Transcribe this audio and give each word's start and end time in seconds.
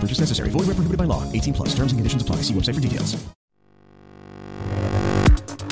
Purchase 0.00 0.20
necessary. 0.20 0.50
Void 0.50 0.68
where 0.68 0.76
prohibited 0.76 0.98
by 0.98 1.04
law. 1.04 1.24
18 1.32 1.54
plus. 1.54 1.68
Terms 1.70 1.90
and 1.90 1.98
conditions 1.98 2.22
apply. 2.22 2.36
See 2.42 2.54
website 2.54 2.74
for 2.74 2.80
details. 2.80 3.16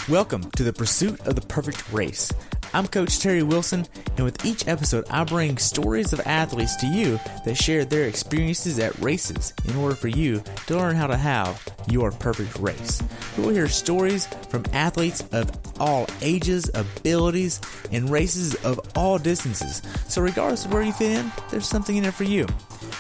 Welcome 0.09 0.49
to 0.53 0.63
the 0.63 0.73
pursuit 0.73 1.19
of 1.27 1.35
the 1.35 1.41
perfect 1.41 1.93
race. 1.93 2.33
I'm 2.73 2.87
Coach 2.87 3.19
Terry 3.19 3.43
Wilson, 3.43 3.87
and 4.17 4.25
with 4.25 4.45
each 4.45 4.69
episode, 4.69 5.05
I 5.11 5.25
bring 5.25 5.57
stories 5.57 6.13
of 6.13 6.21
athletes 6.27 6.77
to 6.77 6.87
you 6.87 7.19
that 7.45 7.57
share 7.57 7.85
their 7.85 8.07
experiences 8.07 8.79
at 8.79 8.97
races 9.01 9.53
in 9.65 9.75
order 9.77 9.97
for 9.97 10.09
you 10.09 10.45
to 10.67 10.77
learn 10.77 10.95
how 10.95 11.07
to 11.07 11.17
have 11.17 11.67
your 11.89 12.13
perfect 12.13 12.57
race. 12.59 13.03
We 13.37 13.45
will 13.45 13.51
hear 13.51 13.67
stories 13.67 14.27
from 14.49 14.65
athletes 14.73 15.25
of 15.33 15.51
all 15.81 16.07
ages, 16.23 16.71
abilities, 16.75 17.61
and 17.91 18.09
races 18.09 18.55
of 18.65 18.79
all 18.95 19.19
distances. 19.19 19.83
So, 20.07 20.23
regardless 20.23 20.67
of 20.67 20.73
where 20.73 20.83
you 20.83 20.93
fit 20.93 21.19
in, 21.19 21.33
there's 21.51 21.69
something 21.69 21.97
in 21.97 22.05
there 22.05 22.13
for 22.13 22.25
you. 22.25 22.47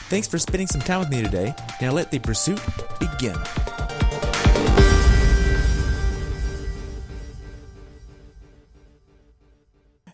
Thanks 0.08 0.28
for 0.28 0.38
spending 0.38 0.68
some 0.68 0.80
time 0.80 1.00
with 1.00 1.10
me 1.10 1.22
today. 1.22 1.54
Now, 1.80 1.92
let 1.92 2.10
the 2.10 2.18
pursuit 2.18 2.60
begin. 3.00 3.36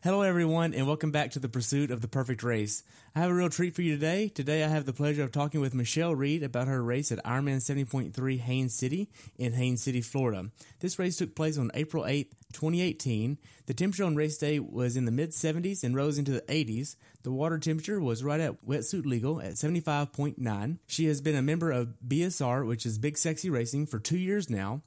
Hello, 0.05 0.23
everyone, 0.23 0.75
and 0.75 0.89
welcome 0.89 1.13
back 1.13 1.31
to 1.31 1.39
the 1.39 1.49
pursuit 1.49 1.93
of 1.93 2.01
the 2.01 2.09
perfect 2.09 2.43
race. 2.43 2.83
I 3.15 3.21
have 3.21 3.31
a 3.31 3.35
real 3.35 3.49
treat 3.49 3.77
for 3.77 3.83
you 3.83 3.95
today. 3.95 4.29
Today, 4.29 4.65
I 4.65 4.67
have 4.67 4.85
the 4.85 4.93
pleasure 4.93 5.23
of 5.23 5.31
talking 5.31 5.61
with 5.61 5.75
Michelle 5.75 6.13
Reed 6.13 6.43
about 6.43 6.67
her 6.67 6.83
race 6.83 7.13
at 7.13 7.25
Ironman 7.25 7.59
70.3 7.59 8.41
Haines 8.41 8.75
City 8.75 9.09
in 9.39 9.53
Haines 9.53 9.81
City, 9.81 10.01
Florida. 10.01 10.51
This 10.81 10.99
race 10.99 11.19
took 11.19 11.37
place 11.37 11.57
on 11.57 11.71
April 11.75 12.03
8th, 12.03 12.33
2018. 12.53 13.39
The 13.67 13.75
temperature 13.75 14.03
on 14.03 14.17
race 14.17 14.39
day 14.39 14.59
was 14.59 14.97
in 14.97 15.05
the 15.05 15.13
mid 15.13 15.31
70s 15.31 15.85
and 15.85 15.95
rose 15.95 16.19
into 16.19 16.33
the 16.33 16.43
80s. 16.43 16.97
The 17.23 17.31
water 17.31 17.59
temperature 17.59 18.01
was 18.01 18.25
right 18.25 18.41
at 18.41 18.67
wetsuit 18.67 19.07
legal 19.07 19.41
at 19.41 19.53
75.9. 19.53 20.79
She 20.89 21.07
has 21.07 21.21
been 21.21 21.37
a 21.37 21.43
member 21.43 21.71
of 21.71 21.95
BSR, 22.07 22.67
which 22.67 22.85
is 22.85 22.99
Big 22.99 23.17
Sexy 23.17 23.49
Racing, 23.49 23.87
for 23.87 24.01
two 24.01 24.19
years 24.19 24.51
now. 24.51 24.83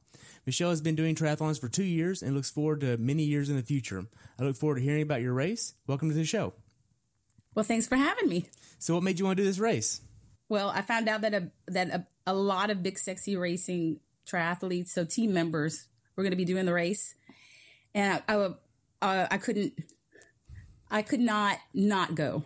Michelle 0.46 0.70
has 0.70 0.82
been 0.82 0.96
doing 0.96 1.16
triathlons 1.16 1.62
for 1.62 1.70
two 1.70 1.86
years 1.86 2.22
and 2.22 2.36
looks 2.36 2.50
forward 2.50 2.82
to 2.82 2.98
many 2.98 3.24
years 3.24 3.50
in 3.50 3.56
the 3.56 3.64
future. 3.64 4.06
I 4.38 4.44
look 4.44 4.58
forward 4.58 4.76
to 4.76 4.82
hearing 4.82 5.02
about 5.02 5.22
your 5.22 5.34
race. 5.34 5.76
Welcome 5.88 6.10
to 6.10 6.16
the 6.16 6.26
show. 6.26 6.54
Well, 7.54 7.64
thanks 7.64 7.88
for 7.88 7.96
having 7.96 8.28
me. 8.28 8.48
So, 8.80 8.96
what 8.96 9.04
made 9.04 9.18
you 9.18 9.26
want 9.26 9.38
to 9.38 9.44
do 9.44 9.48
this 9.48 9.60
race? 9.60 10.02
Well, 10.50 10.70
I 10.70 10.82
found 10.82 11.08
out 11.08 11.22
that 11.22 11.34
a 11.34 11.52
that 11.68 11.88
a, 11.90 12.06
a 12.28 12.34
lot 12.34 12.70
of 12.70 12.84
big 12.84 13.00
sexy 13.00 13.38
racing 13.38 14.02
triathletes, 14.28 14.90
so 14.90 15.06
team 15.06 15.34
members, 15.34 15.88
were 16.16 16.24
going 16.24 16.32
to 16.32 16.38
be 16.38 16.46
doing 16.46 16.66
the 16.66 16.74
race, 16.74 17.16
and 17.94 18.22
I 18.28 18.36
I, 18.36 18.54
uh, 19.02 19.28
I 19.32 19.38
couldn't, 19.38 19.74
I 20.90 21.02
could 21.02 21.20
not 21.20 21.60
not 21.74 22.16
go. 22.16 22.44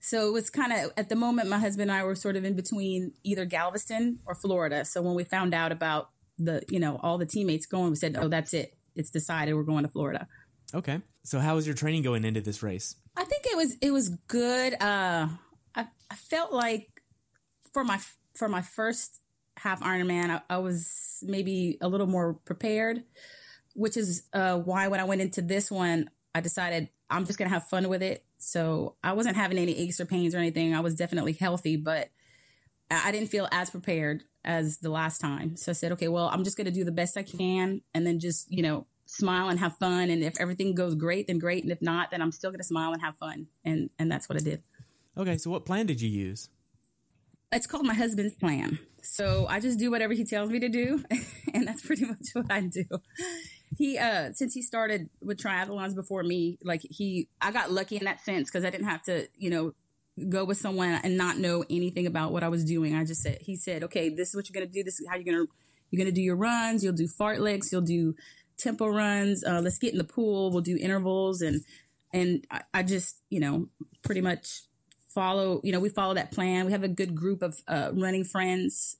So 0.00 0.28
it 0.28 0.32
was 0.32 0.48
kind 0.48 0.72
of 0.72 0.92
at 0.96 1.08
the 1.08 1.16
moment, 1.16 1.48
my 1.48 1.58
husband 1.58 1.90
and 1.90 1.98
I 1.98 2.04
were 2.04 2.14
sort 2.14 2.36
of 2.36 2.44
in 2.44 2.54
between 2.54 3.12
either 3.24 3.44
Galveston 3.44 4.20
or 4.26 4.34
Florida. 4.34 4.84
So 4.84 5.02
when 5.02 5.14
we 5.14 5.24
found 5.24 5.54
out 5.54 5.72
about 5.72 6.10
the 6.38 6.62
you 6.68 6.80
know 6.80 7.00
all 7.02 7.18
the 7.18 7.26
teammates 7.26 7.66
going, 7.66 7.90
we 7.90 7.96
said, 7.96 8.16
"Oh, 8.18 8.28
that's 8.28 8.54
it. 8.54 8.74
It's 8.94 9.10
decided. 9.10 9.54
We're 9.54 9.64
going 9.64 9.82
to 9.82 9.88
Florida." 9.88 10.28
Okay. 10.74 11.00
So 11.24 11.40
how 11.40 11.56
was 11.56 11.66
your 11.66 11.74
training 11.74 12.02
going 12.02 12.24
into 12.24 12.40
this 12.40 12.62
race? 12.62 12.96
I 13.16 13.24
think 13.24 13.44
it 13.46 13.56
was 13.56 13.76
it 13.80 13.90
was 13.90 14.10
good. 14.28 14.74
Uh, 14.80 15.28
I 15.74 15.86
I 16.10 16.14
felt 16.14 16.52
like 16.52 17.02
for 17.72 17.84
my 17.84 17.98
for 18.34 18.48
my 18.48 18.62
first 18.62 19.20
half 19.58 19.80
Ironman, 19.82 20.30
I, 20.30 20.40
I 20.48 20.58
was 20.58 21.22
maybe 21.26 21.76
a 21.80 21.88
little 21.88 22.06
more 22.06 22.34
prepared, 22.34 23.02
which 23.74 23.96
is 23.96 24.28
uh, 24.32 24.58
why 24.58 24.88
when 24.88 25.00
I 25.00 25.04
went 25.04 25.20
into 25.20 25.42
this 25.42 25.70
one, 25.70 26.08
I 26.34 26.40
decided 26.40 26.88
I'm 27.10 27.24
just 27.24 27.38
gonna 27.38 27.50
have 27.50 27.68
fun 27.68 27.88
with 27.88 28.02
it. 28.02 28.24
So 28.38 28.96
I 29.02 29.12
wasn't 29.12 29.36
having 29.36 29.58
any 29.58 29.76
aches 29.76 30.00
or 30.00 30.06
pains 30.06 30.34
or 30.34 30.38
anything. 30.38 30.74
I 30.74 30.80
was 30.80 30.94
definitely 30.94 31.32
healthy, 31.32 31.76
but 31.76 32.08
I 32.90 33.12
didn't 33.12 33.28
feel 33.28 33.48
as 33.52 33.70
prepared 33.70 34.24
as 34.44 34.78
the 34.78 34.90
last 34.90 35.20
time. 35.20 35.56
So 35.56 35.70
I 35.70 35.74
said, 35.74 35.92
okay, 35.92 36.08
well, 36.08 36.28
I'm 36.32 36.44
just 36.44 36.56
gonna 36.56 36.70
do 36.70 36.84
the 36.84 36.92
best 36.92 37.16
I 37.16 37.22
can, 37.22 37.82
and 37.94 38.06
then 38.06 38.18
just 38.18 38.50
you 38.50 38.62
know 38.62 38.86
smile 39.08 39.48
and 39.48 39.58
have 39.58 39.76
fun. 39.78 40.10
And 40.10 40.22
if 40.22 40.38
everything 40.38 40.74
goes 40.74 40.94
great, 40.94 41.26
then 41.26 41.38
great. 41.38 41.64
And 41.64 41.72
if 41.72 41.82
not, 41.82 42.10
then 42.10 42.22
I'm 42.22 42.30
still 42.30 42.50
going 42.50 42.60
to 42.60 42.64
smile 42.64 42.92
and 42.92 43.02
have 43.02 43.16
fun. 43.16 43.48
And 43.64 43.90
and 43.98 44.10
that's 44.10 44.28
what 44.28 44.40
I 44.40 44.44
did. 44.44 44.62
Okay, 45.16 45.36
so 45.36 45.50
what 45.50 45.64
plan 45.64 45.86
did 45.86 46.00
you 46.00 46.08
use? 46.08 46.48
It's 47.50 47.66
called 47.66 47.86
my 47.86 47.94
husband's 47.94 48.34
plan. 48.34 48.78
So 49.02 49.46
I 49.48 49.58
just 49.58 49.78
do 49.78 49.90
whatever 49.90 50.12
he 50.12 50.24
tells 50.24 50.50
me 50.50 50.60
to 50.60 50.68
do, 50.68 51.02
and 51.54 51.66
that's 51.66 51.84
pretty 51.84 52.04
much 52.04 52.28
what 52.34 52.50
I 52.50 52.60
do. 52.60 52.84
He 53.76 53.98
uh 53.98 54.32
since 54.32 54.54
he 54.54 54.62
started 54.62 55.10
with 55.20 55.38
triathlons 55.38 55.94
before 55.94 56.22
me, 56.22 56.58
like 56.62 56.82
he 56.82 57.28
I 57.40 57.52
got 57.52 57.70
lucky 57.70 57.96
in 57.96 58.04
that 58.04 58.24
sense 58.24 58.50
because 58.50 58.64
I 58.64 58.70
didn't 58.70 58.88
have 58.88 59.02
to, 59.04 59.28
you 59.36 59.50
know, 59.50 59.74
go 60.28 60.44
with 60.44 60.58
someone 60.58 61.00
and 61.02 61.16
not 61.16 61.38
know 61.38 61.64
anything 61.68 62.06
about 62.06 62.32
what 62.32 62.42
I 62.42 62.48
was 62.48 62.64
doing. 62.64 62.94
I 62.94 63.04
just 63.04 63.22
said 63.22 63.38
he 63.40 63.56
said, 63.56 63.84
"Okay, 63.84 64.08
this 64.08 64.30
is 64.30 64.36
what 64.36 64.48
you're 64.48 64.64
to 64.64 64.70
do. 64.70 64.82
This 64.82 65.00
is 65.00 65.06
how 65.08 65.16
you're 65.16 65.46
to 65.46 65.50
you're 65.90 66.04
to 66.04 66.12
do 66.12 66.22
your 66.22 66.36
runs. 66.36 66.82
You'll 66.82 66.92
do 66.92 67.08
fartleks. 67.08 67.72
You'll 67.72 67.82
do 67.82 68.14
tempo 68.56 68.88
runs. 68.88 69.44
Uh, 69.44 69.60
let's 69.62 69.78
get 69.78 69.92
in 69.92 69.98
the 69.98 70.04
pool. 70.04 70.50
We'll 70.50 70.62
do 70.62 70.76
intervals 70.76 71.40
and 71.42 71.62
and 72.12 72.46
I, 72.50 72.62
I, 72.72 72.82
just 72.82 73.22
you 73.30 73.40
know 73.40 73.68
pretty 74.02 74.20
much 74.20 74.62
follow. 75.08 75.60
You 75.62 75.72
know 75.72 75.80
we 75.80 75.88
follow 75.88 76.14
that 76.14 76.32
plan. 76.32 76.66
We 76.66 76.72
have 76.72 76.84
a 76.84 76.88
good 76.88 77.14
group 77.14 77.42
of 77.42 77.60
uh, 77.68 77.90
running 77.92 78.24
friends 78.24 78.96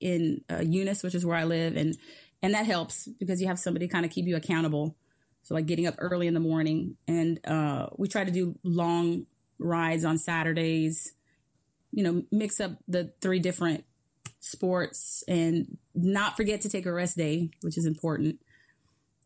in 0.00 0.42
uh, 0.50 0.60
Eunice, 0.60 1.02
which 1.02 1.14
is 1.14 1.24
where 1.24 1.36
I 1.36 1.44
live, 1.44 1.76
and 1.76 1.96
and 2.46 2.54
that 2.54 2.64
helps 2.64 3.08
because 3.08 3.40
you 3.40 3.48
have 3.48 3.58
somebody 3.58 3.88
kind 3.88 4.04
of 4.04 4.12
keep 4.12 4.24
you 4.24 4.36
accountable. 4.36 4.94
So 5.42 5.52
like 5.52 5.66
getting 5.66 5.88
up 5.88 5.96
early 5.98 6.28
in 6.28 6.34
the 6.34 6.38
morning, 6.38 6.96
and 7.08 7.44
uh, 7.44 7.88
we 7.96 8.06
try 8.06 8.22
to 8.22 8.30
do 8.30 8.56
long 8.62 9.26
rides 9.58 10.04
on 10.04 10.16
Saturdays. 10.16 11.14
You 11.90 12.04
know, 12.04 12.22
mix 12.30 12.60
up 12.60 12.78
the 12.86 13.12
three 13.20 13.40
different 13.40 13.84
sports 14.38 15.24
and 15.26 15.76
not 15.92 16.36
forget 16.36 16.60
to 16.60 16.68
take 16.68 16.86
a 16.86 16.92
rest 16.92 17.16
day, 17.16 17.50
which 17.62 17.76
is 17.76 17.84
important. 17.84 18.40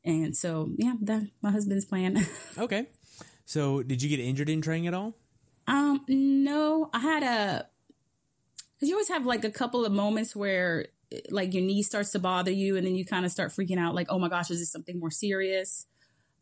And 0.03 0.35
so, 0.35 0.71
yeah, 0.79 0.95
that 1.03 1.29
my 1.43 1.51
husband's 1.51 1.85
plan. 1.85 2.27
okay. 2.59 2.87
So, 3.45 3.83
did 3.83 4.03
you 4.03 4.09
get 4.09 4.19
injured 4.19 4.49
in 4.49 4.63
training 4.63 4.87
at 4.87 4.95
all? 4.95 5.15
Um, 5.67 6.07
no, 6.09 6.89
I 6.95 7.01
had 7.01 7.23
a 7.23 7.67
because 8.77 8.89
you 8.89 8.95
always 8.95 9.09
have 9.09 9.27
like 9.27 9.45
a 9.45 9.51
couple 9.51 9.85
of 9.85 9.93
moments 9.93 10.35
where 10.35 10.87
like 11.31 11.55
your 11.55 11.63
knee 11.63 11.83
starts 11.83 12.11
to 12.13 12.19
bother 12.19 12.51
you, 12.51 12.77
and 12.77 12.87
then 12.87 12.95
you 12.95 13.05
kind 13.05 13.25
of 13.25 13.33
start 13.33 13.51
freaking 13.51 13.79
out, 13.79 13.95
like, 13.95 14.07
oh 14.11 14.19
my 14.19 14.29
gosh, 14.29 14.51
is 14.51 14.61
this 14.61 14.71
something 14.71 14.99
more 14.99 15.11
serious? 15.11 15.87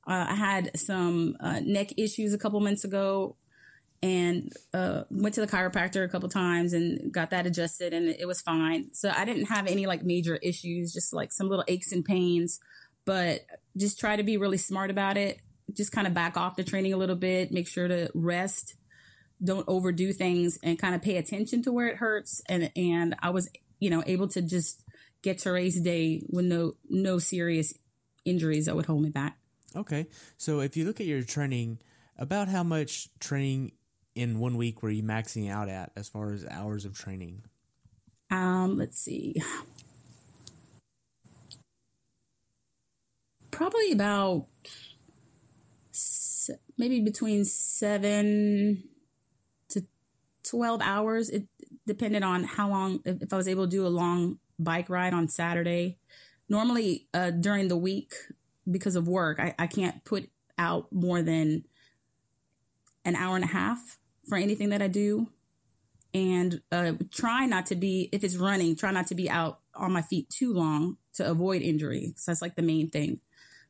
Uh, 0.07 0.27
I 0.29 0.35
had 0.35 0.79
some 0.79 1.37
uh, 1.41 1.61
neck 1.61 1.93
issues 1.99 2.33
a 2.33 2.39
couple 2.39 2.61
months 2.61 2.85
ago, 2.85 3.37
and 4.03 4.53
uh, 4.73 5.03
went 5.11 5.35
to 5.35 5.41
the 5.41 5.47
chiropractor 5.47 6.05
a 6.05 6.09
couple 6.09 6.29
times 6.29 6.73
and 6.73 7.13
got 7.13 7.31
that 7.31 7.47
adjusted, 7.47 7.93
and 7.93 8.09
it 8.09 8.27
was 8.27 8.41
fine. 8.41 8.95
So 8.95 9.13
I 9.15 9.25
didn't 9.25 9.47
have 9.47 9.67
any 9.67 9.87
like 9.87 10.05
major 10.05 10.37
issues, 10.37 10.93
just 10.93 11.13
like 11.13 11.33
some 11.33 11.49
little 11.49 11.65
aches 11.69 11.93
and 11.93 12.05
pains 12.05 12.61
but 13.09 13.47
just 13.75 13.99
try 13.99 14.17
to 14.17 14.23
be 14.23 14.37
really 14.37 14.59
smart 14.59 14.91
about 14.91 15.17
it. 15.17 15.41
Just 15.73 15.93
kind 15.93 16.07
of 16.07 16.13
back 16.13 16.37
off 16.37 16.57
the 16.57 16.63
training 16.63 16.93
a 16.93 16.99
little 16.99 17.17
bit, 17.17 17.51
make 17.51 17.67
sure 17.67 17.89
to 17.89 18.11
rest, 18.15 18.75
don't 19.43 19.65
overdo 19.67 20.13
things 20.13 20.59
and 20.63 20.79
kind 20.79 20.95
of 20.95 21.01
pay 21.01 21.17
attention 21.17 21.63
to 21.63 21.73
where 21.73 21.89
it 21.89 21.97
hurts 21.97 22.43
and 22.51 22.71
and 22.77 23.17
I 23.23 23.31
was, 23.31 23.49
you 23.79 23.91
know, 23.91 24.03
able 24.07 24.29
to 24.29 24.43
just 24.43 24.85
get 25.23 25.39
to 25.41 25.51
race 25.51 25.81
day 25.81 26.23
with 26.29 26.45
no 26.45 26.75
no 26.89 27.19
serious 27.19 27.75
injuries 28.25 28.67
that 28.67 28.77
would 28.77 28.87
hold 28.87 29.03
me 29.03 29.11
back. 29.11 29.39
Okay. 29.77 30.07
So 30.37 30.61
if 30.61 30.77
you 30.77 30.85
look 30.85 31.01
at 31.01 31.07
your 31.07 31.23
training, 31.23 31.79
about 32.17 32.49
how 32.49 32.63
much 32.63 33.09
training 33.21 33.73
in 34.15 34.39
one 34.39 34.57
week 34.57 34.83
were 34.83 34.91
you 34.91 35.03
maxing 35.03 35.51
out 35.51 35.69
at 35.69 35.93
as 35.97 36.09
far 36.09 36.33
as 36.33 36.45
hours 36.51 36.85
of 36.85 36.95
training? 36.97 37.43
Um, 38.31 38.77
let's 38.77 38.99
see. 39.01 39.37
probably 43.59 43.91
about 43.91 44.47
maybe 46.77 47.01
between 47.01 47.45
seven 47.45 48.85
to 49.69 49.83
12 50.45 50.81
hours. 50.81 51.29
It 51.29 51.49
depended 51.89 52.23
on 52.23 52.45
how 52.45 52.69
long, 52.69 53.01
if, 53.05 53.33
I 53.33 53.37
was 53.37 53.49
able 53.49 53.65
to 53.65 53.71
do 53.71 53.85
a 53.85 53.89
long 53.89 54.39
bike 54.59 54.89
ride 54.89 55.13
on 55.13 55.27
Saturday. 55.27 55.99
Normally, 56.49 57.09
uh, 57.13 57.31
during 57.31 57.67
the 57.67 57.77
week, 57.77 58.13
because 58.71 58.95
of 58.95 59.09
work, 59.09 59.41
I, 59.41 59.55
I 59.59 59.67
can't 59.67 60.05
put 60.05 60.31
out 60.57 60.93
more 60.93 61.23
than 61.23 61.65
an 63.05 63.17
hour 63.17 63.35
and 63.35 63.45
a 63.45 63.49
half 63.49 63.99
for 64.29 64.37
anything 64.37 64.69
that 64.69 64.83
I 64.83 64.89
do. 64.89 65.31
And 66.15 66.61
uh, 66.71 66.93
try 67.11 67.47
not 67.47 67.67
to 67.67 67.75
be, 67.75 68.09
if 68.13 68.23
it's 68.23 68.37
running, 68.37 68.77
try 68.77 68.93
not 68.93 69.09
to 69.09 69.15
be 69.15 69.29
out 69.29 69.61
on 69.75 69.93
my 69.93 70.03
feet 70.03 70.29
too 70.31 70.53
long 70.53 70.97
to 71.15 71.29
avoid 71.29 71.63
injury. 71.63 72.15
So 72.17 72.31
that's 72.31 72.43
like 72.43 72.57
the 72.57 72.63
main 72.63 72.91
thing. 72.91 73.21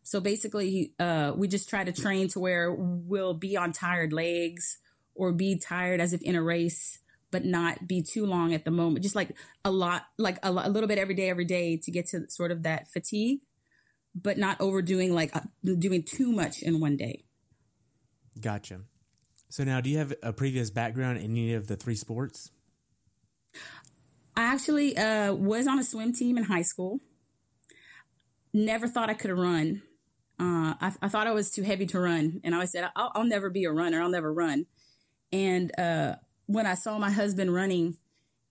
So 0.03 0.21
basically, 0.21 0.93
uh, 0.99 1.33
we 1.37 1.49
just 1.49 1.69
try 1.69 1.85
to 1.85 1.93
train 1.93 2.29
to 2.29 2.41
where 2.41 2.73
we'll 2.73 3.35
be 3.35 3.57
on 3.57 3.73
tired 3.73 4.13
legs 4.13 4.79
or 5.15 5.33
be 5.33 5.59
tired 5.59 6.01
as 6.01 6.13
if 6.13 6.23
in 6.23 6.35
a 6.37 6.43
race, 6.43 7.01
but 7.31 7.45
not 7.45 7.87
be 7.87 8.03
too 8.03 8.25
long 8.25 8.55
at 8.55 8.65
the 8.65 8.71
moment. 8.71 9.03
Just 9.03 9.17
like 9.17 9.35
a 9.65 9.71
lot, 9.71 10.07
like 10.19 10.39
a, 10.43 10.51
a 10.51 10.71
little 10.71 10.89
bit 10.89 10.99
every 10.99 11.15
day, 11.15 11.29
every 11.29 11.45
day 11.45 11.77
to 11.77 11.91
get 11.91 12.07
to 12.09 12.29
sort 12.31 12.51
of 12.51 12.63
that 12.63 12.89
fatigue, 12.91 13.41
but 14.15 14.39
not 14.39 14.61
overdoing 14.61 15.15
like 15.15 15.35
uh, 15.37 15.41
doing 15.79 16.03
too 16.03 16.33
much 16.33 16.63
in 16.63 16.81
one 16.81 16.97
day. 16.97 17.25
Gotcha. 18.41 18.83
So 19.51 19.65
now, 19.65 19.81
do 19.81 19.91
you 19.91 19.99
have 19.99 20.15
a 20.23 20.33
previous 20.33 20.71
background 20.71 21.19
in 21.19 21.31
any 21.31 21.55
of 21.55 21.69
the 21.69 21.77
three 21.77 21.95
sports? 21.95 22.51
I 24.37 24.43
actually 24.43 24.97
uh, 24.97 25.33
was 25.33 25.67
on 25.67 25.79
a 25.79 25.85
swim 25.85 26.13
team 26.13 26.39
in 26.39 26.45
high 26.45 26.63
school. 26.63 27.01
Never 28.53 28.87
thought 28.87 29.11
I 29.11 29.15
could 29.15 29.31
run. 29.31 29.83
Uh, 30.39 30.75
I, 30.81 30.93
I, 31.03 31.09
thought 31.09 31.27
I 31.27 31.33
was 31.33 31.51
too 31.51 31.63
heavy 31.63 31.87
to 31.87 31.99
run, 31.99 32.41
and 32.45 32.55
I 32.55 32.65
said, 32.67 32.89
"I'll, 32.95 33.11
I'll 33.15 33.25
never 33.25 33.51
be 33.51 33.65
a 33.65 33.73
runner. 33.73 34.01
I'll 34.01 34.09
never 34.09 34.33
run." 34.33 34.67
And 35.33 35.77
uh, 35.79 36.15
when 36.49 36.67
I 36.67 36.75
saw 36.75 36.99
my 36.99 37.11
husband 37.11 37.55
running, 37.55 37.97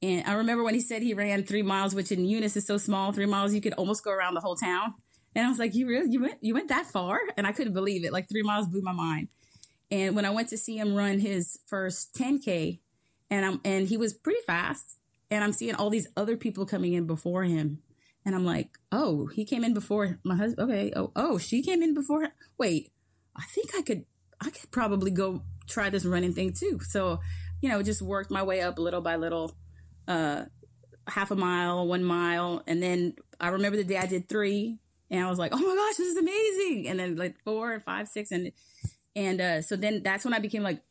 and 0.01 0.25
I 0.25 0.33
remember 0.35 0.63
when 0.63 0.75
he 0.75 0.79
said 0.79 1.01
he 1.01 1.13
ran 1.13 1.44
three 1.44 1.63
miles, 1.63 1.94
which 1.94 2.11
in 2.11 2.23
Eunice 2.23 2.55
is 2.55 2.65
so 2.65 2.77
small, 2.77 3.11
three 3.11 3.25
miles 3.25 3.53
you 3.53 3.59
could 3.59 3.73
almost 3.73 4.03
go 4.03 4.11
around 4.11 4.35
the 4.35 4.39
whole 4.41 4.55
town. 4.55 4.94
And 5.35 5.45
I 5.45 5.49
was 5.49 5.59
like, 5.59 5.75
"You 5.75 5.88
really? 5.88 6.09
You 6.11 6.21
went? 6.21 6.38
You 6.41 6.53
went 6.53 6.69
that 6.69 6.85
far?" 6.85 7.19
And 7.35 7.45
I 7.45 7.51
couldn't 7.51 7.73
believe 7.73 8.05
it. 8.05 8.13
Like 8.13 8.29
three 8.29 8.44
miles 8.44 8.67
blew 8.67 8.81
my 8.81 8.94
mind. 8.94 9.27
And 9.89 10.15
when 10.15 10.25
I 10.25 10.29
went 10.29 10.49
to 10.49 10.57
see 10.57 10.77
him 10.77 10.95
run 10.95 11.19
his 11.19 11.59
first 11.65 12.13
10K, 12.15 12.79
and 13.29 13.45
I'm 13.45 13.61
and 13.65 13.88
he 13.88 13.97
was 13.97 14.13
pretty 14.13 14.41
fast, 14.45 14.99
and 15.29 15.44
I'm 15.44 15.53
seeing 15.53 15.75
all 15.75 15.89
these 15.89 16.07
other 16.15 16.38
people 16.38 16.65
coming 16.65 16.94
in 16.94 17.05
before 17.05 17.44
him. 17.44 17.79
And 18.25 18.35
I'm 18.35 18.45
like, 18.45 18.77
oh, 18.91 19.27
he 19.27 19.45
came 19.45 19.63
in 19.63 19.73
before 19.73 20.19
my 20.23 20.35
husband. 20.35 20.69
Okay. 20.69 20.91
Oh, 20.95 21.11
oh, 21.15 21.38
she 21.38 21.63
came 21.63 21.81
in 21.81 21.94
before. 21.94 22.27
Wait, 22.57 22.91
I 23.35 23.44
think 23.45 23.69
I 23.77 23.81
could, 23.81 24.05
I 24.41 24.49
could 24.49 24.69
probably 24.69 25.11
go 25.11 25.44
try 25.67 25.89
this 25.89 26.05
running 26.05 26.33
thing 26.33 26.51
too. 26.53 26.79
So, 26.81 27.19
you 27.62 27.69
know, 27.69 27.81
just 27.81 28.01
worked 28.01 28.31
my 28.31 28.44
way 28.44 28.62
up 28.62 28.77
little 28.80 29.01
by 29.01 29.15
little, 29.15 29.56
uh, 30.07 30.45
half 31.07 31.31
a 31.31 31.36
mile, 31.36 31.88
one 31.88 32.04
mile. 32.04 32.63
And 32.68 32.81
then 32.81 33.15
I 33.39 33.50
remember 33.50 33.77
the 33.77 33.83
day 33.83 33.98
I 33.98 34.06
did 34.06 34.30
three 34.30 34.80
and 35.09 35.24
I 35.24 35.30
was 35.30 35.39
like, 35.39 35.51
oh 35.54 35.57
my 35.57 35.75
gosh, 35.75 35.98
this 35.98 36.07
is 36.07 36.18
amazing. 36.18 36.88
And 36.89 37.00
then 37.00 37.15
like 37.15 37.36
four. 37.44 37.74
And, 37.74 37.83
five, 37.83 38.07
six. 38.07 38.31
and, 38.31 39.42
uh, 39.42 39.62
so 39.62 39.75
then 39.75 40.04
that's 40.04 40.25
when 40.25 40.33
I 40.33 40.39
became 40.39 40.63
like 40.63 40.81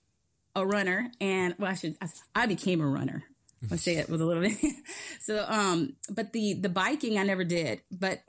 a 0.55 0.67
runner. 0.67 1.11
And 1.21 1.55
well, 1.59 1.71
I 1.71 1.75
should, 1.75 1.97
I 2.35 2.47
became 2.47 2.81
a 2.81 2.87
runner. 2.87 3.25
Let's 3.71 3.83
say 3.83 3.97
it 3.97 4.09
with 4.09 4.21
a 4.21 4.25
little 4.25 4.43
bit. 4.43 4.57
so, 5.21 5.45
um, 5.49 5.97
but 6.11 6.33
the 6.33 6.55
the 6.55 6.69
biking 6.69 7.19
I 7.19 7.25
never 7.25 7.43
did, 7.43 7.81
but 7.91 8.23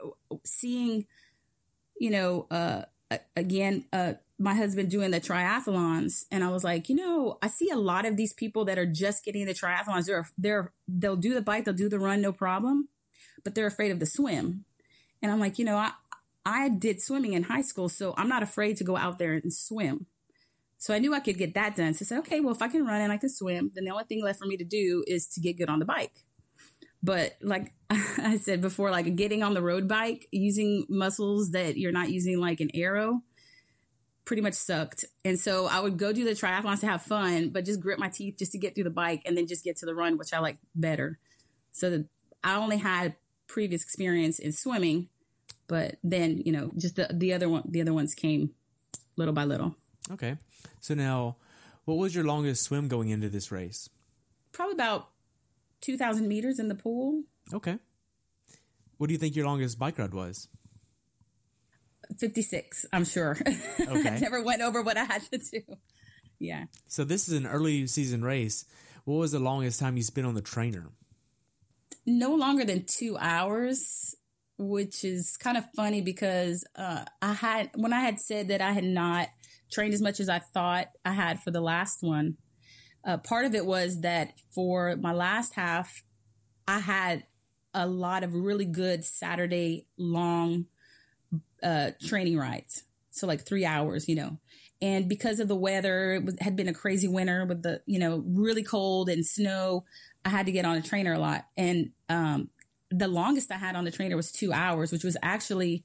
seeing, 0.44 1.06
you 2.00 2.10
know, 2.10 2.46
uh, 2.50 2.82
again, 3.36 3.84
uh, 3.92 4.14
my 4.38 4.54
husband 4.54 4.90
doing 4.90 5.10
the 5.10 5.20
triathlons, 5.20 6.24
and 6.30 6.44
I 6.44 6.50
was 6.50 6.62
like, 6.62 6.88
you 6.88 6.94
know, 6.94 7.38
I 7.42 7.48
see 7.48 7.70
a 7.70 7.76
lot 7.76 8.06
of 8.06 8.16
these 8.16 8.32
people 8.32 8.64
that 8.66 8.78
are 8.78 8.86
just 8.86 9.24
getting 9.24 9.46
the 9.46 9.54
triathlons. 9.54 10.06
They're 10.06 10.28
they're 10.38 10.72
they'll 10.86 11.16
do 11.16 11.34
the 11.34 11.42
bike, 11.42 11.64
they'll 11.64 11.74
do 11.74 11.88
the 11.88 11.98
run, 11.98 12.20
no 12.20 12.32
problem, 12.32 12.88
but 13.44 13.54
they're 13.54 13.66
afraid 13.66 13.90
of 13.90 14.00
the 14.00 14.06
swim. 14.06 14.64
And 15.20 15.32
I'm 15.32 15.40
like, 15.40 15.58
you 15.58 15.64
know, 15.64 15.76
I 15.76 15.92
I 16.46 16.68
did 16.68 17.02
swimming 17.02 17.32
in 17.32 17.44
high 17.44 17.62
school, 17.62 17.88
so 17.88 18.14
I'm 18.16 18.28
not 18.28 18.42
afraid 18.42 18.76
to 18.78 18.84
go 18.84 18.96
out 18.96 19.18
there 19.18 19.34
and 19.34 19.52
swim. 19.52 20.06
So 20.78 20.94
I 20.94 21.00
knew 21.00 21.12
I 21.12 21.20
could 21.20 21.38
get 21.38 21.54
that 21.54 21.74
done. 21.74 21.92
So 21.94 22.04
I 22.04 22.06
said, 22.06 22.18
okay, 22.20 22.38
well, 22.38 22.54
if 22.54 22.62
I 22.62 22.68
can 22.68 22.86
run 22.86 23.00
and 23.00 23.12
I 23.12 23.16
can 23.16 23.28
swim, 23.28 23.72
then 23.74 23.84
the 23.84 23.90
only 23.90 24.04
thing 24.04 24.22
left 24.22 24.38
for 24.38 24.46
me 24.46 24.56
to 24.56 24.64
do 24.64 25.04
is 25.08 25.26
to 25.30 25.40
get 25.40 25.58
good 25.58 25.68
on 25.68 25.80
the 25.80 25.84
bike. 25.84 26.12
But 27.02 27.36
like 27.42 27.72
I 27.90 28.38
said 28.40 28.60
before, 28.60 28.90
like 28.90 29.16
getting 29.16 29.42
on 29.42 29.54
the 29.54 29.62
road 29.62 29.88
bike, 29.88 30.28
using 30.30 30.86
muscles 30.88 31.50
that 31.50 31.76
you're 31.76 31.92
not 31.92 32.10
using 32.10 32.38
like 32.38 32.60
an 32.60 32.70
arrow, 32.74 33.22
pretty 34.28 34.42
much 34.42 34.52
sucked. 34.52 35.06
And 35.24 35.40
so 35.40 35.68
I 35.68 35.80
would 35.80 35.96
go 35.96 36.12
do 36.12 36.22
the 36.22 36.32
triathlons 36.32 36.80
to 36.80 36.86
have 36.86 37.00
fun, 37.00 37.48
but 37.48 37.64
just 37.64 37.80
grit 37.80 37.98
my 37.98 38.10
teeth 38.10 38.36
just 38.38 38.52
to 38.52 38.58
get 38.58 38.74
through 38.74 38.84
the 38.84 38.90
bike 38.90 39.22
and 39.24 39.34
then 39.34 39.46
just 39.46 39.64
get 39.64 39.78
to 39.78 39.86
the 39.86 39.94
run, 39.94 40.18
which 40.18 40.34
I 40.34 40.38
like 40.38 40.58
better. 40.74 41.18
So 41.72 41.88
the, 41.88 42.06
I 42.44 42.56
only 42.56 42.76
had 42.76 43.16
previous 43.46 43.82
experience 43.82 44.38
in 44.38 44.52
swimming, 44.52 45.08
but 45.66 45.96
then, 46.04 46.42
you 46.44 46.52
know, 46.52 46.70
just 46.76 46.96
the, 46.96 47.08
the 47.10 47.32
other 47.32 47.48
one, 47.48 47.62
the 47.66 47.80
other 47.80 47.94
ones 47.94 48.14
came 48.14 48.50
little 49.16 49.32
by 49.32 49.44
little. 49.44 49.74
Okay. 50.10 50.36
So 50.82 50.92
now, 50.92 51.36
what 51.86 51.96
was 51.96 52.14
your 52.14 52.24
longest 52.24 52.62
swim 52.64 52.86
going 52.86 53.08
into 53.08 53.30
this 53.30 53.50
race? 53.50 53.88
Probably 54.52 54.74
about 54.74 55.08
2,000 55.80 56.28
meters 56.28 56.58
in 56.58 56.68
the 56.68 56.74
pool. 56.74 57.22
Okay. 57.54 57.78
What 58.98 59.06
do 59.06 59.14
you 59.14 59.18
think 59.18 59.36
your 59.36 59.46
longest 59.46 59.78
bike 59.78 59.98
ride 59.98 60.12
was? 60.12 60.48
56, 62.18 62.86
I'm 62.92 63.04
sure. 63.04 63.36
Okay. 63.80 64.08
I 64.08 64.18
never 64.18 64.42
went 64.42 64.62
over 64.62 64.82
what 64.82 64.96
I 64.96 65.04
had 65.04 65.22
to 65.30 65.38
do. 65.38 65.62
Yeah. 66.38 66.64
So 66.88 67.04
this 67.04 67.28
is 67.28 67.34
an 67.34 67.46
early 67.46 67.86
season 67.86 68.22
race. 68.22 68.64
What 69.04 69.16
was 69.16 69.32
the 69.32 69.38
longest 69.38 69.80
time 69.80 69.96
you 69.96 70.02
spent 70.02 70.26
on 70.26 70.34
the 70.34 70.42
trainer? 70.42 70.90
No 72.04 72.34
longer 72.34 72.64
than 72.64 72.84
two 72.84 73.16
hours, 73.18 74.14
which 74.58 75.04
is 75.04 75.36
kind 75.36 75.56
of 75.56 75.64
funny 75.74 76.02
because 76.02 76.66
uh, 76.76 77.04
I 77.22 77.32
had, 77.32 77.70
when 77.74 77.92
I 77.92 78.00
had 78.00 78.20
said 78.20 78.48
that 78.48 78.60
I 78.60 78.72
had 78.72 78.84
not 78.84 79.28
trained 79.70 79.94
as 79.94 80.02
much 80.02 80.20
as 80.20 80.28
I 80.28 80.38
thought 80.38 80.88
I 81.04 81.12
had 81.12 81.40
for 81.40 81.50
the 81.50 81.60
last 81.60 82.02
one. 82.02 82.36
Uh, 83.06 83.16
part 83.18 83.44
of 83.46 83.54
it 83.54 83.64
was 83.64 84.00
that 84.00 84.32
for 84.50 84.96
my 84.96 85.12
last 85.12 85.54
half, 85.54 86.02
I 86.66 86.80
had 86.80 87.24
a 87.72 87.86
lot 87.86 88.24
of 88.24 88.34
really 88.34 88.64
good 88.64 89.04
Saturday 89.04 89.86
long 89.96 90.66
uh, 91.62 91.90
training 92.02 92.38
rides. 92.38 92.84
So 93.10 93.26
like 93.26 93.46
three 93.46 93.64
hours, 93.64 94.08
you 94.08 94.14
know. 94.14 94.38
And 94.80 95.08
because 95.08 95.40
of 95.40 95.48
the 95.48 95.56
weather, 95.56 96.14
it 96.14 96.40
had 96.42 96.54
been 96.54 96.68
a 96.68 96.74
crazy 96.74 97.08
winter 97.08 97.44
with 97.44 97.62
the, 97.62 97.82
you 97.86 97.98
know, 97.98 98.22
really 98.26 98.62
cold 98.62 99.08
and 99.08 99.26
snow. 99.26 99.84
I 100.24 100.28
had 100.28 100.46
to 100.46 100.52
get 100.52 100.64
on 100.64 100.76
a 100.76 100.82
trainer 100.82 101.14
a 101.14 101.18
lot. 101.18 101.46
And 101.56 101.90
um, 102.08 102.50
the 102.90 103.08
longest 103.08 103.50
I 103.50 103.56
had 103.56 103.74
on 103.74 103.84
the 103.84 103.90
trainer 103.90 104.14
was 104.14 104.30
two 104.30 104.52
hours, 104.52 104.92
which 104.92 105.02
was 105.02 105.16
actually 105.20 105.84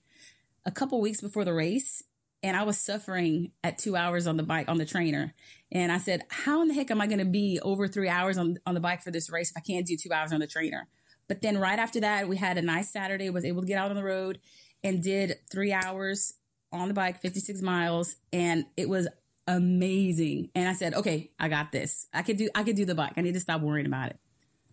a 0.66 0.72
couple 0.72 1.02
weeks 1.02 1.22
before 1.22 1.44
the 1.44 1.54
race 1.54 2.04
and 2.44 2.58
I 2.58 2.64
was 2.64 2.78
suffering 2.78 3.52
at 3.64 3.78
two 3.78 3.96
hours 3.96 4.28
on 4.28 4.36
the 4.36 4.44
bike 4.44 4.68
on 4.68 4.78
the 4.78 4.86
trainer. 4.86 5.34
And 5.72 5.92
I 5.92 5.98
said, 5.98 6.24
how 6.30 6.62
in 6.62 6.68
the 6.68 6.74
heck 6.74 6.92
am 6.92 7.00
I 7.00 7.08
going 7.08 7.20
to 7.20 7.26
be 7.26 7.60
over 7.64 7.88
three 7.88 8.10
hours 8.10 8.38
on, 8.38 8.58
on 8.66 8.74
the 8.74 8.82
bike 8.82 9.02
for 9.02 9.12
this 9.12 9.30
race 9.30 9.50
if 9.50 9.58
I 9.58 9.62
can't 9.62 9.88
do 9.88 9.96
two 9.96 10.12
hours 10.12 10.34
on 10.34 10.42
the 10.42 10.48
trainer? 10.48 10.90
But 11.30 11.42
then 11.42 11.58
right 11.58 11.80
after 11.80 12.02
that, 12.02 12.28
we 12.28 12.36
had 12.36 12.58
a 12.58 12.62
nice 12.62 12.92
Saturday, 12.92 13.30
was 13.30 13.46
able 13.46 13.62
to 13.62 13.68
get 13.68 13.78
out 13.78 13.90
on 13.90 13.96
the 13.96 14.04
road 14.04 14.40
and 14.84 15.02
did 15.02 15.38
three 15.52 15.74
hours 15.74 16.34
on 16.72 16.88
the 16.88 16.94
bike, 16.94 17.22
56 17.22 17.62
miles. 17.62 18.16
And 18.32 18.66
it 18.76 18.90
was 18.90 19.08
amazing. 19.48 20.50
And 20.56 20.68
I 20.68 20.74
said, 20.74 20.94
okay, 20.94 21.32
I 21.40 21.50
got 21.50 21.72
this. 21.72 22.08
I 22.14 22.22
could 22.22 22.38
do, 22.38 22.50
I 22.56 22.64
could 22.64 22.76
do 22.76 22.86
the 22.86 22.96
bike. 22.96 23.14
I 23.18 23.22
need 23.22 23.34
to 23.34 23.40
stop 23.40 23.62
worrying 23.62 23.86
about 23.86 24.10
it. 24.10 24.20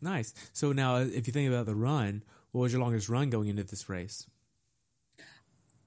Nice. 0.00 0.32
So 0.52 0.72
now 0.72 0.96
if 0.96 1.26
you 1.26 1.32
think 1.32 1.48
about 1.48 1.66
the 1.66 1.74
run, 1.74 2.22
what 2.52 2.62
was 2.62 2.72
your 2.72 2.80
longest 2.80 3.08
run 3.08 3.30
going 3.30 3.48
into 3.48 3.64
this 3.64 3.88
race? 3.88 4.26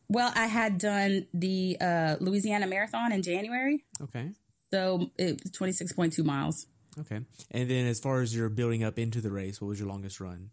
Well, 0.07 0.31
I 0.35 0.45
had 0.45 0.77
done 0.77 1.27
the 1.33 1.77
uh, 1.81 2.15
Louisiana 2.19 2.67
Marathon 2.67 3.11
in 3.11 3.23
January. 3.23 3.83
Okay. 4.01 4.31
So 4.71 5.11
it 5.17 5.41
was 5.43 5.51
26.2 5.51 6.23
miles. 6.23 6.67
Okay. 6.99 7.21
And 7.51 7.69
then 7.69 7.87
as 7.87 7.99
far 7.99 8.21
as 8.21 8.35
you're 8.35 8.49
building 8.49 8.83
up 8.83 8.99
into 8.99 9.21
the 9.21 9.31
race, 9.31 9.59
what 9.59 9.69
was 9.69 9.79
your 9.79 9.89
longest 9.89 10.19
run? 10.19 10.51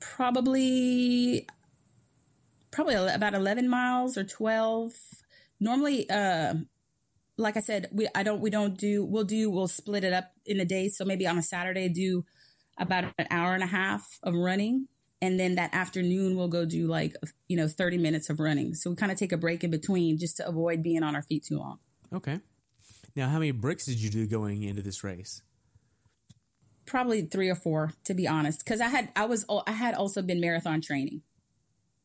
Probably 0.00 1.46
probably 2.70 2.94
about 2.94 3.34
11 3.34 3.68
miles 3.68 4.16
or 4.16 4.24
12. 4.24 4.92
Normally 5.60 6.08
uh 6.10 6.54
like 7.36 7.56
I 7.56 7.60
said, 7.60 7.88
we 7.92 8.08
I 8.14 8.22
don't 8.22 8.40
we 8.40 8.50
don't 8.50 8.76
do 8.76 9.04
we'll 9.04 9.24
do 9.24 9.50
we'll 9.50 9.68
split 9.68 10.04
it 10.04 10.12
up 10.12 10.32
in 10.44 10.60
a 10.60 10.64
day. 10.64 10.88
So 10.88 11.04
maybe 11.04 11.26
on 11.26 11.38
a 11.38 11.42
Saturday 11.42 11.88
do 11.88 12.24
about 12.76 13.04
an 13.18 13.26
hour 13.30 13.54
and 13.54 13.62
a 13.62 13.66
half 13.66 14.18
of 14.22 14.34
running. 14.34 14.88
And 15.20 15.38
then 15.38 15.54
that 15.56 15.74
afternoon 15.74 16.36
we'll 16.36 16.48
go 16.48 16.64
do 16.64 16.86
like 16.86 17.14
you 17.48 17.56
know 17.56 17.68
30 17.68 17.98
minutes 17.98 18.28
of 18.28 18.40
running. 18.40 18.74
So 18.74 18.90
we 18.90 18.96
kind 18.96 19.12
of 19.12 19.18
take 19.18 19.32
a 19.32 19.36
break 19.38 19.64
in 19.64 19.70
between 19.70 20.18
just 20.18 20.36
to 20.38 20.46
avoid 20.46 20.82
being 20.82 21.02
on 21.02 21.14
our 21.14 21.22
feet 21.22 21.44
too 21.44 21.58
long. 21.58 21.78
Okay. 22.12 22.40
Now 23.14 23.28
how 23.28 23.38
many 23.38 23.52
bricks 23.52 23.86
did 23.86 24.00
you 24.00 24.10
do 24.10 24.26
going 24.26 24.62
into 24.64 24.82
this 24.82 25.02
race? 25.04 25.42
Probably 26.86 27.22
three 27.22 27.48
or 27.48 27.54
four 27.54 27.92
to 28.04 28.14
be 28.14 28.26
honest. 28.26 28.64
Because 28.64 28.80
i 28.80 28.88
had 28.88 29.10
i 29.14 29.24
was 29.24 29.46
i 29.66 29.72
had 29.72 29.94
also 29.94 30.22
been 30.22 30.40
marathon 30.40 30.80
training 30.80 31.22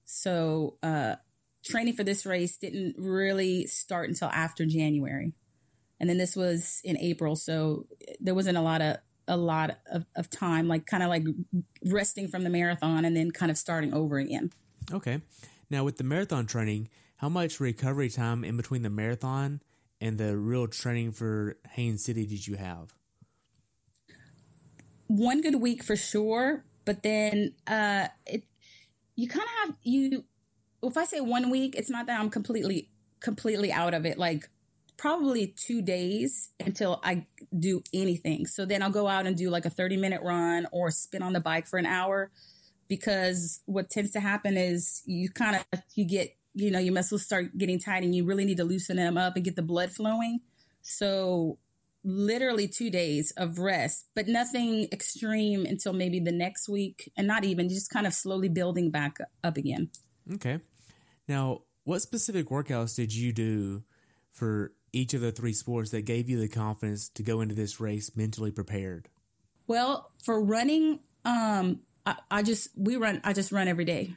So, 0.05 0.77
uh, 0.83 1.15
training 1.63 1.93
for 1.93 2.03
this 2.03 2.25
race 2.25 2.57
didn't 2.57 2.95
really 2.97 3.65
start 3.67 4.09
until 4.09 4.29
after 4.29 4.65
January. 4.65 5.33
And 5.99 6.09
then 6.09 6.17
this 6.17 6.35
was 6.35 6.81
in 6.83 6.97
April. 6.97 7.35
So 7.35 7.87
there 8.19 8.35
wasn't 8.35 8.57
a 8.57 8.61
lot 8.61 8.81
of, 8.81 8.97
a 9.27 9.37
lot 9.37 9.77
of, 9.89 10.05
of 10.15 10.29
time, 10.29 10.67
like 10.67 10.85
kind 10.85 11.01
of 11.01 11.09
like 11.09 11.23
resting 11.85 12.27
from 12.27 12.43
the 12.43 12.49
marathon 12.49 13.05
and 13.05 13.15
then 13.15 13.31
kind 13.31 13.49
of 13.49 13.57
starting 13.57 13.93
over 13.93 14.17
again. 14.17 14.51
Okay. 14.91 15.21
Now, 15.69 15.85
with 15.85 15.97
the 15.97 16.03
marathon 16.03 16.45
training, 16.45 16.89
how 17.17 17.29
much 17.29 17.61
recovery 17.61 18.09
time 18.09 18.43
in 18.43 18.57
between 18.57 18.81
the 18.81 18.89
marathon 18.89 19.61
and 20.01 20.17
the 20.17 20.35
real 20.35 20.67
training 20.67 21.13
for 21.13 21.55
Haines 21.69 22.03
City 22.03 22.25
did 22.25 22.45
you 22.45 22.57
have? 22.57 22.93
One 25.07 25.41
good 25.41 25.61
week 25.61 25.83
for 25.83 25.95
sure, 25.95 26.65
but 26.83 27.03
then 27.03 27.53
uh, 27.65 28.09
it 28.25 28.43
you 29.15 29.27
kind 29.27 29.43
of 29.43 29.67
have 29.67 29.77
you. 29.83 30.25
If 30.81 30.97
I 30.97 31.05
say 31.05 31.21
one 31.21 31.49
week, 31.49 31.75
it's 31.75 31.89
not 31.89 32.07
that 32.07 32.19
I'm 32.19 32.29
completely 32.29 32.89
completely 33.19 33.71
out 33.71 33.93
of 33.93 34.05
it. 34.05 34.17
Like 34.17 34.49
probably 34.97 35.53
two 35.57 35.81
days 35.81 36.51
until 36.59 36.99
I 37.03 37.25
do 37.57 37.81
anything. 37.93 38.45
So 38.45 38.65
then 38.65 38.81
I'll 38.81 38.91
go 38.91 39.07
out 39.07 39.25
and 39.25 39.35
do 39.35 39.49
like 39.49 39.65
a 39.65 39.69
30 39.69 39.97
minute 39.97 40.21
run 40.21 40.67
or 40.71 40.91
spin 40.91 41.23
on 41.23 41.33
the 41.33 41.39
bike 41.39 41.67
for 41.67 41.79
an 41.79 41.85
hour 41.85 42.31
because 42.87 43.61
what 43.65 43.89
tends 43.89 44.11
to 44.11 44.19
happen 44.19 44.57
is 44.57 45.01
you 45.05 45.29
kind 45.29 45.55
of 45.55 45.81
you 45.95 46.05
get 46.05 46.35
you 46.53 46.69
know 46.69 46.79
your 46.79 46.93
muscles 46.93 47.23
start 47.23 47.57
getting 47.57 47.79
tight 47.79 48.03
and 48.03 48.13
you 48.13 48.23
really 48.23 48.45
need 48.45 48.57
to 48.57 48.63
loosen 48.63 48.97
them 48.97 49.17
up 49.17 49.35
and 49.35 49.43
get 49.43 49.55
the 49.55 49.61
blood 49.61 49.91
flowing 49.91 50.41
so 50.81 51.57
literally 52.03 52.67
two 52.67 52.89
days 52.89 53.31
of 53.37 53.59
rest 53.59 54.07
but 54.15 54.27
nothing 54.27 54.87
extreme 54.91 55.65
until 55.65 55.93
maybe 55.93 56.19
the 56.19 56.31
next 56.31 56.67
week 56.67 57.11
and 57.15 57.27
not 57.27 57.43
even 57.43 57.69
just 57.69 57.89
kind 57.89 58.05
of 58.05 58.13
slowly 58.13 58.49
building 58.49 58.91
back 58.91 59.17
up 59.43 59.55
again 59.57 59.89
okay 60.33 60.59
now 61.27 61.61
what 61.85 62.01
specific 62.01 62.49
workouts 62.49 62.95
did 62.95 63.13
you 63.13 63.31
do 63.31 63.83
for 64.31 64.73
each 64.91 65.13
of 65.13 65.21
the 65.21 65.31
three 65.31 65.53
sports 65.53 65.91
that 65.91 66.01
gave 66.03 66.29
you 66.29 66.39
the 66.39 66.47
confidence 66.47 67.07
to 67.09 67.23
go 67.23 67.41
into 67.41 67.55
this 67.55 67.79
race 67.79 68.11
mentally 68.15 68.51
prepared 68.51 69.07
well 69.67 70.11
for 70.21 70.43
running 70.43 70.99
um 71.23 71.79
I, 72.05 72.15
I 72.29 72.43
just 72.43 72.69
we 72.75 72.95
run. 72.95 73.21
I 73.23 73.33
just 73.33 73.51
run 73.51 73.67
every 73.67 73.85
day. 73.85 74.15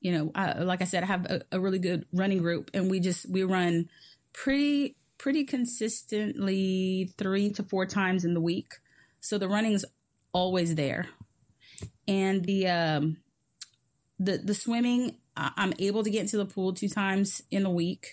You 0.00 0.12
know, 0.12 0.32
I, 0.34 0.60
like 0.60 0.80
I 0.80 0.84
said, 0.84 1.02
I 1.02 1.06
have 1.06 1.26
a, 1.26 1.42
a 1.52 1.60
really 1.60 1.78
good 1.78 2.06
running 2.12 2.38
group, 2.38 2.70
and 2.72 2.90
we 2.90 3.00
just 3.00 3.28
we 3.28 3.42
run 3.42 3.88
pretty 4.32 4.96
pretty 5.18 5.44
consistently 5.44 7.12
three 7.18 7.50
to 7.50 7.62
four 7.62 7.86
times 7.86 8.24
in 8.24 8.34
the 8.34 8.40
week. 8.40 8.74
So 9.20 9.38
the 9.38 9.48
running's 9.48 9.84
always 10.32 10.74
there, 10.74 11.06
and 12.06 12.44
the 12.44 12.68
um, 12.68 13.16
the 14.18 14.38
the 14.38 14.54
swimming. 14.54 15.16
I'm 15.36 15.72
able 15.78 16.02
to 16.02 16.10
get 16.10 16.22
into 16.22 16.36
the 16.36 16.46
pool 16.46 16.72
two 16.72 16.88
times 16.88 17.42
in 17.52 17.64
a 17.64 17.70
week. 17.70 18.08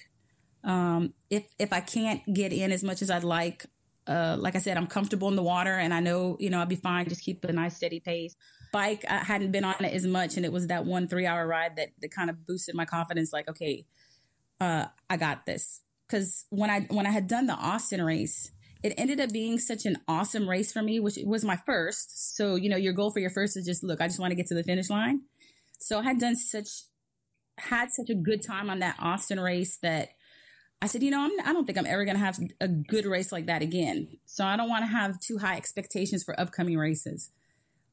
Um, 0.63 1.13
if 1.29 1.45
if 1.57 1.73
I 1.73 1.79
can't 1.79 2.21
get 2.33 2.53
in 2.53 2.71
as 2.71 2.83
much 2.83 3.01
as 3.01 3.09
I'd 3.09 3.23
like, 3.23 3.65
uh, 4.05 4.35
like 4.39 4.55
I 4.55 4.59
said, 4.59 4.77
I'm 4.77 4.85
comfortable 4.85 5.27
in 5.29 5.35
the 5.35 5.43
water, 5.43 5.73
and 5.73 5.93
I 5.93 6.01
know 6.01 6.37
you 6.39 6.49
know 6.49 6.59
I'll 6.59 6.67
be 6.67 6.75
fine. 6.75 7.07
Just 7.07 7.23
keep 7.23 7.43
a 7.43 7.51
nice 7.51 7.77
steady 7.77 7.99
pace 7.99 8.35
bike, 8.75 9.05
I 9.09 9.19
hadn't 9.19 9.53
been 9.53 9.63
on 9.63 9.85
it 9.85 9.93
as 9.93 10.05
much, 10.05 10.35
and 10.35 10.45
it 10.45 10.51
was 10.51 10.67
that 10.67 10.83
one 10.85 11.07
three 11.07 11.25
hour 11.25 11.47
ride 11.47 11.77
that 11.77 11.91
that 12.01 12.11
kind 12.11 12.29
of 12.29 12.45
boosted 12.45 12.75
my 12.75 12.83
confidence. 12.83 13.31
Like, 13.31 13.47
okay, 13.47 13.85
uh, 14.59 14.87
I 15.09 15.15
got 15.15 15.45
this. 15.45 15.79
Because 16.07 16.45
when 16.49 16.69
I 16.69 16.81
when 16.89 17.05
I 17.05 17.11
had 17.11 17.27
done 17.27 17.47
the 17.47 17.53
Austin 17.53 18.03
race, 18.03 18.51
it 18.83 18.93
ended 18.97 19.19
up 19.19 19.31
being 19.31 19.57
such 19.57 19.85
an 19.85 19.97
awesome 20.07 20.47
race 20.47 20.71
for 20.71 20.81
me, 20.81 20.99
which 20.99 21.17
was 21.25 21.43
my 21.43 21.57
first. 21.65 22.35
So 22.35 22.55
you 22.55 22.69
know, 22.69 22.77
your 22.77 22.93
goal 22.93 23.11
for 23.11 23.19
your 23.19 23.31
first 23.31 23.57
is 23.57 23.65
just 23.65 23.83
look. 23.83 24.01
I 24.01 24.07
just 24.07 24.19
want 24.19 24.31
to 24.31 24.35
get 24.35 24.47
to 24.47 24.55
the 24.55 24.63
finish 24.63 24.89
line. 24.89 25.21
So 25.79 25.99
I 25.99 26.03
had 26.03 26.19
done 26.19 26.35
such 26.35 26.69
had 27.57 27.89
such 27.91 28.09
a 28.09 28.15
good 28.15 28.41
time 28.45 28.69
on 28.69 28.79
that 28.79 28.97
Austin 28.99 29.39
race 29.39 29.77
that 29.81 30.09
I 30.81 30.87
said, 30.87 31.03
you 31.03 31.11
know, 31.11 31.23
I'm, 31.23 31.31
I 31.47 31.53
don't 31.53 31.65
think 31.65 31.77
I'm 31.77 31.85
ever 31.85 32.05
going 32.05 32.17
to 32.17 32.23
have 32.23 32.37
a 32.59 32.67
good 32.67 33.05
race 33.05 33.31
like 33.31 33.45
that 33.45 33.61
again. 33.61 34.17
So 34.25 34.45
I 34.45 34.57
don't 34.57 34.69
want 34.69 34.83
to 34.83 34.91
have 34.91 35.19
too 35.19 35.37
high 35.37 35.55
expectations 35.55 36.23
for 36.23 36.39
upcoming 36.39 36.77
races. 36.77 37.31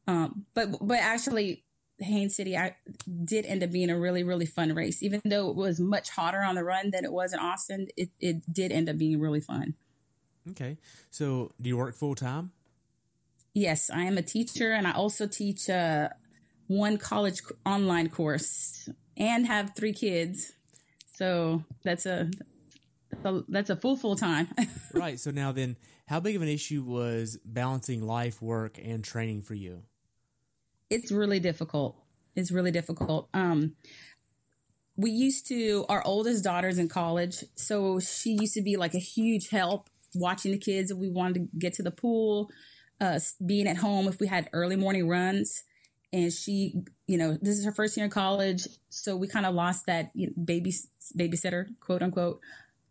Um, 0.09 0.47
but 0.54 0.69
but 0.81 0.99
actually, 0.99 1.64
Haines 2.02 2.37
City 2.37 2.56
I 2.56 2.76
did 3.25 3.47
end 3.47 3.62
up 3.62 3.71
being 3.71 3.90
a 3.90 3.99
really 3.99 4.23
really 4.23 4.47
fun 4.47 4.75
race, 4.75 5.02
even 5.02 5.21
though 5.25 5.50
it 5.50 5.56
was 5.56 5.80
much 5.80 6.11
hotter 6.11 6.42
on 6.42 6.54
the 6.54 6.64
run 6.64 6.90
than 6.90 7.04
it 7.04 7.12
was 7.12 7.32
in 7.32 7.38
Austin. 7.38 7.88
It 7.97 8.11
it 8.21 8.52
did 8.52 8.73
end 8.73 8.88
up 8.88 8.99
being 8.99 9.21
really 9.21 9.40
fun. 9.40 9.75
Okay, 10.50 10.78
so 11.11 11.52
do 11.61 11.68
you 11.68 11.76
work 11.76 11.94
full 11.94 12.14
time? 12.14 12.52
Yes, 13.54 13.90
I 13.90 14.02
am 14.02 14.16
a 14.16 14.23
teacher, 14.23 14.73
and 14.73 14.87
I 14.87 14.92
also 14.92 15.26
teach 15.26 15.68
uh, 15.68 16.09
one 16.66 16.97
college 16.99 17.42
online 17.66 18.09
course, 18.09 18.88
and 19.16 19.47
have 19.47 19.75
three 19.76 19.92
kids. 19.92 20.52
So 21.14 21.64
that's 21.85 22.06
a 22.06 22.30
that's 23.49 23.71
a 23.71 23.76
full 23.76 23.97
full 23.97 24.16
time. 24.16 24.49
right. 24.94 25.21
So 25.21 25.30
now 25.30 25.52
then, 25.52 25.76
how 26.06 26.18
big 26.21 26.35
of 26.35 26.42
an 26.42 26.49
issue 26.49 26.82
was 26.82 27.38
balancing 27.44 28.02
life, 28.02 28.42
work, 28.42 28.78
and 28.82 29.04
training 29.04 29.42
for 29.42 29.54
you? 29.54 29.82
It's 30.93 31.11
really 31.11 31.41
difficult. 31.41 31.97
It's 32.37 32.53
really 32.53 32.71
difficult. 32.71 33.29
Um, 33.35 33.77
we 34.97 35.11
used 35.11 35.47
to, 35.49 35.87
our 35.89 36.03
oldest 36.05 36.45
daughter's 36.45 36.79
in 36.79 36.89
college. 36.89 37.45
So 37.55 37.99
she 37.99 38.37
used 38.41 38.55
to 38.55 38.63
be 38.63 38.77
like 38.77 38.95
a 38.95 38.99
huge 38.99 39.49
help 39.49 39.89
watching 40.15 40.53
the 40.53 40.59
kids 40.59 40.91
if 40.91 40.99
we 40.99 41.09
wanted 41.09 41.35
to 41.35 41.59
get 41.59 41.73
to 41.75 41.83
the 41.83 41.91
pool, 41.91 42.51
uh, 43.01 43.19
being 43.45 43.67
at 43.67 43.79
home 43.79 44.07
if 44.07 44.21
we 44.21 44.27
had 44.27 44.51
early 44.53 44.77
morning 44.77 45.09
runs. 45.09 45.65
And 46.13 46.31
she, 46.31 46.75
you 47.07 47.17
know, 47.17 47.39
this 47.41 47.59
is 47.59 47.65
her 47.65 47.73
first 47.73 47.97
year 47.97 48.05
in 48.05 48.11
college. 48.11 48.69
So 48.91 49.17
we 49.17 49.29
kind 49.29 49.47
of 49.47 49.55
lost 49.55 49.87
that 49.87 50.11
you 50.15 50.27
know, 50.27 50.45
baby, 50.45 50.75
babysitter, 51.19 51.69
quote 51.81 52.03
unquote. 52.03 52.41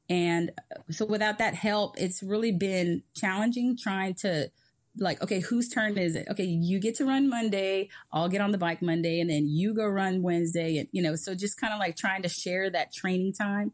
And 0.10 0.51
so 0.89 1.05
without 1.05 1.38
that 1.38 1.53
help, 1.53 1.96
it's 1.98 2.24
really 2.24 2.51
been 2.51 3.03
challenging 3.15 3.77
trying 3.77 4.15
to 4.15 4.50
like, 4.98 5.21
okay, 5.21 5.39
whose 5.39 5.69
turn 5.69 5.98
is 5.98 6.15
it? 6.15 6.27
Okay, 6.29 6.43
you 6.43 6.79
get 6.79 6.95
to 6.95 7.05
run 7.05 7.29
Monday. 7.29 7.89
I'll 8.12 8.29
get 8.29 8.41
on 8.41 8.51
the 8.51 8.57
bike 8.57 8.81
Monday, 8.81 9.19
and 9.19 9.29
then 9.29 9.48
you 9.48 9.74
go 9.74 9.86
run 9.86 10.21
Wednesday. 10.21 10.77
And 10.77 10.88
you 10.91 11.01
know, 11.01 11.15
so 11.15 11.33
just 11.36 11.60
kind 11.60 11.74
of 11.74 11.79
like 11.79 11.95
trying 11.95 12.24
to 12.24 12.29
share 12.29 12.69
that 12.69 12.93
training 12.93 13.33
time. 13.33 13.74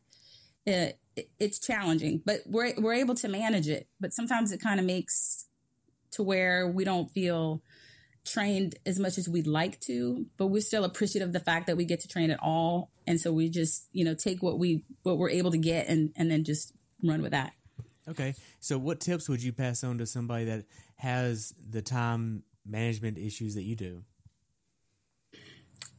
It, 0.66 1.00
it, 1.16 1.30
it's 1.40 1.60
challenging, 1.60 2.22
but 2.26 2.42
we're 2.46 2.74
we're 2.78 2.94
able 2.94 3.16
to 3.16 3.28
manage 3.28 3.68
it. 3.68 3.88
But 4.00 4.14
sometimes 4.14 4.52
it 4.52 4.62
kind 4.62 4.80
of 4.80 4.86
makes 4.86 5.48
to 6.12 6.24
where 6.24 6.68
we 6.68 6.84
don't 6.84 7.10
feel 7.12 7.62
trained 8.26 8.76
as 8.86 9.00
much 9.00 9.18
as 9.18 9.30
we'd 9.30 9.48
like 9.48 9.80
to, 9.82 10.26
but 10.38 10.48
we're 10.48 10.62
still 10.62 10.84
appreciative 10.84 11.30
of 11.30 11.34
the 11.34 11.40
fact 11.40 11.68
that 11.68 11.78
we 11.78 11.86
get 11.86 12.02
to 12.02 12.08
train 12.08 12.30
at 12.30 12.40
all. 12.42 12.92
And 13.06 13.20
so 13.20 13.32
we 13.32 13.50
just, 13.50 13.88
you 13.94 14.04
know, 14.04 14.14
take 14.14 14.44
what 14.44 14.60
we 14.60 14.84
what 15.04 15.18
we're 15.18 15.30
able 15.30 15.52
to 15.52 15.58
get 15.58 15.88
and 15.88 16.12
and 16.16 16.30
then 16.30 16.44
just 16.44 16.74
run 17.04 17.22
with 17.22 17.32
that. 17.32 17.54
Okay. 18.08 18.36
So 18.60 18.78
what 18.78 19.00
tips 19.00 19.28
would 19.28 19.44
you 19.44 19.52
pass 19.52 19.84
on 19.84 19.98
to 19.98 20.06
somebody 20.06 20.46
that 20.46 20.66
has 20.98 21.54
the 21.70 21.82
time 21.82 22.44
management 22.66 23.18
issues 23.18 23.56
that 23.56 23.64
you 23.64 23.76
do? 23.76 24.04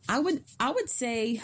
I 0.08 0.18
would 0.18 0.44
I 0.58 0.70
would 0.70 0.88
say 0.88 1.42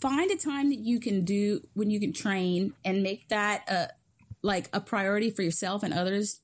find 0.00 0.30
a 0.30 0.36
time 0.36 0.70
that 0.70 0.78
you 0.78 1.00
can 1.00 1.24
do 1.24 1.60
when 1.74 1.90
you 1.90 2.00
can 2.00 2.12
train 2.12 2.72
and 2.84 3.02
make 3.02 3.28
that 3.28 3.68
a 3.68 3.88
like 4.42 4.68
a 4.72 4.80
priority 4.80 5.30
for 5.30 5.42
yourself 5.42 5.82
and 5.82 5.92
others. 5.92 6.40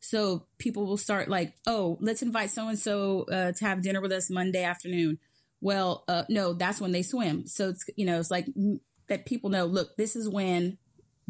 So 0.00 0.46
people 0.58 0.86
will 0.86 0.96
start 0.96 1.28
like 1.28 1.54
oh 1.66 1.98
let's 2.00 2.22
invite 2.22 2.50
so 2.50 2.68
and 2.68 2.78
so 2.78 3.24
to 3.28 3.54
have 3.60 3.82
dinner 3.82 4.00
with 4.00 4.12
us 4.12 4.30
monday 4.30 4.64
afternoon. 4.64 5.18
Well 5.60 6.04
uh, 6.08 6.24
no 6.28 6.52
that's 6.54 6.80
when 6.80 6.92
they 6.92 7.02
swim. 7.02 7.46
So 7.46 7.68
it's 7.70 7.84
you 7.96 8.06
know 8.06 8.18
it's 8.18 8.30
like 8.30 8.46
that 9.08 9.26
people 9.26 9.50
know 9.50 9.66
look 9.66 9.96
this 9.96 10.16
is 10.16 10.28
when 10.28 10.78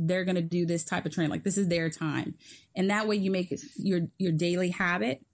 they're 0.06 0.24
going 0.24 0.36
to 0.36 0.42
do 0.42 0.64
this 0.66 0.84
type 0.84 1.04
of 1.06 1.12
training. 1.12 1.30
Like 1.30 1.44
this 1.44 1.58
is 1.58 1.68
their 1.68 1.90
time. 1.90 2.34
And 2.74 2.90
that 2.90 3.06
way 3.06 3.16
you 3.16 3.30
make 3.30 3.52
it 3.52 3.60
your, 3.76 4.02
your 4.18 4.32
daily 4.32 4.70
habit. 4.70 5.24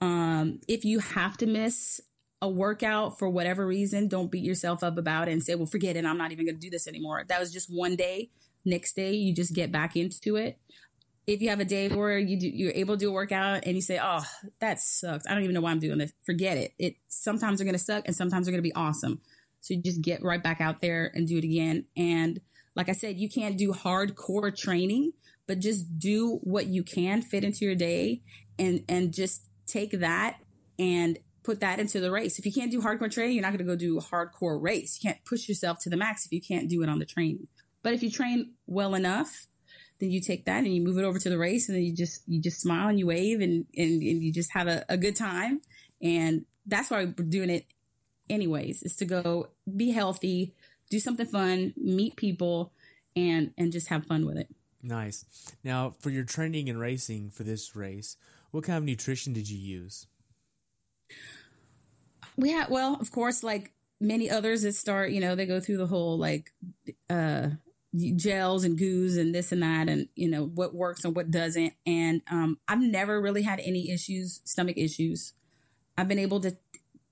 Um, 0.00 0.60
if 0.68 0.84
you 0.84 0.98
have 0.98 1.36
to 1.38 1.46
miss 1.46 2.00
a 2.42 2.48
workout 2.48 3.18
for 3.18 3.28
whatever 3.28 3.66
reason, 3.66 4.08
don't 4.08 4.30
beat 4.30 4.44
yourself 4.44 4.82
up 4.82 4.98
about 4.98 5.28
it 5.28 5.32
and 5.32 5.42
say, 5.42 5.54
well, 5.54 5.66
forget 5.66 5.96
it. 5.96 6.04
I'm 6.04 6.18
not 6.18 6.32
even 6.32 6.44
going 6.44 6.56
to 6.56 6.60
do 6.60 6.70
this 6.70 6.88
anymore. 6.88 7.24
That 7.28 7.40
was 7.40 7.52
just 7.52 7.68
one 7.72 7.96
day. 7.96 8.30
Next 8.66 8.96
day, 8.96 9.12
you 9.12 9.34
just 9.34 9.54
get 9.54 9.70
back 9.70 9.94
into 9.94 10.36
it. 10.36 10.58
If 11.26 11.40
you 11.40 11.48
have 11.50 11.60
a 11.60 11.64
day 11.64 11.88
where 11.88 12.18
you 12.18 12.38
do, 12.38 12.48
you're 12.48 12.72
able 12.72 12.96
to 12.96 12.98
do 12.98 13.10
a 13.10 13.12
workout 13.12 13.62
and 13.64 13.74
you 13.74 13.80
say, 13.80 13.98
oh, 14.02 14.24
that 14.60 14.80
sucks. 14.80 15.26
I 15.26 15.34
don't 15.34 15.42
even 15.42 15.54
know 15.54 15.60
why 15.60 15.70
I'm 15.70 15.78
doing 15.78 15.98
this. 15.98 16.12
Forget 16.24 16.56
it. 16.56 16.72
It 16.78 16.96
sometimes 17.08 17.60
are 17.60 17.64
going 17.64 17.74
to 17.74 17.78
suck 17.78 18.04
and 18.06 18.16
sometimes 18.16 18.48
are 18.48 18.50
going 18.50 18.62
to 18.62 18.68
be 18.68 18.74
awesome. 18.74 19.20
So 19.60 19.72
you 19.72 19.82
just 19.82 20.02
get 20.02 20.22
right 20.22 20.42
back 20.42 20.60
out 20.60 20.80
there 20.80 21.10
and 21.14 21.26
do 21.26 21.38
it 21.38 21.44
again. 21.44 21.86
And 21.96 22.40
like 22.74 22.88
I 22.88 22.92
said, 22.92 23.16
you 23.16 23.28
can't 23.28 23.56
do 23.56 23.72
hardcore 23.72 24.56
training, 24.56 25.12
but 25.46 25.60
just 25.60 25.98
do 25.98 26.38
what 26.42 26.66
you 26.66 26.82
can 26.82 27.22
fit 27.22 27.44
into 27.44 27.64
your 27.64 27.74
day 27.74 28.22
and 28.58 28.84
and 28.88 29.12
just 29.12 29.48
take 29.66 29.92
that 30.00 30.38
and 30.78 31.18
put 31.42 31.60
that 31.60 31.78
into 31.78 32.00
the 32.00 32.10
race. 32.10 32.38
If 32.38 32.46
you 32.46 32.52
can't 32.52 32.70
do 32.70 32.80
hardcore 32.80 33.12
training, 33.12 33.34
you're 33.34 33.42
not 33.42 33.52
going 33.52 33.58
to 33.58 33.64
go 33.64 33.76
do 33.76 33.98
a 33.98 34.02
hardcore 34.02 34.60
race. 34.60 34.98
You 35.00 35.10
can't 35.10 35.24
push 35.24 35.48
yourself 35.48 35.78
to 35.80 35.90
the 35.90 35.96
max 35.96 36.24
if 36.24 36.32
you 36.32 36.40
can't 36.40 36.68
do 36.68 36.82
it 36.82 36.88
on 36.88 36.98
the 36.98 37.04
training. 37.04 37.46
But 37.82 37.92
if 37.92 38.02
you 38.02 38.10
train 38.10 38.52
well 38.66 38.94
enough, 38.94 39.46
then 40.00 40.10
you 40.10 40.20
take 40.20 40.46
that 40.46 40.64
and 40.64 40.74
you 40.74 40.82
move 40.82 40.98
it 40.98 41.04
over 41.04 41.18
to 41.18 41.28
the 41.28 41.38
race 41.38 41.68
and 41.68 41.76
then 41.76 41.84
you 41.84 41.94
just 41.94 42.22
you 42.26 42.40
just 42.40 42.60
smile 42.60 42.88
and 42.88 42.98
you 42.98 43.06
wave 43.06 43.40
and 43.40 43.66
and, 43.76 44.02
and 44.02 44.22
you 44.22 44.32
just 44.32 44.52
have 44.52 44.66
a, 44.66 44.84
a 44.88 44.96
good 44.96 45.16
time 45.16 45.60
And 46.02 46.44
that's 46.66 46.90
why 46.90 47.04
we're 47.04 47.24
doing 47.24 47.50
it 47.50 47.66
anyways, 48.28 48.82
is 48.82 48.96
to 48.96 49.04
go 49.04 49.48
be 49.76 49.90
healthy, 49.90 50.54
do 50.90 51.00
something 51.00 51.26
fun, 51.26 51.74
meet 51.76 52.16
people, 52.16 52.72
and 53.16 53.52
and 53.56 53.72
just 53.72 53.88
have 53.88 54.06
fun 54.06 54.26
with 54.26 54.36
it. 54.36 54.48
Nice. 54.82 55.24
Now, 55.62 55.94
for 55.98 56.10
your 56.10 56.24
training 56.24 56.68
and 56.68 56.78
racing 56.78 57.30
for 57.30 57.42
this 57.42 57.74
race, 57.74 58.16
what 58.50 58.64
kind 58.64 58.78
of 58.78 58.84
nutrition 58.84 59.32
did 59.32 59.48
you 59.48 59.58
use? 59.58 60.06
We 62.36 62.50
had 62.50 62.68
well, 62.68 62.98
of 63.00 63.10
course, 63.10 63.42
like 63.42 63.72
many 64.00 64.30
others 64.30 64.62
that 64.62 64.74
start, 64.74 65.10
you 65.10 65.20
know, 65.20 65.34
they 65.34 65.46
go 65.46 65.60
through 65.60 65.78
the 65.78 65.86
whole 65.86 66.18
like 66.18 66.52
uh 67.08 67.50
gels 68.16 68.64
and 68.64 68.76
goos 68.76 69.16
and 69.16 69.34
this 69.34 69.52
and 69.52 69.62
that 69.62 69.88
and 69.88 70.08
you 70.16 70.28
know 70.28 70.44
what 70.44 70.74
works 70.74 71.04
and 71.04 71.14
what 71.14 71.30
doesn't 71.30 71.74
and 71.86 72.22
um 72.28 72.58
I've 72.66 72.80
never 72.80 73.20
really 73.20 73.42
had 73.42 73.60
any 73.60 73.90
issues 73.90 74.40
stomach 74.44 74.76
issues 74.76 75.32
I've 75.96 76.08
been 76.08 76.18
able 76.18 76.40
to 76.40 76.56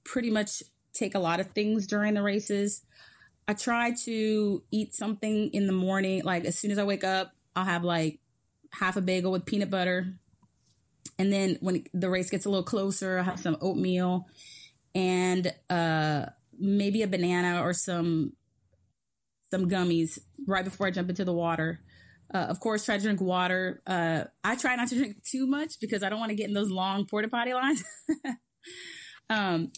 pretty 0.02 0.29
much 0.29 0.61
take 0.93 1.14
a 1.14 1.21
lot 1.21 1.38
of 1.38 1.52
things 1.52 1.87
during 1.87 2.14
the 2.14 2.23
races 2.23 2.83
I 3.49 3.55
try 3.55 3.93
to 4.05 4.63
eat 4.71 4.95
something 4.95 5.49
in 5.49 5.67
the 5.67 5.73
morning 5.73 6.23
like 6.25 6.45
as 6.45 6.59
soon 6.59 6.71
as 6.71 6.79
I 6.79 6.85
wake 6.85 7.05
up 7.05 7.33
I'll 7.57 7.65
have 7.65 7.85
like 7.85 8.21
half 8.73 8.97
a 8.97 9.01
bagel 9.01 9.33
with 9.33 9.45
peanut 9.45 9.71
butter 9.71 10.15
and 11.19 11.33
then 11.33 11.59
when 11.61 11.85
the 11.93 12.09
race 12.09 12.31
gets 12.31 12.47
a 12.47 12.51
little 12.51 12.65
closer 12.65 13.19
I'll 13.19 13.25
have 13.25 13.41
some 13.41 13.57
oatmeal 13.61 14.27
and 14.95 15.53
uh 15.69 16.27
maybe 16.59 17.03
a 17.03 17.07
banana 17.07 17.61
or 17.63 17.73
some 17.73 18.33
some 19.51 19.69
gummies 19.69 20.19
right 20.47 20.65
before 20.65 20.87
I 20.87 20.91
jump 20.91 21.11
into 21.11 21.25
the 21.25 21.33
water. 21.33 21.81
Uh, 22.33 22.39
of 22.49 22.59
course, 22.61 22.87
try 22.87 22.97
to 22.97 23.03
drink 23.03 23.21
water. 23.21 23.83
Uh, 23.87 24.25
I 24.43 24.57
try 24.57 24.75
not 24.77 24.89
to 24.89 24.95
drink 24.95 25.23
too 25.23 25.47
much 25.47 25.79
because 25.79 26.03
I 26.03 26.09
don't 26.09 26.19
want 26.19 26.31
to 26.31 26.35
get 26.35 26.49
in 26.49 26.55
those 26.55 26.71
long 26.71 27.05
porta 27.05 27.29
potty 27.29 27.53
lines. 27.53 27.85
um, 29.31 29.71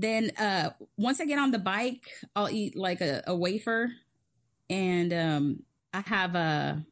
then 0.00 0.30
uh, 0.38 0.70
once 0.96 1.20
I 1.20 1.24
get 1.24 1.38
on 1.38 1.50
the 1.50 1.58
bike, 1.58 2.08
I'll 2.36 2.50
eat 2.50 2.76
like 2.76 3.00
a, 3.00 3.22
a 3.26 3.34
wafer, 3.34 3.90
and 4.70 5.12
um, 5.12 5.62
I 5.92 6.00
have 6.00 6.34
a 6.34 6.84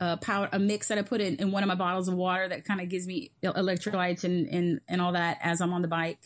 a 0.00 0.16
powder 0.16 0.48
a 0.52 0.58
mix 0.58 0.88
that 0.88 0.98
I 0.98 1.02
put 1.02 1.20
in, 1.20 1.36
in 1.36 1.52
one 1.52 1.62
of 1.62 1.68
my 1.68 1.74
bottles 1.74 2.08
of 2.08 2.14
water 2.14 2.48
that 2.48 2.64
kind 2.64 2.80
of 2.80 2.88
gives 2.88 3.06
me 3.06 3.32
electrolytes 3.44 4.24
and, 4.24 4.48
and 4.48 4.80
and 4.88 5.00
all 5.00 5.12
that 5.12 5.38
as 5.42 5.60
I'm 5.60 5.72
on 5.72 5.82
the 5.82 5.88
bike. 5.88 6.18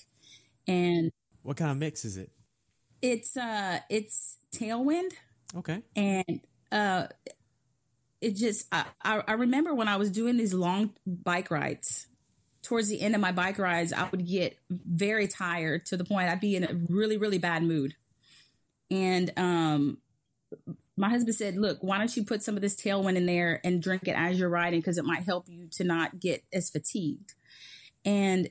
And 0.67 1.11
what 1.43 1.57
kind 1.57 1.71
of 1.71 1.77
mix 1.77 2.05
is 2.05 2.17
it? 2.17 2.31
It's 3.03 3.37
uh 3.37 3.81
it's 3.91 4.39
Tailwind. 4.55 5.11
Okay. 5.57 5.83
And 5.97 6.41
uh 6.71 7.09
it 8.21 8.37
just 8.37 8.67
I, 8.73 8.87
I 9.05 9.33
remember 9.33 9.75
when 9.75 9.89
I 9.89 9.97
was 9.97 10.11
doing 10.11 10.37
these 10.37 10.55
long 10.55 10.95
bike 11.07 11.51
rides, 11.51 12.07
towards 12.65 12.89
the 12.89 13.01
end 13.01 13.15
of 13.15 13.21
my 13.21 13.31
bike 13.31 13.59
rides, 13.59 13.93
I 13.93 14.09
would 14.11 14.27
get 14.27 14.59
very 14.71 15.29
tired 15.29 15.87
to 15.87 15.97
the 15.97 16.05
point 16.05 16.29
I'd 16.29 16.41
be 16.41 16.57
in 16.57 16.65
a 16.65 16.75
really, 16.89 17.17
really 17.17 17.39
bad 17.39 17.63
mood. 17.63 17.95
And 18.91 19.31
um 19.37 19.99
my 20.97 21.09
husband 21.09 21.35
said, 21.35 21.57
Look, 21.57 21.79
why 21.81 21.99
don't 21.99 22.17
you 22.17 22.25
put 22.25 22.43
some 22.43 22.57
of 22.57 22.63
this 22.63 22.77
tailwind 22.77 23.17
in 23.17 23.27
there 23.27 23.61
and 23.65 23.83
drink 23.83 24.07
it 24.07 24.17
as 24.17 24.39
you're 24.39 24.49
riding 24.49 24.81
because 24.81 24.99
it 24.99 25.05
might 25.05 25.25
help 25.25 25.49
you 25.49 25.69
to 25.73 25.85
not 25.85 26.21
get 26.21 26.45
as 26.53 26.71
fatigued. 26.71 27.35
And 28.05 28.49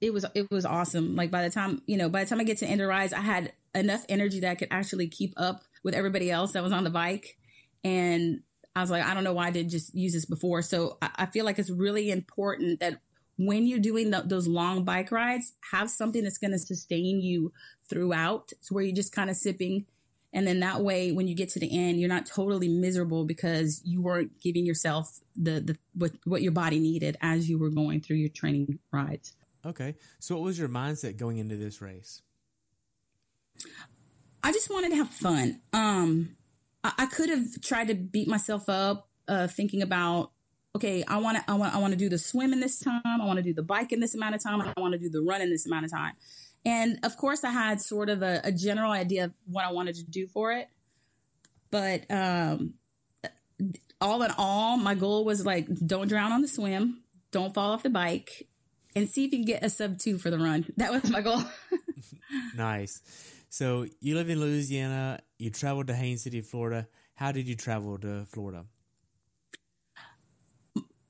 it 0.00 0.12
was 0.12 0.26
it 0.34 0.50
was 0.50 0.66
awesome. 0.66 1.16
Like 1.16 1.30
by 1.30 1.42
the 1.42 1.50
time 1.50 1.82
you 1.86 1.96
know, 1.96 2.08
by 2.08 2.24
the 2.24 2.28
time 2.28 2.40
I 2.40 2.44
get 2.44 2.58
to 2.58 2.66
Ender 2.66 2.86
Rise, 2.86 3.12
I 3.12 3.20
had 3.20 3.52
enough 3.74 4.04
energy 4.08 4.40
that 4.40 4.50
I 4.50 4.54
could 4.54 4.68
actually 4.70 5.08
keep 5.08 5.34
up 5.36 5.62
with 5.82 5.94
everybody 5.94 6.30
else 6.30 6.52
that 6.52 6.62
was 6.62 6.72
on 6.72 6.84
the 6.84 6.90
bike. 6.90 7.38
And 7.84 8.42
I 8.74 8.80
was 8.82 8.90
like, 8.90 9.04
I 9.04 9.14
don't 9.14 9.24
know 9.24 9.32
why 9.32 9.46
I 9.46 9.50
didn't 9.50 9.70
just 9.70 9.94
use 9.94 10.12
this 10.12 10.26
before. 10.26 10.60
So 10.60 10.98
I, 11.00 11.10
I 11.16 11.26
feel 11.26 11.46
like 11.46 11.58
it's 11.58 11.70
really 11.70 12.10
important 12.10 12.80
that 12.80 13.00
when 13.36 13.66
you're 13.66 13.78
doing 13.78 14.10
the, 14.10 14.22
those 14.22 14.46
long 14.46 14.84
bike 14.84 15.12
rides, 15.12 15.54
have 15.72 15.90
something 15.90 16.22
that's 16.22 16.38
going 16.38 16.52
to 16.52 16.58
sustain 16.58 17.20
you 17.20 17.52
throughout. 17.88 18.52
So 18.60 18.74
where 18.74 18.84
you're 18.84 18.94
just 18.94 19.14
kind 19.14 19.30
of 19.30 19.36
sipping. 19.36 19.86
And 20.32 20.46
then 20.46 20.60
that 20.60 20.82
way, 20.82 21.12
when 21.12 21.28
you 21.28 21.34
get 21.34 21.48
to 21.50 21.58
the 21.58 21.78
end, 21.78 21.98
you're 21.98 22.08
not 22.08 22.26
totally 22.26 22.68
miserable 22.68 23.24
because 23.24 23.80
you 23.84 24.02
weren't 24.02 24.40
giving 24.40 24.66
yourself 24.66 25.20
the, 25.34 25.60
the 25.60 25.78
what, 25.94 26.12
what 26.24 26.42
your 26.42 26.52
body 26.52 26.78
needed 26.78 27.16
as 27.20 27.48
you 27.48 27.58
were 27.58 27.70
going 27.70 28.00
through 28.00 28.16
your 28.16 28.28
training 28.28 28.78
rides. 28.90 29.32
Okay. 29.64 29.94
So, 30.18 30.34
what 30.36 30.44
was 30.44 30.58
your 30.58 30.68
mindset 30.68 31.16
going 31.16 31.38
into 31.38 31.56
this 31.56 31.80
race? 31.80 32.22
I 34.42 34.52
just 34.52 34.70
wanted 34.70 34.90
to 34.90 34.96
have 34.96 35.10
fun. 35.10 35.60
Um, 35.72 36.36
I, 36.84 36.92
I 36.98 37.06
could 37.06 37.30
have 37.30 37.60
tried 37.62 37.88
to 37.88 37.94
beat 37.94 38.28
myself 38.28 38.68
up, 38.68 39.08
uh, 39.26 39.48
thinking 39.48 39.82
about, 39.82 40.30
okay, 40.76 41.04
I 41.08 41.18
want 41.18 41.38
to, 41.38 41.44
I 41.50 41.54
want, 41.54 41.74
I 41.74 41.78
want 41.78 41.92
to 41.92 41.98
do 41.98 42.08
the 42.08 42.18
swim 42.18 42.52
in 42.52 42.60
this 42.60 42.78
time. 42.78 43.02
I 43.04 43.24
want 43.24 43.38
to 43.38 43.42
do 43.42 43.52
the 43.52 43.62
bike 43.62 43.92
in 43.92 44.00
this 44.00 44.14
amount 44.14 44.34
of 44.34 44.42
time. 44.42 44.60
I 44.60 44.80
want 44.80 44.92
to 44.92 44.98
do 44.98 45.08
the 45.08 45.22
run 45.22 45.40
in 45.40 45.50
this 45.50 45.66
amount 45.66 45.86
of 45.86 45.90
time. 45.90 46.12
And 46.64 46.98
of 47.02 47.16
course, 47.16 47.44
I 47.44 47.50
had 47.50 47.80
sort 47.80 48.08
of 48.08 48.22
a, 48.22 48.40
a 48.44 48.52
general 48.52 48.92
idea 48.92 49.24
of 49.24 49.32
what 49.46 49.64
I 49.64 49.72
wanted 49.72 49.96
to 49.96 50.04
do 50.04 50.26
for 50.26 50.52
it. 50.52 50.68
But 51.70 52.10
um, 52.10 52.74
all 54.00 54.22
in 54.22 54.30
all, 54.36 54.76
my 54.76 54.94
goal 54.94 55.24
was 55.24 55.44
like, 55.46 55.66
don't 55.86 56.08
drown 56.08 56.32
on 56.32 56.42
the 56.42 56.48
swim, 56.48 57.02
don't 57.30 57.54
fall 57.54 57.72
off 57.72 57.82
the 57.82 57.90
bike, 57.90 58.48
and 58.94 59.08
see 59.08 59.24
if 59.24 59.32
you 59.32 59.38
can 59.38 59.46
get 59.46 59.64
a 59.64 59.70
sub 59.70 59.98
two 59.98 60.18
for 60.18 60.30
the 60.30 60.38
run. 60.38 60.66
That 60.76 60.92
was 60.92 61.10
my 61.10 61.22
goal. 61.22 61.42
nice. 62.56 63.00
So 63.48 63.86
you 64.00 64.14
live 64.14 64.28
in 64.28 64.40
Louisiana. 64.40 65.20
You 65.38 65.50
traveled 65.50 65.86
to 65.86 65.94
Haines 65.94 66.22
City, 66.22 66.40
Florida. 66.40 66.88
How 67.14 67.32
did 67.32 67.48
you 67.48 67.56
travel 67.56 67.98
to 67.98 68.26
Florida? 68.26 68.66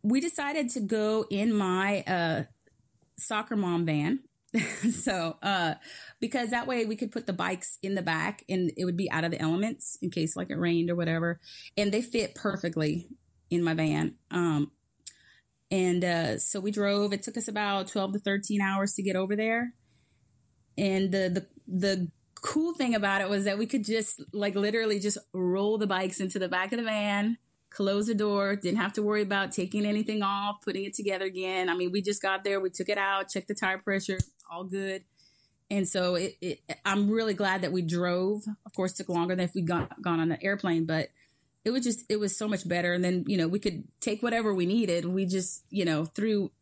We 0.07 0.21
decided 0.21 0.71
to 0.71 0.81
go 0.81 1.27
in 1.31 1.53
my 1.53 2.03
uh, 2.03 2.45
soccer 3.19 3.57
mom 3.57 3.85
van. 3.87 4.21
so, 4.91 5.37
uh, 5.43 5.75
because 6.21 6.51
that 6.51 6.69
way 6.69 6.85
we 6.85 6.95
could 6.95 7.11
put 7.11 7.27
the 7.27 7.33
bikes 7.33 7.79
in 7.83 7.97
the 7.97 8.03
back 8.03 8.45
and 8.49 8.71
it 8.77 8.85
would 8.85 8.97
be 8.97 9.11
out 9.11 9.25
of 9.25 9.33
the 9.33 9.41
elements 9.41 9.99
in 10.01 10.11
case 10.11 10.37
like 10.37 10.51
it 10.51 10.59
rained 10.59 10.91
or 10.91 10.95
whatever. 10.95 11.41
And 11.77 11.91
they 11.91 12.03
fit 12.03 12.37
perfectly 12.37 13.09
in 13.51 13.65
my 13.65 13.75
van. 13.75 14.15
Um, 14.31 14.71
and 15.71 16.05
uh, 16.05 16.39
so 16.39 16.61
we 16.61 16.71
drove. 16.71 17.13
It 17.13 17.23
took 17.23 17.37
us 17.37 17.49
about 17.49 17.89
12 17.89 18.15
to 18.15 18.19
13 18.21 18.61
hours 18.61 18.95
to 18.95 19.03
get 19.03 19.17
over 19.17 19.35
there. 19.35 19.75
And 20.79 21.11
the, 21.11 21.29
the, 21.29 21.47
the 21.67 22.11
cool 22.41 22.75
thing 22.75 22.95
about 22.95 23.23
it 23.23 23.29
was 23.29 23.45
that 23.45 23.59
we 23.59 23.67
could 23.67 23.85
just 23.85 24.23
like 24.33 24.55
literally 24.55 25.01
just 25.01 25.19
roll 25.33 25.79
the 25.79 25.87
bikes 25.87 26.21
into 26.21 26.39
the 26.39 26.49
back 26.49 26.73
of 26.73 26.79
the 26.79 26.85
van, 26.85 27.39
close 27.77 28.07
the 28.07 28.15
door, 28.15 28.57
didn't 28.57 28.79
have 28.79 28.95
to 28.95 29.03
worry 29.03 29.21
about 29.21 29.53
taking 29.53 29.85
anything 29.85 30.23
off, 30.23 30.63
putting 30.65 30.85
it 30.85 30.95
together 30.95 31.27
again. 31.27 31.69
I 31.69 31.75
mean, 31.75 31.93
we 31.93 32.01
just 32.01 32.23
got 32.23 32.43
there, 32.43 32.59
we 32.59 32.71
took 32.71 32.89
it 32.89 32.97
out, 32.97 33.29
checked 33.29 33.49
the 33.49 33.55
tire 33.55 33.77
pressure, 33.77 34.19
all 34.51 34.65
good. 34.65 35.05
And 35.71 35.87
so 35.87 36.15
it, 36.15 36.37
it 36.41 36.61
I'm 36.87 37.11
really 37.11 37.35
glad 37.35 37.61
that 37.61 37.73
we 37.73 37.83
drove. 37.83 38.45
Of 38.65 38.73
course, 38.75 38.95
took 38.95 39.11
longer 39.11 39.37
than 39.37 39.45
if 39.45 39.55
we 39.55 39.61
got 39.61 40.01
gone 40.01 40.21
on 40.21 40.31
the 40.31 40.43
airplane, 40.43 40.87
but 40.87 41.11
it 41.67 41.71
was 41.71 41.83
just 41.83 42.05
it 42.09 42.19
was 42.19 42.35
so 42.35 42.49
much 42.49 42.67
better 42.67 42.95
and 42.95 43.05
then 43.05 43.25
you 43.27 43.37
know 43.37 43.49
we 43.49 43.59
could 43.59 43.83
take 44.01 44.23
whatever 44.23 44.55
we 44.55 44.67
needed 44.67 45.05
we 45.05 45.27
just 45.27 45.65
you 45.69 45.85
know 45.85 46.05
through 46.05 46.53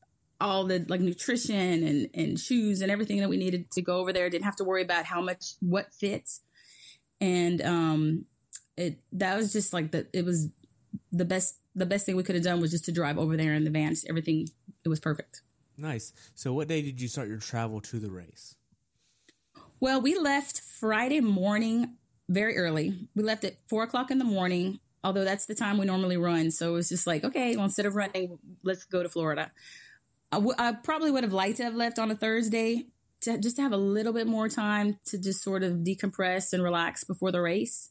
all 0.41 0.65
the 0.65 0.87
like 0.89 1.03
nutrition 1.03 1.85
and 1.87 2.09
and 2.15 2.41
shoes 2.41 2.81
and 2.81 2.91
everything 2.91 3.19
that 3.21 3.29
we 3.29 3.37
needed 3.37 3.71
to 3.71 3.83
go 3.83 3.99
over 3.99 4.15
there 4.15 4.31
didn't 4.31 4.47
have 4.47 4.57
to 4.57 4.65
worry 4.65 4.81
about 4.81 5.05
how 5.05 5.21
much 5.21 5.57
what 5.61 5.93
fits 5.93 6.41
and 7.21 7.61
um 7.61 8.25
it 8.79 8.99
that 9.13 9.37
was 9.37 9.53
just 9.53 9.75
like 9.75 9.91
the 9.91 10.07
it 10.15 10.25
was 10.25 10.49
the 11.13 11.25
best 11.25 11.57
the 11.75 11.87
best 11.87 12.07
thing 12.07 12.17
we 12.17 12.23
could 12.23 12.35
have 12.35 12.45
done 12.45 12.61
was 12.61 12.71
just 12.71 12.85
to 12.85 12.93
drive 12.93 13.19
over 13.19 13.37
there 13.37 13.55
in 13.55 13.65
the 13.65 13.71
van 13.71 13.91
just 13.91 14.07
everything 14.09 14.49
it 14.85 14.89
was 14.89 15.01
perfect 15.01 15.43
nice 15.77 16.13
so 16.35 16.53
what 16.53 16.69
day 16.69 16.83
did 16.83 17.01
you 17.01 17.09
start 17.09 17.29
your 17.29 17.39
travel 17.39 17.81
to 17.81 17.99
the 17.99 18.11
race 18.11 18.55
well 19.81 20.01
we 20.01 20.17
left 20.17 20.61
friday 20.61 21.21
morning 21.21 21.97
very 22.29 22.57
early 22.57 23.09
we 23.15 23.23
left 23.23 23.45
at 23.45 23.57
four 23.69 23.83
o'clock 23.83 24.11
in 24.11 24.19
the 24.19 24.25
morning 24.25 24.79
although 25.05 25.23
that's 25.23 25.47
the 25.47 25.55
time 25.55 25.77
we 25.77 25.85
normally 25.85 26.17
run. 26.17 26.51
So 26.51 26.71
it 26.71 26.73
was 26.73 26.89
just 26.89 27.07
like, 27.07 27.23
okay, 27.23 27.55
well, 27.55 27.67
instead 27.67 27.87
of 27.87 27.95
running, 27.95 28.39
let's 28.65 28.85
go 28.85 29.03
to 29.03 29.09
Florida. 29.09 29.53
I, 30.33 30.37
w- 30.37 30.57
I 30.59 30.73
probably 30.73 31.11
would 31.11 31.23
have 31.23 31.33
liked 31.33 31.59
to 31.59 31.65
have 31.65 31.75
left 31.75 31.99
on 31.99 32.11
a 32.11 32.17
Thursday 32.17 32.87
to 33.21 33.39
just 33.39 33.57
to 33.57 33.63
have 33.63 33.73
a 33.73 33.77
little 33.77 34.13
bit 34.13 34.27
more 34.27 34.49
time 34.49 34.99
to 35.07 35.19
just 35.19 35.43
sort 35.43 35.63
of 35.63 35.79
decompress 35.79 36.53
and 36.53 36.63
relax 36.63 37.05
before 37.05 37.31
the 37.31 37.43
race. 37.43 37.91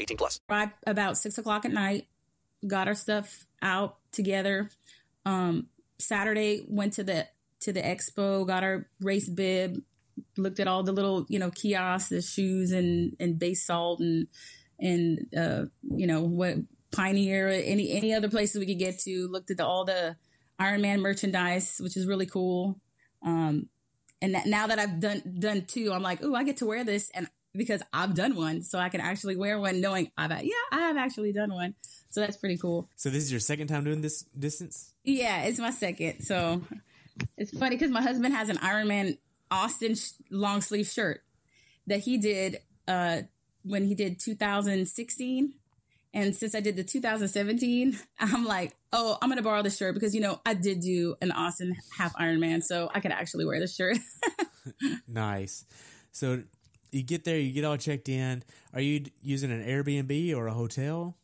18 0.00 0.16
plus. 0.16 0.40
Right 0.48 0.70
about 0.86 1.16
six 1.18 1.38
o'clock 1.38 1.64
at 1.64 1.72
night, 1.72 2.06
got 2.66 2.88
our 2.88 2.94
stuff 2.94 3.46
out 3.62 3.98
together. 4.12 4.70
Um, 5.24 5.68
Saturday 5.98 6.64
went 6.68 6.94
to 6.94 7.04
the 7.04 7.28
to 7.60 7.72
the 7.72 7.82
expo, 7.82 8.46
got 8.46 8.64
our 8.64 8.88
race 9.00 9.28
bib, 9.28 9.82
looked 10.36 10.60
at 10.60 10.68
all 10.68 10.82
the 10.82 10.92
little 10.92 11.26
you 11.28 11.38
know 11.38 11.50
kiosks, 11.50 12.08
the 12.08 12.22
shoes 12.22 12.72
and 12.72 13.16
and 13.20 13.38
base 13.38 13.64
salt 13.66 14.00
and 14.00 14.28
and 14.78 15.26
uh, 15.36 15.64
you 15.82 16.06
know 16.06 16.22
what 16.22 16.56
Pioneer, 16.92 17.48
any 17.48 17.92
any 17.92 18.12
other 18.12 18.28
places 18.28 18.58
we 18.58 18.66
could 18.66 18.78
get 18.78 18.98
to. 19.00 19.28
Looked 19.28 19.50
at 19.50 19.58
the, 19.58 19.66
all 19.66 19.84
the 19.84 20.16
Ironman 20.60 21.00
merchandise, 21.00 21.76
which 21.80 21.96
is 21.96 22.06
really 22.06 22.26
cool. 22.26 22.80
Um, 23.24 23.68
and 24.20 24.34
that, 24.34 24.46
now 24.46 24.66
that 24.66 24.78
I've 24.78 25.00
done 25.00 25.36
done 25.38 25.64
two, 25.66 25.92
I'm 25.92 26.02
like, 26.02 26.20
oh, 26.22 26.34
I 26.34 26.42
get 26.42 26.56
to 26.58 26.66
wear 26.66 26.84
this, 26.84 27.10
and 27.14 27.28
because 27.54 27.82
I've 27.92 28.14
done 28.14 28.36
one, 28.36 28.62
so 28.62 28.78
I 28.78 28.88
can 28.88 29.00
actually 29.00 29.36
wear 29.36 29.58
one, 29.58 29.80
knowing 29.80 30.10
I've 30.16 30.30
yeah, 30.30 30.52
I 30.72 30.80
have 30.80 30.96
actually 30.96 31.32
done 31.32 31.52
one. 31.52 31.74
So 32.10 32.20
that's 32.20 32.36
pretty 32.36 32.56
cool. 32.56 32.88
So 32.96 33.10
this 33.10 33.22
is 33.22 33.30
your 33.30 33.40
second 33.40 33.68
time 33.68 33.84
doing 33.84 34.00
this 34.00 34.22
distance? 34.22 34.92
Yeah, 35.04 35.42
it's 35.42 35.58
my 35.58 35.70
second. 35.70 36.22
So 36.22 36.62
it's 37.36 37.56
funny 37.56 37.76
because 37.76 37.90
my 37.90 38.02
husband 38.02 38.34
has 38.34 38.48
an 38.48 38.56
Ironman 38.58 39.18
Austin 39.50 39.94
sh- 39.94 40.10
long 40.30 40.60
sleeve 40.60 40.86
shirt 40.86 41.22
that 41.86 42.00
he 42.00 42.18
did 42.18 42.58
uh, 42.88 43.22
when 43.62 43.84
he 43.84 43.94
did 43.94 44.18
2016. 44.20 45.54
And 46.12 46.34
since 46.34 46.56
I 46.56 46.60
did 46.60 46.74
the 46.74 46.82
2017, 46.82 47.96
I'm 48.18 48.44
like, 48.44 48.74
oh, 48.92 49.16
I'm 49.22 49.28
gonna 49.28 49.42
borrow 49.42 49.62
the 49.62 49.70
shirt 49.70 49.94
because 49.94 50.14
you 50.14 50.20
know 50.20 50.40
I 50.44 50.54
did 50.54 50.80
do 50.80 51.14
an 51.20 51.30
Austin 51.30 51.76
half 51.96 52.14
Ironman, 52.16 52.62
so 52.62 52.90
I 52.92 53.00
could 53.00 53.12
actually 53.12 53.44
wear 53.44 53.60
the 53.60 53.68
shirt. 53.68 53.98
nice. 55.08 55.64
So 56.12 56.42
you 56.92 57.02
get 57.02 57.24
there, 57.24 57.38
you 57.38 57.52
get 57.52 57.64
all 57.64 57.76
checked 57.76 58.08
in. 58.08 58.42
Are 58.74 58.80
you 58.80 59.04
using 59.22 59.50
an 59.50 59.64
Airbnb 59.64 60.34
or 60.36 60.46
a 60.46 60.52
hotel? 60.52 61.16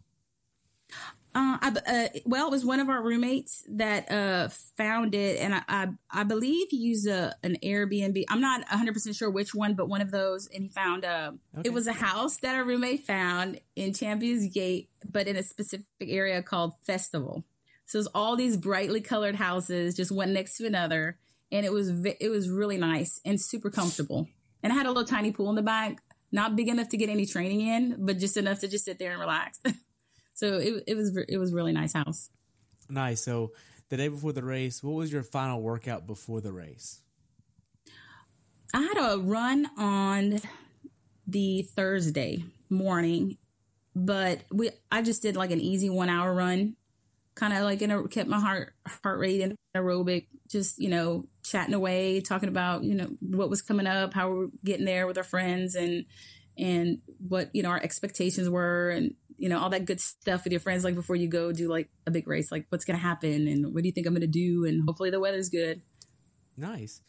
Uh, 1.35 1.59
I, 1.61 1.73
uh, 1.87 2.19
well, 2.25 2.47
it 2.47 2.51
was 2.51 2.65
one 2.65 2.81
of 2.81 2.89
our 2.89 3.03
roommates 3.03 3.63
that 3.69 4.11
uh, 4.11 4.49
found 4.49 5.15
it, 5.15 5.39
and 5.39 5.55
I, 5.55 5.63
I, 5.69 5.89
I 6.11 6.25
believe 6.25 6.69
he 6.71 6.79
used 6.79 7.07
a, 7.07 7.35
an 7.43 7.59
Airbnb. 7.63 8.25
I'm 8.31 8.41
not 8.41 8.61
100 8.61 8.95
percent 8.95 9.17
sure 9.17 9.29
which 9.29 9.55
one, 9.55 9.75
but 9.75 9.87
one 9.87 10.01
of 10.01 10.11
those, 10.11 10.49
and 10.49 10.63
he 10.63 10.69
found 10.71 11.05
uh, 11.05 11.33
Okay. 11.59 11.69
it 11.69 11.75
was 11.75 11.87
a 11.87 11.93
house 11.93 12.39
that 12.39 12.55
our 12.57 12.65
roommate 12.65 13.05
found 13.05 13.61
in 13.75 13.91
ChampionsGate, 13.93 14.87
but 15.11 15.27
in 15.29 15.37
a 15.37 15.43
specific 15.43 15.85
area 16.01 16.43
called 16.43 16.73
Festival. 16.87 17.45
So 17.85 17.99
it's 17.99 18.09
all 18.15 18.35
these 18.37 18.57
brightly 18.57 19.03
colored 19.03 19.35
houses, 19.37 19.95
just 19.95 20.11
one 20.11 20.33
next 20.33 20.57
to 20.57 20.67
another, 20.67 21.19
and 21.53 21.67
it 21.67 21.73
was 21.73 21.91
it 22.19 22.31
was 22.31 22.49
really 22.49 22.79
nice 22.79 23.21
and 23.27 23.39
super 23.39 23.69
comfortable. 23.69 24.27
And 24.67 24.73
I 24.73 24.77
had 24.79 24.87
a 24.87 24.89
little 24.89 25.05
tiny 25.05 25.31
pool 25.31 25.49
in 25.49 25.55
the 25.55 25.63
back, 25.63 26.03
not 26.33 26.57
big 26.57 26.67
enough 26.67 26.89
to 26.89 26.97
get 26.97 27.09
any 27.09 27.25
training 27.25 27.61
in, 27.61 27.95
but 28.01 28.19
just 28.19 28.37
enough 28.37 28.59
to 28.63 28.69
just 28.69 28.85
sit 28.85 28.99
there 28.99 29.13
and 29.13 29.21
relax. 29.21 29.61
so 30.35 30.59
it 30.59 30.83
it 30.89 30.97
was 30.97 31.17
it 31.29 31.39
was 31.39 31.53
really 31.53 31.73
nice 31.73 31.93
house. 31.93 32.31
Nice. 32.91 33.23
So 33.23 33.53
the 33.91 33.97
day 33.97 34.09
before 34.09 34.33
the 34.33 34.43
race, 34.43 34.83
what 34.83 34.97
was 34.97 35.13
your 35.13 35.23
final 35.23 35.63
workout 35.63 36.05
before 36.05 36.41
the 36.41 36.51
race? 36.51 37.01
I 38.75 38.81
had 38.81 38.97
a 38.99 39.19
run 39.19 39.69
on 39.79 40.41
the 41.29 41.63
Thursday 41.63 42.43
morning, 42.69 43.39
but 43.95 44.41
we 44.51 44.71
I 44.91 45.01
just 45.01 45.23
did 45.23 45.37
like 45.37 45.53
an 45.53 45.61
easy 45.61 45.91
one 45.91 46.09
hour 46.09 46.35
run, 46.35 46.75
kind 47.37 47.53
of 47.53 47.63
like 47.63 47.83
in 47.83 47.93
a, 47.93 48.09
kept 48.09 48.29
my 48.29 48.41
heart 48.41 48.73
heart 49.05 49.21
rate 49.21 49.43
in 49.43 49.55
aerobic, 49.77 50.27
just 50.49 50.79
you 50.79 50.89
know 50.89 51.27
chatting 51.43 51.75
away, 51.75 52.21
talking 52.21 52.49
about 52.49 52.85
you 52.85 52.95
know 52.95 53.09
what 53.21 53.51
was 53.51 53.63
coming 53.63 53.87
up, 53.87 54.15
how 54.15 54.31
we're 54.31 54.49
getting 54.65 54.85
there 54.85 55.07
with 55.07 55.19
our 55.19 55.25
friends, 55.25 55.75
and 55.75 56.05
and 56.59 56.99
what 57.27 57.51
you 57.55 57.63
know 57.63 57.71
our 57.71 57.83
expectations 57.83 58.49
were, 58.49 58.91
and 58.91 59.15
you 59.37 59.49
know 59.49 59.59
all 59.59 59.71
that 59.71 59.85
good 59.85 60.01
stuff 60.01 60.45
with 60.45 60.53
your 60.53 60.61
friends, 60.61 60.85
like 60.85 60.95
before 60.95 61.17
you 61.17 61.29
go 61.29 61.53
do 61.53 61.69
like 61.69 61.89
a 62.07 62.11
big 62.11 62.27
race, 62.27 62.51
like 62.51 62.67
what's 62.71 62.85
gonna 62.85 62.99
happen, 62.99 63.49
and 63.49 63.75
what 63.75 63.83
do 63.83 63.89
you 63.89 63.93
think 63.93 64.07
I'm 64.07 64.15
gonna 64.15 64.27
do, 64.27 64.65
and 64.65 64.83
hopefully 64.87 65.11
the 65.11 65.21
weather's 65.21 65.49
good. 65.49 65.81
Nice. 66.57 67.01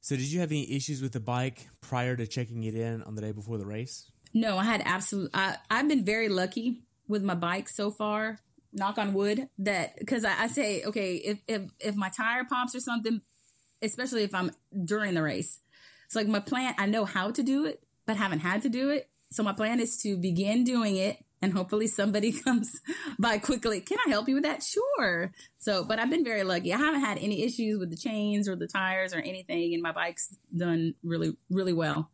So 0.00 0.16
did 0.16 0.32
you 0.32 0.40
have 0.40 0.50
any 0.50 0.70
issues 0.72 1.02
with 1.02 1.12
the 1.12 1.20
bike 1.20 1.68
prior 1.80 2.16
to 2.16 2.26
checking 2.26 2.64
it 2.64 2.74
in 2.74 3.02
on 3.02 3.14
the 3.14 3.20
day 3.20 3.32
before 3.32 3.58
the 3.58 3.66
race? 3.66 4.10
No, 4.32 4.58
I 4.58 4.64
had 4.64 4.82
absolute. 4.84 5.30
I, 5.34 5.56
I've 5.70 5.88
been 5.88 6.04
very 6.04 6.28
lucky 6.28 6.82
with 7.08 7.22
my 7.22 7.34
bike 7.34 7.68
so 7.68 7.90
far. 7.90 8.38
Knock 8.72 8.98
on 8.98 9.14
wood. 9.14 9.48
That 9.58 9.98
because 9.98 10.24
I, 10.24 10.42
I 10.42 10.46
say, 10.48 10.84
okay, 10.84 11.16
if 11.16 11.38
if 11.46 11.62
if 11.80 11.94
my 11.96 12.10
tire 12.10 12.44
pops 12.44 12.74
or 12.74 12.80
something, 12.80 13.22
especially 13.82 14.24
if 14.24 14.34
I'm 14.34 14.52
during 14.84 15.14
the 15.14 15.22
race, 15.22 15.60
it's 16.06 16.16
like 16.16 16.28
my 16.28 16.40
plan. 16.40 16.74
I 16.78 16.86
know 16.86 17.04
how 17.04 17.30
to 17.30 17.42
do 17.42 17.64
it, 17.64 17.82
but 18.06 18.16
haven't 18.16 18.40
had 18.40 18.62
to 18.62 18.68
do 18.68 18.90
it. 18.90 19.08
So 19.30 19.42
my 19.42 19.52
plan 19.52 19.80
is 19.80 19.96
to 20.02 20.16
begin 20.16 20.64
doing 20.64 20.96
it, 20.96 21.24
and 21.40 21.52
hopefully 21.52 21.86
somebody 21.86 22.32
comes 22.44 22.80
by 23.18 23.38
quickly. 23.38 23.80
Can 23.80 23.98
I 24.06 24.10
help 24.10 24.28
you 24.28 24.34
with 24.34 24.44
that? 24.44 24.62
Sure. 24.62 25.32
So, 25.58 25.84
but 25.84 25.98
I've 25.98 26.10
been 26.10 26.24
very 26.24 26.44
lucky. 26.44 26.72
I 26.72 26.78
haven't 26.78 27.00
had 27.00 27.18
any 27.18 27.42
issues 27.44 27.78
with 27.78 27.90
the 27.90 27.96
chains 27.96 28.48
or 28.48 28.56
the 28.56 28.66
tires 28.66 29.14
or 29.14 29.20
anything, 29.20 29.74
and 29.74 29.82
my 29.82 29.92
bike's 29.92 30.36
done 30.54 30.94
really 31.02 31.36
really 31.50 31.72
well. 31.72 32.10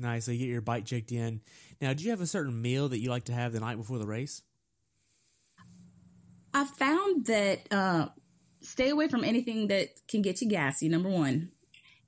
Nice. 0.00 0.24
So 0.24 0.32
you 0.32 0.38
get 0.38 0.48
your 0.48 0.62
bike 0.62 0.86
checked 0.86 1.12
in. 1.12 1.42
Now, 1.80 1.92
do 1.92 2.04
you 2.04 2.10
have 2.10 2.22
a 2.22 2.26
certain 2.26 2.60
meal 2.60 2.88
that 2.88 3.00
you 3.00 3.10
like 3.10 3.24
to 3.24 3.32
have 3.32 3.52
the 3.52 3.60
night 3.60 3.76
before 3.76 3.98
the 3.98 4.06
race? 4.06 4.42
I 6.52 6.64
found 6.64 7.26
that 7.26 7.60
uh, 7.70 8.08
stay 8.60 8.90
away 8.90 9.08
from 9.08 9.24
anything 9.24 9.68
that 9.68 9.88
can 10.08 10.22
get 10.22 10.40
you 10.40 10.48
gassy. 10.48 10.88
Number 10.88 11.08
one, 11.08 11.50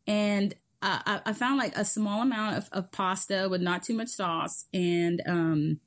and 0.07 0.55
I, 0.81 1.21
I 1.27 1.33
found 1.33 1.59
like 1.59 1.77
a 1.77 1.85
small 1.85 2.23
amount 2.23 2.59
of, 2.59 2.69
of 2.73 2.93
pasta 2.93 3.49
with 3.49 3.63
not 3.63 3.83
too 3.85 3.95
much 3.95 4.09
sauce 4.09 4.67
and 4.75 5.23
um, 5.27 5.81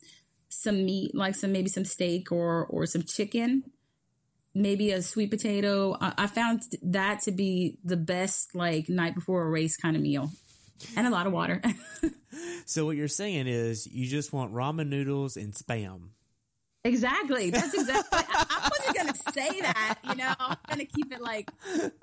some 0.50 0.86
meat, 0.86 1.14
like 1.14 1.36
some 1.36 1.52
maybe 1.52 1.70
some 1.70 1.86
steak 1.86 2.32
or 2.32 2.66
or 2.68 2.86
some 2.86 3.04
chicken, 3.04 3.64
maybe 4.54 4.92
a 4.92 5.02
sweet 5.02 5.32
potato. 5.32 5.98
I, 6.00 6.14
I 6.20 6.28
found 6.28 6.62
that 6.82 7.22
to 7.24 7.32
be 7.32 7.78
the 7.84 7.98
best 7.98 8.56
like 8.56 8.88
night 8.88 9.16
before 9.16 9.44
a 9.44 9.50
race 9.50 9.76
kind 9.76 9.96
of 9.96 10.02
meal, 10.02 10.32
and 10.96 11.06
a 11.06 11.10
lot 11.10 11.28
of 11.28 11.34
water. 11.34 11.62
So 12.66 12.86
what 12.86 12.98
you're 12.98 13.08
saying 13.08 13.48
is 13.48 13.88
you 13.88 14.08
just 14.08 14.34
want 14.34 14.54
ramen 14.54 14.90
noodles 14.90 15.38
and 15.38 15.54
spam. 15.54 16.10
Exactly. 16.86 17.50
That's 17.50 17.74
exactly. 17.74 18.20
I, 18.30 18.46
I 18.48 18.70
wasn't 18.70 18.96
gonna 18.96 19.34
say 19.34 19.62
that. 19.62 19.98
You 20.08 20.16
know, 20.16 20.34
I'm 20.40 20.58
gonna 20.70 20.86
keep 20.86 21.12
it 21.12 21.20
like, 21.20 21.50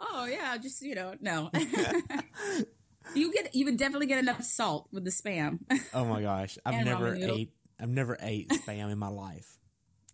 oh 0.01 0.27
yeah, 0.27 0.57
just 0.59 0.83
you 0.83 0.97
know, 0.97 1.15
no. 1.21 1.51
you 3.15 3.33
get, 3.33 3.55
you 3.55 3.65
would 3.67 3.77
definitely 3.77 4.07
get 4.07 4.19
enough 4.19 4.43
salt 4.43 4.89
with 4.93 5.05
the 5.05 5.11
spam. 5.11 5.61
Oh 5.95 6.05
my 6.05 6.21
gosh, 6.21 6.59
I've 6.67 6.85
never 6.85 7.15
ate. 7.15 7.53
I've 7.81 7.89
never 7.89 8.19
ate 8.21 8.49
spam 8.51 8.91
in 8.91 8.99
my 8.99 9.09
life. 9.09 9.57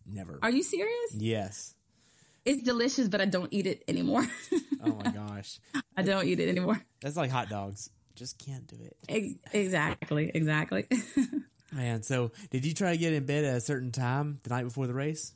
Never. 0.07 0.39
Are 0.43 0.51
you 0.51 0.63
serious? 0.63 1.15
Yes. 1.15 1.75
It's 2.45 2.63
delicious, 2.63 3.09
but 3.09 3.21
I 3.21 3.27
don't 3.27 3.53
eat 3.53 3.67
it 3.67 3.85
anymore. 3.89 4.25
Oh 4.83 4.99
my 5.05 5.11
gosh, 5.15 5.61
I 5.97 6.03
don't 6.03 6.27
eat 6.27 6.41
it 6.41 6.49
anymore. 6.49 6.81
that's 7.01 7.17
like 7.17 7.31
hot 7.31 7.49
dogs. 7.49 7.91
Just 8.15 8.39
can't 8.39 8.67
do 8.67 8.77
it. 8.83 9.39
Exactly. 9.53 10.31
Exactly. 10.35 10.87
Man, 11.73 12.03
so 12.03 12.33
did 12.51 12.65
you 12.65 12.73
try 12.73 12.93
to 12.93 12.99
get 12.99 13.13
in 13.13 13.27
bed 13.27 13.45
at 13.45 13.57
a 13.57 13.61
certain 13.61 13.93
time 13.93 14.39
the 14.43 14.51
night 14.51 14.65
before 14.65 14.87
the 14.87 14.95
race? 14.95 15.33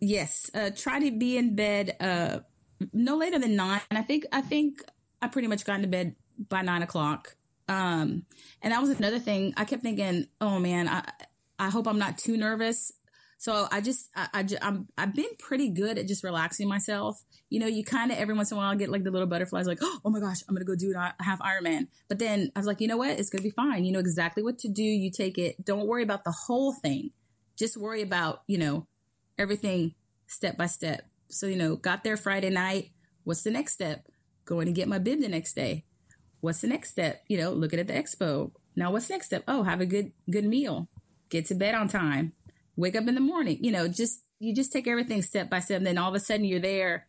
yes. 0.00 0.50
Uh, 0.54 0.70
try 0.74 1.00
to 1.00 1.10
be 1.10 1.36
in 1.36 1.54
bed 1.54 1.96
uh, 2.00 2.40
no 2.92 3.16
later 3.16 3.38
than 3.38 3.56
nine. 3.56 3.80
And 3.90 3.98
I 3.98 4.02
think 4.02 4.24
I 4.32 4.40
think 4.40 4.82
I 5.20 5.28
pretty 5.28 5.48
much 5.48 5.64
got 5.64 5.76
into 5.76 5.88
bed 5.88 6.16
by 6.48 6.62
nine 6.62 6.82
o'clock. 6.82 7.36
Um, 7.68 8.24
and 8.62 8.72
that 8.72 8.80
was 8.80 8.90
another 8.90 9.18
thing. 9.18 9.54
I 9.56 9.64
kept 9.64 9.82
thinking, 9.82 10.28
oh 10.40 10.58
man, 10.58 10.88
I 10.88 11.02
I 11.58 11.70
hope 11.70 11.86
I'm 11.86 11.98
not 11.98 12.18
too 12.18 12.36
nervous. 12.36 12.92
So 13.38 13.68
I 13.70 13.80
just 13.80 14.08
I, 14.16 14.28
I 14.34 14.42
ju- 14.42 14.58
I'm 14.62 14.88
I've 14.96 15.14
been 15.14 15.30
pretty 15.38 15.70
good 15.70 15.98
at 15.98 16.06
just 16.06 16.24
relaxing 16.24 16.68
myself. 16.68 17.22
You 17.50 17.60
know, 17.60 17.66
you 17.66 17.84
kind 17.84 18.10
of 18.10 18.18
every 18.18 18.34
once 18.34 18.50
in 18.50 18.56
a 18.56 18.60
while 18.60 18.74
get 18.76 18.90
like 18.90 19.04
the 19.04 19.10
little 19.10 19.28
butterflies, 19.28 19.66
like 19.66 19.78
oh 19.82 20.00
my 20.10 20.20
gosh, 20.20 20.38
I'm 20.48 20.54
gonna 20.54 20.64
go 20.64 20.74
do. 20.76 20.94
I 20.96 21.12
have 21.20 21.38
Ironman. 21.40 21.88
But 22.08 22.18
then 22.18 22.50
I 22.56 22.58
was 22.58 22.66
like, 22.66 22.80
you 22.80 22.88
know 22.88 22.96
what? 22.96 23.18
It's 23.18 23.30
gonna 23.30 23.42
be 23.42 23.50
fine. 23.50 23.84
You 23.84 23.92
know 23.92 23.98
exactly 24.00 24.42
what 24.42 24.58
to 24.60 24.68
do. 24.68 24.82
You 24.82 25.10
take 25.10 25.38
it. 25.38 25.64
Don't 25.64 25.86
worry 25.86 26.02
about 26.02 26.24
the 26.24 26.34
whole 26.46 26.72
thing. 26.72 27.10
Just 27.58 27.76
worry 27.76 28.02
about 28.02 28.42
you 28.46 28.58
know 28.58 28.86
everything 29.38 29.94
step 30.26 30.56
by 30.56 30.66
step. 30.66 31.08
So, 31.28 31.46
you 31.46 31.56
know, 31.56 31.76
got 31.76 32.04
there 32.04 32.16
Friday 32.16 32.50
night. 32.50 32.90
What's 33.24 33.42
the 33.42 33.50
next 33.50 33.72
step? 33.72 34.06
Going 34.44 34.66
to 34.66 34.72
get 34.72 34.88
my 34.88 34.98
bib 34.98 35.20
the 35.20 35.28
next 35.28 35.54
day. 35.54 35.84
What's 36.40 36.60
the 36.60 36.68
next 36.68 36.90
step? 36.90 37.22
You 37.28 37.38
know, 37.38 37.52
looking 37.52 37.80
at 37.80 37.86
the 37.88 37.92
expo. 37.94 38.52
Now, 38.76 38.92
what's 38.92 39.10
next 39.10 39.26
step? 39.26 39.42
Oh, 39.48 39.62
have 39.64 39.80
a 39.80 39.86
good 39.86 40.12
good 40.30 40.44
meal. 40.44 40.88
get 41.28 41.46
to 41.46 41.54
bed 41.54 41.74
on 41.74 41.88
time, 41.88 42.32
wake 42.76 42.96
up 42.96 43.08
in 43.08 43.14
the 43.14 43.20
morning. 43.20 43.58
You 43.62 43.72
know, 43.72 43.88
just 43.88 44.20
you 44.38 44.54
just 44.54 44.72
take 44.72 44.86
everything 44.86 45.22
step 45.22 45.50
by 45.50 45.60
step. 45.60 45.78
And 45.78 45.86
then 45.86 45.98
all 45.98 46.08
of 46.08 46.14
a 46.14 46.20
sudden 46.20 46.44
you're 46.44 46.60
there 46.60 47.06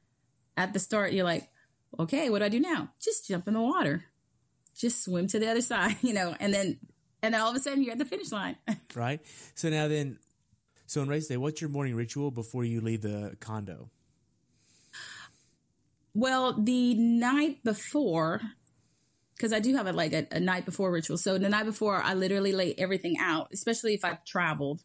at 0.55 0.73
the 0.73 0.79
start. 0.79 1.13
You're 1.13 1.25
like, 1.25 1.49
okay, 1.99 2.29
what 2.29 2.39
do 2.39 2.45
I 2.45 2.49
do 2.49 2.59
now? 2.59 2.89
Just 3.01 3.27
jump 3.27 3.47
in 3.47 3.53
the 3.53 3.61
water, 3.61 4.05
just 4.75 5.03
swim 5.03 5.27
to 5.27 5.39
the 5.39 5.49
other 5.49 5.61
side. 5.73 5.97
You 6.01 6.13
know, 6.13 6.35
and 6.39 6.53
then 6.53 6.79
and 7.21 7.33
then 7.33 7.41
all 7.41 7.49
of 7.49 7.55
a 7.55 7.59
sudden 7.59 7.83
you're 7.83 7.93
at 7.93 7.99
the 7.99 8.05
finish 8.05 8.31
line. 8.31 8.57
right. 8.95 9.21
So 9.55 9.69
now 9.69 9.87
then, 9.87 10.19
so 10.85 11.01
on 11.01 11.07
race 11.07 11.27
day, 11.27 11.37
what's 11.37 11.61
your 11.61 11.69
morning 11.69 11.95
ritual 11.95 12.31
before 12.31 12.63
you 12.63 12.81
leave 12.81 13.01
the 13.01 13.35
condo? 13.39 13.89
Well, 16.13 16.53
the 16.53 16.95
night 16.95 17.63
before, 17.63 18.41
because 19.35 19.53
I 19.53 19.59
do 19.59 19.75
have 19.75 19.85
a 19.85 19.93
like 19.93 20.13
a, 20.13 20.25
a, 20.31 20.39
night 20.39 20.65
before 20.65 20.91
ritual. 20.91 21.17
So 21.17 21.37
the 21.37 21.47
night 21.47 21.65
before, 21.65 22.01
I 22.01 22.15
literally 22.15 22.53
lay 22.53 22.73
everything 22.75 23.17
out, 23.19 23.49
especially 23.53 23.93
if 23.93 24.03
I've 24.03 24.25
traveled. 24.25 24.81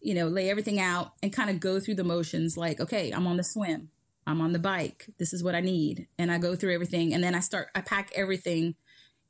You 0.00 0.14
know, 0.14 0.28
lay 0.28 0.48
everything 0.48 0.80
out 0.80 1.12
and 1.22 1.32
kind 1.32 1.50
of 1.50 1.60
go 1.60 1.78
through 1.78 1.96
the 1.96 2.04
motions. 2.04 2.56
Like, 2.56 2.80
okay, 2.80 3.10
I'm 3.10 3.26
on 3.26 3.36
the 3.36 3.44
swim, 3.44 3.90
I'm 4.26 4.40
on 4.40 4.52
the 4.52 4.58
bike. 4.58 5.06
This 5.18 5.32
is 5.32 5.42
what 5.42 5.54
I 5.54 5.60
need, 5.60 6.06
and 6.18 6.30
I 6.30 6.38
go 6.38 6.56
through 6.56 6.74
everything, 6.74 7.12
and 7.12 7.22
then 7.22 7.34
I 7.34 7.40
start. 7.40 7.68
I 7.74 7.80
pack 7.80 8.10
everything 8.14 8.76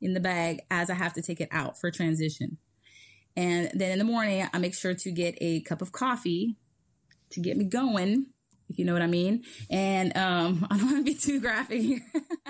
in 0.00 0.14
the 0.14 0.20
bag 0.20 0.60
as 0.70 0.90
I 0.90 0.94
have 0.94 1.12
to 1.14 1.22
take 1.22 1.40
it 1.40 1.48
out 1.50 1.78
for 1.78 1.90
transition. 1.90 2.58
And 3.36 3.70
then 3.74 3.92
in 3.92 3.98
the 3.98 4.04
morning, 4.04 4.46
I 4.52 4.58
make 4.58 4.74
sure 4.74 4.94
to 4.94 5.10
get 5.10 5.36
a 5.40 5.60
cup 5.62 5.82
of 5.82 5.92
coffee 5.92 6.56
to 7.30 7.40
get 7.40 7.56
me 7.56 7.64
going, 7.64 8.26
if 8.68 8.78
you 8.78 8.84
know 8.84 8.92
what 8.92 9.02
I 9.02 9.06
mean. 9.06 9.44
And 9.70 10.16
um, 10.16 10.66
I 10.70 10.76
don't 10.76 10.86
want 10.86 10.98
to 10.98 11.12
be 11.12 11.14
too 11.14 11.40
graphic 11.40 11.80
here, 11.80 12.00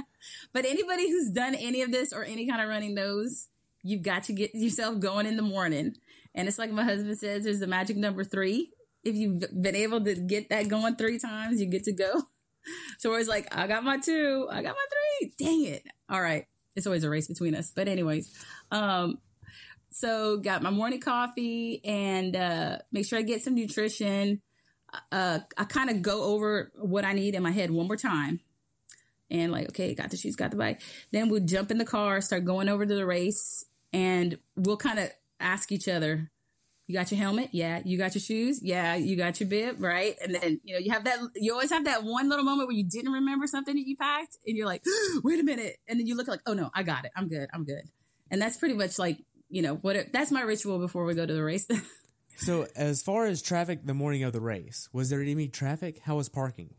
but 0.52 0.64
anybody 0.64 1.10
who's 1.10 1.30
done 1.30 1.54
any 1.54 1.82
of 1.82 1.92
this 1.92 2.12
or 2.12 2.24
any 2.24 2.48
kind 2.48 2.62
of 2.62 2.68
running 2.68 2.94
knows 2.94 3.48
you've 3.82 4.02
got 4.02 4.24
to 4.24 4.32
get 4.32 4.54
yourself 4.54 5.00
going 5.00 5.26
in 5.26 5.36
the 5.36 5.42
morning. 5.42 5.96
And 6.34 6.48
it's 6.48 6.58
like 6.58 6.70
my 6.70 6.84
husband 6.84 7.18
says, 7.18 7.44
there's 7.44 7.60
the 7.60 7.66
magic 7.66 7.96
number 7.96 8.24
three. 8.24 8.70
If 9.02 9.14
you've 9.16 9.40
been 9.62 9.76
able 9.76 10.02
to 10.04 10.14
get 10.14 10.50
that 10.50 10.68
going 10.68 10.96
three 10.96 11.18
times, 11.18 11.60
you 11.60 11.66
get 11.66 11.84
to 11.84 11.92
go. 11.92 12.22
So 12.98 13.14
it's 13.14 13.26
like, 13.26 13.56
I 13.56 13.66
got 13.66 13.84
my 13.84 13.96
two, 13.96 14.46
I 14.50 14.62
got 14.62 14.74
my 14.74 14.86
three. 15.20 15.32
Dang 15.38 15.64
it. 15.64 15.82
All 16.10 16.20
right. 16.20 16.44
It's 16.76 16.86
always 16.86 17.04
a 17.04 17.10
race 17.10 17.26
between 17.26 17.54
us. 17.54 17.72
But 17.74 17.88
anyways, 17.88 18.30
um, 18.70 19.16
so 19.90 20.36
got 20.36 20.62
my 20.62 20.70
morning 20.70 21.00
coffee 21.00 21.80
and 21.84 22.36
uh, 22.36 22.76
make 22.92 23.06
sure 23.06 23.18
I 23.18 23.22
get 23.22 23.42
some 23.42 23.54
nutrition. 23.54 24.40
Uh, 25.10 25.40
I 25.56 25.64
kind 25.64 25.90
of 25.90 26.02
go 26.02 26.22
over 26.22 26.70
what 26.76 27.04
I 27.04 27.12
need 27.12 27.34
in 27.34 27.42
my 27.42 27.50
head 27.50 27.70
one 27.70 27.86
more 27.86 27.96
time. 27.96 28.40
And 29.30 29.52
like, 29.52 29.68
okay, 29.70 29.94
got 29.94 30.10
the 30.10 30.16
shoes, 30.16 30.36
got 30.36 30.50
the 30.50 30.56
bike. 30.56 30.82
Then 31.12 31.28
we'll 31.28 31.44
jump 31.44 31.70
in 31.70 31.78
the 31.78 31.84
car, 31.84 32.20
start 32.20 32.44
going 32.44 32.68
over 32.68 32.84
to 32.84 32.94
the 32.94 33.06
race, 33.06 33.64
and 33.92 34.38
we'll 34.56 34.76
kind 34.76 34.98
of 34.98 35.10
ask 35.40 35.72
each 35.72 35.88
other, 35.88 36.30
you 36.86 36.94
got 36.94 37.10
your 37.10 37.20
helmet? 37.20 37.50
Yeah. 37.52 37.82
You 37.84 37.98
got 37.98 38.14
your 38.14 38.22
shoes? 38.22 38.60
Yeah. 38.62 38.96
You 38.96 39.16
got 39.16 39.38
your 39.40 39.48
bib? 39.48 39.80
Right. 39.80 40.16
And 40.22 40.34
then, 40.34 40.60
you 40.64 40.74
know, 40.74 40.80
you 40.80 40.90
have 40.90 41.04
that, 41.04 41.18
you 41.36 41.52
always 41.52 41.70
have 41.70 41.84
that 41.84 42.02
one 42.02 42.28
little 42.28 42.44
moment 42.44 42.68
where 42.68 42.76
you 42.76 42.84
didn't 42.84 43.12
remember 43.12 43.46
something 43.46 43.74
that 43.74 43.86
you 43.86 43.96
packed 43.96 44.38
and 44.46 44.56
you're 44.56 44.66
like, 44.66 44.82
wait 45.22 45.38
a 45.38 45.44
minute. 45.44 45.76
And 45.88 46.00
then 46.00 46.06
you 46.06 46.16
look 46.16 46.28
like, 46.28 46.40
oh 46.46 46.52
no, 46.52 46.70
I 46.74 46.82
got 46.82 47.04
it. 47.04 47.12
I'm 47.16 47.28
good. 47.28 47.48
I'm 47.54 47.64
good. 47.64 47.82
And 48.30 48.40
that's 48.42 48.56
pretty 48.56 48.74
much 48.74 48.98
like 48.98 49.18
you 49.50 49.60
know 49.60 49.74
what 49.76 49.96
it, 49.96 50.12
that's 50.12 50.30
my 50.30 50.40
ritual 50.40 50.78
before 50.78 51.04
we 51.04 51.14
go 51.14 51.26
to 51.26 51.34
the 51.34 51.42
race 51.42 51.66
so 52.36 52.66
as 52.76 53.02
far 53.02 53.26
as 53.26 53.42
traffic 53.42 53.84
the 53.84 53.92
morning 53.92 54.22
of 54.22 54.32
the 54.32 54.40
race 54.40 54.88
was 54.92 55.10
there 55.10 55.20
any 55.20 55.48
traffic 55.48 56.00
how 56.04 56.16
was 56.16 56.28
parking 56.28 56.70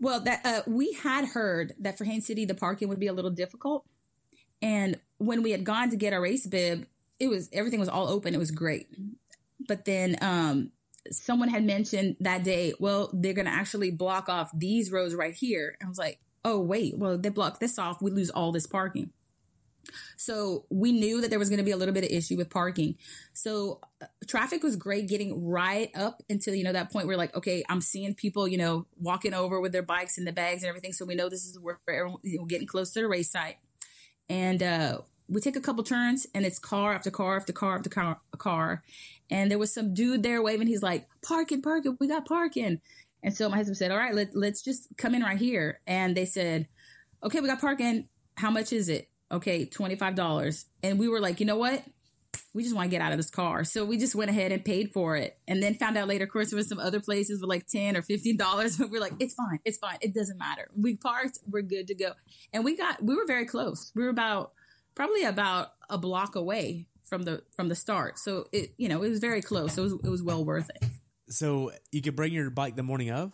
well 0.00 0.20
that 0.20 0.44
uh, 0.44 0.62
we 0.66 0.92
had 0.92 1.24
heard 1.26 1.72
that 1.78 1.96
for 1.96 2.04
haines 2.04 2.26
city 2.26 2.44
the 2.44 2.54
parking 2.54 2.88
would 2.88 3.00
be 3.00 3.06
a 3.06 3.12
little 3.12 3.30
difficult 3.30 3.86
and 4.62 4.98
when 5.18 5.42
we 5.42 5.50
had 5.50 5.64
gone 5.64 5.90
to 5.90 5.96
get 5.96 6.12
our 6.12 6.20
race 6.20 6.46
bib 6.46 6.86
it 7.18 7.28
was 7.28 7.48
everything 7.52 7.80
was 7.80 7.88
all 7.88 8.08
open 8.08 8.34
it 8.34 8.38
was 8.38 8.50
great 8.50 8.88
but 9.66 9.84
then 9.84 10.16
um 10.20 10.70
someone 11.10 11.48
had 11.48 11.64
mentioned 11.64 12.16
that 12.20 12.44
day 12.44 12.72
well 12.78 13.10
they're 13.12 13.32
going 13.32 13.46
to 13.46 13.52
actually 13.52 13.90
block 13.90 14.28
off 14.28 14.50
these 14.54 14.90
roads 14.92 15.14
right 15.14 15.34
here 15.34 15.76
i 15.82 15.88
was 15.88 15.98
like 15.98 16.18
oh 16.44 16.60
wait 16.60 16.96
well 16.98 17.16
they 17.16 17.28
block 17.28 17.60
this 17.60 17.78
off 17.78 18.02
we 18.02 18.10
lose 18.10 18.30
all 18.30 18.52
this 18.52 18.66
parking 18.66 19.10
so 20.16 20.66
we 20.70 20.92
knew 20.92 21.20
that 21.20 21.30
there 21.30 21.38
was 21.38 21.48
going 21.48 21.58
to 21.58 21.64
be 21.64 21.70
a 21.70 21.76
little 21.76 21.94
bit 21.94 22.04
of 22.04 22.10
issue 22.10 22.36
with 22.36 22.50
parking. 22.50 22.96
So 23.32 23.80
uh, 24.02 24.06
traffic 24.26 24.62
was 24.62 24.76
great 24.76 25.08
getting 25.08 25.46
right 25.46 25.90
up 25.94 26.22
until, 26.28 26.54
you 26.54 26.64
know, 26.64 26.72
that 26.72 26.92
point 26.92 27.06
where 27.06 27.16
like, 27.16 27.34
okay, 27.36 27.64
I'm 27.68 27.80
seeing 27.80 28.14
people, 28.14 28.48
you 28.48 28.58
know, 28.58 28.86
walking 29.00 29.34
over 29.34 29.60
with 29.60 29.72
their 29.72 29.82
bikes 29.82 30.18
and 30.18 30.26
the 30.26 30.32
bags 30.32 30.62
and 30.62 30.68
everything. 30.68 30.92
So 30.92 31.04
we 31.04 31.14
know 31.14 31.28
this 31.28 31.44
is 31.44 31.58
where 31.58 31.78
know, 31.86 32.44
getting 32.46 32.66
close 32.66 32.92
to 32.92 33.00
the 33.00 33.08
race 33.08 33.30
site. 33.30 33.56
And, 34.28 34.62
uh, 34.62 35.00
we 35.30 35.42
take 35.42 35.56
a 35.56 35.60
couple 35.60 35.84
turns 35.84 36.26
and 36.34 36.46
it's 36.46 36.58
car 36.58 36.94
after 36.94 37.10
car 37.10 37.36
after 37.36 37.52
car 37.52 37.76
after 37.76 37.90
car, 37.90 38.18
car. 38.38 38.82
And 39.30 39.50
there 39.50 39.58
was 39.58 39.74
some 39.74 39.92
dude 39.92 40.22
there 40.22 40.40
waving. 40.40 40.68
He's 40.68 40.82
like, 40.82 41.06
parking, 41.22 41.60
parking, 41.60 41.98
we 42.00 42.08
got 42.08 42.26
parking. 42.26 42.80
And 43.22 43.36
so 43.36 43.48
my 43.50 43.58
husband 43.58 43.76
said, 43.76 43.90
all 43.90 43.98
right, 43.98 44.14
let, 44.14 44.34
let's 44.34 44.62
just 44.62 44.88
come 44.96 45.14
in 45.14 45.22
right 45.22 45.38
here. 45.38 45.80
And 45.86 46.16
they 46.16 46.24
said, 46.24 46.66
okay, 47.22 47.40
we 47.40 47.48
got 47.48 47.60
parking. 47.60 48.08
How 48.36 48.50
much 48.50 48.72
is 48.72 48.88
it? 48.88 49.08
okay, 49.30 49.66
$25. 49.66 50.64
And 50.82 50.98
we 50.98 51.08
were 51.08 51.20
like, 51.20 51.40
you 51.40 51.46
know 51.46 51.56
what? 51.56 51.84
We 52.58 52.64
just 52.64 52.74
want 52.74 52.86
to 52.86 52.90
get 52.90 53.00
out 53.00 53.12
of 53.12 53.18
this 53.18 53.30
car. 53.30 53.62
So 53.62 53.84
we 53.84 53.98
just 53.98 54.16
went 54.16 54.32
ahead 54.32 54.50
and 54.50 54.64
paid 54.64 54.92
for 54.92 55.14
it. 55.16 55.38
And 55.46 55.62
then 55.62 55.74
found 55.74 55.96
out 55.96 56.08
later, 56.08 56.24
of 56.24 56.30
course, 56.30 56.50
there 56.50 56.56
was 56.56 56.68
some 56.68 56.80
other 56.80 56.98
places 56.98 57.40
with 57.40 57.48
like 57.48 57.68
10 57.68 57.96
or 57.96 58.02
$15. 58.02 58.36
But 58.78 58.90
we're 58.90 59.00
like, 59.00 59.12
it's 59.20 59.34
fine. 59.34 59.60
It's 59.64 59.78
fine. 59.78 59.98
It 60.00 60.12
doesn't 60.12 60.38
matter. 60.38 60.68
We 60.76 60.96
parked. 60.96 61.38
We're 61.48 61.62
good 61.62 61.86
to 61.86 61.94
go. 61.94 62.14
And 62.52 62.64
we 62.64 62.76
got, 62.76 63.00
we 63.00 63.14
were 63.14 63.26
very 63.28 63.46
close. 63.46 63.92
We 63.94 64.02
were 64.02 64.08
about, 64.08 64.54
probably 64.96 65.22
about 65.22 65.68
a 65.88 65.98
block 65.98 66.34
away 66.34 66.88
from 67.04 67.22
the, 67.22 67.44
from 67.54 67.68
the 67.68 67.76
start. 67.76 68.18
So 68.18 68.48
it, 68.50 68.74
you 68.76 68.88
know, 68.88 69.04
it 69.04 69.08
was 69.08 69.20
very 69.20 69.40
close. 69.40 69.74
So 69.74 69.82
it 69.82 69.84
was, 69.84 69.92
it 70.02 70.10
was 70.10 70.22
well 70.24 70.44
worth 70.44 70.68
it. 70.82 70.88
So 71.28 71.70
you 71.92 72.02
could 72.02 72.16
bring 72.16 72.32
your 72.32 72.50
bike 72.50 72.74
the 72.74 72.82
morning 72.82 73.12
of? 73.12 73.30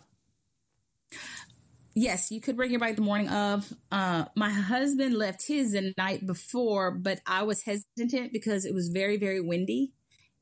Yes, 1.95 2.29
you 2.29 2.41
could 2.41 2.57
bring 2.57 2.69
your 2.69 2.79
bike 2.79 2.97
the 2.97 3.01
morning 3.01 3.29
of. 3.29 3.73
Uh, 3.91 4.25
my 4.35 4.49
husband 4.49 5.15
left 5.15 5.47
his 5.47 5.71
the 5.71 5.93
night 5.97 6.27
before, 6.27 6.91
but 6.91 7.21
I 7.25 7.43
was 7.43 7.63
hesitant 7.63 8.33
because 8.33 8.65
it 8.65 8.73
was 8.73 8.89
very, 8.89 9.17
very 9.17 9.41
windy. 9.41 9.93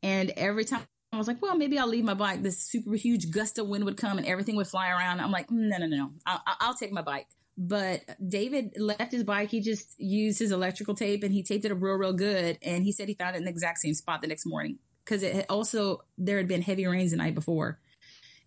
And 0.02 0.32
every 0.36 0.66
time 0.66 0.82
I 1.14 1.18
was 1.18 1.28
like, 1.28 1.42
well, 1.42 1.56
maybe 1.56 1.78
I'll 1.78 1.88
leave 1.88 2.04
my 2.04 2.16
bike. 2.16 2.42
This 2.42 2.60
super 2.60 2.96
huge 2.96 3.32
gust 3.32 3.60
of 3.60 3.68
wind 3.68 3.86
would 3.86 3.98
come 3.98 4.18
and 4.18 4.28
everything 4.28 4.56
would 4.58 4.68
fly 4.68 4.90
around. 4.90 5.22
I'm 5.22 5.32
like, 5.32 5.50
no, 5.50 5.78
no, 5.78 5.86
no, 5.86 5.96
no. 5.96 6.12
I'll, 6.26 6.42
I'll 6.60 6.74
take 6.74 6.92
my 6.92 7.04
bike. 7.04 7.28
But 7.56 8.02
David 8.28 8.74
left 8.78 9.12
his 9.12 9.24
bike. 9.24 9.52
He 9.52 9.62
just 9.62 9.94
used 10.00 10.40
his 10.40 10.52
electrical 10.52 10.96
tape 10.96 11.24
and 11.24 11.32
he 11.32 11.44
taped 11.44 11.66
it 11.66 11.72
up 11.72 11.82
real, 11.82 11.96
real 11.96 12.14
good. 12.14 12.58
And 12.64 12.84
he 12.84 12.92
said 12.92 13.08
he 13.08 13.14
found 13.14 13.36
it 13.36 13.40
in 13.40 13.46
the 13.46 13.52
exact 13.52 13.78
same 13.78 13.94
spot 13.94 14.22
the 14.22 14.28
next 14.28 14.48
morning 14.48 14.80
because 15.06 15.22
it 15.22 15.46
also 15.50 16.04
there 16.18 16.38
had 16.38 16.48
been 16.48 16.64
heavy 16.64 16.88
rains 16.88 17.12
the 17.12 17.18
night 17.18 17.36
before. 17.36 17.80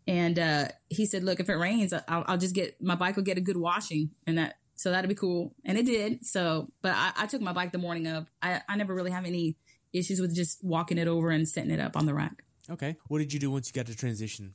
And 0.06 0.38
uh, 0.38 0.68
he 0.88 1.06
said, 1.06 1.24
"Look, 1.24 1.40
if 1.40 1.48
it 1.48 1.56
rains, 1.56 1.92
I'll, 1.92 2.24
I'll, 2.26 2.38
just 2.38 2.54
get 2.54 2.80
my 2.80 2.94
bike 2.94 3.16
will 3.16 3.24
get 3.24 3.38
a 3.38 3.40
good 3.40 3.56
washing, 3.56 4.10
and 4.26 4.38
that 4.38 4.58
so 4.76 4.90
that'd 4.90 5.08
be 5.08 5.16
cool." 5.16 5.54
And 5.64 5.76
it 5.76 5.86
did. 5.86 6.24
So, 6.24 6.70
but 6.80 6.92
I, 6.94 7.12
I 7.16 7.26
took 7.26 7.40
my 7.40 7.52
bike 7.52 7.72
the 7.72 7.78
morning 7.78 8.06
of. 8.06 8.26
I, 8.40 8.60
I 8.68 8.76
never 8.76 8.94
really 8.94 9.10
have 9.10 9.24
any 9.24 9.56
issues 9.92 10.20
with 10.20 10.34
just 10.34 10.62
walking 10.62 10.98
it 10.98 11.08
over 11.08 11.30
and 11.30 11.48
setting 11.48 11.70
it 11.70 11.80
up 11.80 11.96
on 11.96 12.06
the 12.06 12.14
rack. 12.14 12.44
Okay. 12.68 12.96
What 13.08 13.18
did 13.18 13.32
you 13.32 13.40
do 13.40 13.50
once 13.50 13.68
you 13.68 13.72
got 13.72 13.86
to 13.86 13.96
transition? 13.96 14.54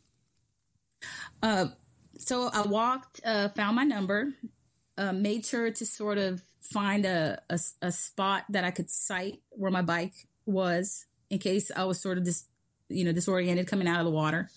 Uh, 1.42 1.68
so 2.18 2.50
I 2.54 2.62
walked, 2.64 3.22
uh, 3.26 3.50
found 3.50 3.76
my 3.76 3.84
number, 3.84 4.34
uh, 4.98 5.14
made 5.14 5.46
sure 5.46 5.72
to 5.72 5.86
sort 5.86 6.18
of 6.18 6.44
find 6.62 7.06
a, 7.06 7.42
a, 7.50 7.60
a 7.82 7.92
spot 7.92 8.46
that 8.50 8.64
I 8.64 8.72
could 8.72 8.90
sight 8.90 9.40
where 9.50 9.72
my 9.72 9.82
bike 9.82 10.14
was 10.46 11.06
in 11.30 11.40
case 11.40 11.72
I 11.76 11.86
was 11.86 12.02
sort 12.02 12.18
of 12.18 12.26
just, 12.26 12.48
you 12.90 13.06
know, 13.06 13.12
disoriented 13.12 13.68
coming 13.68 13.88
out 13.88 14.00
of 14.00 14.06
the 14.06 14.12
water 14.12 14.50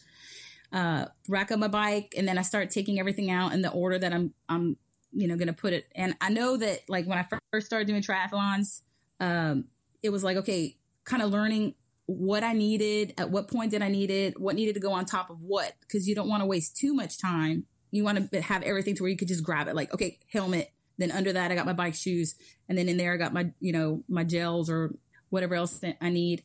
uh, 0.75 1.07
rack 1.29 1.53
up 1.53 1.59
my 1.61 1.69
bike, 1.69 2.15
and 2.17 2.27
then 2.27 2.37
I 2.37 2.43
start 2.43 2.71
taking 2.71 2.99
everything 2.99 3.31
out 3.31 3.53
in 3.53 3.63
the 3.63 3.71
order 3.71 3.99
that 3.99 4.13
I'm 4.13 4.35
I'm 4.49 4.77
you 5.13 5.29
know 5.29 5.37
going 5.37 5.47
to 5.47 5.55
put 5.55 5.73
it. 5.73 5.87
And 5.95 6.17
I 6.21 6.31
know 6.31 6.57
that 6.57 6.81
like 6.89 7.07
when 7.07 7.17
I 7.17 7.27
first 7.53 7.67
started 7.67 7.87
doing 7.87 8.03
triathlons, 8.03 8.83
um, 9.21 9.67
it 10.03 10.11
was 10.11 10.25
like 10.25 10.37
okay, 10.39 10.77
kind 11.05 11.23
of 11.23 11.31
learning 11.31 11.75
what 12.07 12.43
I 12.43 12.53
needed, 12.53 13.15
at 13.17 13.31
what 13.31 13.49
point 13.49 13.71
did 13.71 13.81
I 13.81 13.89
need 13.89 14.11
it, 14.11 14.39
what 14.39 14.57
needed 14.57 14.75
to 14.75 14.81
go 14.81 14.93
on 14.93 15.07
top 15.07 15.31
of 15.31 15.43
what, 15.43 15.73
because 15.81 16.07
you 16.07 16.15
don't 16.15 16.29
want 16.29 16.43
to 16.43 16.47
waste 16.47 16.77
too 16.77 16.93
much 16.93 17.19
time. 17.19 17.65
You 17.93 18.05
want 18.05 18.31
to 18.31 18.43
have 18.43 18.63
everything 18.65 18.95
to 18.97 19.03
where 19.05 19.11
you 19.11 19.17
could 19.17 19.29
just 19.29 19.45
grab 19.45 19.69
it, 19.69 19.77
like 19.77 19.95
okay, 19.95 20.19
helmet. 20.33 20.73
Then 20.99 21.13
under 21.13 21.33
that, 21.33 21.51
I 21.51 21.55
got 21.55 21.67
my 21.67 21.73
bike 21.73 21.95
shoes, 21.95 22.35
and 22.69 22.77
then 22.77 22.89
in 22.89 22.97
there, 22.97 23.13
I 23.13 23.17
got 23.17 23.33
my 23.33 23.53
you 23.61 23.73
know 23.73 24.03
my 24.09 24.25
gels 24.25 24.69
or 24.69 24.97
whatever 25.31 25.55
else 25.55 25.81
I 26.01 26.11
need. 26.11 26.43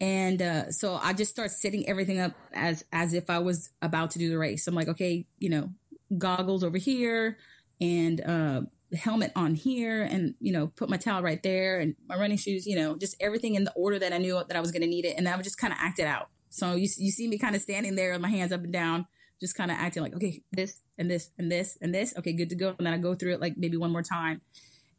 And 0.00 0.42
uh, 0.42 0.72
so 0.72 0.98
I 1.00 1.12
just 1.12 1.30
start 1.30 1.50
setting 1.50 1.88
everything 1.88 2.18
up 2.18 2.32
as 2.52 2.84
as 2.92 3.14
if 3.14 3.30
I 3.30 3.38
was 3.38 3.70
about 3.80 4.10
to 4.12 4.18
do 4.18 4.28
the 4.28 4.38
race. 4.38 4.66
I'm 4.66 4.74
like, 4.74 4.88
okay, 4.88 5.26
you 5.38 5.48
know, 5.48 5.70
goggles 6.18 6.64
over 6.64 6.78
here 6.78 7.38
and 7.80 8.20
uh, 8.20 8.62
helmet 8.96 9.32
on 9.36 9.54
here, 9.54 10.02
and 10.02 10.34
you 10.40 10.52
know, 10.52 10.68
put 10.68 10.90
my 10.90 10.96
towel 10.96 11.22
right 11.22 11.42
there, 11.42 11.80
and 11.80 11.94
my 12.08 12.16
running 12.16 12.36
shoes. 12.36 12.66
You 12.66 12.76
know, 12.76 12.96
just 12.96 13.16
everything 13.20 13.54
in 13.54 13.64
the 13.64 13.72
order 13.72 13.98
that 13.98 14.12
I 14.12 14.18
knew 14.18 14.42
that 14.46 14.56
I 14.56 14.60
was 14.60 14.72
going 14.72 14.82
to 14.82 14.88
need 14.88 15.04
it, 15.04 15.16
and 15.16 15.28
I 15.28 15.36
would 15.36 15.44
just 15.44 15.58
kind 15.58 15.72
of 15.72 15.78
act 15.80 15.98
it 15.98 16.06
out. 16.06 16.28
So 16.50 16.74
you 16.74 16.88
you 16.98 17.10
see 17.10 17.28
me 17.28 17.38
kind 17.38 17.56
of 17.56 17.62
standing 17.62 17.94
there 17.94 18.12
with 18.12 18.20
my 18.20 18.28
hands 18.28 18.52
up 18.52 18.62
and 18.64 18.72
down, 18.72 19.06
just 19.40 19.56
kind 19.56 19.70
of 19.70 19.76
acting 19.78 20.02
like, 20.02 20.14
okay, 20.14 20.42
this 20.52 20.80
and 20.98 21.10
this 21.10 21.30
and 21.38 21.50
this 21.50 21.78
and 21.80 21.94
this, 21.94 22.14
okay, 22.18 22.32
good 22.32 22.50
to 22.50 22.56
go. 22.56 22.74
And 22.78 22.86
then 22.86 22.94
I 22.94 22.98
go 22.98 23.14
through 23.14 23.34
it 23.34 23.40
like 23.40 23.56
maybe 23.56 23.76
one 23.76 23.92
more 23.92 24.02
time. 24.02 24.40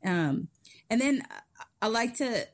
Um, 0.05 0.49
and 0.89 1.01
then 1.01 1.23
I 1.81 1.87
like 1.87 2.15
to 2.17 2.47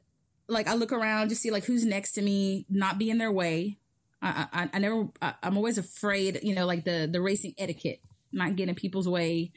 like 0.51 0.67
I 0.67 0.75
look 0.75 0.91
around 0.91 1.29
to 1.29 1.35
see 1.35 1.51
like 1.51 1.65
who's 1.65 1.85
next 1.85 2.13
to 2.13 2.21
me, 2.21 2.65
not 2.69 2.97
be 2.97 3.09
in 3.09 3.17
their 3.17 3.31
way. 3.31 3.77
I 4.21 4.47
I, 4.51 4.69
I 4.73 4.79
never 4.79 5.07
I, 5.21 5.33
I'm 5.41 5.57
always 5.57 5.77
afraid, 5.77 6.39
you 6.43 6.53
know, 6.53 6.65
like 6.65 6.83
the 6.83 7.09
the 7.11 7.21
racing 7.21 7.53
etiquette, 7.57 8.01
not 8.31 8.55
getting 8.55 8.75
people's 8.75 9.07
way. 9.07 9.51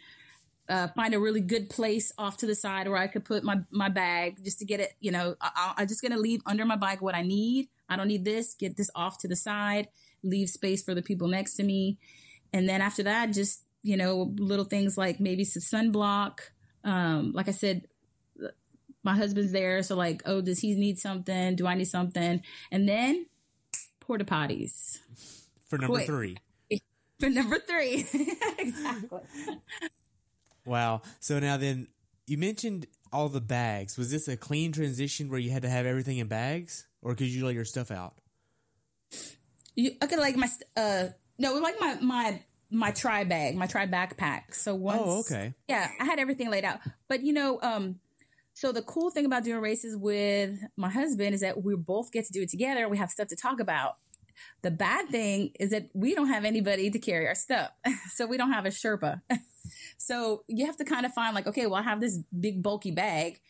Uh, 0.66 0.88
find 0.96 1.12
a 1.12 1.20
really 1.20 1.42
good 1.42 1.68
place 1.68 2.10
off 2.16 2.38
to 2.38 2.46
the 2.46 2.54
side 2.54 2.88
where 2.88 2.96
I 2.96 3.06
could 3.06 3.24
put 3.24 3.44
my 3.44 3.60
my 3.70 3.88
bag 3.88 4.42
just 4.42 4.60
to 4.60 4.64
get 4.64 4.80
it. 4.80 4.94
You 5.00 5.10
know, 5.10 5.34
I, 5.40 5.74
I'm 5.76 5.88
just 5.88 6.00
gonna 6.00 6.18
leave 6.18 6.40
under 6.46 6.64
my 6.64 6.76
bike 6.76 7.02
what 7.02 7.14
I 7.14 7.22
need. 7.22 7.68
I 7.88 7.96
don't 7.96 8.08
need 8.08 8.24
this. 8.24 8.54
Get 8.54 8.76
this 8.76 8.90
off 8.94 9.18
to 9.18 9.28
the 9.28 9.36
side. 9.36 9.88
Leave 10.22 10.48
space 10.48 10.82
for 10.82 10.94
the 10.94 11.02
people 11.02 11.28
next 11.28 11.56
to 11.56 11.62
me, 11.62 11.98
and 12.52 12.66
then 12.66 12.80
after 12.80 13.02
that, 13.02 13.32
just 13.32 13.64
you 13.82 13.98
know, 13.98 14.32
little 14.38 14.64
things 14.64 14.96
like 14.96 15.20
maybe 15.20 15.44
some 15.44 15.60
sunblock. 15.62 16.38
Um, 16.82 17.32
like 17.32 17.48
I 17.48 17.52
said, 17.52 17.86
my 19.04 19.14
husband's 19.14 19.52
there, 19.52 19.82
so 19.82 19.94
like, 19.96 20.22
oh, 20.26 20.40
does 20.40 20.60
he 20.60 20.74
need 20.74 20.98
something? 20.98 21.54
Do 21.56 21.66
I 21.66 21.74
need 21.74 21.84
something? 21.88 22.42
And 22.70 22.88
then 22.88 23.26
porta 24.00 24.24
potties 24.24 24.98
For 25.66 25.78
number 25.78 25.94
Quick. 25.98 26.06
three. 26.06 26.36
for 27.20 27.30
number 27.30 27.58
three. 27.58 28.06
exactly. 28.58 29.20
Wow. 30.66 31.02
So 31.20 31.38
now 31.38 31.56
then, 31.56 31.88
you 32.26 32.38
mentioned 32.38 32.86
all 33.12 33.28
the 33.28 33.40
bags. 33.40 33.96
Was 33.98 34.10
this 34.10 34.26
a 34.28 34.36
clean 34.36 34.72
transition 34.72 35.28
where 35.30 35.38
you 35.38 35.50
had 35.50 35.62
to 35.62 35.68
have 35.68 35.86
everything 35.86 36.18
in 36.18 36.26
bags, 36.26 36.86
or 37.02 37.14
could 37.14 37.28
you 37.28 37.46
lay 37.46 37.52
your 37.52 37.64
stuff 37.64 37.90
out? 37.90 38.14
You, 39.76 39.92
okay, 40.02 40.16
like 40.16 40.36
my 40.36 40.46
st- 40.46 40.68
uh 40.76 41.08
no, 41.38 41.54
like 41.54 41.74
my 41.80 41.98
my 42.00 42.40
my 42.70 42.90
tri 42.92 43.24
bag, 43.24 43.56
my 43.56 43.66
tri 43.66 43.86
backpack. 43.86 44.54
So 44.54 44.74
once, 44.74 45.02
Oh, 45.04 45.20
okay. 45.20 45.54
yeah, 45.68 45.90
I 46.00 46.04
had 46.04 46.18
everything 46.18 46.50
laid 46.50 46.64
out. 46.64 46.78
But 47.08 47.22
you 47.22 47.32
know, 47.32 47.60
um, 47.62 48.00
so 48.54 48.70
the 48.70 48.82
cool 48.82 49.10
thing 49.10 49.26
about 49.26 49.42
doing 49.42 49.60
races 49.60 49.96
with 49.96 50.60
my 50.76 50.88
husband 50.88 51.34
is 51.34 51.40
that 51.40 51.62
we 51.62 51.74
both 51.74 52.12
get 52.12 52.24
to 52.26 52.32
do 52.32 52.42
it 52.42 52.48
together. 52.48 52.88
We 52.88 52.98
have 52.98 53.10
stuff 53.10 53.26
to 53.28 53.36
talk 53.36 53.58
about. 53.58 53.96
The 54.62 54.70
bad 54.70 55.08
thing 55.08 55.50
is 55.58 55.70
that 55.70 55.90
we 55.92 56.14
don't 56.14 56.28
have 56.28 56.44
anybody 56.44 56.88
to 56.90 56.98
carry 56.98 57.26
our 57.26 57.34
stuff, 57.34 57.70
so 58.14 58.26
we 58.26 58.36
don't 58.36 58.52
have 58.52 58.64
a 58.64 58.70
Sherpa. 58.70 59.22
so 59.98 60.44
you 60.48 60.66
have 60.66 60.76
to 60.76 60.84
kind 60.84 61.04
of 61.04 61.12
find 61.12 61.34
like, 61.34 61.48
okay, 61.48 61.66
well, 61.66 61.80
I 61.80 61.82
have 61.82 62.00
this 62.00 62.18
big 62.38 62.62
bulky 62.62 62.92
bag, 62.92 63.40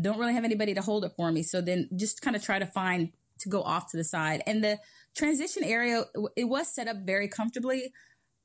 don't 0.00 0.18
really 0.18 0.34
have 0.34 0.44
anybody 0.44 0.74
to 0.74 0.80
hold 0.80 1.04
it 1.04 1.12
for 1.16 1.30
me. 1.30 1.42
So 1.42 1.60
then 1.60 1.88
just 1.96 2.22
kind 2.22 2.36
of 2.36 2.42
try 2.42 2.58
to 2.58 2.66
find 2.66 3.10
to 3.40 3.48
go 3.48 3.62
off 3.62 3.90
to 3.90 3.96
the 3.96 4.04
side. 4.04 4.42
And 4.46 4.62
the 4.62 4.78
transition 5.16 5.64
area, 5.64 6.04
it 6.36 6.44
was 6.44 6.72
set 6.72 6.86
up 6.86 6.98
very 7.04 7.28
comfortably. 7.28 7.92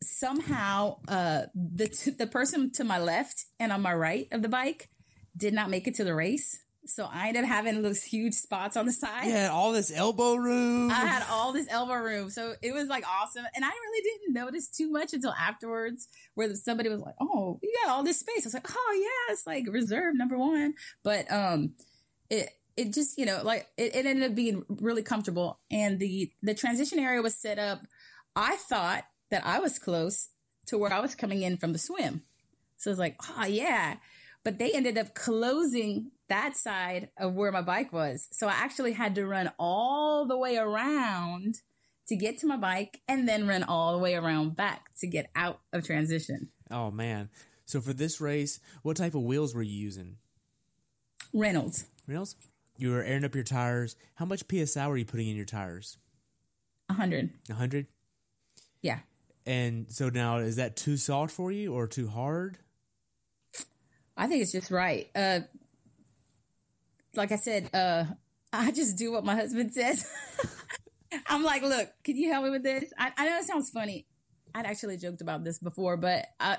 Somehow, 0.02 0.98
uh, 1.08 1.44
the 1.56 2.16
the 2.18 2.28
person 2.28 2.72
to 2.74 2.84
my 2.84 3.00
left 3.00 3.46
and 3.60 3.72
on 3.72 3.82
my 3.82 3.94
right 3.94 4.28
of 4.32 4.42
the 4.42 4.50
bike 4.50 4.90
did 5.38 5.54
not 5.54 5.70
make 5.70 5.88
it 5.88 5.96
to 5.96 6.04
the 6.04 6.16
race. 6.16 6.64
So 6.90 7.08
I 7.12 7.28
ended 7.28 7.44
up 7.44 7.50
having 7.50 7.82
those 7.82 8.02
huge 8.02 8.34
spots 8.34 8.78
on 8.78 8.86
the 8.86 8.94
side. 8.94 9.28
Yeah, 9.28 9.50
all 9.52 9.74
this 9.74 9.92
elbow 9.94 10.36
room. 10.36 10.90
I 10.90 11.06
had 11.06 11.24
all 11.30 11.52
this 11.52 11.68
elbow 11.70 11.96
room. 11.96 12.30
So 12.30 12.54
it 12.62 12.74
was 12.74 12.88
like 12.88 13.04
awesome. 13.08 13.46
And 13.56 13.66
I 13.66 13.70
really 13.70 14.04
didn't 14.04 14.34
notice 14.34 14.70
too 14.70 14.90
much 14.90 15.14
until 15.14 15.34
afterwards 15.34 16.08
where 16.36 16.54
somebody 16.56 16.90
was 16.90 17.02
like, 17.02 17.16
Oh, 17.20 17.60
you 17.62 17.74
got 17.84 17.92
all 17.92 18.04
this 18.04 18.20
space. 18.20 18.46
I 18.46 18.48
was 18.48 18.54
like, 18.54 18.70
Oh 18.70 19.00
yeah, 19.02 19.34
it's 19.34 19.46
like 19.46 19.66
reserve 19.70 20.16
number 20.16 20.38
one. 20.38 20.76
But 21.04 21.30
um 21.32 21.74
it 22.30 22.50
it 22.78 22.94
just, 22.94 23.18
you 23.18 23.26
know, 23.26 23.42
like 23.44 23.68
it, 23.76 23.96
it 23.96 24.06
ended 24.06 24.32
up 24.32 24.36
being 24.36 24.64
really 24.70 25.04
comfortable. 25.04 25.60
And 25.70 26.00
the 26.00 26.32
the 26.42 26.54
transition 26.54 27.00
area 27.00 27.22
was 27.22 27.36
set 27.36 27.60
up. 27.60 27.82
I 28.36 28.56
thought 28.56 29.04
that 29.30 29.46
I 29.46 29.60
was 29.60 29.78
close 29.78 30.30
to 30.68 30.78
where 30.78 30.94
I 30.94 31.00
was 31.00 31.16
coming 31.16 31.42
in 31.42 31.58
from 31.58 31.74
the 31.74 31.80
swim. 31.80 32.22
So 32.78 32.92
it's 32.92 33.00
like, 33.00 33.18
oh 33.38 33.46
yeah. 33.46 33.96
But 34.48 34.60
they 34.60 34.72
ended 34.72 34.98
up 34.98 35.14
closing 35.14 36.12
that 36.30 36.56
side 36.56 37.10
of 37.18 37.34
where 37.34 37.52
my 37.52 37.62
bike 37.62 37.92
was. 37.92 38.30
So 38.32 38.48
I 38.48 38.54
actually 38.54 38.94
had 38.94 39.14
to 39.16 39.26
run 39.26 39.52
all 39.60 40.26
the 40.26 40.38
way 40.38 40.56
around 40.56 41.56
to 42.08 42.16
get 42.16 42.38
to 42.38 42.48
my 42.48 42.56
bike 42.56 43.02
and 43.10 43.28
then 43.28 43.46
run 43.46 43.64
all 43.64 43.92
the 43.92 43.98
way 43.98 44.16
around 44.16 44.56
back 44.56 44.96
to 45.02 45.08
get 45.08 45.30
out 45.36 45.60
of 45.74 45.86
transition. 45.86 46.48
Oh 46.72 46.92
man. 46.92 47.28
So 47.66 47.82
for 47.82 47.92
this 47.92 48.22
race, 48.22 48.62
what 48.84 48.96
type 48.96 49.16
of 49.16 49.24
wheels 49.24 49.54
were 49.54 49.64
you 49.64 49.78
using? 49.78 50.16
Reynolds. 51.34 51.84
Reynolds? 52.08 52.38
You 52.78 52.92
were 52.92 53.04
airing 53.04 53.26
up 53.26 53.36
your 53.36 53.44
tires. 53.44 53.98
How 54.16 54.24
much 54.24 54.46
PSI 54.50 54.88
were 54.88 54.96
you 54.96 55.04
putting 55.04 55.28
in 55.28 55.36
your 55.36 55.44
tires? 55.44 55.98
100. 56.86 57.32
100? 57.48 57.88
Yeah. 58.82 59.00
And 59.46 59.88
so 59.92 60.08
now 60.08 60.38
is 60.38 60.56
that 60.56 60.78
too 60.78 60.96
soft 60.96 61.34
for 61.34 61.52
you 61.52 61.74
or 61.74 61.86
too 61.86 62.08
hard? 62.08 62.60
I 64.18 64.28
think 64.28 64.42
it's 64.42 64.52
just 64.52 64.72
right. 64.72 65.10
Uh, 65.16 65.42
like 67.16 67.32
I 67.32 67.36
said, 67.36 67.70
uh, 67.74 68.06
I 68.52 68.72
just 68.72 68.98
do 68.98 69.12
what 69.12 69.24
my 69.24 69.36
husband 69.36 69.74
says. 69.74 70.10
I'm 71.28 71.44
like, 71.44 71.62
look, 71.62 71.90
can 72.04 72.18
you 72.18 72.32
help 72.32 72.44
me 72.44 72.50
with 72.50 72.64
this? 72.64 72.92
I, 72.98 73.12
I 73.16 73.30
know 73.30 73.38
it 73.38 73.46
sounds 73.46 73.70
funny. 73.70 74.08
I'd 74.56 74.66
actually 74.66 74.98
joked 74.98 75.22
about 75.22 75.44
this 75.44 75.60
before, 75.60 75.98
but 75.98 76.26
uh, 76.40 76.58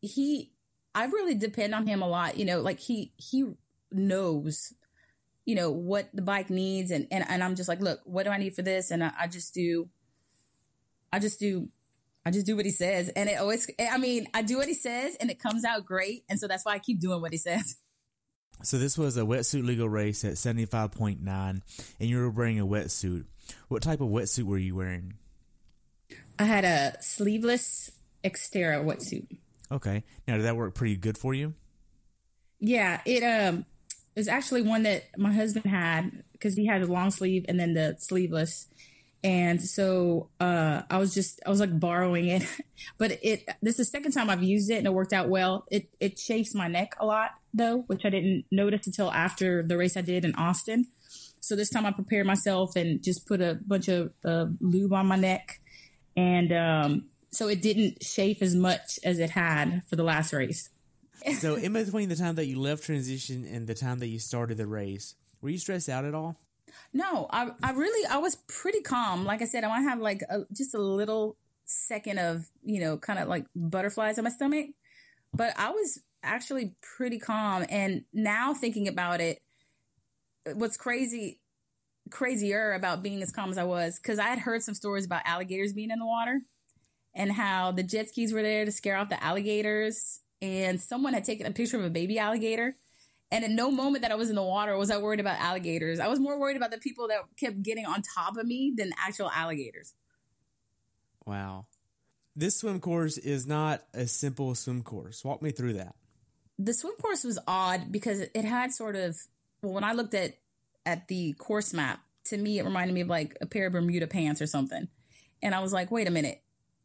he, 0.00 0.52
I 0.94 1.06
really 1.06 1.34
depend 1.34 1.74
on 1.74 1.86
him 1.86 2.00
a 2.00 2.08
lot. 2.08 2.36
You 2.36 2.44
know, 2.44 2.60
like 2.60 2.78
he 2.78 3.12
he 3.16 3.44
knows, 3.90 4.72
you 5.44 5.56
know, 5.56 5.70
what 5.70 6.08
the 6.14 6.22
bike 6.22 6.48
needs, 6.50 6.90
and 6.90 7.08
and, 7.10 7.24
and 7.28 7.42
I'm 7.42 7.56
just 7.56 7.68
like, 7.68 7.80
look, 7.80 8.00
what 8.04 8.24
do 8.24 8.30
I 8.30 8.38
need 8.38 8.54
for 8.54 8.62
this? 8.62 8.90
And 8.90 9.02
I, 9.02 9.12
I 9.20 9.26
just 9.26 9.52
do, 9.52 9.88
I 11.12 11.18
just 11.18 11.40
do 11.40 11.68
I 12.24 12.30
just 12.30 12.46
do 12.46 12.56
what 12.56 12.64
he 12.64 12.70
says. 12.70 13.08
And 13.10 13.28
it 13.28 13.38
always, 13.38 13.70
I 13.78 13.98
mean, 13.98 14.28
I 14.34 14.42
do 14.42 14.58
what 14.58 14.68
he 14.68 14.74
says 14.74 15.16
and 15.20 15.30
it 15.30 15.38
comes 15.38 15.64
out 15.64 15.84
great. 15.86 16.24
And 16.28 16.38
so 16.38 16.46
that's 16.46 16.64
why 16.64 16.72
I 16.72 16.78
keep 16.78 17.00
doing 17.00 17.20
what 17.20 17.32
he 17.32 17.38
says. 17.38 17.76
So 18.62 18.76
this 18.76 18.98
was 18.98 19.16
a 19.16 19.22
wetsuit 19.22 19.64
legal 19.64 19.88
race 19.88 20.22
at 20.22 20.34
75.9 20.34 21.18
and 21.26 21.62
you 21.98 22.18
were 22.18 22.28
wearing 22.28 22.60
a 22.60 22.66
wetsuit. 22.66 23.24
What 23.68 23.82
type 23.82 24.02
of 24.02 24.08
wetsuit 24.08 24.44
were 24.44 24.58
you 24.58 24.76
wearing? 24.76 25.14
I 26.38 26.44
had 26.44 26.66
a 26.66 26.96
sleeveless 27.00 27.90
Xterra 28.22 28.84
wetsuit. 28.84 29.38
Okay. 29.72 30.04
Now 30.28 30.36
did 30.36 30.44
that 30.44 30.56
work 30.56 30.74
pretty 30.74 30.96
good 30.96 31.16
for 31.16 31.32
you? 31.32 31.54
Yeah, 32.58 33.00
it 33.06 33.22
um 33.22 33.64
it 34.14 34.20
was 34.20 34.28
actually 34.28 34.62
one 34.62 34.82
that 34.82 35.04
my 35.16 35.32
husband 35.32 35.66
had 35.66 36.22
because 36.32 36.54
he 36.54 36.66
had 36.66 36.82
a 36.82 36.86
long 36.86 37.10
sleeve 37.10 37.46
and 37.48 37.58
then 37.58 37.74
the 37.74 37.96
sleeveless. 37.98 38.66
And 39.22 39.62
so 39.62 40.30
uh 40.40 40.82
I 40.90 40.98
was 40.98 41.12
just 41.12 41.40
I 41.44 41.50
was 41.50 41.60
like 41.60 41.78
borrowing 41.78 42.26
it. 42.28 42.42
but 42.98 43.18
it 43.22 43.48
this 43.62 43.78
is 43.78 43.90
the 43.90 43.98
second 43.98 44.12
time 44.12 44.30
I've 44.30 44.42
used 44.42 44.70
it 44.70 44.76
and 44.76 44.86
it 44.86 44.94
worked 44.94 45.12
out 45.12 45.28
well. 45.28 45.64
It 45.70 45.88
it 46.00 46.16
chafes 46.16 46.54
my 46.54 46.68
neck 46.68 46.96
a 46.98 47.06
lot 47.06 47.32
though, 47.52 47.84
which 47.86 48.04
I 48.04 48.10
didn't 48.10 48.46
notice 48.50 48.86
until 48.86 49.10
after 49.12 49.62
the 49.62 49.76
race 49.76 49.96
I 49.96 50.00
did 50.00 50.24
in 50.24 50.34
Austin. 50.34 50.86
So 51.40 51.56
this 51.56 51.70
time 51.70 51.86
I 51.86 51.92
prepared 51.92 52.26
myself 52.26 52.76
and 52.76 53.02
just 53.02 53.26
put 53.26 53.40
a 53.40 53.58
bunch 53.66 53.88
of 53.88 54.12
uh, 54.24 54.46
lube 54.60 54.92
on 54.92 55.06
my 55.06 55.16
neck. 55.16 55.60
And 56.16 56.52
um 56.52 57.04
so 57.30 57.48
it 57.48 57.62
didn't 57.62 58.00
chafe 58.00 58.42
as 58.42 58.54
much 58.54 58.98
as 59.04 59.18
it 59.18 59.30
had 59.30 59.82
for 59.88 59.96
the 59.96 60.02
last 60.02 60.32
race. 60.32 60.70
so 61.38 61.54
in 61.54 61.72
between 61.72 62.08
the 62.08 62.16
time 62.16 62.34
that 62.36 62.46
you 62.46 62.58
left 62.58 62.84
transition 62.84 63.44
and 63.44 63.66
the 63.66 63.74
time 63.74 63.98
that 63.98 64.08
you 64.08 64.18
started 64.18 64.56
the 64.56 64.66
race, 64.66 65.14
were 65.40 65.50
you 65.50 65.58
stressed 65.58 65.88
out 65.88 66.04
at 66.04 66.14
all? 66.14 66.36
No, 66.92 67.26
I 67.30 67.50
I 67.62 67.72
really 67.72 68.06
I 68.06 68.18
was 68.18 68.36
pretty 68.46 68.80
calm. 68.80 69.24
Like 69.24 69.42
I 69.42 69.46
said, 69.46 69.64
I 69.64 69.68
might 69.68 69.82
have 69.82 70.00
like 70.00 70.22
a, 70.28 70.40
just 70.52 70.74
a 70.74 70.78
little 70.78 71.36
second 71.64 72.18
of 72.18 72.46
you 72.64 72.80
know 72.80 72.96
kind 72.96 73.18
of 73.18 73.28
like 73.28 73.46
butterflies 73.54 74.18
in 74.18 74.24
my 74.24 74.30
stomach, 74.30 74.68
but 75.32 75.52
I 75.56 75.70
was 75.70 76.00
actually 76.22 76.74
pretty 76.82 77.18
calm. 77.18 77.64
And 77.68 78.04
now 78.12 78.54
thinking 78.54 78.88
about 78.88 79.20
it, 79.20 79.40
what's 80.54 80.76
crazy 80.76 81.40
crazier 82.10 82.72
about 82.72 83.02
being 83.02 83.22
as 83.22 83.30
calm 83.30 83.50
as 83.50 83.58
I 83.58 83.64
was 83.64 83.98
because 83.98 84.18
I 84.18 84.24
had 84.24 84.40
heard 84.40 84.62
some 84.62 84.74
stories 84.74 85.06
about 85.06 85.22
alligators 85.24 85.72
being 85.72 85.90
in 85.90 86.00
the 86.00 86.06
water 86.06 86.42
and 87.14 87.32
how 87.32 87.72
the 87.72 87.82
jet 87.82 88.08
skis 88.08 88.32
were 88.32 88.42
there 88.42 88.64
to 88.64 88.72
scare 88.72 88.96
off 88.96 89.08
the 89.08 89.22
alligators, 89.22 90.20
and 90.40 90.80
someone 90.80 91.12
had 91.12 91.24
taken 91.24 91.46
a 91.46 91.50
picture 91.50 91.76
of 91.76 91.84
a 91.84 91.90
baby 91.90 92.18
alligator. 92.18 92.76
And 93.32 93.44
at 93.44 93.50
no 93.50 93.70
moment 93.70 94.02
that 94.02 94.10
I 94.10 94.16
was 94.16 94.28
in 94.28 94.36
the 94.36 94.42
water 94.42 94.76
was 94.76 94.90
I 94.90 94.98
worried 94.98 95.20
about 95.20 95.38
alligators. 95.38 96.00
I 96.00 96.08
was 96.08 96.18
more 96.18 96.38
worried 96.38 96.56
about 96.56 96.72
the 96.72 96.78
people 96.78 97.08
that 97.08 97.20
kept 97.38 97.62
getting 97.62 97.86
on 97.86 98.02
top 98.16 98.36
of 98.36 98.46
me 98.46 98.72
than 98.76 98.92
actual 98.98 99.30
alligators. 99.30 99.94
Wow. 101.26 101.66
This 102.34 102.56
swim 102.56 102.80
course 102.80 103.18
is 103.18 103.46
not 103.46 103.82
a 103.94 104.06
simple 104.06 104.54
swim 104.54 104.82
course. 104.82 105.24
Walk 105.24 105.42
me 105.42 105.52
through 105.52 105.74
that. 105.74 105.94
The 106.58 106.74
swim 106.74 106.94
course 107.00 107.24
was 107.24 107.38
odd 107.46 107.92
because 107.92 108.20
it 108.20 108.44
had 108.44 108.72
sort 108.72 108.96
of 108.96 109.16
well 109.62 109.72
when 109.72 109.84
I 109.84 109.92
looked 109.92 110.14
at 110.14 110.34
at 110.84 111.08
the 111.08 111.34
course 111.34 111.72
map, 111.72 112.00
to 112.26 112.36
me 112.36 112.58
it 112.58 112.64
reminded 112.64 112.94
me 112.94 113.02
of 113.02 113.08
like 113.08 113.36
a 113.40 113.46
pair 113.46 113.66
of 113.66 113.72
Bermuda 113.72 114.06
pants 114.06 114.42
or 114.42 114.46
something. 114.46 114.88
And 115.42 115.54
I 115.54 115.60
was 115.60 115.72
like, 115.72 115.90
wait 115.90 116.08
a 116.08 116.10
minute. 116.10 116.42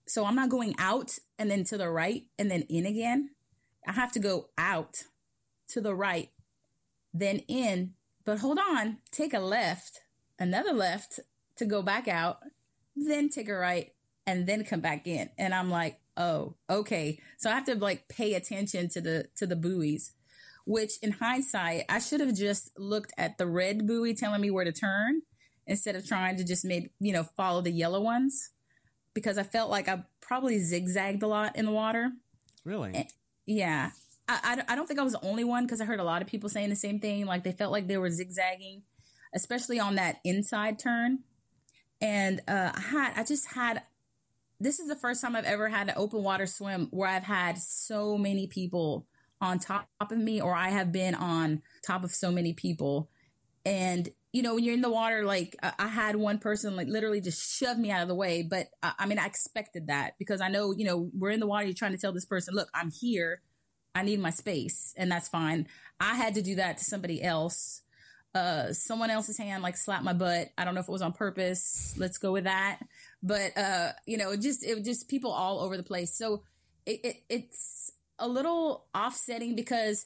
So 0.08 0.26
I'm 0.26 0.36
not 0.36 0.50
going 0.50 0.76
out 0.78 1.12
and 1.40 1.50
then 1.50 1.64
to 1.66 1.78
the 1.78 1.90
right 1.90 2.24
and 2.38 2.52
then 2.52 2.62
in 2.70 2.86
again. 2.86 3.32
I 3.88 3.94
have 3.94 4.12
to 4.14 4.20
go 4.20 4.50
out 4.58 5.04
to 5.70 5.82
the 5.82 5.94
right, 5.94 6.30
then 7.18 7.40
in, 7.48 7.94
but 8.26 8.40
hold 8.40 8.60
on, 8.60 8.98
take 9.12 9.34
a 9.34 9.40
left, 9.40 10.02
another 10.38 10.74
left 10.74 11.22
to 11.56 11.66
go 11.66 11.82
back 11.82 12.08
out, 12.08 12.40
then 12.96 13.30
take 13.30 13.48
a 13.48 13.54
right, 13.56 13.94
and 14.28 14.48
then 14.48 14.66
come 14.66 14.82
back 14.82 15.08
in. 15.08 15.30
And 15.38 15.54
I'm 15.54 15.70
like, 15.70 16.00
oh, 16.18 16.56
okay. 16.70 17.20
So 17.38 17.50
I 17.50 17.54
have 17.54 17.66
to 17.66 17.76
like 17.76 18.10
pay 18.10 18.34
attention 18.34 18.90
to 18.90 19.02
the 19.02 19.28
to 19.38 19.48
the 19.48 19.56
buoys. 19.56 20.14
which 20.66 20.94
in 21.02 21.12
hindsight, 21.14 21.84
I 21.88 22.00
should 22.00 22.20
have 22.20 22.34
just 22.36 22.78
looked 22.78 23.14
at 23.18 23.38
the 23.38 23.46
red 23.46 23.86
buoy 23.88 24.14
telling 24.16 24.42
me 24.42 24.50
where 24.50 24.66
to 24.66 24.72
turn 24.72 25.22
instead 25.68 25.96
of 25.96 26.08
trying 26.08 26.38
to 26.38 26.44
just 26.44 26.66
make, 26.66 26.92
you 27.00 27.14
know, 27.14 27.24
follow 27.24 27.62
the 27.62 27.72
yellow 27.72 28.02
ones 28.02 28.50
because 29.14 29.38
I 29.38 29.44
felt 29.44 29.70
like 29.70 29.88
I 29.88 30.04
probably 30.22 30.60
zigzagged 30.60 31.24
a 31.24 31.28
lot 31.28 31.56
in 31.56 31.66
the 31.66 31.72
water. 31.72 32.12
Really? 32.64 33.08
Yeah. 33.46 33.92
I, 34.28 34.64
I, 34.68 34.76
don't 34.76 34.88
think 34.88 35.00
I 35.00 35.04
was 35.04 35.14
the 35.14 35.24
only 35.24 35.44
one 35.44 35.66
because 35.66 35.82
I 35.82 35.86
heard 35.86 36.00
a 36.00 36.04
lot 36.04 36.22
of 36.22 36.28
people 36.28 36.50
saying 36.50 36.70
the 36.70 36.76
same 36.76 37.00
thing. 37.00 37.26
Like 37.26 37.44
they 37.44 37.52
felt 37.52 37.72
like 37.72 37.88
they 37.88 37.98
were 37.98 38.10
zigzagging, 38.10 38.82
especially 39.36 39.80
on 39.80 39.96
that 39.96 40.18
inside 40.24 40.80
turn. 40.80 41.20
And 42.02 42.42
uh, 42.48 42.72
I 42.76 42.80
had, 42.80 43.14
I 43.16 43.24
just 43.24 43.54
had, 43.54 43.84
this 44.60 44.80
is 44.80 44.88
the 44.88 44.96
first 44.96 45.22
time 45.22 45.36
I've 45.36 45.46
ever 45.46 45.70
had 45.70 45.90
an 45.90 45.96
open 45.98 46.24
water 46.24 46.48
swim 46.48 46.88
where 46.92 47.10
I've 47.10 47.24
had 47.24 47.58
so 47.58 48.18
many 48.18 48.48
people 48.48 49.06
on 49.42 49.60
top 49.60 49.88
of 50.00 50.18
me, 50.18 50.42
or 50.42 50.56
I 50.56 50.70
have 50.70 50.92
been 50.92 51.14
on 51.14 51.62
top 51.86 52.04
of 52.04 52.12
so 52.12 52.32
many 52.32 52.54
people. 52.54 53.10
And 53.66 54.10
you 54.36 54.42
know, 54.42 54.56
when 54.56 54.66
you're 54.66 54.74
in 54.74 54.82
the 54.82 54.90
water, 54.90 55.24
like 55.24 55.56
I, 55.64 55.72
I 55.80 55.88
had 55.88 56.18
one 56.18 56.40
person 56.40 56.76
like 56.76 56.88
literally 56.88 57.22
just 57.22 57.58
shove 57.58 57.78
me 57.78 57.90
out 57.90 58.02
of 58.02 58.10
the 58.10 58.16
way. 58.16 58.44
But 58.44 58.68
I, 58.84 58.94
I 59.00 59.06
mean, 59.06 59.18
I 59.18 59.26
expected 59.26 59.88
that 59.88 60.16
because 60.20 60.42
I 60.42 60.50
know, 60.50 60.74
you 60.76 60.84
know, 60.84 61.10
we're 61.18 61.30
in 61.30 61.40
the 61.40 61.48
water. 61.48 61.66
You're 61.66 61.74
trying 61.74 61.94
to 61.94 61.98
tell 61.98 62.12
this 62.12 62.26
person, 62.26 62.54
look, 62.54 62.68
I'm 62.74 62.92
here. 62.92 63.42
I 63.96 64.04
need 64.04 64.20
my 64.20 64.30
space, 64.30 64.94
and 64.98 65.12
that's 65.12 65.30
fine. 65.30 65.68
I 66.00 66.16
had 66.16 66.36
to 66.36 66.42
do 66.42 66.56
that 66.56 66.78
to 66.78 66.84
somebody 66.84 67.24
else. 67.24 67.82
Uh, 68.34 68.74
someone 68.74 69.10
else's 69.10 69.38
hand 69.38 69.64
like 69.64 69.78
slapped 69.78 70.04
my 70.04 70.12
butt. 70.12 70.50
I 70.58 70.66
don't 70.66 70.76
know 70.76 70.82
if 70.82 70.90
it 70.90 70.92
was 70.92 71.02
on 71.02 71.14
purpose. 71.14 71.96
Let's 71.98 72.18
go 72.18 72.34
with 72.34 72.44
that. 72.44 72.80
But 73.24 73.58
uh, 73.58 73.94
you 74.06 74.18
know, 74.18 74.36
just 74.36 74.64
it 74.64 74.84
just 74.84 75.08
people 75.08 75.32
all 75.32 75.62
over 75.62 75.78
the 75.78 75.84
place. 75.84 76.18
So 76.18 76.44
it, 76.86 77.00
it 77.04 77.16
it's 77.30 77.92
a 78.20 78.28
little 78.28 78.86
offsetting 78.94 79.56
because 79.56 80.06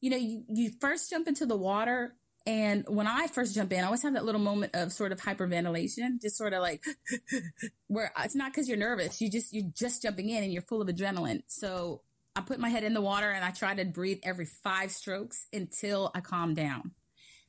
you 0.00 0.10
know 0.10 0.16
you, 0.16 0.44
you 0.48 0.70
first 0.80 1.10
jump 1.10 1.26
into 1.26 1.46
the 1.46 1.56
water 1.56 2.14
and 2.46 2.84
when 2.88 3.06
I 3.06 3.26
first 3.28 3.54
jump 3.54 3.72
in, 3.72 3.80
I 3.80 3.86
always 3.86 4.02
have 4.02 4.14
that 4.14 4.24
little 4.24 4.40
moment 4.40 4.74
of 4.74 4.92
sort 4.92 5.12
of 5.12 5.20
hyperventilation, 5.20 6.20
just 6.20 6.36
sort 6.36 6.52
of 6.52 6.60
like 6.60 6.84
where 7.86 8.12
it's 8.22 8.34
not 8.34 8.52
because 8.52 8.68
you're 8.68 8.76
nervous. 8.76 9.20
You 9.20 9.30
just 9.30 9.54
you're 9.54 9.70
just 9.74 10.02
jumping 10.02 10.28
in 10.28 10.42
and 10.42 10.52
you're 10.52 10.62
full 10.62 10.82
of 10.82 10.88
adrenaline. 10.88 11.42
So 11.46 12.02
I 12.36 12.40
put 12.40 12.58
my 12.58 12.68
head 12.68 12.84
in 12.84 12.94
the 12.94 13.00
water 13.00 13.30
and 13.30 13.44
I 13.44 13.50
try 13.50 13.74
to 13.74 13.84
breathe 13.84 14.18
every 14.24 14.46
five 14.46 14.90
strokes 14.90 15.46
until 15.52 16.10
I 16.14 16.20
calm 16.20 16.54
down. 16.54 16.92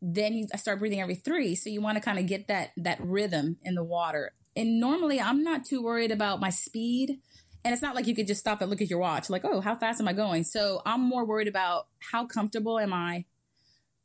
Then 0.02 0.34
you, 0.34 0.48
I 0.54 0.58
start 0.58 0.80
breathing 0.80 1.02
every 1.02 1.16
three. 1.16 1.56
So 1.56 1.70
you 1.70 1.82
want 1.82 1.98
to 1.98 2.04
kind 2.04 2.20
of 2.20 2.28
get 2.28 2.48
that 2.48 2.72
that 2.78 3.00
rhythm 3.02 3.58
in 3.64 3.76
the 3.76 3.84
water. 3.84 4.34
And 4.56 4.80
normally 4.80 5.20
I'm 5.20 5.44
not 5.44 5.66
too 5.66 5.82
worried 5.82 6.12
about 6.12 6.40
my 6.40 6.50
speed. 6.50 7.20
And 7.64 7.74
it's 7.74 7.82
not 7.82 7.96
like 7.96 8.06
you 8.06 8.14
could 8.14 8.28
just 8.28 8.42
stop 8.42 8.62
and 8.62 8.70
look 8.70 8.82
at 8.82 8.92
your 8.92 9.00
watch, 9.00 9.28
like, 9.28 9.44
oh, 9.44 9.60
how 9.60 9.74
fast 9.74 10.00
am 10.00 10.08
I 10.08 10.14
going? 10.14 10.44
So 10.44 10.84
I'm 10.86 11.02
more 11.02 11.26
worried 11.26 11.48
about 11.48 11.88
how 12.12 12.28
comfortable 12.28 12.78
am 12.78 12.94
I 12.94 13.26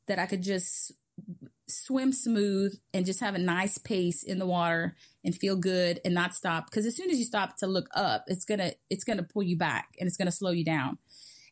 that 0.07 0.19
I 0.19 0.25
could 0.25 0.43
just 0.43 0.93
swim 1.69 2.11
smooth 2.11 2.75
and 2.95 3.05
just 3.05 3.21
have 3.21 3.35
a 3.35 3.39
nice 3.39 3.77
pace 3.77 4.23
in 4.23 4.39
the 4.39 4.47
water 4.47 4.97
and 5.25 5.35
feel 5.35 5.57
good 5.57 6.01
and 6.05 6.15
not 6.15 6.35
stop. 6.35 6.71
Because 6.71 6.87
as 6.87 6.97
soon 6.97 7.11
as 7.11 7.19
you 7.19 7.25
stop 7.25 7.57
to 7.59 7.67
look 7.67 7.89
up 7.95 8.25
it's 8.27 8.45
gonna 8.45 8.73
it's 8.89 9.05
gonna 9.05 9.23
pull 9.23 9.43
you 9.43 9.57
back 9.57 9.89
and 9.99 10.07
it's 10.07 10.17
gonna 10.17 10.33
slow 10.33 10.51
you 10.51 10.65
down. 10.65 10.99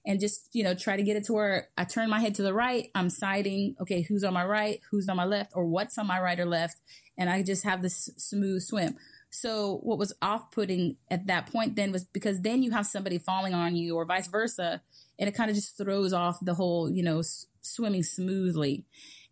And 0.06 0.20
just 0.20 0.48
you 0.52 0.64
know 0.64 0.74
try 0.74 0.96
to 0.96 1.02
get 1.02 1.16
it 1.16 1.24
to 1.24 1.34
where 1.34 1.68
i 1.76 1.84
turn 1.84 2.08
my 2.08 2.20
head 2.20 2.34
to 2.36 2.42
the 2.42 2.54
right. 2.54 2.90
I'm 2.94 3.10
sighting 3.10 3.76
okay 3.80 4.02
who's 4.02 4.24
on 4.24 4.34
my 4.34 4.44
right 4.44 4.80
who's 4.90 5.08
on 5.08 5.16
my 5.16 5.24
left 5.24 5.52
or 5.54 5.66
what's 5.66 5.98
on 5.98 6.06
my 6.06 6.20
right 6.20 6.38
or 6.38 6.46
left. 6.46 6.76
And 7.16 7.28
i 7.28 7.42
just 7.42 7.64
have 7.64 7.82
this 7.82 8.08
smooth 8.16 8.62
swim. 8.62 8.96
So 9.30 9.80
what 9.82 9.98
was 9.98 10.14
off-putting 10.22 10.96
at 11.10 11.26
that 11.26 11.52
point 11.52 11.76
then 11.76 11.92
was 11.92 12.04
because 12.04 12.40
then 12.40 12.62
you 12.62 12.70
have 12.70 12.86
somebody 12.86 13.18
falling 13.18 13.52
on 13.52 13.76
you 13.76 13.94
or 13.96 14.06
vice 14.06 14.26
versa 14.26 14.80
and 15.18 15.28
it 15.28 15.34
kind 15.34 15.50
of 15.50 15.56
just 15.56 15.76
throws 15.76 16.14
off 16.14 16.38
the 16.40 16.54
whole 16.54 16.90
you 16.90 17.02
know 17.02 17.18
s- 17.18 17.46
swimming 17.60 18.02
smoothly. 18.02 18.86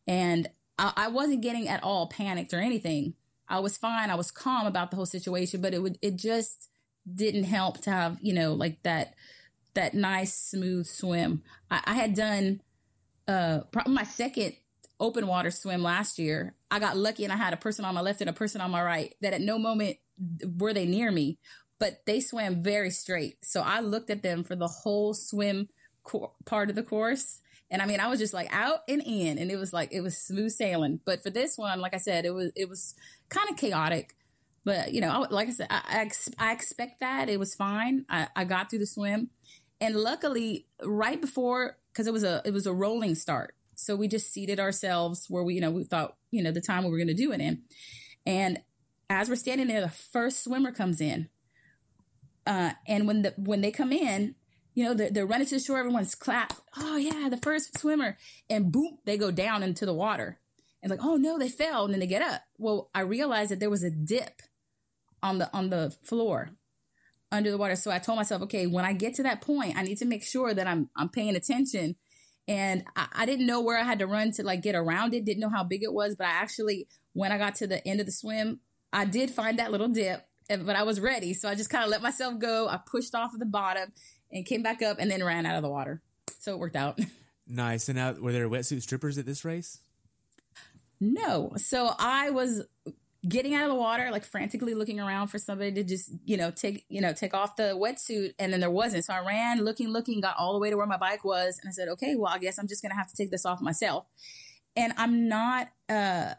And 0.06 0.48
I, 0.78 0.92
I 0.96 1.08
wasn't 1.08 1.42
getting 1.42 1.68
at 1.68 1.82
all 1.82 2.08
panicked 2.08 2.52
or 2.52 2.60
anything 2.60 3.14
i 3.48 3.58
was 3.58 3.76
fine. 3.76 4.10
I 4.10 4.14
was 4.14 4.30
calm 4.30 4.66
about 4.66 4.90
the 4.90 4.96
whole 4.96 5.06
situation 5.06 5.60
but 5.60 5.74
it 5.74 5.82
would 5.82 5.98
it 6.02 6.16
just 6.16 6.70
didn't 7.12 7.44
help 7.44 7.80
to 7.82 7.90
have 7.90 8.18
you 8.20 8.32
know 8.34 8.52
like 8.52 8.82
that 8.82 9.14
that 9.74 9.94
nice 9.94 10.34
smooth 10.34 10.86
swim. 10.86 11.42
I, 11.70 11.80
I 11.84 11.94
had 11.94 12.14
done 12.14 12.60
uh 13.28 13.60
probably 13.72 13.94
my 13.94 14.04
second 14.04 14.54
open 14.98 15.26
water 15.26 15.50
swim 15.50 15.82
last 15.82 16.18
year. 16.18 16.54
I 16.70 16.78
got 16.78 16.96
lucky 16.96 17.24
and 17.24 17.32
i 17.32 17.36
had 17.36 17.52
a 17.52 17.58
person 17.58 17.84
on 17.84 17.94
my 17.94 18.00
left 18.00 18.20
and 18.20 18.30
a 18.30 18.34
person 18.34 18.60
on 18.60 18.70
my 18.70 18.82
right 18.82 19.14
that 19.20 19.34
at 19.34 19.40
no 19.40 19.58
moment 19.58 19.98
were 20.58 20.72
they 20.72 20.86
near 20.86 21.10
me 21.10 21.38
but 21.78 22.06
they 22.06 22.20
swam 22.20 22.62
very 22.62 22.90
straight. 22.90 23.36
So 23.44 23.60
i 23.62 23.80
looked 23.80 24.10
at 24.10 24.22
them 24.22 24.42
for 24.44 24.56
the 24.56 24.68
whole 24.68 25.14
swim 25.14 25.68
co- 26.04 26.32
part 26.44 26.70
of 26.70 26.76
the 26.76 26.82
course 26.82 27.40
and 27.70 27.82
I 27.82 27.86
mean, 27.86 28.00
I 28.00 28.08
was 28.08 28.20
just 28.20 28.34
like 28.34 28.48
out 28.52 28.80
and 28.88 29.02
in, 29.04 29.38
and 29.38 29.50
it 29.50 29.56
was 29.56 29.72
like 29.72 29.92
it 29.92 30.00
was 30.00 30.16
smooth 30.16 30.52
sailing. 30.52 31.00
But 31.04 31.22
for 31.22 31.30
this 31.30 31.58
one, 31.58 31.80
like 31.80 31.94
I 31.94 31.98
said, 31.98 32.24
it 32.24 32.30
was 32.30 32.52
it 32.54 32.68
was 32.68 32.94
kind 33.28 33.48
of 33.50 33.56
chaotic. 33.56 34.14
But 34.64 34.92
you 34.92 35.00
know, 35.00 35.10
I, 35.10 35.32
like 35.32 35.48
I 35.48 35.52
said, 35.52 35.66
I, 35.70 36.10
I, 36.38 36.48
I 36.50 36.52
expect 36.52 37.00
that 37.00 37.28
it 37.28 37.38
was 37.38 37.54
fine. 37.54 38.04
I, 38.08 38.28
I 38.36 38.44
got 38.44 38.70
through 38.70 38.80
the 38.80 38.86
swim, 38.86 39.30
and 39.80 39.96
luckily, 39.96 40.66
right 40.82 41.20
before 41.20 41.78
because 41.92 42.06
it 42.06 42.12
was 42.12 42.24
a 42.24 42.42
it 42.44 42.52
was 42.52 42.66
a 42.66 42.72
rolling 42.72 43.14
start, 43.14 43.54
so 43.74 43.96
we 43.96 44.06
just 44.06 44.32
seated 44.32 44.60
ourselves 44.60 45.26
where 45.28 45.42
we 45.42 45.54
you 45.54 45.60
know 45.60 45.70
we 45.70 45.84
thought 45.84 46.16
you 46.30 46.42
know 46.42 46.52
the 46.52 46.60
time 46.60 46.84
we 46.84 46.90
were 46.90 46.98
going 46.98 47.08
to 47.08 47.14
do 47.14 47.32
it 47.32 47.40
in, 47.40 47.62
and 48.24 48.58
as 49.10 49.28
we're 49.28 49.36
standing 49.36 49.66
there, 49.66 49.80
the 49.80 49.88
first 49.88 50.44
swimmer 50.44 50.70
comes 50.70 51.00
in, 51.00 51.28
uh, 52.46 52.72
and 52.86 53.08
when 53.08 53.22
the 53.22 53.34
when 53.36 53.60
they 53.60 53.72
come 53.72 53.92
in, 53.92 54.36
you 54.76 54.84
know, 54.84 54.92
they're, 54.92 55.10
they're 55.10 55.26
running 55.26 55.46
to 55.46 55.54
the 55.54 55.60
shore, 55.60 55.78
everyone's 55.78 56.14
clap. 56.14 56.52
Oh 56.76 56.98
yeah, 56.98 57.30
the 57.30 57.38
first 57.38 57.78
swimmer. 57.78 58.18
And 58.48 58.70
boom, 58.70 58.98
they 59.06 59.16
go 59.16 59.30
down 59.30 59.62
into 59.62 59.86
the 59.86 59.94
water. 59.94 60.38
And 60.82 60.90
like, 60.90 61.00
oh 61.02 61.16
no, 61.16 61.38
they 61.38 61.48
fell. 61.48 61.86
And 61.86 61.94
then 61.94 62.00
they 62.00 62.06
get 62.06 62.20
up. 62.20 62.42
Well, 62.58 62.90
I 62.94 63.00
realized 63.00 63.50
that 63.50 63.58
there 63.58 63.70
was 63.70 63.82
a 63.82 63.90
dip 63.90 64.42
on 65.22 65.38
the 65.38 65.50
on 65.56 65.70
the 65.70 65.96
floor 66.04 66.50
under 67.32 67.50
the 67.50 67.56
water. 67.56 67.74
So 67.74 67.90
I 67.90 67.98
told 67.98 68.18
myself, 68.18 68.42
okay, 68.42 68.66
when 68.66 68.84
I 68.84 68.92
get 68.92 69.14
to 69.14 69.22
that 69.22 69.40
point, 69.40 69.78
I 69.78 69.82
need 69.82 69.96
to 69.96 70.04
make 70.04 70.22
sure 70.22 70.52
that 70.52 70.66
I'm 70.66 70.90
I'm 70.94 71.08
paying 71.08 71.34
attention. 71.34 71.96
And 72.46 72.84
I, 72.94 73.06
I 73.14 73.26
didn't 73.26 73.46
know 73.46 73.62
where 73.62 73.78
I 73.78 73.82
had 73.82 73.98
to 74.00 74.06
run 74.06 74.30
to 74.32 74.42
like 74.42 74.60
get 74.60 74.74
around 74.74 75.14
it, 75.14 75.24
didn't 75.24 75.40
know 75.40 75.48
how 75.48 75.64
big 75.64 75.84
it 75.84 75.94
was, 75.94 76.16
but 76.16 76.26
I 76.26 76.32
actually 76.32 76.86
when 77.14 77.32
I 77.32 77.38
got 77.38 77.54
to 77.56 77.66
the 77.66 77.84
end 77.88 78.00
of 78.00 78.04
the 78.04 78.12
swim, 78.12 78.60
I 78.92 79.06
did 79.06 79.30
find 79.30 79.58
that 79.58 79.72
little 79.72 79.88
dip, 79.88 80.26
but 80.50 80.76
I 80.76 80.82
was 80.82 81.00
ready. 81.00 81.32
So 81.32 81.48
I 81.48 81.54
just 81.54 81.70
kind 81.70 81.82
of 81.82 81.88
let 81.88 82.02
myself 82.02 82.38
go. 82.38 82.68
I 82.68 82.76
pushed 82.76 83.14
off 83.14 83.32
of 83.32 83.40
the 83.40 83.46
bottom 83.46 83.94
and 84.36 84.46
came 84.46 84.62
back 84.62 84.82
up 84.82 84.98
and 85.00 85.10
then 85.10 85.24
ran 85.24 85.46
out 85.46 85.56
of 85.56 85.62
the 85.62 85.70
water. 85.70 86.02
So 86.38 86.52
it 86.52 86.58
worked 86.58 86.76
out. 86.76 87.00
Nice. 87.48 87.88
And 87.88 87.96
now, 87.96 88.12
were 88.12 88.32
there 88.32 88.48
wetsuit 88.48 88.82
strippers 88.82 89.18
at 89.18 89.24
this 89.24 89.44
race? 89.44 89.78
No. 91.00 91.52
So 91.56 91.92
I 91.98 92.30
was 92.30 92.64
getting 93.28 93.54
out 93.54 93.64
of 93.64 93.68
the 93.68 93.76
water, 93.76 94.10
like 94.10 94.24
frantically 94.24 94.74
looking 94.74 95.00
around 95.00 95.28
for 95.28 95.38
somebody 95.38 95.72
to 95.72 95.84
just, 95.84 96.10
you 96.24 96.36
know, 96.36 96.50
take, 96.50 96.84
you 96.88 97.00
know, 97.00 97.12
take 97.12 97.34
off 97.34 97.56
the 97.56 97.74
wetsuit. 97.74 98.34
And 98.38 98.52
then 98.52 98.60
there 98.60 98.70
wasn't. 98.70 99.04
So 99.04 99.14
I 99.14 99.24
ran 99.24 99.64
looking, 99.64 99.88
looking, 99.88 100.20
got 100.20 100.36
all 100.38 100.52
the 100.54 100.58
way 100.58 100.70
to 100.70 100.76
where 100.76 100.86
my 100.86 100.96
bike 100.96 101.24
was. 101.24 101.60
And 101.62 101.68
I 101.68 101.72
said, 101.72 101.88
okay, 101.90 102.16
well, 102.16 102.32
I 102.32 102.38
guess 102.38 102.58
I'm 102.58 102.66
just 102.66 102.82
going 102.82 102.90
to 102.90 102.96
have 102.96 103.10
to 103.10 103.16
take 103.16 103.30
this 103.30 103.46
off 103.46 103.60
myself. 103.60 104.06
And 104.74 104.92
I'm 104.96 105.28
not, 105.28 105.68
uh, 105.88 106.34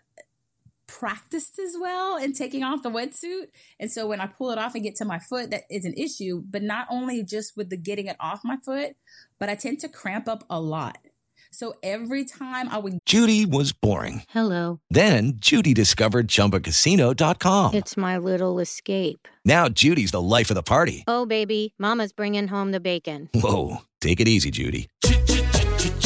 practiced 0.87 1.59
as 1.59 1.75
well 1.79 2.17
in 2.17 2.33
taking 2.33 2.63
off 2.63 2.83
the 2.83 2.89
wetsuit. 2.89 3.47
And 3.79 3.91
so 3.91 4.07
when 4.07 4.19
I 4.21 4.27
pull 4.27 4.51
it 4.51 4.57
off 4.57 4.75
and 4.75 4.83
get 4.83 4.95
to 4.95 5.05
my 5.05 5.19
foot, 5.19 5.51
that 5.51 5.63
is 5.69 5.85
an 5.85 5.93
issue, 5.95 6.41
but 6.49 6.63
not 6.63 6.87
only 6.89 7.23
just 7.23 7.55
with 7.55 7.69
the 7.69 7.77
getting 7.77 8.07
it 8.07 8.17
off 8.19 8.41
my 8.43 8.57
foot, 8.57 8.95
but 9.39 9.49
I 9.49 9.55
tend 9.55 9.79
to 9.81 9.89
cramp 9.89 10.27
up 10.27 10.43
a 10.49 10.59
lot. 10.59 10.97
So 11.51 11.73
every 11.81 12.25
time 12.25 12.69
I 12.69 12.77
would 12.77 12.99
Judy 13.05 13.45
was 13.45 13.71
boring. 13.71 14.23
Hello. 14.29 14.79
Then 14.89 15.33
Judy 15.37 15.73
discovered 15.73 16.27
ChumbaCasino.com. 16.27 17.73
It's 17.73 17.97
my 17.97 18.17
little 18.17 18.59
escape. 18.59 19.27
Now 19.45 19.69
Judy's 19.69 20.11
the 20.11 20.21
life 20.21 20.51
of 20.51 20.55
the 20.55 20.63
party. 20.63 21.03
Oh, 21.07 21.25
baby, 21.25 21.73
Mama's 21.79 22.11
bringing 22.11 22.47
home 22.49 22.71
the 22.71 22.79
bacon. 22.79 23.29
Whoa, 23.33 23.77
take 24.01 24.19
it 24.19 24.27
easy, 24.27 24.51
Judy. 24.51 24.89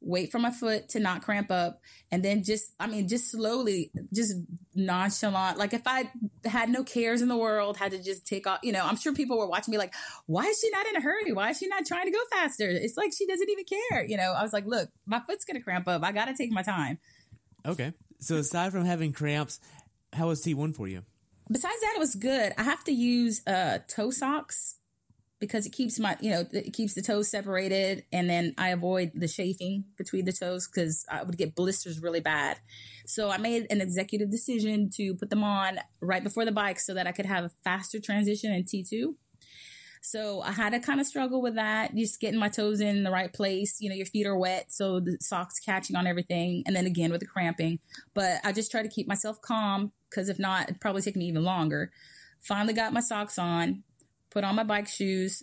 wait 0.00 0.30
for 0.30 0.38
my 0.38 0.50
foot 0.50 0.88
to 0.90 1.00
not 1.00 1.22
cramp 1.22 1.50
up, 1.50 1.80
and 2.10 2.24
then 2.24 2.42
just, 2.44 2.72
I 2.78 2.86
mean, 2.86 3.08
just 3.08 3.30
slowly, 3.30 3.90
just 4.12 4.34
nonchalant. 4.74 5.58
Like 5.58 5.72
if 5.72 5.82
I 5.86 6.10
had 6.44 6.68
no 6.68 6.84
cares 6.84 7.20
in 7.20 7.28
the 7.28 7.36
world, 7.36 7.76
had 7.76 7.92
to 7.92 8.02
just 8.02 8.26
take 8.26 8.46
off, 8.46 8.60
you 8.62 8.72
know, 8.72 8.84
I'm 8.84 8.96
sure 8.96 9.12
people 9.12 9.38
were 9.38 9.48
watching 9.48 9.72
me 9.72 9.78
like, 9.78 9.92
why 10.26 10.44
is 10.44 10.60
she 10.60 10.70
not 10.70 10.86
in 10.86 10.96
a 10.96 11.00
hurry? 11.00 11.32
Why 11.32 11.50
is 11.50 11.58
she 11.58 11.68
not 11.68 11.84
trying 11.86 12.06
to 12.06 12.12
go 12.12 12.20
faster? 12.32 12.68
It's 12.68 12.96
like 12.96 13.12
she 13.16 13.26
doesn't 13.26 13.50
even 13.50 13.64
care. 13.64 14.04
You 14.04 14.16
know, 14.16 14.32
I 14.32 14.42
was 14.42 14.52
like, 14.52 14.66
look, 14.66 14.88
my 15.06 15.20
foot's 15.20 15.44
going 15.44 15.56
to 15.56 15.62
cramp 15.62 15.88
up. 15.88 16.02
I 16.02 16.12
got 16.12 16.26
to 16.26 16.34
take 16.34 16.50
my 16.50 16.62
time. 16.62 16.98
Okay. 17.66 17.92
So 18.20 18.36
aside 18.36 18.72
from 18.72 18.84
having 18.84 19.12
cramps, 19.12 19.60
how 20.12 20.28
was 20.28 20.44
T1 20.44 20.74
for 20.74 20.88
you? 20.88 21.02
Besides 21.50 21.80
that, 21.80 21.94
it 21.96 21.98
was 21.98 22.14
good. 22.14 22.52
I 22.58 22.62
have 22.62 22.84
to 22.84 22.92
use 22.92 23.46
uh, 23.46 23.78
toe 23.88 24.10
socks 24.10 24.77
because 25.40 25.66
it 25.66 25.72
keeps 25.72 25.98
my, 25.98 26.16
you 26.20 26.30
know, 26.30 26.44
it 26.52 26.72
keeps 26.72 26.94
the 26.94 27.02
toes 27.02 27.30
separated. 27.30 28.04
And 28.12 28.28
then 28.28 28.54
I 28.58 28.70
avoid 28.70 29.12
the 29.14 29.28
chafing 29.28 29.84
between 29.96 30.24
the 30.24 30.32
toes 30.32 30.68
because 30.68 31.04
I 31.10 31.22
would 31.22 31.38
get 31.38 31.54
blisters 31.54 32.00
really 32.00 32.20
bad. 32.20 32.58
So 33.06 33.30
I 33.30 33.38
made 33.38 33.66
an 33.70 33.80
executive 33.80 34.30
decision 34.30 34.90
to 34.96 35.14
put 35.14 35.30
them 35.30 35.44
on 35.44 35.78
right 36.00 36.24
before 36.24 36.44
the 36.44 36.52
bike 36.52 36.80
so 36.80 36.94
that 36.94 37.06
I 37.06 37.12
could 37.12 37.26
have 37.26 37.44
a 37.44 37.50
faster 37.64 38.00
transition 38.00 38.52
in 38.52 38.64
T2. 38.64 39.14
So 40.00 40.40
I 40.42 40.52
had 40.52 40.70
to 40.70 40.80
kind 40.80 41.00
of 41.00 41.06
struggle 41.06 41.42
with 41.42 41.56
that, 41.56 41.94
just 41.94 42.20
getting 42.20 42.38
my 42.38 42.48
toes 42.48 42.80
in 42.80 43.02
the 43.02 43.10
right 43.10 43.32
place. 43.32 43.78
You 43.80 43.90
know, 43.90 43.96
your 43.96 44.06
feet 44.06 44.26
are 44.26 44.38
wet, 44.38 44.72
so 44.72 45.00
the 45.00 45.18
socks 45.20 45.58
catching 45.58 45.96
on 45.96 46.06
everything. 46.06 46.62
And 46.66 46.74
then 46.74 46.86
again 46.86 47.10
with 47.10 47.20
the 47.20 47.26
cramping. 47.26 47.78
But 48.14 48.40
I 48.44 48.52
just 48.52 48.70
try 48.70 48.82
to 48.82 48.88
keep 48.88 49.08
myself 49.08 49.40
calm 49.42 49.92
because 50.08 50.28
if 50.28 50.38
not, 50.38 50.64
it'd 50.64 50.80
probably 50.80 51.02
take 51.02 51.16
me 51.16 51.26
even 51.26 51.44
longer. 51.44 51.90
Finally 52.40 52.74
got 52.74 52.92
my 52.92 53.00
socks 53.00 53.38
on, 53.38 53.82
put 54.38 54.44
on 54.44 54.54
my 54.54 54.62
bike 54.62 54.86
shoes, 54.86 55.42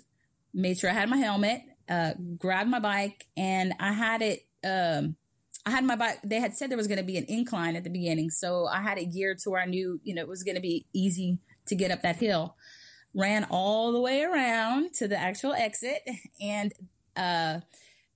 made 0.53 0.77
sure 0.77 0.89
I 0.89 0.93
had 0.93 1.09
my 1.09 1.17
helmet, 1.17 1.63
uh, 1.89 2.13
grabbed 2.37 2.69
my 2.69 2.79
bike, 2.79 3.25
and 3.35 3.73
I 3.77 3.91
had 3.91 4.21
it. 4.21 4.45
Um, 4.63 5.17
I 5.65 5.71
had 5.71 5.83
my 5.83 5.97
bike. 5.97 6.19
They 6.23 6.39
had 6.39 6.55
said 6.55 6.69
there 6.69 6.77
was 6.77 6.87
going 6.87 6.99
to 6.99 7.03
be 7.03 7.17
an 7.17 7.25
incline 7.27 7.75
at 7.75 7.83
the 7.83 7.89
beginning, 7.89 8.29
so 8.29 8.67
I 8.67 8.81
had 8.81 8.97
it 8.97 9.11
geared 9.13 9.39
to 9.39 9.49
where 9.49 9.61
I 9.61 9.65
knew, 9.65 9.99
you 10.03 10.15
know, 10.15 10.21
it 10.21 10.29
was 10.29 10.43
going 10.43 10.55
to 10.55 10.61
be 10.61 10.85
easy 10.93 11.39
to 11.67 11.75
get 11.75 11.91
up 11.91 12.03
that 12.03 12.15
hill. 12.15 12.55
Ran 13.13 13.45
all 13.49 13.91
the 13.91 13.99
way 13.99 14.21
around 14.21 14.93
to 14.93 15.09
the 15.09 15.17
actual 15.17 15.51
exit, 15.51 16.07
and 16.41 16.71
uh, 17.17 17.59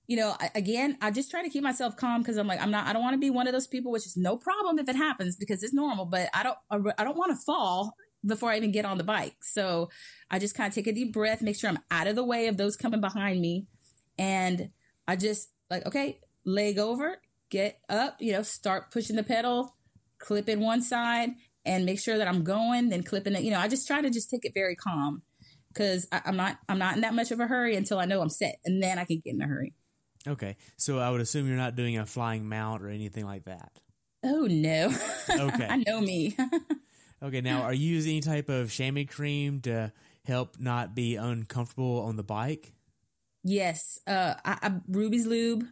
you 0.06 0.16
know, 0.16 0.34
again, 0.54 0.96
I 1.02 1.10
just 1.10 1.30
try 1.30 1.42
to 1.42 1.50
keep 1.50 1.62
myself 1.62 1.94
calm 1.94 2.22
because 2.22 2.38
I'm 2.38 2.46
like, 2.46 2.62
I'm 2.62 2.70
not, 2.70 2.86
I 2.86 2.94
don't 2.94 3.02
want 3.02 3.14
to 3.14 3.20
be 3.20 3.28
one 3.28 3.46
of 3.46 3.52
those 3.52 3.66
people, 3.66 3.92
which 3.92 4.06
is 4.06 4.16
no 4.16 4.38
problem 4.38 4.78
if 4.78 4.88
it 4.88 4.96
happens 4.96 5.36
because 5.36 5.62
it's 5.62 5.74
normal, 5.74 6.06
but 6.06 6.30
I 6.32 6.42
don't, 6.42 6.58
I 6.98 7.04
don't 7.04 7.18
want 7.18 7.32
to 7.32 7.44
fall 7.44 7.94
before 8.24 8.50
I 8.50 8.56
even 8.56 8.72
get 8.72 8.84
on 8.84 8.98
the 8.98 9.04
bike. 9.04 9.36
So 9.42 9.90
I 10.30 10.38
just 10.38 10.54
kind 10.54 10.68
of 10.68 10.74
take 10.74 10.86
a 10.86 10.92
deep 10.92 11.12
breath, 11.12 11.42
make 11.42 11.58
sure 11.58 11.70
I'm 11.70 11.78
out 11.90 12.06
of 12.06 12.16
the 12.16 12.24
way 12.24 12.46
of 12.46 12.56
those 12.56 12.76
coming 12.76 13.00
behind 13.00 13.40
me. 13.40 13.66
And 14.18 14.70
I 15.08 15.16
just 15.16 15.50
like, 15.70 15.86
okay, 15.86 16.18
leg 16.44 16.78
over, 16.78 17.20
get 17.50 17.80
up, 17.88 18.16
you 18.20 18.32
know, 18.32 18.42
start 18.42 18.90
pushing 18.90 19.16
the 19.16 19.22
pedal, 19.22 19.76
clip 20.18 20.48
in 20.48 20.60
one 20.60 20.82
side 20.82 21.30
and 21.64 21.84
make 21.84 22.00
sure 22.00 22.18
that 22.18 22.28
I'm 22.28 22.44
going, 22.44 22.88
then 22.88 23.02
clipping 23.02 23.34
it. 23.34 23.42
You 23.42 23.50
know, 23.50 23.58
I 23.60 23.68
just 23.68 23.86
try 23.86 24.00
to 24.02 24.10
just 24.10 24.30
take 24.30 24.44
it 24.44 24.52
very 24.54 24.76
calm 24.76 25.22
because 25.68 26.06
I'm 26.12 26.36
not, 26.36 26.58
I'm 26.68 26.78
not 26.78 26.96
in 26.96 27.02
that 27.02 27.14
much 27.14 27.30
of 27.30 27.40
a 27.40 27.46
hurry 27.46 27.76
until 27.76 27.98
I 27.98 28.04
know 28.04 28.20
I'm 28.20 28.28
set 28.28 28.56
and 28.64 28.82
then 28.82 28.98
I 28.98 29.04
can 29.04 29.20
get 29.24 29.34
in 29.34 29.42
a 29.42 29.46
hurry. 29.46 29.74
Okay. 30.26 30.56
So 30.76 30.98
I 30.98 31.10
would 31.10 31.20
assume 31.20 31.48
you're 31.48 31.56
not 31.56 31.76
doing 31.76 31.96
a 31.96 32.06
flying 32.06 32.48
mount 32.48 32.82
or 32.82 32.88
anything 32.88 33.24
like 33.24 33.44
that. 33.44 33.72
Oh 34.22 34.46
no. 34.50 34.92
Okay. 35.30 35.66
I 35.68 35.76
know 35.86 36.00
me. 36.00 36.36
okay. 37.22 37.40
Now, 37.40 37.62
are 37.62 37.74
you 37.74 37.94
using 37.94 38.12
any 38.12 38.20
type 38.20 38.48
of 38.48 38.70
chamois 38.70 39.06
cream 39.06 39.60
to 39.62 39.92
help 40.24 40.58
not 40.58 40.94
be 40.94 41.16
uncomfortable 41.16 42.00
on 42.00 42.16
the 42.16 42.22
bike? 42.22 42.72
Yes. 43.42 43.98
Uh, 44.06 44.34
I, 44.44 44.58
I 44.62 44.72
Ruby's 44.88 45.26
Lube, 45.26 45.64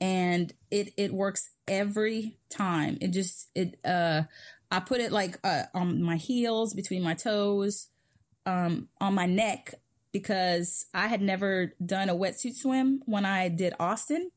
and 0.00 0.52
it 0.70 0.92
it 0.96 1.12
works 1.12 1.50
every 1.66 2.38
time. 2.50 2.98
It 3.00 3.08
just 3.08 3.48
it 3.54 3.78
uh, 3.84 4.22
I 4.70 4.80
put 4.80 5.00
it 5.00 5.12
like 5.12 5.38
uh, 5.44 5.64
on 5.74 6.02
my 6.02 6.16
heels, 6.16 6.74
between 6.74 7.02
my 7.02 7.14
toes, 7.14 7.88
um, 8.46 8.88
on 9.00 9.14
my 9.14 9.26
neck 9.26 9.74
because 10.12 10.86
I 10.94 11.06
had 11.08 11.20
never 11.20 11.74
done 11.84 12.08
a 12.08 12.14
wetsuit 12.14 12.54
swim 12.54 13.02
when 13.06 13.24
I 13.24 13.48
did 13.48 13.74
Austin 13.78 14.30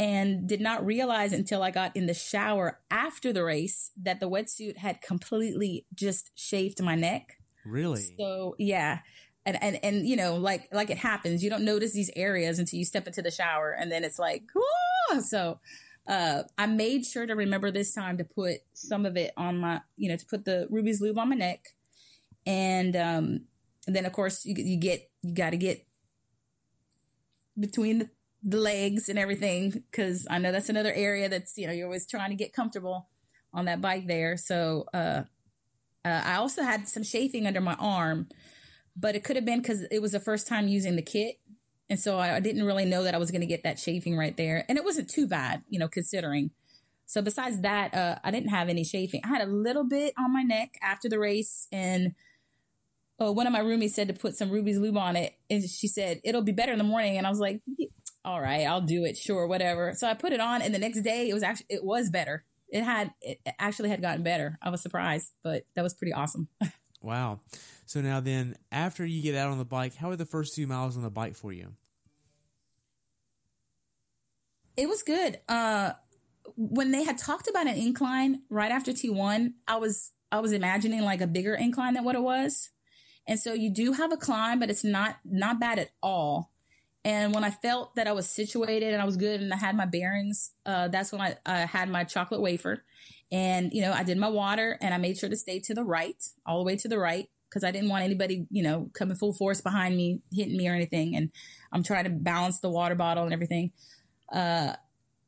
and 0.00 0.48
did 0.48 0.62
not 0.62 0.84
realize 0.84 1.34
until 1.34 1.62
I 1.62 1.70
got 1.70 1.94
in 1.94 2.06
the 2.06 2.14
shower 2.14 2.80
after 2.90 3.34
the 3.34 3.44
race 3.44 3.90
that 4.02 4.18
the 4.18 4.30
wetsuit 4.30 4.78
had 4.78 5.02
completely 5.02 5.84
just 5.94 6.30
shaved 6.34 6.82
my 6.82 6.94
neck. 6.94 7.38
Really? 7.66 8.14
So, 8.18 8.56
yeah. 8.58 9.00
And, 9.44 9.62
and 9.62 9.78
and 9.82 10.06
you 10.06 10.16
know 10.16 10.36
like 10.36 10.68
like 10.70 10.90
it 10.90 10.98
happens 10.98 11.42
you 11.42 11.48
don't 11.48 11.64
notice 11.64 11.94
these 11.94 12.10
areas 12.14 12.58
until 12.58 12.78
you 12.78 12.84
step 12.84 13.06
into 13.06 13.22
the 13.22 13.30
shower 13.30 13.70
and 13.70 13.90
then 13.90 14.04
it's 14.04 14.18
like 14.18 14.42
Whoa! 14.54 15.20
so 15.20 15.60
uh 16.06 16.42
i 16.58 16.66
made 16.66 17.06
sure 17.06 17.26
to 17.26 17.34
remember 17.34 17.70
this 17.70 17.94
time 17.94 18.18
to 18.18 18.24
put 18.24 18.58
some 18.74 19.06
of 19.06 19.16
it 19.16 19.32
on 19.38 19.56
my 19.56 19.80
you 19.96 20.10
know 20.10 20.16
to 20.16 20.26
put 20.26 20.44
the 20.44 20.68
ruby's 20.70 21.00
lube 21.00 21.18
on 21.18 21.30
my 21.30 21.36
neck 21.36 21.68
and 22.44 22.94
um 22.94 23.40
and 23.86 23.96
then 23.96 24.04
of 24.04 24.12
course 24.12 24.44
you, 24.44 24.54
you 24.58 24.76
get 24.76 25.10
you 25.22 25.34
got 25.34 25.50
to 25.50 25.56
get 25.56 25.86
between 27.58 28.00
the, 28.00 28.10
the 28.42 28.56
legs 28.56 29.08
and 29.08 29.18
everything 29.18 29.70
because 29.70 30.26
I 30.30 30.38
know 30.38 30.52
that's 30.52 30.68
another 30.68 30.92
area 30.92 31.28
that's 31.28 31.58
you 31.58 31.66
know 31.66 31.72
you're 31.72 31.86
always 31.86 32.06
trying 32.06 32.30
to 32.30 32.36
get 32.36 32.52
comfortable 32.52 33.08
on 33.52 33.66
that 33.66 33.80
bike 33.80 34.06
there. 34.06 34.36
So 34.36 34.86
uh, 34.94 35.22
uh, 36.04 36.22
I 36.24 36.36
also 36.36 36.62
had 36.62 36.88
some 36.88 37.02
chafing 37.02 37.46
under 37.46 37.60
my 37.60 37.74
arm, 37.74 38.28
but 38.96 39.14
it 39.14 39.24
could 39.24 39.36
have 39.36 39.44
been 39.44 39.60
because 39.60 39.82
it 39.90 40.00
was 40.00 40.12
the 40.12 40.20
first 40.20 40.46
time 40.46 40.68
using 40.68 40.96
the 40.96 41.02
kit. 41.02 41.38
And 41.88 41.98
so 41.98 42.18
I, 42.18 42.36
I 42.36 42.40
didn't 42.40 42.64
really 42.64 42.84
know 42.84 43.02
that 43.02 43.14
I 43.14 43.18
was 43.18 43.32
going 43.32 43.40
to 43.40 43.46
get 43.46 43.64
that 43.64 43.76
chafing 43.76 44.16
right 44.16 44.36
there. 44.36 44.64
And 44.68 44.78
it 44.78 44.84
wasn't 44.84 45.10
too 45.10 45.26
bad, 45.26 45.64
you 45.68 45.78
know, 45.80 45.88
considering. 45.88 46.52
So 47.06 47.20
besides 47.20 47.60
that, 47.62 47.92
uh, 47.92 48.16
I 48.22 48.30
didn't 48.30 48.50
have 48.50 48.68
any 48.68 48.84
chafing. 48.84 49.20
I 49.24 49.28
had 49.28 49.42
a 49.42 49.50
little 49.50 49.82
bit 49.82 50.14
on 50.16 50.32
my 50.32 50.42
neck 50.42 50.78
after 50.80 51.08
the 51.08 51.18
race 51.18 51.66
and 51.72 52.14
uh, 53.20 53.32
one 53.32 53.46
of 53.46 53.52
my 53.52 53.60
roomies 53.60 53.90
said 53.90 54.08
to 54.08 54.14
put 54.14 54.34
some 54.34 54.50
Ruby's 54.50 54.78
lube 54.78 54.96
on 54.96 55.14
it, 55.14 55.34
and 55.50 55.62
she 55.68 55.86
said 55.88 56.20
it'll 56.24 56.42
be 56.42 56.52
better 56.52 56.72
in 56.72 56.78
the 56.78 56.84
morning. 56.84 57.18
And 57.18 57.26
I 57.26 57.30
was 57.30 57.38
like, 57.38 57.60
all 58.24 58.40
right, 58.40 58.66
I'll 58.66 58.80
do 58.80 59.04
it, 59.04 59.16
sure, 59.16 59.46
whatever. 59.46 59.94
So 59.96 60.06
I 60.06 60.14
put 60.14 60.32
it 60.32 60.40
on, 60.40 60.62
and 60.62 60.74
the 60.74 60.78
next 60.78 61.00
day 61.02 61.28
it 61.28 61.34
was 61.34 61.42
actually 61.42 61.66
it 61.70 61.84
was 61.84 62.10
better. 62.10 62.44
It 62.68 62.84
had 62.84 63.12
it 63.20 63.40
actually 63.58 63.88
had 63.88 64.02
gotten 64.02 64.22
better. 64.22 64.58
I 64.62 64.70
was 64.70 64.80
surprised, 64.80 65.32
but 65.42 65.64
that 65.74 65.82
was 65.82 65.94
pretty 65.94 66.12
awesome. 66.12 66.48
wow. 67.02 67.40
So 67.86 68.00
now 68.00 68.20
then, 68.20 68.56
after 68.70 69.04
you 69.04 69.22
get 69.22 69.34
out 69.34 69.50
on 69.50 69.58
the 69.58 69.64
bike, 69.64 69.96
how 69.96 70.10
are 70.10 70.16
the 70.16 70.26
first 70.26 70.54
few 70.54 70.66
miles 70.66 70.96
on 70.96 71.02
the 71.02 71.10
bike 71.10 71.34
for 71.34 71.52
you? 71.52 71.74
It 74.76 74.88
was 74.88 75.02
good. 75.02 75.40
Uh, 75.48 75.92
when 76.56 76.90
they 76.90 77.04
had 77.04 77.18
talked 77.18 77.48
about 77.48 77.66
an 77.66 77.76
incline 77.76 78.42
right 78.48 78.70
after 78.70 78.92
T1, 78.92 79.54
I 79.66 79.76
was 79.76 80.12
I 80.30 80.40
was 80.40 80.52
imagining 80.52 81.02
like 81.02 81.20
a 81.20 81.26
bigger 81.26 81.54
incline 81.54 81.94
than 81.94 82.04
what 82.04 82.14
it 82.14 82.22
was. 82.22 82.70
And 83.26 83.38
so 83.38 83.52
you 83.52 83.72
do 83.72 83.92
have 83.92 84.12
a 84.12 84.16
climb, 84.16 84.60
but 84.60 84.70
it's 84.70 84.84
not 84.84 85.16
not 85.24 85.58
bad 85.58 85.78
at 85.78 85.90
all. 86.02 86.52
And 87.04 87.34
when 87.34 87.44
I 87.44 87.50
felt 87.50 87.94
that 87.94 88.06
I 88.06 88.12
was 88.12 88.28
situated 88.28 88.92
and 88.92 89.00
I 89.00 89.06
was 89.06 89.16
good 89.16 89.40
and 89.40 89.52
I 89.52 89.56
had 89.56 89.76
my 89.76 89.86
bearings, 89.86 90.52
uh, 90.66 90.88
that's 90.88 91.12
when 91.12 91.20
I, 91.20 91.36
I 91.46 91.60
had 91.60 91.88
my 91.88 92.04
chocolate 92.04 92.42
wafer. 92.42 92.84
And, 93.32 93.72
you 93.72 93.80
know, 93.80 93.92
I 93.92 94.02
did 94.02 94.18
my 94.18 94.28
water 94.28 94.76
and 94.80 94.92
I 94.92 94.98
made 94.98 95.16
sure 95.16 95.30
to 95.30 95.36
stay 95.36 95.60
to 95.60 95.74
the 95.74 95.84
right, 95.84 96.22
all 96.44 96.58
the 96.58 96.64
way 96.64 96.76
to 96.76 96.88
the 96.88 96.98
right, 96.98 97.28
because 97.48 97.64
I 97.64 97.70
didn't 97.70 97.88
want 97.88 98.04
anybody, 98.04 98.46
you 98.50 98.62
know, 98.62 98.90
coming 98.92 99.16
full 99.16 99.32
force 99.32 99.60
behind 99.60 99.96
me, 99.96 100.20
hitting 100.32 100.56
me 100.56 100.68
or 100.68 100.74
anything. 100.74 101.16
And 101.16 101.30
I'm 101.72 101.82
trying 101.82 102.04
to 102.04 102.10
balance 102.10 102.60
the 102.60 102.70
water 102.70 102.94
bottle 102.94 103.24
and 103.24 103.32
everything. 103.32 103.72
Uh, 104.30 104.74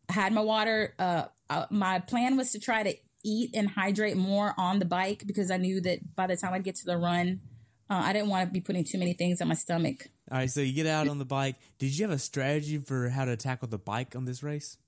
I 0.09 0.13
had 0.13 0.33
my 0.33 0.43
water. 0.43 0.95
Uh, 0.99 1.25
uh, 1.49 1.67
my 1.71 2.01
plan 2.01 2.37
was 2.37 2.53
to 2.53 2.61
try 2.61 2.83
to 2.83 2.95
eat 3.25 3.51
and 3.55 3.71
hydrate 3.71 4.17
more 4.17 4.53
on 4.59 4.79
the 4.79 4.85
bike 4.85 5.25
because 5.27 5.51
I 5.51 5.57
knew 5.57 5.81
that 5.83 6.17
by 6.17 6.27
the 6.27 6.37
time 6.37 6.53
I 6.53 6.59
get 6.59 6.75
to 6.77 6.85
the 6.85 6.99
run, 6.99 7.41
uh, 7.89 8.03
I 8.05 8.13
didn't 8.13 8.29
want 8.29 8.49
to 8.49 8.53
be 8.53 8.61
putting 8.61 8.85
too 8.85 8.99
many 8.99 9.15
things 9.15 9.41
on 9.41 9.49
my 9.49 9.55
stomach. 9.55 10.09
All 10.33 10.39
right, 10.39 10.51
so 10.51 10.63
you 10.63 10.73
get 10.73 10.87
out 10.87 11.09
on 11.09 11.19
the 11.19 11.27
bike. 11.27 11.57
Did 11.79 11.97
you 11.97 12.07
have 12.07 12.15
a 12.15 12.19
strategy 12.19 12.79
for 12.79 13.11
how 13.11 13.27
to 13.27 13.37
tackle 13.37 13.69
the 13.69 13.77
bike 13.77 14.17
on 14.17 14.25
this 14.25 14.43
race? 14.43 14.79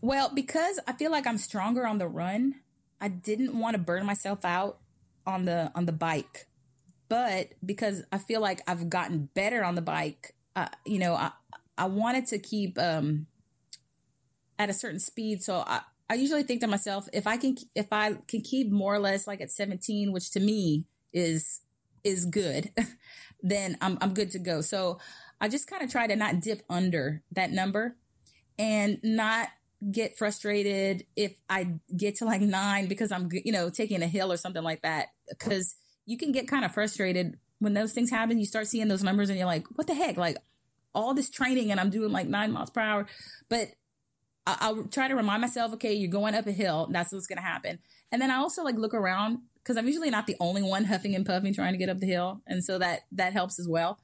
Well, 0.00 0.30
because 0.32 0.78
I 0.86 0.92
feel 0.92 1.10
like 1.10 1.26
I'm 1.26 1.36
stronger 1.36 1.84
on 1.84 1.98
the 1.98 2.06
run, 2.06 2.54
I 3.00 3.08
didn't 3.08 3.58
want 3.58 3.74
to 3.74 3.82
burn 3.82 4.06
myself 4.06 4.44
out 4.44 4.78
on 5.26 5.46
the 5.46 5.72
on 5.74 5.86
the 5.86 5.92
bike. 5.92 6.46
But 7.08 7.54
because 7.64 8.04
I 8.12 8.18
feel 8.18 8.40
like 8.40 8.62
I've 8.68 8.88
gotten 8.88 9.30
better 9.34 9.64
on 9.64 9.74
the 9.74 9.82
bike, 9.82 10.36
uh, 10.54 10.68
you 10.86 11.00
know, 11.00 11.14
I 11.14 11.32
I 11.76 11.86
wanted 11.86 12.26
to 12.28 12.38
keep 12.38 12.78
um, 12.78 13.26
at 14.60 14.70
a 14.70 14.72
certain 14.72 15.00
speed, 15.00 15.42
so 15.42 15.64
I 15.66 15.80
I 16.10 16.14
usually 16.14 16.42
think 16.42 16.60
to 16.60 16.66
myself, 16.66 17.08
if 17.12 17.28
I 17.28 17.36
can, 17.36 17.56
if 17.74 17.92
I 17.92 18.14
can 18.26 18.42
keep 18.42 18.70
more 18.70 18.94
or 18.94 18.98
less 18.98 19.28
like 19.28 19.40
at 19.40 19.50
17, 19.50 20.10
which 20.10 20.32
to 20.32 20.40
me 20.40 20.86
is, 21.12 21.60
is 22.02 22.24
good, 22.24 22.70
then 23.42 23.76
I'm, 23.80 23.98
I'm 24.00 24.14
good 24.14 24.30
to 24.32 24.38
go. 24.38 24.60
So 24.60 24.98
I 25.40 25.48
just 25.48 25.68
kind 25.68 25.82
of 25.82 25.90
try 25.90 26.06
to 26.06 26.16
not 26.16 26.40
dip 26.40 26.62
under 26.68 27.22
that 27.32 27.50
number 27.50 27.96
and 28.58 28.98
not 29.02 29.48
get 29.90 30.18
frustrated 30.18 31.06
if 31.16 31.40
I 31.48 31.74
get 31.96 32.16
to 32.16 32.26
like 32.26 32.42
nine 32.42 32.86
because 32.86 33.10
I'm, 33.10 33.28
you 33.32 33.52
know, 33.52 33.70
taking 33.70 34.02
a 34.02 34.06
hill 34.06 34.30
or 34.30 34.36
something 34.36 34.62
like 34.62 34.82
that. 34.82 35.08
Cause 35.38 35.76
you 36.06 36.18
can 36.18 36.32
get 36.32 36.48
kind 36.48 36.64
of 36.64 36.74
frustrated 36.74 37.38
when 37.58 37.74
those 37.74 37.92
things 37.92 38.10
happen. 38.10 38.38
You 38.38 38.46
start 38.46 38.66
seeing 38.66 38.88
those 38.88 39.02
numbers 39.02 39.30
and 39.30 39.38
you're 39.38 39.46
like, 39.46 39.66
what 39.74 39.86
the 39.86 39.94
heck? 39.94 40.16
Like 40.16 40.36
all 40.94 41.14
this 41.14 41.30
training 41.30 41.70
and 41.70 41.80
I'm 41.80 41.90
doing 41.90 42.12
like 42.12 42.26
nine 42.26 42.52
miles 42.52 42.70
per 42.70 42.80
hour. 42.80 43.06
But 43.48 43.68
I'll 44.46 44.84
try 44.84 45.08
to 45.08 45.14
remind 45.14 45.40
myself, 45.40 45.72
okay, 45.74 45.94
you're 45.94 46.10
going 46.10 46.34
up 46.34 46.46
a 46.46 46.52
hill. 46.52 46.88
That's 46.90 47.12
what's 47.12 47.26
going 47.26 47.36
to 47.36 47.42
happen. 47.42 47.78
And 48.10 48.20
then 48.20 48.30
I 48.30 48.36
also 48.36 48.64
like 48.64 48.76
look 48.76 48.94
around 48.94 49.38
because 49.62 49.76
I'm 49.76 49.86
usually 49.86 50.10
not 50.10 50.26
the 50.26 50.36
only 50.40 50.62
one 50.62 50.84
huffing 50.84 51.14
and 51.14 51.24
puffing 51.24 51.54
trying 51.54 51.72
to 51.72 51.78
get 51.78 51.88
up 51.88 52.00
the 52.00 52.06
hill. 52.06 52.40
And 52.46 52.64
so 52.64 52.78
that, 52.78 53.00
that 53.12 53.32
helps 53.32 53.58
as 53.58 53.68
well. 53.68 53.98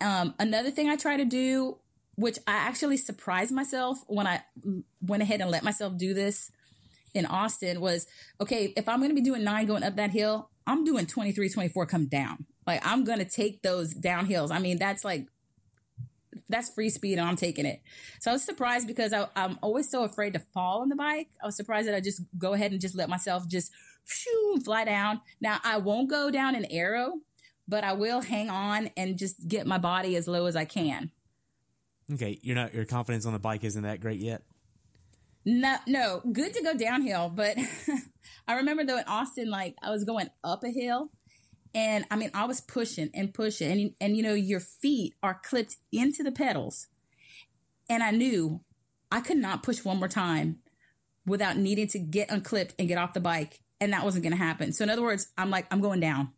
Um, 0.00 0.34
another 0.38 0.70
thing 0.70 0.88
I 0.88 0.96
try 0.96 1.16
to 1.16 1.24
do, 1.24 1.78
which 2.16 2.38
I 2.46 2.52
actually 2.52 2.96
surprised 2.96 3.52
myself 3.52 3.98
when 4.06 4.26
I 4.26 4.42
went 5.00 5.22
ahead 5.22 5.40
and 5.40 5.50
let 5.50 5.64
myself 5.64 5.96
do 5.96 6.14
this 6.14 6.52
in 7.14 7.26
Austin 7.26 7.80
was, 7.80 8.06
okay, 8.40 8.72
if 8.76 8.88
I'm 8.88 8.98
going 8.98 9.10
to 9.10 9.14
be 9.14 9.22
doing 9.22 9.44
nine 9.44 9.66
going 9.66 9.82
up 9.82 9.96
that 9.96 10.10
hill, 10.10 10.50
I'm 10.66 10.84
doing 10.84 11.06
23, 11.06 11.48
24 11.48 11.86
come 11.86 12.06
down. 12.06 12.46
Like 12.66 12.80
I'm 12.84 13.04
going 13.04 13.18
to 13.18 13.24
take 13.24 13.62
those 13.62 13.94
downhills. 13.94 14.50
I 14.50 14.58
mean, 14.58 14.78
that's 14.78 15.04
like 15.04 15.26
that's 16.48 16.70
free 16.70 16.90
speed 16.90 17.18
and 17.18 17.26
I'm 17.26 17.36
taking 17.36 17.66
it. 17.66 17.80
So 18.20 18.30
I 18.30 18.34
was 18.34 18.44
surprised 18.44 18.86
because 18.86 19.12
I, 19.12 19.28
am 19.36 19.58
always 19.62 19.90
so 19.90 20.04
afraid 20.04 20.34
to 20.34 20.38
fall 20.38 20.82
on 20.82 20.88
the 20.88 20.96
bike. 20.96 21.28
I 21.42 21.46
was 21.46 21.56
surprised 21.56 21.88
that 21.88 21.94
I 21.94 22.00
just 22.00 22.22
go 22.38 22.52
ahead 22.52 22.72
and 22.72 22.80
just 22.80 22.96
let 22.96 23.08
myself 23.08 23.48
just 23.48 23.70
shoo, 24.04 24.60
fly 24.64 24.84
down. 24.84 25.20
Now 25.40 25.60
I 25.64 25.78
won't 25.78 26.10
go 26.10 26.30
down 26.30 26.54
an 26.54 26.66
aero, 26.70 27.14
but 27.66 27.84
I 27.84 27.92
will 27.92 28.20
hang 28.20 28.50
on 28.50 28.90
and 28.96 29.18
just 29.18 29.48
get 29.48 29.66
my 29.66 29.78
body 29.78 30.16
as 30.16 30.28
low 30.28 30.46
as 30.46 30.56
I 30.56 30.64
can. 30.64 31.10
Okay, 32.12 32.38
you're 32.42 32.56
not 32.56 32.74
your 32.74 32.84
confidence 32.84 33.24
on 33.26 33.32
the 33.32 33.38
bike 33.38 33.64
isn't 33.64 33.82
that 33.82 34.00
great 34.00 34.20
yet. 34.20 34.42
No, 35.46 35.76
no, 35.86 36.22
good 36.32 36.54
to 36.54 36.62
go 36.62 36.74
downhill, 36.74 37.30
but 37.34 37.56
I 38.48 38.54
remember 38.54 38.84
though 38.84 38.98
in 38.98 39.04
Austin, 39.06 39.50
like 39.50 39.76
I 39.82 39.90
was 39.90 40.04
going 40.04 40.30
up 40.42 40.64
a 40.64 40.70
hill 40.70 41.10
and 41.74 42.04
I 42.10 42.16
mean, 42.16 42.30
I 42.32 42.46
was 42.46 42.60
pushing 42.60 43.10
and 43.12 43.34
pushing, 43.34 43.70
and 43.70 43.94
and 44.00 44.16
you 44.16 44.22
know, 44.22 44.34
your 44.34 44.60
feet 44.60 45.14
are 45.22 45.40
clipped 45.42 45.76
into 45.90 46.22
the 46.22 46.30
pedals, 46.30 46.86
and 47.88 48.02
I 48.02 48.12
knew 48.12 48.60
I 49.10 49.20
could 49.20 49.38
not 49.38 49.62
push 49.62 49.84
one 49.84 49.98
more 49.98 50.08
time 50.08 50.60
without 51.26 51.56
needing 51.56 51.88
to 51.88 51.98
get 51.98 52.30
unclipped 52.30 52.74
and 52.78 52.86
get 52.86 52.98
off 52.98 53.12
the 53.12 53.20
bike, 53.20 53.60
and 53.84 53.92
that 53.92 54.04
wasn't 54.04 54.24
going 54.24 54.32
to 54.32 54.42
happen. 54.42 54.72
So 54.72 54.82
in 54.82 54.90
other 54.90 55.02
words, 55.02 55.28
I'm 55.38 55.50
like, 55.50 55.66
I'm 55.70 55.80
going 55.80 56.00
down. 56.00 56.30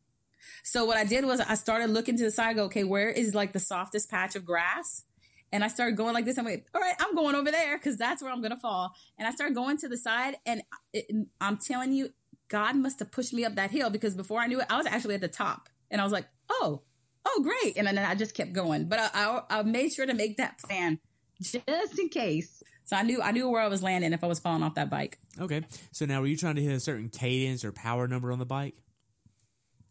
So 0.62 0.84
what 0.84 0.97
I 0.97 1.05
did 1.05 1.24
was 1.24 1.40
I 1.40 1.55
started 1.55 1.90
looking 1.90 2.16
to 2.18 2.24
the 2.24 2.30
side. 2.30 2.57
Go, 2.57 2.64
okay, 2.64 2.84
where 2.84 3.09
is 3.09 3.34
like 3.34 3.53
the 3.53 3.61
softest 3.61 4.11
patch 4.11 4.36
of 4.36 4.44
grass? 4.44 5.05
And 5.53 5.62
I 5.62 5.68
started 5.68 5.97
going 5.97 6.12
like 6.12 6.24
this. 6.24 6.38
I'm 6.38 6.44
like, 6.44 6.66
all 6.74 6.80
right, 6.80 6.94
I'm 6.99 7.14
going 7.14 7.36
over 7.36 7.51
there 7.51 7.78
because 7.78 7.97
that's 7.97 8.20
where 8.22 8.32
I'm 8.32 8.40
going 8.40 8.51
to 8.51 8.59
fall. 8.59 8.92
And 9.16 9.26
I 9.28 9.30
started 9.30 9.55
going 9.55 9.78
to 9.78 9.88
the 9.88 9.97
side, 9.97 10.36
and 10.44 10.62
it, 10.92 11.07
I'm 11.40 11.57
telling 11.57 11.92
you, 11.92 12.11
God 12.49 12.76
must 12.76 12.99
have 12.99 13.12
pushed 13.12 13.32
me 13.32 13.44
up 13.44 13.55
that 13.55 13.70
hill 13.70 13.90
because 13.90 14.14
before 14.14 14.40
I 14.40 14.49
knew 14.49 14.61
it, 14.61 14.66
I 14.68 14.76
was 14.76 14.86
actually 14.86 15.14
at 15.14 15.20
the 15.20 15.28
top. 15.28 15.68
And 15.90 16.01
I 16.01 16.05
was 16.05 16.12
like, 16.12 16.26
oh, 16.51 16.82
oh, 17.24 17.42
great. 17.42 17.76
And 17.76 17.86
then 17.86 17.99
I 17.99 18.14
just 18.16 18.34
kept 18.34 18.53
going. 18.53 18.88
But 18.88 18.99
I, 18.99 19.11
I, 19.14 19.42
I 19.61 19.62
made 19.62 19.92
sure 19.92 20.07
to 20.07 20.14
make 20.14 20.36
that 20.38 20.59
plan 20.59 20.99
just 21.40 21.99
in 21.99 22.09
case. 22.09 22.62
So 22.87 22.97
I 22.97 23.03
knew 23.03 23.20
I 23.20 23.32
knew 23.32 23.49
where 23.49 23.61
I 23.61 23.68
was 23.68 23.82
landing 23.82 24.12
if 24.12 24.24
I 24.24 24.26
was 24.26 24.39
falling 24.39 24.62
off 24.62 24.76
that 24.76 24.89
bike. 24.89 25.18
Okay. 25.39 25.62
So 25.93 26.07
now 26.07 26.20
were 26.20 26.26
you 26.26 26.37
trying 26.37 26.55
to 26.57 26.62
hit 26.62 26.74
a 26.74 26.80
certain 26.80 27.11
cadence 27.11 27.64
or 27.64 27.72
power 27.72 28.09
number 28.09 28.32
on 28.32 28.39
the 28.39 28.47
bike? 28.47 28.74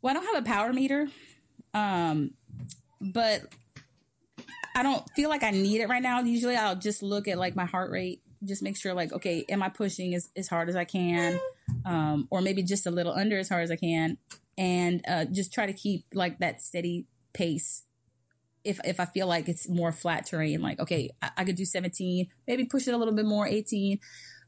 Well, 0.01 0.11
I 0.11 0.13
don't 0.15 0.33
have 0.33 0.43
a 0.43 0.47
power 0.47 0.73
meter. 0.73 1.07
Um, 1.73 2.31
but 2.99 3.41
I 4.75 4.83
don't 4.83 5.07
feel 5.11 5.29
like 5.29 5.43
I 5.43 5.51
need 5.51 5.81
it 5.81 5.89
right 5.89 6.01
now. 6.01 6.21
Usually 6.21 6.55
I'll 6.55 6.75
just 6.75 7.03
look 7.03 7.27
at 7.27 7.37
like 7.37 7.55
my 7.55 7.65
heart 7.65 7.91
rate, 7.91 8.21
just 8.43 8.63
make 8.63 8.77
sure 8.77 8.93
like, 8.93 9.13
okay, 9.13 9.45
am 9.49 9.61
I 9.61 9.69
pushing 9.69 10.15
as, 10.15 10.29
as 10.35 10.47
hard 10.47 10.69
as 10.69 10.75
I 10.75 10.85
can? 10.85 11.39
um, 11.85 12.27
or 12.29 12.41
maybe 12.41 12.63
just 12.63 12.85
a 12.85 12.91
little 12.91 13.13
under 13.13 13.37
as 13.37 13.49
hard 13.49 13.63
as 13.63 13.71
I 13.71 13.75
can, 13.75 14.17
and 14.57 15.03
uh, 15.07 15.25
just 15.25 15.53
try 15.53 15.65
to 15.65 15.73
keep 15.73 16.05
like 16.13 16.39
that 16.39 16.61
steady 16.61 17.07
pace. 17.33 17.83
If 18.65 18.79
if 18.85 18.99
I 18.99 19.05
feel 19.05 19.27
like 19.27 19.47
it's 19.47 19.69
more 19.69 19.91
flat 19.91 20.25
terrain, 20.25 20.61
like 20.61 20.79
okay, 20.79 21.09
I, 21.21 21.29
I 21.37 21.45
could 21.45 21.55
do 21.55 21.65
17, 21.65 22.27
maybe 22.47 22.65
push 22.65 22.87
it 22.87 22.93
a 22.93 22.97
little 22.97 23.13
bit 23.13 23.25
more, 23.25 23.47
18. 23.47 23.99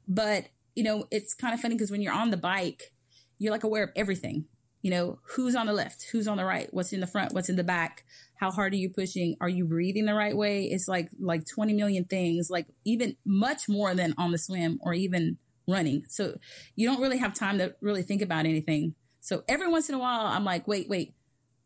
But 0.07 0.47
you 0.75 0.83
know, 0.83 1.07
it's 1.11 1.33
kind 1.33 1.53
of 1.53 1.59
funny 1.59 1.75
because 1.75 1.91
when 1.91 2.01
you're 2.01 2.13
on 2.13 2.31
the 2.31 2.37
bike, 2.37 2.93
you're 3.39 3.51
like 3.51 3.63
aware 3.63 3.83
of 3.83 3.89
everything. 3.95 4.45
You 4.81 4.91
know, 4.91 5.19
who's 5.35 5.55
on 5.55 5.65
the 5.65 5.73
left, 5.73 6.07
who's 6.11 6.27
on 6.27 6.37
the 6.37 6.45
right, 6.45 6.67
what's 6.71 6.93
in 6.93 6.99
the 6.99 7.07
front, 7.07 7.33
what's 7.33 7.49
in 7.49 7.55
the 7.55 7.63
back, 7.63 8.05
how 8.35 8.51
hard 8.51 8.73
are 8.73 8.77
you 8.77 8.89
pushing? 8.89 9.35
Are 9.41 9.49
you 9.49 9.65
breathing 9.65 10.05
the 10.05 10.13
right 10.13 10.37
way? 10.37 10.65
It's 10.65 10.87
like 10.87 11.09
like 11.19 11.43
20 11.45 11.73
million 11.73 12.05
things, 12.05 12.49
like 12.49 12.67
even 12.85 13.17
much 13.25 13.67
more 13.67 13.93
than 13.95 14.13
on 14.17 14.31
the 14.31 14.37
swim 14.37 14.79
or 14.81 14.93
even 14.93 15.37
running. 15.67 16.03
So 16.07 16.37
you 16.75 16.87
don't 16.87 17.01
really 17.01 17.17
have 17.17 17.33
time 17.33 17.57
to 17.57 17.75
really 17.81 18.03
think 18.03 18.21
about 18.21 18.45
anything. 18.45 18.95
So 19.19 19.43
every 19.47 19.67
once 19.67 19.89
in 19.89 19.95
a 19.95 19.99
while, 19.99 20.27
I'm 20.27 20.45
like, 20.45 20.67
wait, 20.67 20.87
wait, 20.87 21.13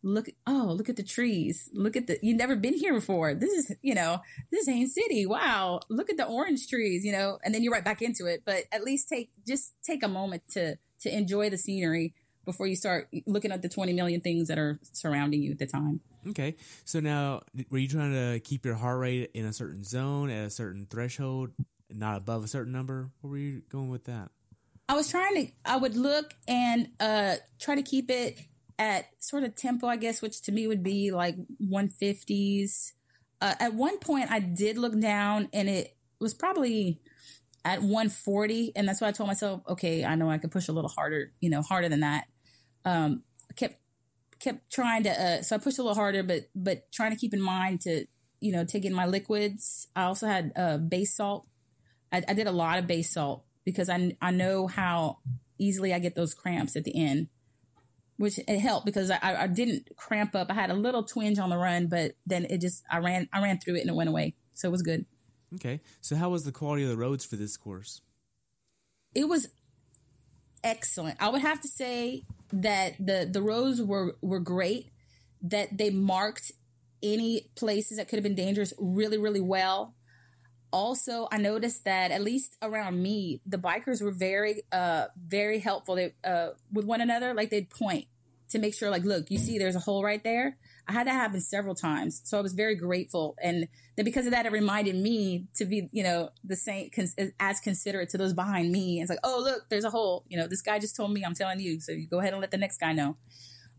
look, 0.03 0.29
oh, 0.47 0.73
look 0.75 0.89
at 0.89 0.95
the 0.95 1.03
trees. 1.03 1.69
Look 1.73 1.95
at 1.95 2.07
the, 2.07 2.17
you've 2.21 2.37
never 2.37 2.55
been 2.55 2.73
here 2.73 2.93
before. 2.93 3.33
This 3.33 3.51
is, 3.51 3.77
you 3.81 3.95
know, 3.95 4.21
this 4.51 4.67
ain't 4.67 4.91
City. 4.91 5.25
Wow. 5.25 5.81
Look 5.89 6.09
at 6.09 6.17
the 6.17 6.25
orange 6.25 6.67
trees, 6.67 7.05
you 7.05 7.11
know, 7.11 7.39
and 7.43 7.53
then 7.53 7.63
you're 7.63 7.73
right 7.73 7.83
back 7.83 8.01
into 8.01 8.25
it. 8.25 8.43
But 8.45 8.63
at 8.71 8.83
least 8.83 9.09
take, 9.09 9.29
just 9.47 9.73
take 9.83 10.03
a 10.03 10.07
moment 10.07 10.43
to, 10.51 10.77
to 11.01 11.15
enjoy 11.15 11.49
the 11.49 11.57
scenery 11.57 12.13
before 12.45 12.67
you 12.67 12.75
start 12.75 13.07
looking 13.25 13.51
at 13.51 13.61
the 13.61 13.69
20 13.69 13.93
million 13.93 14.21
things 14.21 14.47
that 14.47 14.57
are 14.57 14.79
surrounding 14.91 15.41
you 15.41 15.51
at 15.51 15.59
the 15.59 15.67
time. 15.67 16.01
Okay. 16.27 16.55
So 16.85 16.99
now, 16.99 17.41
were 17.69 17.77
you 17.77 17.87
trying 17.87 18.13
to 18.13 18.39
keep 18.39 18.65
your 18.65 18.75
heart 18.75 18.99
rate 18.99 19.31
in 19.33 19.45
a 19.45 19.53
certain 19.53 19.83
zone 19.83 20.29
at 20.29 20.47
a 20.47 20.49
certain 20.49 20.87
threshold 20.89 21.51
not 21.89 22.17
above 22.17 22.43
a 22.43 22.47
certain 22.47 22.71
number? 22.71 23.09
Where 23.21 23.31
were 23.31 23.37
you 23.37 23.61
going 23.69 23.89
with 23.89 24.05
that? 24.05 24.29
I 24.89 24.93
was 24.93 25.09
trying 25.09 25.35
to. 25.35 25.51
I 25.63 25.77
would 25.77 25.95
look 25.95 26.33
and 26.47 26.89
uh, 26.99 27.35
try 27.59 27.75
to 27.75 27.81
keep 27.81 28.09
it 28.09 28.39
at 28.82 29.05
sort 29.19 29.43
of 29.43 29.55
tempo, 29.55 29.88
I 29.88 29.97
guess, 29.97 30.21
which 30.21 30.41
to 30.43 30.51
me 30.51 30.67
would 30.67 30.82
be 30.84 31.11
like 31.11 31.36
150s. 31.61 32.93
Uh, 33.39 33.53
at 33.59 33.73
one 33.73 33.99
point, 33.99 34.32
I 34.32 34.39
did 34.39 34.77
look 34.77 34.99
down, 34.99 35.49
and 35.53 35.69
it 35.69 35.95
was 36.19 36.34
probably 36.34 36.99
at 37.63 37.82
140, 37.82 38.73
and 38.75 38.88
that's 38.88 39.01
why 39.01 39.07
I 39.07 39.11
told 39.11 39.27
myself, 39.27 39.61
okay, 39.67 40.03
I 40.03 40.15
know 40.15 40.29
I 40.29 40.38
could 40.38 40.51
push 40.51 40.67
a 40.67 40.71
little 40.71 40.89
harder, 40.89 41.32
you 41.39 41.49
know, 41.49 41.61
harder 41.61 41.89
than 41.89 41.99
that. 41.99 42.25
Um, 42.86 43.23
kept 43.55 43.75
kept 44.39 44.71
trying 44.71 45.03
to, 45.03 45.11
uh, 45.11 45.41
so 45.43 45.55
I 45.55 45.59
pushed 45.59 45.77
a 45.77 45.84
little 45.84 45.95
harder, 45.95 46.23
but 46.23 46.49
but 46.55 46.91
trying 46.91 47.11
to 47.11 47.17
keep 47.17 47.34
in 47.34 47.41
mind 47.41 47.82
to, 47.82 48.05
you 48.39 48.51
know, 48.51 48.65
take 48.65 48.86
in 48.86 48.93
my 48.93 49.05
liquids. 49.05 49.88
I 49.95 50.03
also 50.03 50.27
had 50.27 50.51
uh, 50.55 50.77
base 50.77 51.15
salt 51.15 51.47
I, 52.11 52.23
I 52.27 52.34
did 52.34 52.47
a 52.47 52.51
lot 52.51 52.79
of 52.79 52.88
base 52.88 53.11
salt 53.11 53.43
because 53.65 53.89
I, 53.89 54.15
I 54.21 54.32
know 54.32 54.67
how 54.67 55.19
easily 55.57 55.93
I 55.93 55.99
get 55.99 56.15
those 56.15 56.34
cramps 56.34 56.75
at 56.75 56.84
the 56.84 56.95
end, 56.95 57.27
which 58.18 58.39
it 58.39 58.59
helped 58.59 58.86
because 58.86 59.09
I, 59.09 59.20
I 59.22 59.47
didn't 59.47 59.89
cramp 59.95 60.36
up. 60.36 60.51
I 60.51 60.53
had 60.53 60.70
a 60.70 60.76
little 60.76 61.03
twinge 61.03 61.39
on 61.39 61.49
the 61.49 61.57
run, 61.57 61.88
but 61.88 62.14
then 62.26 62.45
it 62.45 62.62
just, 62.62 62.84
I 62.89 62.97
ran, 62.99 63.28
I 63.34 63.41
ran 63.41 63.59
through 63.59 63.76
it 63.76 63.82
and 63.82 63.89
it 63.89 63.95
went 63.95 64.09
away. 64.09 64.36
So 64.53 64.68
it 64.68 64.72
was 64.72 64.82
good. 64.82 65.05
Okay. 65.55 65.82
So 66.01 66.16
how 66.16 66.30
was 66.30 66.43
the 66.43 66.51
quality 66.51 66.84
of 66.84 66.89
the 66.89 66.97
roads 66.97 67.26
for 67.26 67.36
this 67.36 67.57
course? 67.57 68.01
It 69.14 69.28
was 69.28 69.49
excellent. 70.64 71.18
I 71.20 71.30
would 71.30 71.41
have 71.41 71.62
to 71.62 71.68
say 71.68 72.24
that 72.53 72.95
the, 72.99 73.28
the 73.30 73.41
roads 73.41 73.82
were, 73.82 74.16
were 74.22 74.39
great, 74.39 74.91
that 75.41 75.78
they 75.78 75.89
marked 75.89 76.51
any 77.03 77.49
places 77.55 77.97
that 77.97 78.07
could 78.07 78.18
have 78.18 78.24
been 78.24 78.36
dangerous 78.36 78.74
really, 78.78 79.18
really 79.18 79.41
well 79.41 79.95
also 80.72 81.28
i 81.32 81.38
noticed 81.38 81.86
that 81.86 82.11
at 82.11 82.22
least 82.22 82.55
around 82.61 83.01
me 83.01 83.41
the 83.45 83.57
bikers 83.57 84.01
were 84.01 84.11
very 84.11 84.63
uh 84.72 85.05
very 85.17 85.59
helpful. 85.59 85.95
They, 85.95 86.13
uh 86.24 86.49
with 86.72 86.86
one 86.86 87.01
another 87.01 87.34
like 87.34 87.49
they'd 87.49 87.69
point 87.69 88.05
to 88.49 88.59
make 88.59 88.74
sure 88.74 88.89
like 88.89 89.03
look 89.03 89.32
you 89.32 89.38
see 89.38 89.57
there's 89.57 89.76
a 89.76 89.80
hole 89.80 90.03
right 90.03 90.24
there? 90.24 90.57
I 90.88 90.93
had 90.93 91.07
that 91.07 91.13
happen 91.13 91.39
several 91.41 91.76
times 91.76 92.22
so 92.24 92.38
i 92.38 92.41
was 92.41 92.53
very 92.53 92.76
grateful. 92.76 93.36
And 93.41 93.67
then 93.95 94.05
because 94.05 94.26
of 94.26 94.32
that 94.32 94.45
it 94.45 94.51
reminded 94.51 94.95
me 94.95 95.47
to 95.55 95.65
be 95.65 95.89
you 95.91 96.03
know 96.03 96.30
the 96.43 96.55
same 96.55 96.89
as 97.39 97.59
considerate 97.59 98.09
to 98.09 98.17
those 98.17 98.34
behind 98.34 98.72
me. 98.72 99.01
It's 99.01 99.09
like 99.09 99.19
oh 99.24 99.41
look 99.43 99.69
there's 99.69 99.86
a 99.86 99.89
hole. 99.89 100.26
You 100.30 100.38
know 100.38 100.47
this 100.47 100.61
guy 100.61 100.80
just 100.80 100.95
told 100.95 101.11
me 101.11 101.24
i'm 101.24 101.36
telling 101.36 101.59
you 101.59 101.80
so 101.80 101.91
you 101.91 102.07
go 102.07 102.19
ahead 102.19 102.34
and 102.34 102.41
let 102.41 102.51
the 102.51 102.57
next 102.57 102.78
guy 102.80 102.93
know. 102.93 103.17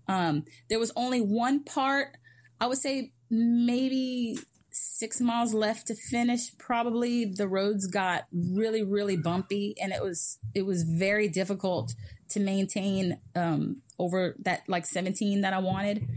Um 0.08 0.44
there 0.68 0.78
was 0.78 0.92
only 0.96 1.20
one 1.20 1.64
part 1.64 2.16
i 2.60 2.66
would 2.66 2.78
say 2.78 3.12
maybe 3.30 4.38
six 4.72 5.20
miles 5.20 5.54
left 5.54 5.86
to 5.86 5.94
finish 5.94 6.56
probably 6.58 7.24
the 7.24 7.46
roads 7.46 7.86
got 7.86 8.26
really 8.32 8.82
really 8.82 9.16
bumpy 9.16 9.74
and 9.80 9.92
it 9.92 10.02
was 10.02 10.38
it 10.54 10.66
was 10.66 10.82
very 10.82 11.28
difficult 11.28 11.94
to 12.28 12.40
maintain 12.40 13.18
um 13.34 13.82
over 13.98 14.34
that 14.40 14.62
like 14.68 14.86
17 14.86 15.42
that 15.42 15.52
i 15.52 15.58
wanted 15.58 16.08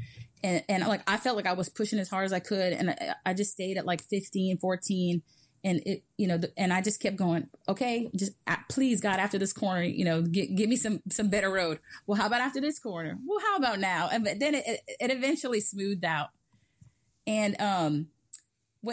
and, 0.44 0.64
and 0.70 0.88
like 0.88 1.02
i 1.08 1.18
felt 1.18 1.36
like 1.36 1.46
i 1.46 1.54
was 1.54 1.70
pushing 1.70 2.00
as 2.00 2.10
hard 2.10 2.26
as 2.26 2.34
i 2.34 2.40
could 2.40 2.74
and 2.74 2.92
I, 2.92 3.16
I 3.26 3.34
just 3.34 3.52
stayed 3.52 3.78
at 3.78 3.86
like 3.86 4.02
15 4.04 4.58
14 4.58 5.22
and 5.66 5.82
it, 5.84 6.04
you 6.16 6.28
know, 6.28 6.40
and 6.56 6.72
I 6.72 6.82
just 6.82 7.02
kept 7.02 7.16
going. 7.16 7.50
Okay, 7.68 8.12
just 8.16 8.34
please, 8.70 9.02
God, 9.02 9.20
after 9.20 9.40
this 9.40 9.52
corner, 9.52 9.82
you 9.82 10.06
know, 10.06 10.22
get, 10.22 10.56
give 10.56 10.70
me 10.70 10.76
some 10.76 11.02
some 11.10 11.30
better 11.32 11.50
road. 11.50 11.80
Well, 12.06 12.22
how 12.22 12.28
about 12.28 12.42
after 12.42 12.62
this 12.62 12.78
corner? 12.78 13.18
Well, 13.26 13.40
how 13.40 13.58
about 13.58 13.80
now? 13.80 14.08
And 14.12 14.28
then 14.28 14.54
it, 14.54 14.64
it, 14.68 14.82
it 15.00 15.12
eventually 15.12 15.60
smoothed 15.60 16.06
out. 16.06 16.30
And 17.26 17.60
um, 17.60 18.08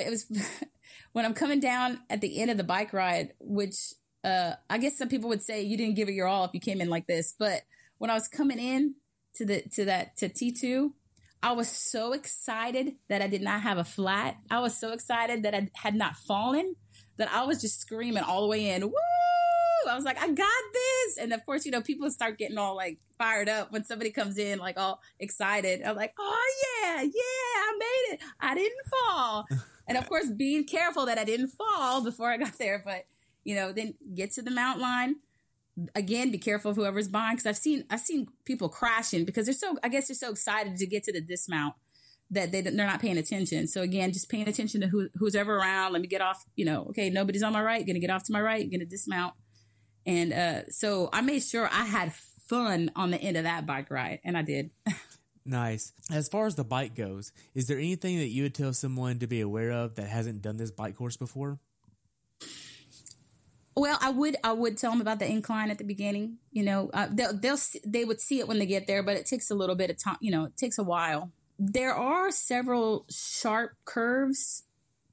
it 0.00 0.10
was 0.10 0.26
when 1.12 1.24
I'm 1.24 1.34
coming 1.34 1.60
down 1.60 2.00
at 2.10 2.20
the 2.20 2.40
end 2.40 2.50
of 2.50 2.56
the 2.56 2.64
bike 2.64 2.92
ride, 2.92 3.32
which 3.38 3.94
uh, 4.24 4.52
I 4.70 4.78
guess 4.78 4.96
some 4.96 5.08
people 5.08 5.28
would 5.28 5.42
say 5.42 5.62
you 5.62 5.76
didn't 5.76 5.96
give 5.96 6.08
it 6.08 6.14
your 6.14 6.26
all 6.26 6.44
if 6.44 6.54
you 6.54 6.60
came 6.60 6.80
in 6.80 6.88
like 6.88 7.06
this, 7.06 7.34
but 7.38 7.62
when 7.98 8.10
I 8.10 8.14
was 8.14 8.28
coming 8.28 8.58
in 8.58 8.94
to 9.36 9.46
the 9.46 9.62
to 9.74 9.84
that 9.84 10.16
to 10.18 10.28
T 10.28 10.52
two, 10.52 10.94
I 11.42 11.52
was 11.52 11.68
so 11.68 12.12
excited 12.12 12.94
that 13.08 13.22
I 13.22 13.26
did 13.26 13.42
not 13.42 13.62
have 13.62 13.78
a 13.78 13.84
flat. 13.84 14.36
I 14.50 14.60
was 14.60 14.76
so 14.78 14.92
excited 14.92 15.42
that 15.42 15.54
I 15.54 15.68
had 15.74 15.94
not 15.94 16.16
fallen 16.16 16.76
that 17.16 17.32
I 17.32 17.44
was 17.44 17.60
just 17.60 17.80
screaming 17.80 18.22
all 18.22 18.42
the 18.42 18.48
way 18.48 18.70
in. 18.70 18.82
Woo! 18.82 18.92
I 19.90 19.96
was 19.96 20.04
like, 20.04 20.18
I 20.18 20.28
got 20.28 20.62
this. 20.72 21.18
And 21.18 21.32
of 21.32 21.44
course, 21.44 21.66
you 21.66 21.72
know, 21.72 21.80
people 21.80 22.08
start 22.10 22.38
getting 22.38 22.58
all 22.58 22.76
like 22.76 22.98
fired 23.18 23.48
up 23.48 23.72
when 23.72 23.84
somebody 23.84 24.10
comes 24.10 24.38
in, 24.38 24.58
like 24.58 24.78
all 24.78 25.00
excited. 25.18 25.82
I'm 25.82 25.96
like, 25.96 26.14
oh 26.18 26.52
yeah, 26.82 27.02
yeah, 27.02 27.10
I 27.12 27.76
made 27.78 28.14
it. 28.14 28.20
I 28.40 28.54
didn't 28.54 28.86
fall. 28.86 29.46
and 29.86 29.98
of 29.98 30.08
course, 30.08 30.28
being 30.30 30.64
careful 30.64 31.06
that 31.06 31.18
I 31.18 31.24
didn't 31.24 31.48
fall 31.48 32.02
before 32.02 32.30
I 32.30 32.36
got 32.36 32.58
there. 32.58 32.82
But, 32.84 33.06
you 33.44 33.54
know, 33.54 33.72
then 33.72 33.94
get 34.14 34.32
to 34.32 34.42
the 34.42 34.50
mount 34.50 34.80
line. 34.80 35.16
Again 35.94 36.30
be 36.30 36.36
careful 36.36 36.72
of 36.72 36.76
whoever's 36.76 37.08
buying 37.08 37.34
because 37.34 37.46
i've 37.46 37.56
seen 37.56 37.84
i've 37.88 38.00
seen 38.00 38.28
people 38.44 38.68
crashing 38.68 39.24
because 39.24 39.46
they're 39.46 39.54
so 39.54 39.78
i 39.82 39.88
guess 39.88 40.08
they're 40.08 40.14
so 40.14 40.30
excited 40.30 40.76
to 40.76 40.86
get 40.86 41.02
to 41.04 41.12
the 41.14 41.20
dismount 41.22 41.72
that 42.30 42.52
they, 42.52 42.60
they're 42.60 42.72
not 42.72 43.00
paying 43.00 43.16
attention. 43.16 43.66
So 43.66 43.80
again 43.80 44.12
just 44.12 44.28
paying 44.28 44.48
attention 44.48 44.82
to 44.82 44.88
who, 44.88 45.08
who's 45.14 45.34
ever 45.34 45.56
around. 45.56 45.94
Let 45.94 46.02
me 46.02 46.08
get 46.08 46.20
off 46.20 46.44
you 46.56 46.66
know 46.66 46.84
okay 46.90 47.08
nobody's 47.08 47.42
on 47.42 47.54
my 47.54 47.62
right 47.62 47.86
gonna 47.86 48.00
get 48.00 48.10
off 48.10 48.24
to 48.24 48.32
my 48.32 48.42
right 48.42 48.70
gonna 48.70 48.84
dismount. 48.84 49.32
And 50.04 50.32
uh, 50.32 50.68
so 50.68 51.08
i 51.12 51.22
made 51.22 51.42
sure 51.42 51.70
i 51.72 51.84
had 51.86 52.12
fun 52.12 52.90
on 52.94 53.10
the 53.10 53.20
end 53.20 53.38
of 53.38 53.44
that 53.44 53.64
bike 53.64 53.90
ride 53.90 54.20
and 54.24 54.36
i 54.36 54.42
did 54.42 54.70
nice 55.44 55.92
as 56.10 56.28
far 56.28 56.46
as 56.46 56.54
the 56.54 56.64
bike 56.64 56.94
goes 56.94 57.32
is 57.54 57.66
there 57.66 57.78
anything 57.78 58.18
that 58.18 58.28
you 58.28 58.44
would 58.44 58.54
tell 58.54 58.72
someone 58.72 59.18
to 59.18 59.26
be 59.26 59.40
aware 59.40 59.70
of 59.72 59.96
that 59.96 60.06
hasn't 60.06 60.40
done 60.40 60.56
this 60.56 60.70
bike 60.70 60.96
course 60.96 61.16
before 61.16 61.58
well, 63.74 63.98
I 64.02 64.10
would 64.10 64.36
I 64.44 64.52
would 64.52 64.76
tell 64.76 64.90
them 64.90 65.00
about 65.00 65.18
the 65.18 65.30
incline 65.30 65.70
at 65.70 65.78
the 65.78 65.84
beginning. 65.84 66.38
You 66.50 66.62
know, 66.64 66.90
uh, 66.92 67.08
they'll, 67.10 67.34
they'll 67.34 67.56
they 67.86 68.04
would 68.04 68.20
see 68.20 68.38
it 68.38 68.46
when 68.46 68.58
they 68.58 68.66
get 68.66 68.86
there, 68.86 69.02
but 69.02 69.16
it 69.16 69.26
takes 69.26 69.50
a 69.50 69.54
little 69.54 69.74
bit 69.74 69.88
of 69.88 70.02
time. 70.02 70.18
You 70.20 70.30
know, 70.30 70.44
it 70.44 70.56
takes 70.56 70.78
a 70.78 70.82
while. 70.82 71.30
There 71.58 71.94
are 71.94 72.30
several 72.30 73.06
sharp 73.08 73.72
curves, 73.84 74.64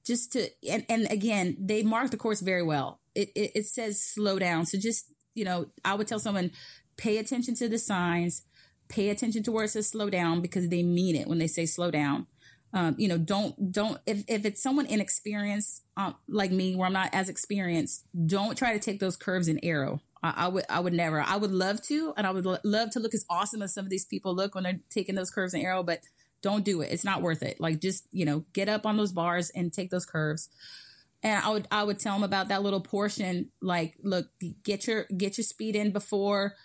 just 0.06 0.34
to 0.34 0.50
and, 0.70 0.86
and 0.90 1.10
again 1.10 1.56
they 1.60 1.84
mark 1.84 2.12
the 2.12 2.18
course 2.18 2.42
very 2.42 2.64
well. 2.64 3.00
It, 3.16 3.30
it 3.34 3.52
it 3.56 3.66
says 3.66 4.04
slow 4.04 4.40
down, 4.40 4.66
so 4.66 4.78
just 4.78 5.06
you 5.36 5.46
know 5.46 5.68
I 5.86 5.94
would 5.94 6.08
tell 6.08 6.20
someone 6.20 6.52
pay 6.98 7.18
attention 7.18 7.56
to 7.56 7.70
the 7.70 7.80
signs, 7.80 8.44
pay 8.90 9.10
attention 9.10 9.44
to 9.44 9.52
where 9.52 9.64
it 9.66 9.70
says 9.70 9.88
slow 9.88 10.10
down 10.10 10.42
because 10.42 10.70
they 10.70 10.84
mean 10.84 11.16
it 11.16 11.28
when 11.28 11.38
they 11.38 11.48
say 11.48 11.66
slow 11.66 11.92
down 11.92 12.28
um, 12.74 12.96
you 12.98 13.08
know, 13.08 13.18
don't 13.18 13.72
don't 13.72 14.00
if 14.06 14.24
if 14.28 14.46
it's 14.46 14.62
someone 14.62 14.86
inexperienced 14.86 15.84
um, 15.98 16.16
like 16.28 16.52
me, 16.52 16.76
where 16.76 16.86
I'm 16.86 16.94
not 16.94 17.10
as 17.14 17.28
experienced, 17.28 18.06
don't 18.28 18.58
try 18.58 18.74
to 18.74 18.80
take 18.80 19.00
those 19.00 19.18
curves 19.18 19.48
in 19.48 19.60
aero. 19.64 20.02
I, 20.22 20.34
I 20.38 20.48
would 20.50 20.66
I 20.70 20.80
would 20.80 20.94
never. 20.94 21.22
I 21.22 21.36
would 21.36 21.52
love 21.52 21.82
to, 21.84 22.14
and 22.16 22.28
I 22.28 22.32
would 22.32 22.46
lo- 22.46 22.60
love 22.64 22.92
to 22.92 23.00
look 23.00 23.16
as 23.16 23.26
awesome 23.30 23.64
as 23.64 23.74
some 23.74 23.86
of 23.86 23.90
these 23.90 24.06
people 24.06 24.36
look 24.36 24.54
when 24.54 24.66
they're 24.66 24.80
taking 24.92 25.16
those 25.16 25.32
curves 25.32 25.54
in 25.54 25.62
aero, 25.62 25.82
but 25.82 26.02
don't 26.44 26.64
do 26.64 26.82
it. 26.82 26.92
It's 26.92 27.04
not 27.04 27.24
worth 27.24 27.42
it. 27.42 27.60
Like 27.60 27.80
just 27.80 28.06
you 28.12 28.24
know, 28.24 28.46
get 28.54 28.70
up 28.70 28.86
on 28.86 28.98
those 28.98 29.14
bars 29.14 29.50
and 29.50 29.74
take 29.74 29.90
those 29.90 30.06
curves. 30.06 30.50
And 31.24 31.44
I 31.44 31.50
would 31.50 31.68
I 31.72 31.84
would 31.84 32.00
tell 32.00 32.14
them 32.14 32.24
about 32.24 32.50
that 32.50 32.62
little 32.62 32.82
portion. 32.82 33.50
Like, 33.64 33.96
look, 34.04 34.28
get 34.64 34.86
your 34.86 35.06
get 35.18 35.40
your 35.40 35.44
speed 35.44 35.76
in 35.76 35.92
before 35.92 36.56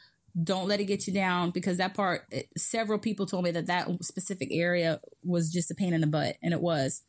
don't 0.43 0.67
let 0.67 0.81
it 0.81 0.85
get 0.85 1.07
you 1.07 1.13
down 1.13 1.51
because 1.51 1.77
that 1.79 1.95
part 1.95 2.33
several 2.57 2.99
people 2.99 3.27
told 3.27 3.45
me 3.45 3.51
that 3.53 3.67
that 3.67 3.89
specific 4.05 4.49
area 4.51 5.01
was 5.23 5.53
just 5.53 5.71
a 5.71 5.75
pain 5.75 5.93
in 5.93 6.01
the 6.01 6.07
butt 6.07 6.37
and 6.43 6.53
it 6.53 6.61
was. 6.61 7.03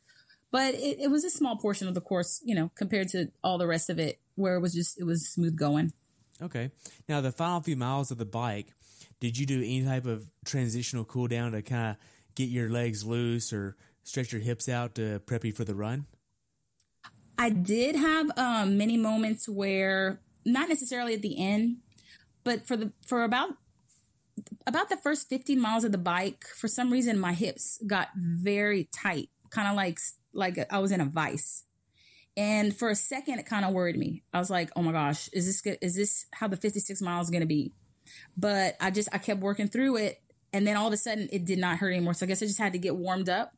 But 0.52 0.74
it, 0.74 1.00
it 1.00 1.10
was 1.10 1.24
a 1.24 1.30
small 1.30 1.56
portion 1.56 1.88
of 1.88 1.94
the 1.94 2.00
course 2.00 2.40
you 2.44 2.54
know 2.54 2.70
compared 2.76 3.08
to 3.08 3.30
all 3.42 3.58
the 3.58 3.66
rest 3.66 3.90
of 3.90 3.98
it 3.98 4.20
where 4.36 4.54
it 4.56 4.60
was 4.60 4.74
just 4.74 5.00
it 5.00 5.04
was 5.04 5.28
smooth 5.28 5.56
going. 5.56 5.92
Okay. 6.40 6.70
Now 7.08 7.20
the 7.20 7.32
final 7.32 7.60
few 7.60 7.76
miles 7.76 8.10
of 8.10 8.18
the 8.18 8.24
bike 8.24 8.68
did 9.20 9.38
you 9.38 9.46
do 9.46 9.58
any 9.58 9.84
type 9.84 10.06
of 10.06 10.30
transitional 10.44 11.04
cool 11.04 11.26
down 11.26 11.52
to 11.52 11.62
kind 11.62 11.90
of 11.90 11.96
get 12.34 12.48
your 12.48 12.68
legs 12.68 13.04
loose 13.04 13.52
or 13.52 13.76
stretch 14.04 14.32
your 14.32 14.42
hips 14.42 14.68
out 14.68 14.94
to 14.96 15.20
prep 15.20 15.44
you 15.44 15.52
for 15.52 15.64
the 15.64 15.74
run? 15.74 16.06
I 17.38 17.50
did 17.50 17.96
have 17.96 18.30
um, 18.36 18.78
many 18.78 18.96
moments 18.96 19.48
where 19.48 20.20
not 20.44 20.68
necessarily 20.68 21.14
at 21.14 21.22
the 21.22 21.42
end 21.42 21.78
but 22.46 22.64
for 22.64 22.76
the 22.76 22.92
for 23.04 23.24
about 23.24 23.50
about 24.68 24.88
the 24.88 24.96
first 24.96 25.28
15 25.28 25.60
miles 25.60 25.82
of 25.82 25.90
the 25.90 25.98
bike, 25.98 26.44
for 26.56 26.68
some 26.68 26.92
reason 26.92 27.18
my 27.18 27.32
hips 27.32 27.82
got 27.84 28.08
very 28.14 28.88
tight, 28.94 29.30
kind 29.50 29.66
of 29.66 29.74
like 29.74 29.98
like 30.32 30.56
I 30.70 30.78
was 30.78 30.92
in 30.92 31.00
a 31.00 31.06
vice. 31.06 31.64
And 32.36 32.76
for 32.76 32.88
a 32.88 32.94
second, 32.94 33.40
it 33.40 33.46
kind 33.46 33.64
of 33.64 33.72
worried 33.72 33.96
me. 33.96 34.22
I 34.32 34.38
was 34.38 34.48
like, 34.48 34.70
"Oh 34.76 34.82
my 34.82 34.92
gosh, 34.92 35.28
is 35.32 35.46
this 35.46 35.60
good? 35.60 35.78
Is 35.82 35.96
this 35.96 36.26
how 36.34 36.46
the 36.46 36.56
56 36.56 37.02
miles 37.02 37.30
going 37.30 37.40
to 37.40 37.46
be?" 37.46 37.72
But 38.36 38.76
I 38.80 38.92
just 38.92 39.08
I 39.12 39.18
kept 39.18 39.40
working 39.40 39.66
through 39.66 39.96
it, 39.96 40.22
and 40.52 40.64
then 40.64 40.76
all 40.76 40.86
of 40.86 40.92
a 40.92 40.98
sudden, 40.98 41.28
it 41.32 41.44
did 41.46 41.58
not 41.58 41.78
hurt 41.78 41.90
anymore. 41.90 42.14
So 42.14 42.26
I 42.26 42.28
guess 42.28 42.42
I 42.42 42.46
just 42.46 42.60
had 42.60 42.74
to 42.74 42.78
get 42.78 42.94
warmed 42.94 43.28
up, 43.28 43.54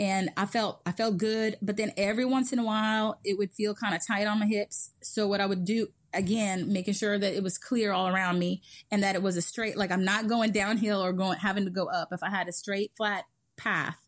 and 0.00 0.30
I 0.36 0.46
felt 0.46 0.80
I 0.84 0.90
felt 0.90 1.18
good. 1.18 1.56
But 1.62 1.76
then 1.76 1.92
every 1.96 2.24
once 2.24 2.52
in 2.52 2.58
a 2.58 2.64
while, 2.64 3.20
it 3.24 3.38
would 3.38 3.52
feel 3.52 3.76
kind 3.76 3.94
of 3.94 4.04
tight 4.04 4.26
on 4.26 4.40
my 4.40 4.46
hips. 4.46 4.90
So 5.02 5.28
what 5.28 5.40
I 5.40 5.46
would 5.46 5.64
do 5.64 5.88
again 6.14 6.72
making 6.72 6.94
sure 6.94 7.18
that 7.18 7.34
it 7.34 7.42
was 7.42 7.58
clear 7.58 7.92
all 7.92 8.08
around 8.08 8.38
me 8.38 8.62
and 8.90 9.02
that 9.02 9.14
it 9.14 9.22
was 9.22 9.36
a 9.36 9.42
straight 9.42 9.76
like 9.76 9.90
i'm 9.90 10.04
not 10.04 10.26
going 10.26 10.50
downhill 10.50 11.02
or 11.04 11.12
going 11.12 11.38
having 11.38 11.64
to 11.64 11.70
go 11.70 11.86
up. 11.86 12.08
If 12.12 12.22
i 12.22 12.30
had 12.30 12.48
a 12.48 12.52
straight 12.52 12.92
flat 12.96 13.24
path 13.56 13.98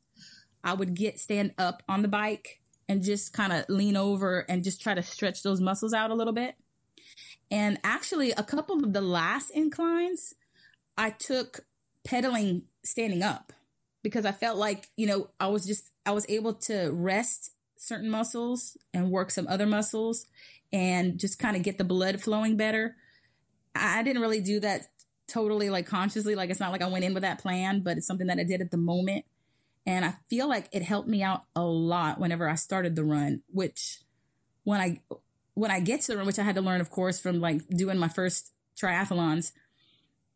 i 0.65 0.73
would 0.73 0.95
get 0.95 1.19
stand 1.19 1.53
up 1.59 1.83
on 1.89 2.03
the 2.03 2.09
bike 2.09 2.61
and 2.89 3.05
just 3.05 3.33
kind 3.33 3.53
of 3.53 3.65
lean 3.69 3.97
over 3.97 4.41
and 4.49 4.65
just 4.65 4.83
try 4.83 4.95
to 4.95 5.03
stretch 5.03 5.45
those 5.45 5.61
muscles 5.61 5.93
out 5.93 6.11
a 6.11 6.15
little 6.15 6.33
bit. 6.33 6.57
And 7.49 7.79
actually 7.85 8.33
a 8.33 8.43
couple 8.43 8.83
of 8.83 8.93
the 8.93 9.01
last 9.01 9.51
inclines 9.51 10.35
i 10.97 11.11
took 11.11 11.61
pedaling 12.05 12.65
standing 12.85 13.23
up 13.23 13.53
because 14.03 14.25
i 14.25 14.33
felt 14.33 14.57
like 14.57 14.89
you 14.97 15.07
know 15.07 15.29
i 15.39 15.47
was 15.47 15.67
just 15.67 15.91
i 16.07 16.11
was 16.11 16.27
able 16.29 16.55
to 16.55 16.91
rest 16.93 17.53
certain 17.77 18.11
muscles 18.11 18.77
and 18.93 19.11
work 19.11 19.31
some 19.31 19.47
other 19.49 19.67
muscles 19.67 20.27
and 20.73 21.18
just 21.18 21.39
kind 21.39 21.57
of 21.57 21.62
get 21.62 21.79
the 21.79 21.85
blood 21.85 22.21
flowing 22.21 22.57
better. 22.57 22.97
I 23.75 24.03
didn't 24.03 24.23
really 24.23 24.41
do 24.41 24.61
that 24.61 24.87
totally 25.29 25.71
like 25.71 25.87
consciously. 25.87 26.35
Like 26.35 26.51
it's 26.51 26.61
not 26.61 26.73
like 26.73 26.83
I 26.83 26.89
went 26.89 27.05
in 27.05 27.14
with 27.14 27.23
that 27.23 27.41
plan, 27.41 27.81
but 27.81 27.97
it's 27.97 28.07
something 28.07 28.27
that 28.27 28.39
I 28.39 28.45
did 28.45 28.61
at 28.61 28.71
the 28.71 28.77
moment. 28.77 29.25
And 29.87 30.05
I 30.05 30.14
feel 30.29 30.49
like 30.49 30.68
it 30.73 30.83
helped 30.83 31.09
me 31.09 31.23
out 31.23 31.45
a 31.57 31.62
lot 31.62 32.21
whenever 32.21 32.49
I 32.49 32.55
started 32.55 32.97
the 32.97 33.05
run, 33.05 33.43
which 33.49 34.01
when 34.64 34.81
I 34.81 35.01
when 35.55 35.71
I 35.71 35.81
get 35.81 36.03
to 36.03 36.12
the 36.12 36.16
run, 36.18 36.27
which 36.27 36.39
I 36.39 36.43
had 36.43 36.55
to 36.57 36.61
learn, 36.61 36.81
of 36.81 36.91
course, 36.91 37.18
from 37.18 37.41
like 37.41 37.66
doing 37.68 37.99
my 37.99 38.09
first 38.09 38.53
triathlons. 38.81 39.53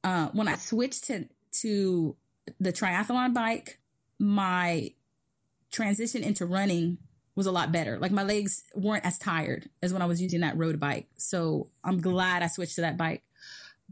Uh, 0.02 0.28
when 0.32 0.48
I 0.48 0.56
switched 0.56 1.04
to 1.04 1.26
to 1.60 2.16
the 2.60 2.72
triathlon 2.72 3.34
bike, 3.34 3.78
my 4.18 4.92
transition 5.70 6.22
into 6.22 6.46
running 6.46 6.98
was 7.36 7.46
a 7.46 7.52
lot 7.52 7.72
better. 7.72 7.98
Like 7.98 8.12
my 8.12 8.22
legs 8.22 8.62
weren't 8.74 9.04
as 9.04 9.18
tired 9.18 9.68
as 9.82 9.92
when 9.92 10.02
I 10.02 10.06
was 10.06 10.22
using 10.22 10.40
that 10.40 10.56
road 10.56 10.78
bike. 10.78 11.08
So 11.16 11.68
I'm 11.82 12.00
glad 12.00 12.42
I 12.42 12.46
switched 12.46 12.76
to 12.76 12.82
that 12.82 12.96
bike. 12.96 13.22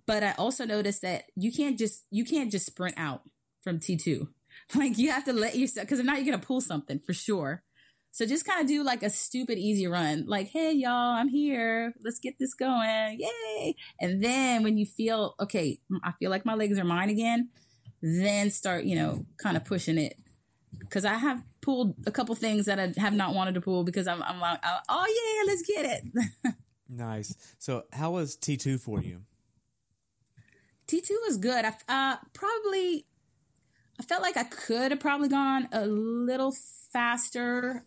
But 0.07 0.23
I 0.23 0.33
also 0.33 0.65
noticed 0.65 1.03
that 1.03 1.25
you 1.37 1.53
can't 1.53 1.79
just 1.79 2.05
you 2.11 2.25
can't 2.25 2.51
just 2.51 2.67
sprint 2.67 2.95
out 2.97 3.23
from 3.63 3.79
T2. 3.79 4.29
Like 4.75 4.97
you 4.97 5.11
have 5.11 5.25
to 5.25 5.33
let 5.33 5.57
yourself 5.57 5.87
because 5.87 5.99
if 5.99 6.07
not 6.07 6.17
you're 6.17 6.25
gonna 6.25 6.39
pull 6.39 6.61
something 6.61 6.99
for 7.01 7.13
sure. 7.13 7.63
So 8.11 8.27
just 8.27 8.47
kind 8.47 8.61
of 8.61 8.67
do 8.67 8.85
like 8.85 9.03
a 9.03 9.11
stupid 9.11 9.59
easy 9.59 9.87
run. 9.87 10.25
Like, 10.27 10.49
hey 10.49 10.73
y'all, 10.73 11.15
I'm 11.15 11.29
here. 11.29 11.95
Let's 12.03 12.21
get 12.21 12.39
this 12.39 12.55
going. 12.55 13.19
Yay. 13.19 13.75
And 14.01 14.23
then 14.23 14.63
when 14.63 14.77
you 14.77 14.87
feel 14.87 15.35
okay, 15.41 15.79
I 16.05 16.13
feel 16.13 16.31
like 16.31 16.45
my 16.45 16.55
legs 16.55 16.79
are 16.79 16.85
mine 16.85 17.09
again, 17.09 17.49
then 18.03 18.51
start, 18.51 18.85
you 18.85 18.95
know, 18.95 19.27
kind 19.39 19.57
of 19.57 19.65
pushing 19.65 19.99
it. 19.99 20.17
Cause 20.93 21.07
I 21.07 21.15
have 21.15 21.43
pulled 21.63 21.95
a 22.07 22.11
couple 22.11 22.35
things 22.35 22.67
that 22.67 22.79
I 22.79 22.93
have 23.01 23.15
not 23.15 23.35
wanted 23.35 23.55
to 23.55 23.63
pull 23.63 23.83
because 23.83 24.07
I'm, 24.07 24.23
I'm 24.23 24.39
like, 24.39 24.59
oh 24.91 25.07
yeah, 25.09 25.51
let's 25.51 25.63
get 25.63 25.87
it. 25.87 26.55
nice. 26.91 27.35
So 27.59 27.85
how 27.95 28.11
was 28.11 28.37
T2 28.37 28.79
for 28.79 29.01
you? 29.01 29.23
T2 30.89 31.09
was 31.27 31.39
good. 31.39 31.65
I 31.65 31.73
uh, 31.89 32.17
probably, 32.35 33.07
I 33.99 34.03
felt 34.03 34.21
like 34.21 34.37
I 34.37 34.45
could 34.45 34.91
have 34.91 35.01
probably 35.01 35.31
gone 35.31 35.67
a 35.73 35.87
little 35.87 36.55
faster, 36.93 37.87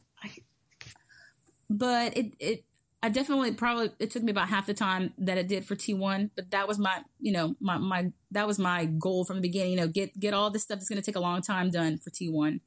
but 1.70 2.18
it, 2.18 2.34
it, 2.40 2.64
I 3.04 3.10
definitely 3.10 3.52
probably, 3.52 3.92
it 4.00 4.10
took 4.10 4.24
me 4.24 4.32
about 4.32 4.50
half 4.50 4.66
the 4.66 4.74
time 4.74 5.14
that 5.20 5.38
it 5.38 5.48
did 5.48 5.66
for 5.66 5.76
T1, 5.76 6.32
but 6.36 6.50
that 6.50 6.68
was 6.68 6.80
my, 6.80 7.04
you 7.20 7.32
know, 7.32 7.56
my, 7.60 7.78
my, 7.78 8.12
that 8.32 8.48
was 8.48 8.58
my 8.58 8.86
goal 8.86 9.26
from 9.26 9.36
the 9.36 9.44
beginning, 9.44 9.74
you 9.74 9.78
know, 9.78 9.88
get, 9.88 10.20
get 10.20 10.34
all 10.34 10.50
this 10.50 10.64
stuff 10.64 10.80
that's 10.80 10.90
going 10.90 11.00
to 11.00 11.06
take 11.06 11.16
a 11.16 11.20
long 11.20 11.44
time 11.44 11.70
done 11.70 12.00
for 12.00 12.10
T1 12.10 12.62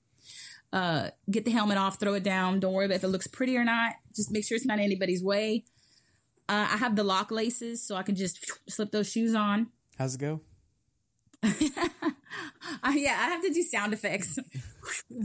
Uh, 0.72 1.10
get 1.30 1.44
the 1.44 1.50
helmet 1.50 1.78
off, 1.78 1.98
throw 1.98 2.14
it 2.14 2.22
down. 2.22 2.60
Don't 2.60 2.72
worry 2.72 2.86
about 2.86 2.96
if 2.96 3.04
it 3.04 3.08
looks 3.08 3.26
pretty 3.26 3.56
or 3.56 3.64
not. 3.64 3.94
Just 4.14 4.30
make 4.30 4.44
sure 4.44 4.56
it's 4.56 4.66
not 4.66 4.78
in 4.78 4.84
anybody's 4.84 5.22
way. 5.22 5.64
Uh, 6.48 6.68
I 6.70 6.76
have 6.76 6.96
the 6.96 7.04
lock 7.04 7.30
laces, 7.30 7.86
so 7.86 7.96
I 7.96 8.02
can 8.02 8.16
just 8.16 8.38
slip 8.68 8.90
those 8.90 9.10
shoes 9.10 9.34
on. 9.34 9.68
How's 9.98 10.14
it 10.14 10.20
go? 10.20 10.40
Uh, 12.82 12.92
yeah, 12.94 13.16
I 13.18 13.30
have 13.30 13.42
to 13.42 13.50
do 13.50 13.62
sound 13.62 13.92
effects. 13.92 14.38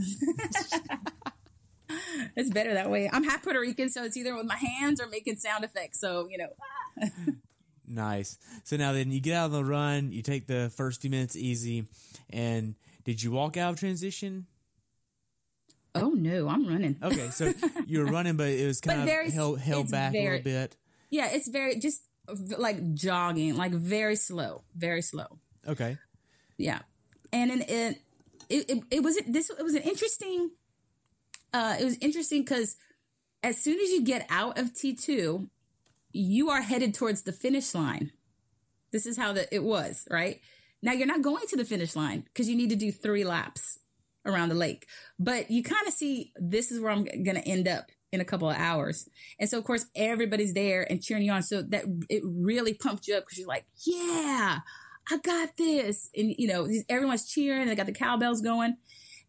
it's 2.36 2.50
better 2.50 2.74
that 2.74 2.90
way. 2.90 3.08
I'm 3.12 3.24
half 3.24 3.42
Puerto 3.42 3.60
Rican, 3.60 3.90
so 3.90 4.04
it's 4.04 4.16
either 4.16 4.34
with 4.34 4.46
my 4.46 4.56
hands 4.56 5.00
or 5.00 5.06
making 5.06 5.36
sound 5.36 5.64
effects. 5.64 6.00
So 6.00 6.28
you 6.30 6.38
know. 6.38 6.48
Nice. 7.86 8.38
So 8.64 8.78
now 8.78 8.94
then 8.94 9.10
you 9.10 9.20
get 9.20 9.34
out 9.34 9.44
on 9.44 9.52
the 9.52 9.62
run, 9.62 10.10
you 10.10 10.22
take 10.22 10.46
the 10.46 10.72
first 10.74 11.02
few 11.02 11.10
minutes 11.10 11.36
easy, 11.36 11.86
and 12.30 12.76
did 13.04 13.22
you 13.22 13.30
walk 13.30 13.58
out 13.58 13.74
of 13.74 13.78
transition? 13.78 14.46
Oh 15.94 16.10
no, 16.10 16.48
I'm 16.48 16.66
running. 16.66 16.96
Okay, 17.02 17.30
so 17.30 17.52
you're 17.86 18.06
running, 18.06 18.36
but 18.36 18.48
it 18.48 18.66
was 18.66 18.80
kind 18.80 18.98
But 18.98 19.02
of 19.02 19.08
very- 19.08 19.30
held, 19.30 19.60
held 19.60 19.82
it's 19.84 19.92
back 19.92 20.14
a 20.14 20.22
little 20.24 20.42
bit. 20.42 20.76
Yeah, 21.10 21.28
it's 21.32 21.48
very 21.48 21.78
just 21.78 22.02
like 22.58 22.94
jogging, 22.94 23.56
like 23.56 23.72
very 23.72 24.16
slow, 24.16 24.64
very 24.74 25.02
slow. 25.02 25.38
Okay. 25.68 25.98
Yeah, 26.56 26.80
and 27.32 27.50
then 27.50 27.60
it 27.62 28.00
it 28.48 28.70
it, 28.70 28.84
it 28.90 29.02
was 29.02 29.18
this 29.26 29.50
it 29.50 29.62
was 29.62 29.74
an 29.74 29.82
interesting. 29.82 30.50
Uh, 31.52 31.76
it 31.80 31.84
was 31.84 31.96
interesting 32.00 32.42
because 32.42 32.76
as 33.44 33.56
soon 33.58 33.78
as 33.78 33.90
you 33.90 34.02
get 34.02 34.26
out 34.30 34.58
of 34.58 34.74
T 34.74 34.94
two, 34.94 35.48
you 36.12 36.50
are 36.50 36.62
headed 36.62 36.94
towards 36.94 37.22
the 37.22 37.32
finish 37.32 37.74
line. 37.74 38.10
This 38.90 39.06
is 39.06 39.16
how 39.16 39.32
the 39.32 39.52
it 39.54 39.62
was 39.62 40.06
right 40.10 40.40
now. 40.82 40.92
You're 40.92 41.06
not 41.06 41.22
going 41.22 41.46
to 41.48 41.56
the 41.56 41.64
finish 41.64 41.94
line 41.94 42.22
because 42.22 42.48
you 42.48 42.56
need 42.56 42.70
to 42.70 42.76
do 42.76 42.90
three 42.90 43.24
laps 43.24 43.78
around 44.26 44.48
the 44.48 44.54
lake, 44.54 44.86
but 45.18 45.50
you 45.50 45.62
kind 45.62 45.86
of 45.86 45.92
see 45.92 46.32
this 46.36 46.70
is 46.70 46.80
where 46.80 46.90
I'm 46.90 47.04
going 47.04 47.36
to 47.36 47.48
end 47.48 47.68
up 47.68 47.90
in 48.14 48.20
a 48.20 48.24
couple 48.24 48.48
of 48.48 48.56
hours. 48.56 49.08
And 49.38 49.50
so, 49.50 49.58
of 49.58 49.64
course, 49.64 49.86
everybody's 49.96 50.54
there 50.54 50.86
and 50.88 51.02
cheering 51.02 51.24
you 51.24 51.32
on. 51.32 51.42
So 51.42 51.62
that 51.62 51.84
it 52.08 52.22
really 52.24 52.72
pumped 52.72 53.08
you 53.08 53.16
up 53.16 53.24
because 53.24 53.38
you're 53.38 53.48
like, 53.48 53.66
yeah, 53.84 54.60
I 55.10 55.18
got 55.18 55.56
this. 55.56 56.10
And, 56.16 56.34
you 56.38 56.46
know, 56.46 56.68
everyone's 56.88 57.28
cheering. 57.28 57.66
They 57.66 57.74
got 57.74 57.86
the 57.86 57.92
cowbells 57.92 58.40
going. 58.40 58.76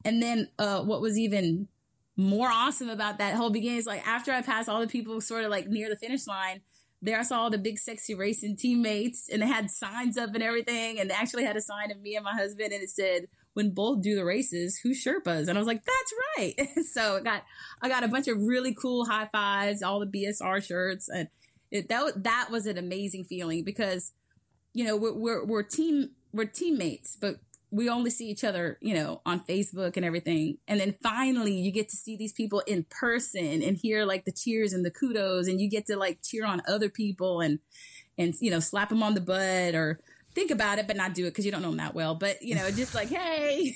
And 0.05 0.21
then, 0.21 0.49
uh, 0.59 0.81
what 0.81 1.01
was 1.01 1.17
even 1.17 1.67
more 2.15 2.47
awesome 2.47 2.89
about 2.89 3.17
that 3.17 3.35
whole 3.35 3.49
beginning 3.49 3.79
is 3.79 3.87
like 3.87 4.07
after 4.07 4.31
I 4.31 4.41
passed 4.41 4.69
all 4.69 4.79
the 4.79 4.87
people 4.87 5.19
sort 5.19 5.43
of 5.43 5.49
like 5.49 5.67
near 5.67 5.89
the 5.89 5.97
finish 5.97 6.27
line, 6.27 6.61
there 7.01 7.19
I 7.19 7.23
saw 7.23 7.41
all 7.41 7.49
the 7.49 7.57
big 7.57 7.77
sexy 7.77 8.15
racing 8.15 8.55
teammates 8.55 9.29
and 9.29 9.41
they 9.41 9.47
had 9.47 9.69
signs 9.69 10.17
up 10.17 10.33
and 10.33 10.43
everything. 10.43 10.99
And 10.99 11.09
they 11.09 11.15
actually 11.15 11.43
had 11.43 11.57
a 11.57 11.61
sign 11.61 11.91
of 11.91 11.99
me 12.01 12.15
and 12.15 12.23
my 12.23 12.33
husband 12.33 12.71
and 12.71 12.83
it 12.83 12.89
said, 12.89 13.27
when 13.55 13.71
both 13.71 14.01
do 14.01 14.15
the 14.15 14.25
races, 14.25 14.79
who 14.83 14.89
Sherpas? 14.89 15.47
And 15.47 15.51
I 15.51 15.59
was 15.59 15.65
like, 15.65 15.83
that's 15.85 16.13
right. 16.37 16.85
so 16.91 17.17
I 17.17 17.21
got, 17.21 17.43
I 17.81 17.89
got 17.89 18.03
a 18.03 18.09
bunch 18.09 18.27
of 18.27 18.37
really 18.41 18.75
cool 18.75 19.05
high 19.05 19.29
fives, 19.31 19.81
all 19.81 20.01
the 20.01 20.05
BSR 20.05 20.61
shirts. 20.61 21.07
And 21.07 21.29
it, 21.71 21.87
that, 21.87 22.23
that 22.23 22.49
was 22.51 22.65
an 22.65 22.77
amazing 22.77 23.23
feeling 23.23 23.63
because, 23.63 24.11
you 24.73 24.83
know, 24.83 24.97
we're, 24.97 25.13
we're, 25.13 25.45
we're 25.45 25.63
team, 25.63 26.11
we're 26.33 26.45
teammates, 26.45 27.15
but 27.19 27.37
we 27.71 27.87
only 27.87 28.09
see 28.09 28.29
each 28.29 28.43
other, 28.43 28.77
you 28.81 28.93
know, 28.93 29.21
on 29.25 29.39
Facebook 29.39 29.95
and 29.95 30.05
everything. 30.05 30.57
And 30.67 30.81
then 30.81 30.93
finally 31.01 31.53
you 31.53 31.71
get 31.71 31.87
to 31.89 31.95
see 31.95 32.17
these 32.17 32.33
people 32.33 32.59
in 32.67 32.85
person 32.89 33.63
and 33.63 33.77
hear 33.77 34.03
like 34.03 34.25
the 34.25 34.33
cheers 34.33 34.73
and 34.73 34.83
the 34.83 34.91
kudos 34.91 35.47
and 35.47 35.61
you 35.61 35.69
get 35.69 35.85
to 35.85 35.95
like 35.95 36.19
cheer 36.21 36.45
on 36.45 36.61
other 36.67 36.89
people 36.89 37.39
and, 37.39 37.59
and, 38.17 38.33
you 38.41 38.51
know, 38.51 38.59
slap 38.59 38.89
them 38.89 39.01
on 39.01 39.13
the 39.13 39.21
butt 39.21 39.75
or 39.75 40.01
think 40.35 40.51
about 40.51 40.77
it, 40.77 40.87
but 40.87 40.95
not 40.95 41.13
do 41.13 41.25
it 41.25 41.31
because 41.31 41.45
you 41.45 41.51
don't 41.51 41.61
know 41.61 41.69
them 41.69 41.77
that 41.77 41.95
well. 41.95 42.13
But, 42.13 42.43
you 42.43 42.53
know, 42.53 42.69
just 42.69 42.93
like, 42.93 43.09
hey, 43.09 43.75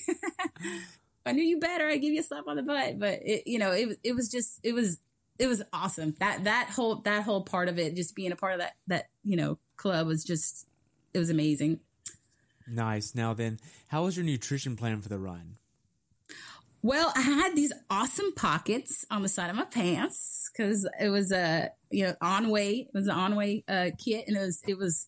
I 1.26 1.32
knew 1.32 1.44
you 1.44 1.60
better. 1.60 1.88
I 1.88 1.98
give 1.98 2.14
you 2.14 2.20
a 2.20 2.24
slap 2.24 2.48
on 2.48 2.58
the 2.58 2.64
butt. 2.64 3.00
But 3.00 3.20
it, 3.24 3.48
you 3.48 3.58
know, 3.58 3.72
it, 3.72 3.98
it 4.04 4.16
was 4.16 4.30
just, 4.30 4.60
it 4.64 4.74
was, 4.74 5.00
it 5.40 5.48
was 5.48 5.64
awesome. 5.74 6.16
That, 6.20 6.44
that 6.44 6.70
whole, 6.70 6.96
that 6.98 7.24
whole 7.24 7.42
part 7.42 7.70
of 7.70 7.80
it, 7.80 7.96
just 7.96 8.16
being 8.16 8.32
a 8.32 8.36
part 8.36 8.54
of 8.54 8.60
that, 8.60 8.74
that, 8.88 9.06
you 9.24 9.38
know, 9.38 9.58
club 9.78 10.06
was 10.06 10.24
just, 10.24 10.68
it 11.14 11.20
was 11.20 11.30
amazing. 11.30 11.80
Nice. 12.68 13.16
Now 13.16 13.34
then, 13.34 13.60
how 13.88 14.04
was 14.04 14.16
your 14.16 14.26
nutrition 14.26 14.76
plan 14.76 15.02
for 15.02 15.10
the 15.10 15.18
run? 15.18 15.56
Well, 16.82 17.12
I 17.16 17.22
had 17.22 17.56
these 17.56 17.74
awesome 17.90 18.34
pockets 18.36 19.06
on 19.12 19.22
the 19.22 19.28
side 19.28 19.50
of 19.50 19.56
my 19.56 19.66
pants 19.66 20.50
because 20.52 20.88
it 21.00 21.10
was 21.10 21.32
a 21.32 21.72
you 21.90 22.06
know 22.06 22.16
on 22.22 22.50
way 22.50 22.88
it 22.88 22.94
was 22.94 23.08
an 23.08 23.16
on 23.16 23.36
way 23.36 23.66
uh, 23.68 23.90
kit 23.98 24.26
and 24.28 24.38
it 24.38 24.40
was 24.40 24.62
it 24.66 24.78
was 24.78 25.08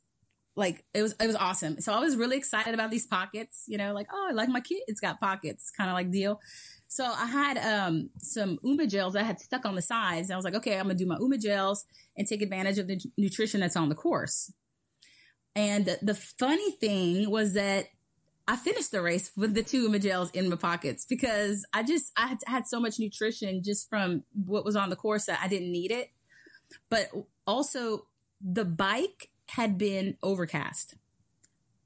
like 0.56 0.84
it 0.94 1.02
was 1.02 1.16
it 1.20 1.28
was 1.28 1.36
awesome. 1.36 1.80
So 1.80 1.94
I 1.94 2.00
was 2.00 2.18
really 2.18 2.38
excited 2.38 2.74
about 2.74 2.92
these 2.92 3.08
pockets. 3.08 3.64
You 3.68 3.78
know, 3.78 3.94
like 3.94 4.08
oh 4.12 4.28
I 4.30 4.34
like 4.34 4.50
my 4.50 4.62
kit. 4.62 4.84
It's 4.88 5.00
got 5.00 5.20
pockets, 5.20 5.72
kind 5.76 5.90
of 5.90 5.96
like 5.96 6.12
deal. 6.12 6.40
So 6.88 7.06
I 7.06 7.26
had 7.26 7.58
um, 7.58 8.10
some 8.18 8.58
Huma 8.66 8.90
gels 8.90 9.16
I 9.16 9.24
had 9.24 9.40
stuck 9.40 9.66
on 9.66 9.76
the 9.76 9.82
sides. 9.82 10.30
I 10.30 10.36
was 10.36 10.44
like, 10.44 10.56
okay, 10.56 10.78
I'm 10.78 10.88
gonna 10.88 10.96
do 10.96 11.06
my 11.06 11.16
Huma 11.16 11.40
gels 11.42 11.86
and 12.18 12.28
take 12.28 12.42
advantage 12.42 12.78
of 12.80 12.88
the 12.88 13.00
nutrition 13.18 13.62
that's 13.62 13.78
on 13.78 13.88
the 13.88 13.96
course. 13.96 14.52
And 15.56 15.86
the, 15.86 16.00
the 16.02 16.16
funny 16.16 16.72
thing 16.72 17.30
was 17.30 17.54
that 17.54 17.88
I 18.48 18.58
finished 18.58 18.92
the 18.92 19.02
race 19.02 19.32
with 19.38 19.54
the 19.54 19.64
two 19.64 19.88
Huma 19.88 20.02
gels 20.02 20.32
in 20.32 20.50
my 20.50 20.58
pockets 20.58 21.06
because 21.06 21.66
I 21.74 21.84
just 21.84 22.12
I 22.18 22.28
had, 22.28 22.38
had 22.46 22.68
so 22.68 22.80
much 22.80 23.00
nutrition 23.00 23.64
just 23.64 23.90
from 23.90 24.24
what 24.34 24.66
was 24.66 24.76
on 24.76 24.90
the 24.90 24.98
course 24.98 25.26
that 25.28 25.40
I 25.42 25.48
didn't 25.48 25.72
need 25.72 25.92
it. 25.92 26.12
But 26.90 27.08
also 27.48 28.08
the 28.42 28.66
bike 28.66 29.30
had 29.52 29.78
been 29.78 30.18
overcast. 30.24 30.96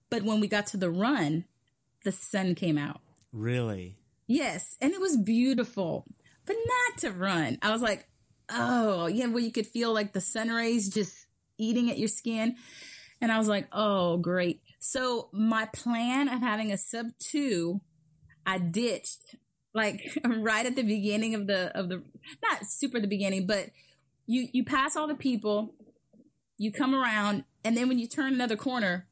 But 0.09 0.23
when 0.23 0.39
we 0.39 0.47
got 0.47 0.67
to 0.67 0.77
the 0.77 0.91
run, 0.91 1.45
the 2.03 2.11
sun 2.11 2.53
came 2.55 2.77
out. 2.77 3.01
Really? 3.31 3.97
Yes, 4.27 4.75
and 4.81 4.93
it 4.93 5.01
was 5.01 5.17
beautiful, 5.17 6.05
but 6.45 6.55
not 6.55 6.99
to 6.99 7.11
run. 7.11 7.57
I 7.61 7.71
was 7.71 7.81
like, 7.81 8.07
oh, 8.49 9.07
yeah, 9.07 9.27
where 9.27 9.43
you 9.43 9.51
could 9.51 9.67
feel 9.67 9.93
like 9.93 10.13
the 10.13 10.21
sun 10.21 10.49
rays 10.49 10.89
just 10.89 11.25
eating 11.57 11.89
at 11.89 11.97
your 11.97 12.07
skin. 12.07 12.55
And 13.21 13.31
I 13.31 13.37
was 13.37 13.47
like, 13.47 13.67
oh, 13.71 14.17
great. 14.17 14.61
So 14.79 15.29
my 15.31 15.65
plan 15.73 16.27
of 16.29 16.41
having 16.41 16.71
a 16.71 16.77
sub 16.77 17.07
two, 17.19 17.81
I 18.45 18.59
ditched 18.59 19.35
like 19.73 20.01
right 20.23 20.65
at 20.65 20.75
the 20.75 20.83
beginning 20.83 21.33
of 21.33 21.47
the, 21.47 21.75
of 21.77 21.89
the, 21.89 22.03
not 22.43 22.65
super 22.65 22.99
the 22.99 23.07
beginning, 23.07 23.47
but 23.47 23.69
you, 24.27 24.47
you 24.53 24.63
pass 24.63 24.95
all 24.95 25.07
the 25.07 25.15
people, 25.15 25.73
you 26.57 26.71
come 26.71 26.93
around, 26.95 27.43
and 27.65 27.75
then 27.75 27.89
when 27.89 27.99
you 27.99 28.07
turn 28.07 28.33
another 28.33 28.55
corner, 28.55 29.07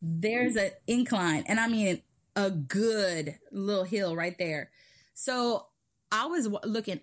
there's 0.00 0.56
an 0.56 0.70
incline. 0.86 1.44
And 1.46 1.58
I 1.58 1.68
mean, 1.68 2.00
a 2.36 2.50
good 2.50 3.36
little 3.50 3.84
hill 3.84 4.14
right 4.14 4.38
there. 4.38 4.70
So 5.12 5.66
I 6.12 6.26
was 6.26 6.44
w- 6.44 6.60
looking, 6.64 7.00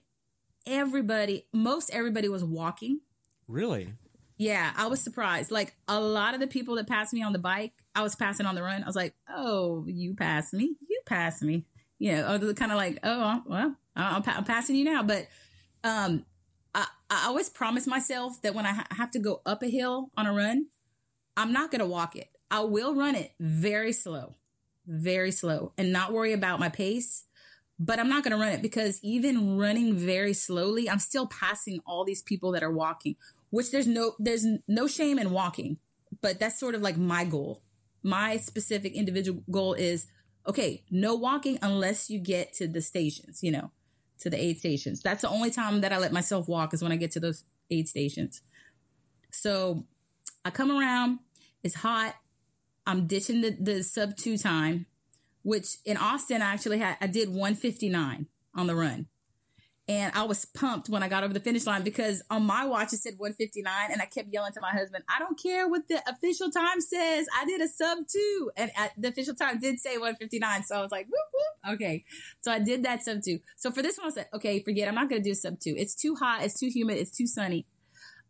everybody, 0.66 1.48
most 1.54 1.90
everybody 1.94 2.30
was 2.30 2.44
walking. 2.44 3.02
Really? 3.48 3.94
Yeah, 4.38 4.72
I 4.76 4.88
was 4.88 5.02
surprised. 5.02 5.52
Like 5.52 5.76
a 5.88 6.00
lot 6.00 6.34
of 6.34 6.40
the 6.40 6.48
people 6.48 6.76
that 6.76 6.88
passed 6.88 7.14
me 7.14 7.22
on 7.22 7.34
the 7.34 7.40
bike, 7.40 7.74
I 7.94 8.02
was 8.02 8.16
passing 8.16 8.46
on 8.46 8.56
the 8.56 8.64
run. 8.64 8.84
I 8.84 8.86
was 8.86 8.96
like, 8.96 9.14
"Oh, 9.30 9.86
you 9.88 10.14
passed 10.14 10.54
me. 10.54 10.76
You 10.88 11.02
passed 11.06 11.42
me." 11.42 11.66
You 12.00 12.14
know, 12.14 12.54
kind 12.54 12.72
of 12.72 12.78
like, 12.78 13.00
"Oh, 13.04 13.42
well, 13.46 13.76
I'm, 13.96 14.24
pa- 14.24 14.36
I'm 14.36 14.44
passing 14.44 14.76
you 14.76 14.84
now." 14.84 15.04
But 15.04 15.28
um, 15.86 16.26
I, 16.74 16.88
I 17.10 17.28
always 17.28 17.50
promise 17.50 17.88
myself 17.88 18.42
that 18.42 18.54
when 18.54 18.66
I 18.66 18.74
ha- 18.74 18.88
have 18.92 19.12
to 19.12 19.20
go 19.20 19.42
up 19.46 19.64
a 19.64 19.68
hill 19.68 20.12
on 20.18 20.26
a 20.26 20.34
run, 20.34 20.68
I'm 21.38 21.52
not 21.52 21.72
going 21.72 21.80
to 21.80 21.86
walk 21.86 22.16
it. 22.16 22.30
I 22.50 22.62
will 22.62 22.96
run 22.96 23.16
it 23.16 23.34
very 23.40 23.92
slow, 23.92 24.36
very 24.88 25.32
slow, 25.32 25.74
and 25.78 25.92
not 25.92 26.14
worry 26.14 26.34
about 26.34 26.60
my 26.60 26.70
pace. 26.70 27.26
But 27.78 28.00
I'm 28.00 28.08
not 28.08 28.24
going 28.24 28.32
to 28.32 28.38
run 28.38 28.54
it 28.54 28.62
because 28.62 29.02
even 29.04 29.58
running 29.58 29.98
very 29.98 30.32
slowly, 30.32 30.90
I'm 30.90 31.00
still 31.00 31.28
passing 31.28 31.82
all 31.86 32.06
these 32.06 32.22
people 32.22 32.54
that 32.54 32.64
are 32.64 32.72
walking 32.72 33.18
which 33.56 33.72
there's 33.72 33.88
no 33.88 34.14
there's 34.20 34.46
no 34.68 34.86
shame 34.86 35.18
in 35.18 35.32
walking 35.32 35.78
but 36.22 36.40
that's 36.40 36.60
sort 36.60 36.76
of 36.76 36.82
like 36.82 36.98
my 36.98 37.24
goal 37.24 37.62
my 38.04 38.36
specific 38.36 38.94
individual 38.94 39.42
goal 39.50 39.74
is 39.74 40.08
okay 40.46 40.84
no 40.92 41.16
walking 41.16 41.58
unless 41.62 42.10
you 42.10 42.20
get 42.20 42.52
to 42.52 42.68
the 42.68 42.82
stations 42.82 43.42
you 43.42 43.50
know 43.50 43.72
to 44.20 44.30
the 44.30 44.42
aid 44.42 44.58
stations 44.58 45.02
that's 45.02 45.22
the 45.22 45.30
only 45.30 45.50
time 45.50 45.80
that 45.80 45.94
i 45.94 45.98
let 45.98 46.12
myself 46.12 46.50
walk 46.50 46.74
is 46.74 46.84
when 46.84 46.92
i 46.92 46.98
get 46.98 47.12
to 47.12 47.20
those 47.20 47.46
aid 47.72 47.88
stations 47.88 48.42
so 49.32 49.86
i 50.44 50.50
come 50.50 50.70
around 50.70 51.20
it's 51.66 51.76
hot 51.76 52.16
i'm 52.88 53.08
ditching 53.08 53.42
the, 53.42 53.58
the 53.60 53.84
sub 53.84 54.16
two 54.16 54.38
time 54.38 54.86
which 55.44 55.78
in 55.84 55.98
austin 55.98 56.42
i 56.42 56.54
actually 56.54 56.80
had 56.80 56.96
i 57.02 57.08
did 57.08 57.28
159 57.28 58.28
on 58.56 58.68
the 58.68 58.76
run 58.76 59.08
and 59.88 60.12
I 60.16 60.24
was 60.24 60.46
pumped 60.46 60.90
when 60.90 61.04
I 61.04 61.08
got 61.08 61.24
over 61.24 61.34
the 61.34 61.40
finish 61.40 61.68
line 61.68 61.84
because 61.84 62.24
on 62.32 62.44
my 62.44 62.66
watch 62.66 62.92
it 62.92 62.98
said 62.98 63.14
159 63.18 63.92
and 63.92 64.02
I 64.02 64.06
kept 64.06 64.34
yelling 64.34 64.52
to 64.54 64.62
my 64.62 64.72
husband, 64.72 65.04
I 65.08 65.20
don't 65.20 65.40
care 65.40 65.68
what 65.68 65.88
the 65.88 66.02
official 66.10 66.50
time 66.50 66.82
says. 66.82 67.28
I 67.40 67.46
did 67.46 67.62
a 67.62 67.68
sub 67.68 68.00
two 68.12 68.52
and 68.58 68.72
at, 68.76 68.94
the 68.98 69.10
official 69.10 69.36
time 69.36 69.60
did 69.60 69.80
say 69.80 69.98
159. 69.98 70.64
So 70.64 70.78
I 70.78 70.82
was 70.82 70.92
like, 70.92 71.06
whoop, 71.06 71.28
whoop. 71.32 71.76
Okay. 71.76 72.04
So 72.42 72.52
I 72.52 72.58
did 72.60 72.84
that 72.84 73.04
sub 73.04 73.22
two. 73.24 73.40
So 73.58 73.70
for 73.70 73.84
this 73.84 73.98
one, 74.00 74.08
I 74.08 74.10
said, 74.10 74.28
okay, 74.34 74.64
forget, 74.64 74.88
I'm 74.88 74.96
not 74.96 75.08
going 75.08 75.22
to 75.22 75.28
do 75.28 75.34
a 75.34 75.36
sub 75.36 75.60
two. 75.60 75.76
It's 75.78 75.94
too 75.94 76.16
hot. 76.16 76.44
It's 76.44 76.60
too 76.60 76.70
humid. 76.70 76.98
It's 76.98 77.16
too 77.16 77.28
sunny. 77.28 77.68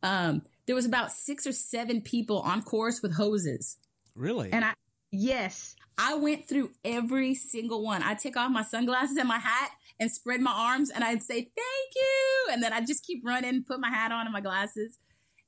Um, 0.04 0.42
there 0.66 0.76
was 0.76 0.86
about 0.86 1.12
six 1.12 1.46
or 1.46 1.52
seven 1.52 2.02
people 2.02 2.40
on 2.40 2.62
course 2.62 3.02
with 3.02 3.16
hoses. 3.16 3.78
Really? 4.16 4.52
And 4.52 4.66
I, 4.66 4.74
yes, 5.12 5.76
I 5.98 6.16
went 6.16 6.48
through 6.48 6.72
every 6.84 7.36
single 7.36 7.84
one. 7.84 8.04
I 8.04 8.16
took 8.16 8.36
off 8.36 8.52
my 8.52 8.64
sunglasses 8.64 9.18
and 9.18 9.28
my 9.28 9.38
hat 9.38 9.72
and 10.00 10.12
spread 10.12 10.42
my 10.42 10.52
arms 10.52 10.90
and 10.90 11.04
I'd 11.04 11.24
say, 11.24 11.36
thank 11.36 11.96
you. 11.96 12.48
And 12.52 12.64
then 12.64 12.74
I'd 12.74 12.88
just 12.88 13.06
keep 13.06 13.26
running, 13.26 13.64
put 13.64 13.80
my 13.80 13.90
hat 13.90 14.12
on 14.12 14.26
and 14.26 14.34
my 14.34 14.42
glasses. 14.42 14.98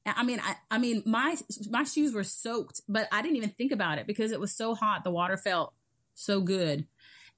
I 0.05 0.23
mean, 0.23 0.39
I, 0.41 0.55
I 0.71 0.77
mean, 0.77 1.03
my, 1.05 1.35
my 1.69 1.83
shoes 1.83 2.13
were 2.13 2.23
soaked, 2.23 2.81
but 2.87 3.09
I 3.11 3.21
didn't 3.21 3.37
even 3.37 3.49
think 3.49 3.73
about 3.73 3.97
it 3.97 4.07
because 4.07 4.31
it 4.31 4.39
was 4.39 4.55
so 4.55 4.73
hot. 4.73 5.03
The 5.03 5.11
water 5.11 5.35
felt 5.35 5.73
so 6.13 6.39
good. 6.39 6.87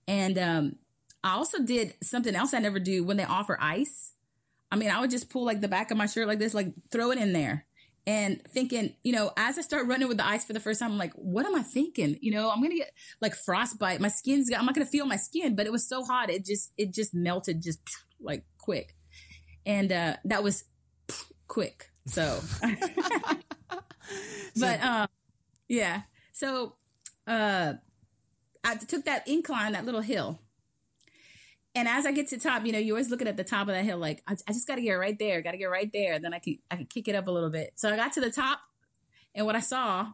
And, 0.07 0.37
um, 0.37 0.75
I 1.23 1.31
also 1.31 1.61
did 1.61 1.95
something 2.01 2.33
else 2.33 2.53
I 2.53 2.59
never 2.59 2.79
do 2.79 3.03
when 3.03 3.17
they 3.17 3.25
offer 3.25 3.57
ice. 3.59 4.13
I 4.71 4.75
mean, 4.75 4.89
I 4.89 5.01
would 5.01 5.09
just 5.09 5.29
pull 5.29 5.45
like 5.45 5.61
the 5.61 5.67
back 5.67 5.91
of 5.91 5.97
my 5.97 6.05
shirt 6.05 6.27
like 6.27 6.39
this, 6.39 6.53
like 6.53 6.73
throw 6.91 7.11
it 7.11 7.17
in 7.17 7.33
there 7.33 7.65
and 8.09 8.41
thinking, 8.43 8.95
you 9.03 9.11
know, 9.11 9.31
as 9.37 9.59
I 9.59 9.61
start 9.61 9.85
running 9.85 10.07
with 10.07 10.17
the 10.17 10.25
ice 10.25 10.43
for 10.43 10.53
the 10.53 10.59
first 10.59 10.79
time, 10.79 10.93
I'm 10.93 10.97
like, 10.97 11.13
what 11.13 11.45
am 11.45 11.53
I 11.53 11.61
thinking? 11.61 12.17
You 12.21 12.31
know, 12.31 12.49
I'm 12.49 12.57
going 12.57 12.71
to 12.71 12.77
get 12.77 12.91
like 13.21 13.35
frostbite. 13.35 14.01
My 14.01 14.07
skin's, 14.07 14.51
I'm 14.51 14.65
not 14.65 14.73
going 14.73 14.83
to 14.83 14.89
feel 14.89 15.05
my 15.05 15.15
skin, 15.15 15.55
but 15.55 15.67
it 15.67 15.71
was 15.71 15.87
so 15.87 16.03
hot. 16.03 16.31
It 16.31 16.43
just, 16.43 16.73
it 16.75 16.91
just 16.91 17.13
melted 17.13 17.61
just 17.61 17.79
like 18.19 18.45
quick. 18.57 18.95
And, 19.63 19.91
uh, 19.91 20.15
that 20.25 20.41
was 20.41 20.63
quick. 21.47 21.91
So, 22.07 22.41
but, 24.59 24.83
um, 24.83 25.07
yeah. 25.67 26.01
So, 26.33 26.77
uh, 27.27 27.73
I 28.63 28.75
took 28.75 29.05
that 29.05 29.27
incline, 29.27 29.73
that 29.73 29.85
little 29.85 30.01
hill 30.01 30.39
and 31.79 31.87
as 31.87 32.05
I 32.05 32.11
get 32.11 32.27
to 32.27 32.37
top, 32.37 32.65
you 32.65 32.73
know, 32.73 32.77
you're 32.77 32.95
always 32.95 33.09
looking 33.09 33.29
at 33.29 33.37
the 33.37 33.43
top 33.45 33.69
of 33.69 33.73
that 33.73 33.85
hill, 33.85 33.97
like 33.97 34.21
I, 34.27 34.35
I 34.45 34.51
just 34.51 34.67
got 34.67 34.75
to 34.75 34.81
get 34.81 34.95
right 34.95 35.17
there, 35.17 35.41
got 35.41 35.51
to 35.51 35.57
get 35.57 35.69
right 35.69 35.89
there. 35.93 36.19
Then 36.19 36.33
I 36.33 36.39
can 36.39 36.57
I 36.69 36.75
can 36.75 36.85
kick 36.87 37.07
it 37.07 37.15
up 37.15 37.29
a 37.29 37.31
little 37.31 37.49
bit. 37.49 37.71
So 37.75 37.89
I 37.89 37.95
got 37.95 38.11
to 38.13 38.21
the 38.21 38.29
top, 38.29 38.59
and 39.33 39.45
what 39.45 39.55
I 39.55 39.61
saw 39.61 40.07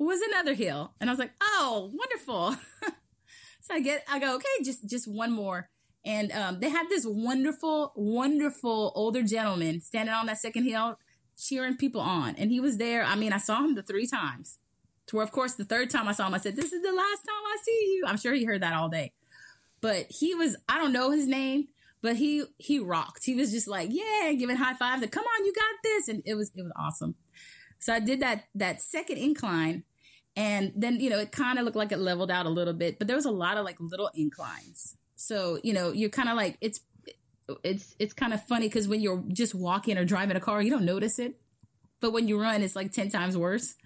was 0.00 0.20
another 0.20 0.54
hill, 0.54 0.94
and 1.00 1.08
I 1.08 1.12
was 1.12 1.20
like, 1.20 1.30
oh, 1.40 1.92
wonderful. 1.94 2.56
so 3.60 3.74
I 3.74 3.80
get, 3.80 4.04
I 4.10 4.18
go, 4.18 4.34
okay, 4.34 4.64
just 4.64 4.90
just 4.90 5.06
one 5.06 5.30
more. 5.30 5.70
And 6.04 6.32
um, 6.32 6.58
they 6.58 6.70
had 6.70 6.88
this 6.88 7.06
wonderful, 7.06 7.92
wonderful 7.94 8.90
older 8.96 9.22
gentleman 9.22 9.80
standing 9.80 10.12
on 10.14 10.26
that 10.26 10.38
second 10.38 10.64
hill, 10.64 10.98
cheering 11.38 11.76
people 11.76 12.00
on, 12.00 12.34
and 12.34 12.50
he 12.50 12.58
was 12.58 12.78
there. 12.78 13.04
I 13.04 13.14
mean, 13.14 13.32
I 13.32 13.38
saw 13.38 13.62
him 13.62 13.76
the 13.76 13.82
three 13.82 14.08
times. 14.08 14.58
To 15.06 15.16
where, 15.16 15.24
of 15.24 15.30
course, 15.30 15.54
the 15.54 15.64
third 15.64 15.88
time 15.88 16.08
I 16.08 16.12
saw 16.12 16.26
him, 16.26 16.34
I 16.34 16.38
said, 16.38 16.56
"This 16.56 16.72
is 16.72 16.82
the 16.82 16.92
last 16.92 17.22
time 17.22 17.44
I 17.46 17.56
see 17.62 17.94
you." 17.94 18.04
I'm 18.08 18.16
sure 18.16 18.34
he 18.34 18.44
heard 18.44 18.62
that 18.62 18.74
all 18.74 18.88
day 18.88 19.12
but 19.86 20.06
he 20.10 20.34
was 20.34 20.56
I 20.68 20.78
don't 20.78 20.92
know 20.92 21.12
his 21.12 21.28
name, 21.28 21.68
but 22.02 22.16
he 22.16 22.42
he 22.58 22.80
rocked. 22.80 23.24
He 23.24 23.36
was 23.36 23.52
just 23.52 23.68
like, 23.68 23.88
yeah, 23.92 24.32
giving 24.32 24.56
high 24.56 24.74
fives 24.74 25.00
and 25.00 25.12
come 25.12 25.22
on, 25.24 25.44
you 25.46 25.52
got 25.52 25.74
this. 25.84 26.08
And 26.08 26.24
it 26.26 26.34
was 26.34 26.50
it 26.56 26.62
was 26.62 26.72
awesome. 26.76 27.14
So 27.78 27.92
I 27.92 28.00
did 28.00 28.18
that 28.18 28.46
that 28.56 28.82
second 28.82 29.18
incline 29.18 29.84
and 30.34 30.72
then, 30.74 30.98
you 30.98 31.08
know, 31.08 31.20
it 31.20 31.30
kind 31.30 31.60
of 31.60 31.64
looked 31.64 31.76
like 31.76 31.92
it 31.92 31.98
leveled 31.98 32.32
out 32.32 32.46
a 32.46 32.50
little 32.50 32.74
bit, 32.74 32.98
but 32.98 33.06
there 33.06 33.14
was 33.14 33.26
a 33.26 33.30
lot 33.30 33.58
of 33.58 33.64
like 33.64 33.76
little 33.78 34.10
inclines. 34.12 34.96
So, 35.14 35.60
you 35.62 35.72
know, 35.72 35.92
you're 35.92 36.10
kind 36.10 36.28
of 36.28 36.34
like 36.36 36.58
it's 36.60 36.80
it's 37.62 37.94
it's 38.00 38.12
kind 38.12 38.34
of 38.34 38.44
funny 38.44 38.66
because 38.66 38.88
when 38.88 39.00
you're 39.00 39.22
just 39.28 39.54
walking 39.54 39.98
or 39.98 40.04
driving 40.04 40.36
a 40.36 40.40
car, 40.40 40.60
you 40.60 40.70
don't 40.70 40.84
notice 40.84 41.20
it. 41.20 41.38
But 42.00 42.12
when 42.12 42.26
you 42.26 42.40
run, 42.40 42.64
it's 42.64 42.74
like 42.74 42.90
10 42.90 43.08
times 43.10 43.38
worse. 43.38 43.76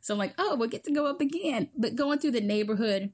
So 0.00 0.14
I'm 0.14 0.18
like, 0.18 0.32
oh, 0.38 0.54
we'll 0.54 0.68
get 0.68 0.84
to 0.84 0.92
go 0.92 1.06
up 1.06 1.20
again. 1.20 1.70
But 1.76 1.96
going 1.96 2.20
through 2.20 2.30
the 2.30 2.40
neighborhood, 2.40 3.12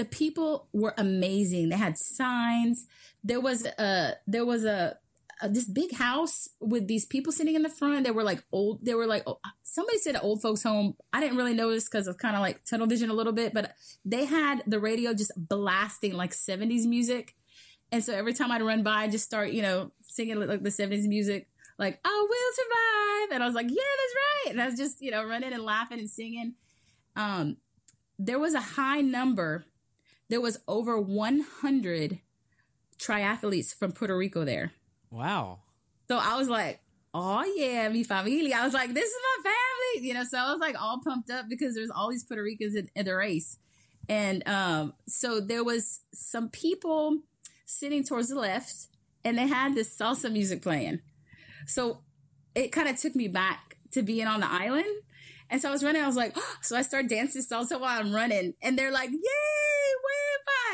the 0.00 0.06
people 0.06 0.66
were 0.72 0.94
amazing. 0.96 1.68
They 1.68 1.76
had 1.76 1.98
signs. 1.98 2.86
There 3.22 3.38
was 3.38 3.66
a 3.66 4.14
there 4.26 4.46
was 4.46 4.64
a, 4.64 4.96
a, 5.42 5.48
this 5.50 5.68
big 5.68 5.92
house 5.92 6.48
with 6.58 6.88
these 6.88 7.04
people 7.04 7.32
sitting 7.32 7.54
in 7.54 7.60
the 7.60 7.68
front. 7.68 8.04
They 8.04 8.10
were 8.10 8.22
like 8.22 8.42
old. 8.50 8.82
They 8.82 8.94
were 8.94 9.06
like 9.06 9.26
somebody 9.62 9.98
said 9.98 10.14
an 10.14 10.22
old 10.22 10.40
folks 10.40 10.62
home. 10.62 10.96
I 11.12 11.20
didn't 11.20 11.36
really 11.36 11.52
notice 11.52 11.84
because 11.84 12.06
of 12.06 12.16
kind 12.16 12.34
of 12.34 12.40
like 12.40 12.64
tunnel 12.64 12.86
vision 12.86 13.10
a 13.10 13.12
little 13.12 13.34
bit, 13.34 13.52
but 13.52 13.74
they 14.02 14.24
had 14.24 14.62
the 14.66 14.80
radio 14.80 15.12
just 15.12 15.32
blasting 15.36 16.14
like 16.14 16.32
seventies 16.32 16.86
music. 16.86 17.34
And 17.92 18.02
so 18.02 18.14
every 18.14 18.32
time 18.32 18.50
I'd 18.50 18.62
run 18.62 18.82
by, 18.82 19.02
I'd 19.02 19.12
just 19.12 19.26
start 19.26 19.50
you 19.52 19.60
know 19.60 19.92
singing 20.00 20.40
like 20.40 20.62
the 20.62 20.70
seventies 20.70 21.06
music. 21.06 21.46
Like, 21.78 22.00
I 22.04 22.26
will 22.30 22.52
survive. 22.62 23.34
And 23.34 23.42
I 23.42 23.46
was 23.46 23.54
like, 23.54 23.68
yeah, 23.68 23.92
that's 24.00 24.16
right. 24.24 24.52
And 24.52 24.62
I 24.62 24.66
was 24.66 24.76
just, 24.76 25.00
you 25.00 25.10
know, 25.10 25.24
running 25.24 25.54
and 25.54 25.62
laughing 25.62 25.98
and 25.98 26.10
singing. 26.10 26.52
Um, 27.16 27.56
there 28.18 28.38
was 28.38 28.52
a 28.52 28.60
high 28.60 29.00
number 29.00 29.64
there 30.30 30.40
was 30.40 30.58
over 30.68 30.98
100 30.98 32.20
triathletes 32.98 33.74
from 33.74 33.92
Puerto 33.92 34.16
Rico 34.16 34.44
there. 34.44 34.72
Wow. 35.10 35.58
So 36.08 36.18
I 36.18 36.38
was 36.38 36.48
like, 36.48 36.80
oh 37.12 37.44
yeah, 37.56 37.88
mi 37.88 38.04
familia. 38.04 38.56
I 38.56 38.64
was 38.64 38.72
like, 38.72 38.94
this 38.94 39.10
is 39.10 39.16
my 39.36 39.50
family, 39.50 40.08
you 40.08 40.14
know. 40.14 40.24
So 40.24 40.38
I 40.38 40.50
was 40.52 40.60
like 40.60 40.80
all 40.80 41.00
pumped 41.04 41.30
up 41.30 41.46
because 41.48 41.74
there's 41.74 41.90
all 41.90 42.10
these 42.10 42.24
Puerto 42.24 42.42
Ricans 42.42 42.76
in, 42.76 42.88
in 42.94 43.04
the 43.04 43.14
race, 43.14 43.58
and 44.08 44.46
um, 44.48 44.94
so 45.06 45.40
there 45.40 45.64
was 45.64 46.00
some 46.14 46.48
people 46.48 47.18
sitting 47.64 48.04
towards 48.04 48.28
the 48.28 48.36
left, 48.36 48.88
and 49.24 49.36
they 49.36 49.48
had 49.48 49.74
this 49.74 49.96
salsa 49.96 50.32
music 50.32 50.62
playing. 50.62 51.00
So 51.66 51.98
it 52.54 52.72
kind 52.72 52.88
of 52.88 52.96
took 52.96 53.14
me 53.14 53.28
back 53.28 53.76
to 53.92 54.02
being 54.02 54.26
on 54.26 54.40
the 54.40 54.50
island. 54.50 55.02
And 55.50 55.60
so 55.60 55.68
I 55.68 55.72
was 55.72 55.84
running. 55.84 56.02
I 56.02 56.06
was 56.06 56.16
like, 56.16 56.32
oh, 56.36 56.54
so 56.62 56.76
I 56.76 56.82
start 56.82 57.08
dancing 57.08 57.42
salsa 57.42 57.80
while 57.80 58.00
I'm 58.00 58.12
running, 58.12 58.54
and 58.62 58.78
they're 58.78 58.92
like, 58.92 59.10
"Yay, 59.10 59.50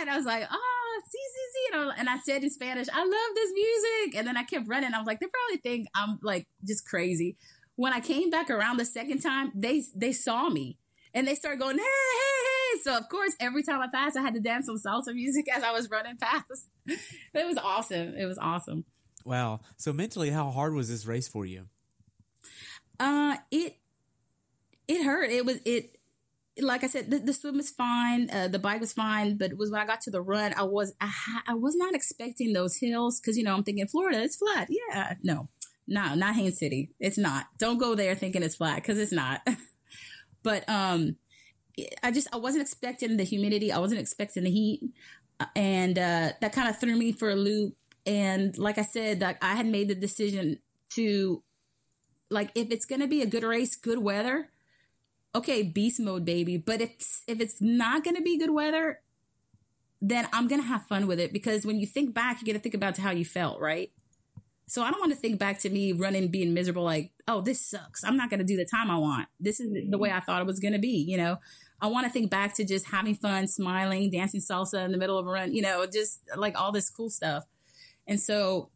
and 0.00 0.10
I 0.10 0.16
was 0.16 0.26
like, 0.26 0.46
oh, 0.50 1.00
see, 1.08 1.18
see, 1.18 1.72
see. 1.72 1.92
And 1.98 2.08
I 2.08 2.18
said 2.18 2.42
in 2.42 2.50
Spanish, 2.50 2.88
I 2.92 3.00
love 3.00 3.34
this 3.34 3.52
music. 3.52 4.18
And 4.18 4.26
then 4.26 4.36
I 4.36 4.42
kept 4.42 4.68
running. 4.68 4.94
I 4.94 4.98
was 4.98 5.06
like, 5.06 5.20
they 5.20 5.26
probably 5.26 5.58
think 5.58 5.88
I'm 5.94 6.18
like 6.22 6.46
just 6.66 6.86
crazy. 6.86 7.36
When 7.76 7.92
I 7.92 8.00
came 8.00 8.30
back 8.30 8.50
around 8.50 8.78
the 8.78 8.84
second 8.84 9.20
time, 9.20 9.52
they 9.54 9.82
they 9.94 10.12
saw 10.12 10.48
me 10.48 10.78
and 11.12 11.26
they 11.26 11.34
started 11.34 11.60
going, 11.60 11.78
hey, 11.78 11.84
hey, 11.84 12.44
hey. 12.74 12.80
So 12.82 12.96
of 12.96 13.08
course, 13.08 13.34
every 13.40 13.62
time 13.62 13.80
I 13.80 13.88
passed, 13.92 14.16
I 14.16 14.22
had 14.22 14.34
to 14.34 14.40
dance 14.40 14.66
some 14.66 14.76
salsa 14.78 15.14
music 15.14 15.46
as 15.54 15.62
I 15.62 15.72
was 15.72 15.90
running 15.90 16.16
past. 16.16 16.68
it 16.86 17.46
was 17.46 17.58
awesome. 17.58 18.14
It 18.16 18.26
was 18.26 18.38
awesome. 18.38 18.84
Wow. 19.24 19.60
So 19.76 19.92
mentally, 19.92 20.30
how 20.30 20.50
hard 20.50 20.74
was 20.74 20.88
this 20.88 21.04
race 21.04 21.28
for 21.28 21.44
you? 21.44 21.66
Uh, 22.98 23.36
it 23.50 23.76
it 24.88 25.04
hurt. 25.04 25.30
It 25.30 25.44
was 25.44 25.58
it 25.64 25.96
like 26.58 26.84
I 26.84 26.86
said, 26.86 27.10
the, 27.10 27.18
the 27.18 27.32
swim 27.32 27.56
was 27.56 27.70
fine, 27.70 28.30
uh, 28.30 28.48
the 28.48 28.58
bike 28.58 28.80
was 28.80 28.92
fine, 28.92 29.36
but 29.36 29.50
it 29.50 29.58
was 29.58 29.70
when 29.70 29.80
I 29.80 29.86
got 29.86 30.00
to 30.02 30.10
the 30.10 30.22
run, 30.22 30.54
I 30.56 30.62
was 30.62 30.94
I, 31.00 31.12
I 31.48 31.54
was 31.54 31.76
not 31.76 31.94
expecting 31.94 32.52
those 32.52 32.76
hills 32.76 33.20
because 33.20 33.36
you 33.36 33.44
know 33.44 33.54
I'm 33.54 33.64
thinking 33.64 33.86
Florida, 33.86 34.22
it's 34.22 34.36
flat. 34.36 34.68
Yeah, 34.70 35.14
no, 35.22 35.48
no, 35.86 36.14
not 36.14 36.34
Haines 36.34 36.58
City. 36.58 36.90
It's 36.98 37.18
not. 37.18 37.46
Don't 37.58 37.78
go 37.78 37.94
there 37.94 38.14
thinking 38.14 38.42
it's 38.42 38.56
flat 38.56 38.76
because 38.76 38.98
it's 38.98 39.12
not. 39.12 39.46
but 40.42 40.68
um, 40.68 41.16
I 42.02 42.10
just 42.10 42.28
I 42.32 42.38
wasn't 42.38 42.62
expecting 42.62 43.16
the 43.16 43.24
humidity. 43.24 43.70
I 43.70 43.78
wasn't 43.78 44.00
expecting 44.00 44.44
the 44.44 44.50
heat, 44.50 44.82
uh, 45.38 45.46
and 45.54 45.98
uh, 45.98 46.32
that 46.40 46.52
kind 46.52 46.68
of 46.68 46.78
threw 46.78 46.96
me 46.96 47.12
for 47.12 47.30
a 47.30 47.36
loop. 47.36 47.76
And 48.06 48.56
like 48.56 48.78
I 48.78 48.82
said, 48.82 49.20
that 49.20 49.36
I 49.42 49.56
had 49.56 49.66
made 49.66 49.88
the 49.88 49.94
decision 49.94 50.60
to 50.90 51.42
like 52.30 52.50
if 52.54 52.70
it's 52.70 52.86
gonna 52.86 53.08
be 53.08 53.20
a 53.20 53.26
good 53.26 53.44
race, 53.44 53.76
good 53.76 53.98
weather 53.98 54.48
okay, 55.36 55.62
beast 55.62 56.00
mode, 56.00 56.24
baby. 56.24 56.56
But 56.56 56.80
if 56.80 57.22
if 57.26 57.40
it's 57.40 57.60
not 57.60 58.04
gonna 58.04 58.22
be 58.22 58.38
good 58.38 58.50
weather, 58.50 59.00
then 60.00 60.28
I'm 60.32 60.48
gonna 60.48 60.62
have 60.62 60.86
fun 60.86 61.06
with 61.06 61.20
it 61.20 61.32
because 61.32 61.64
when 61.64 61.78
you 61.78 61.86
think 61.86 62.14
back, 62.14 62.40
you 62.40 62.46
got 62.46 62.54
to 62.54 62.58
think 62.58 62.74
about 62.74 62.96
how 62.96 63.10
you 63.10 63.24
felt, 63.24 63.60
right? 63.60 63.90
So 64.68 64.82
I 64.82 64.90
don't 64.90 64.98
want 64.98 65.12
to 65.12 65.18
think 65.18 65.38
back 65.38 65.60
to 65.60 65.70
me 65.70 65.92
running, 65.92 66.28
being 66.28 66.52
miserable, 66.52 66.82
like, 66.82 67.12
oh, 67.28 67.40
this 67.40 67.64
sucks. 67.64 68.02
I'm 68.02 68.16
not 68.16 68.30
gonna 68.30 68.44
do 68.44 68.56
the 68.56 68.64
time 68.64 68.90
I 68.90 68.98
want. 68.98 69.28
This 69.38 69.60
is 69.60 69.70
the 69.90 69.98
way 69.98 70.10
I 70.10 70.20
thought 70.20 70.40
it 70.40 70.46
was 70.46 70.60
gonna 70.60 70.78
be, 70.78 71.04
you 71.06 71.16
know. 71.16 71.38
I 71.80 71.88
want 71.88 72.06
to 72.06 72.12
think 72.12 72.30
back 72.30 72.54
to 72.54 72.64
just 72.64 72.86
having 72.86 73.14
fun, 73.14 73.46
smiling, 73.46 74.10
dancing 74.10 74.40
salsa 74.40 74.84
in 74.84 74.92
the 74.92 74.98
middle 74.98 75.18
of 75.18 75.26
a 75.26 75.30
run, 75.30 75.54
you 75.54 75.60
know, 75.60 75.84
just 75.86 76.22
like 76.34 76.58
all 76.58 76.72
this 76.72 76.88
cool 76.88 77.10
stuff. 77.10 77.44
And 78.06 78.18
so 78.18 78.70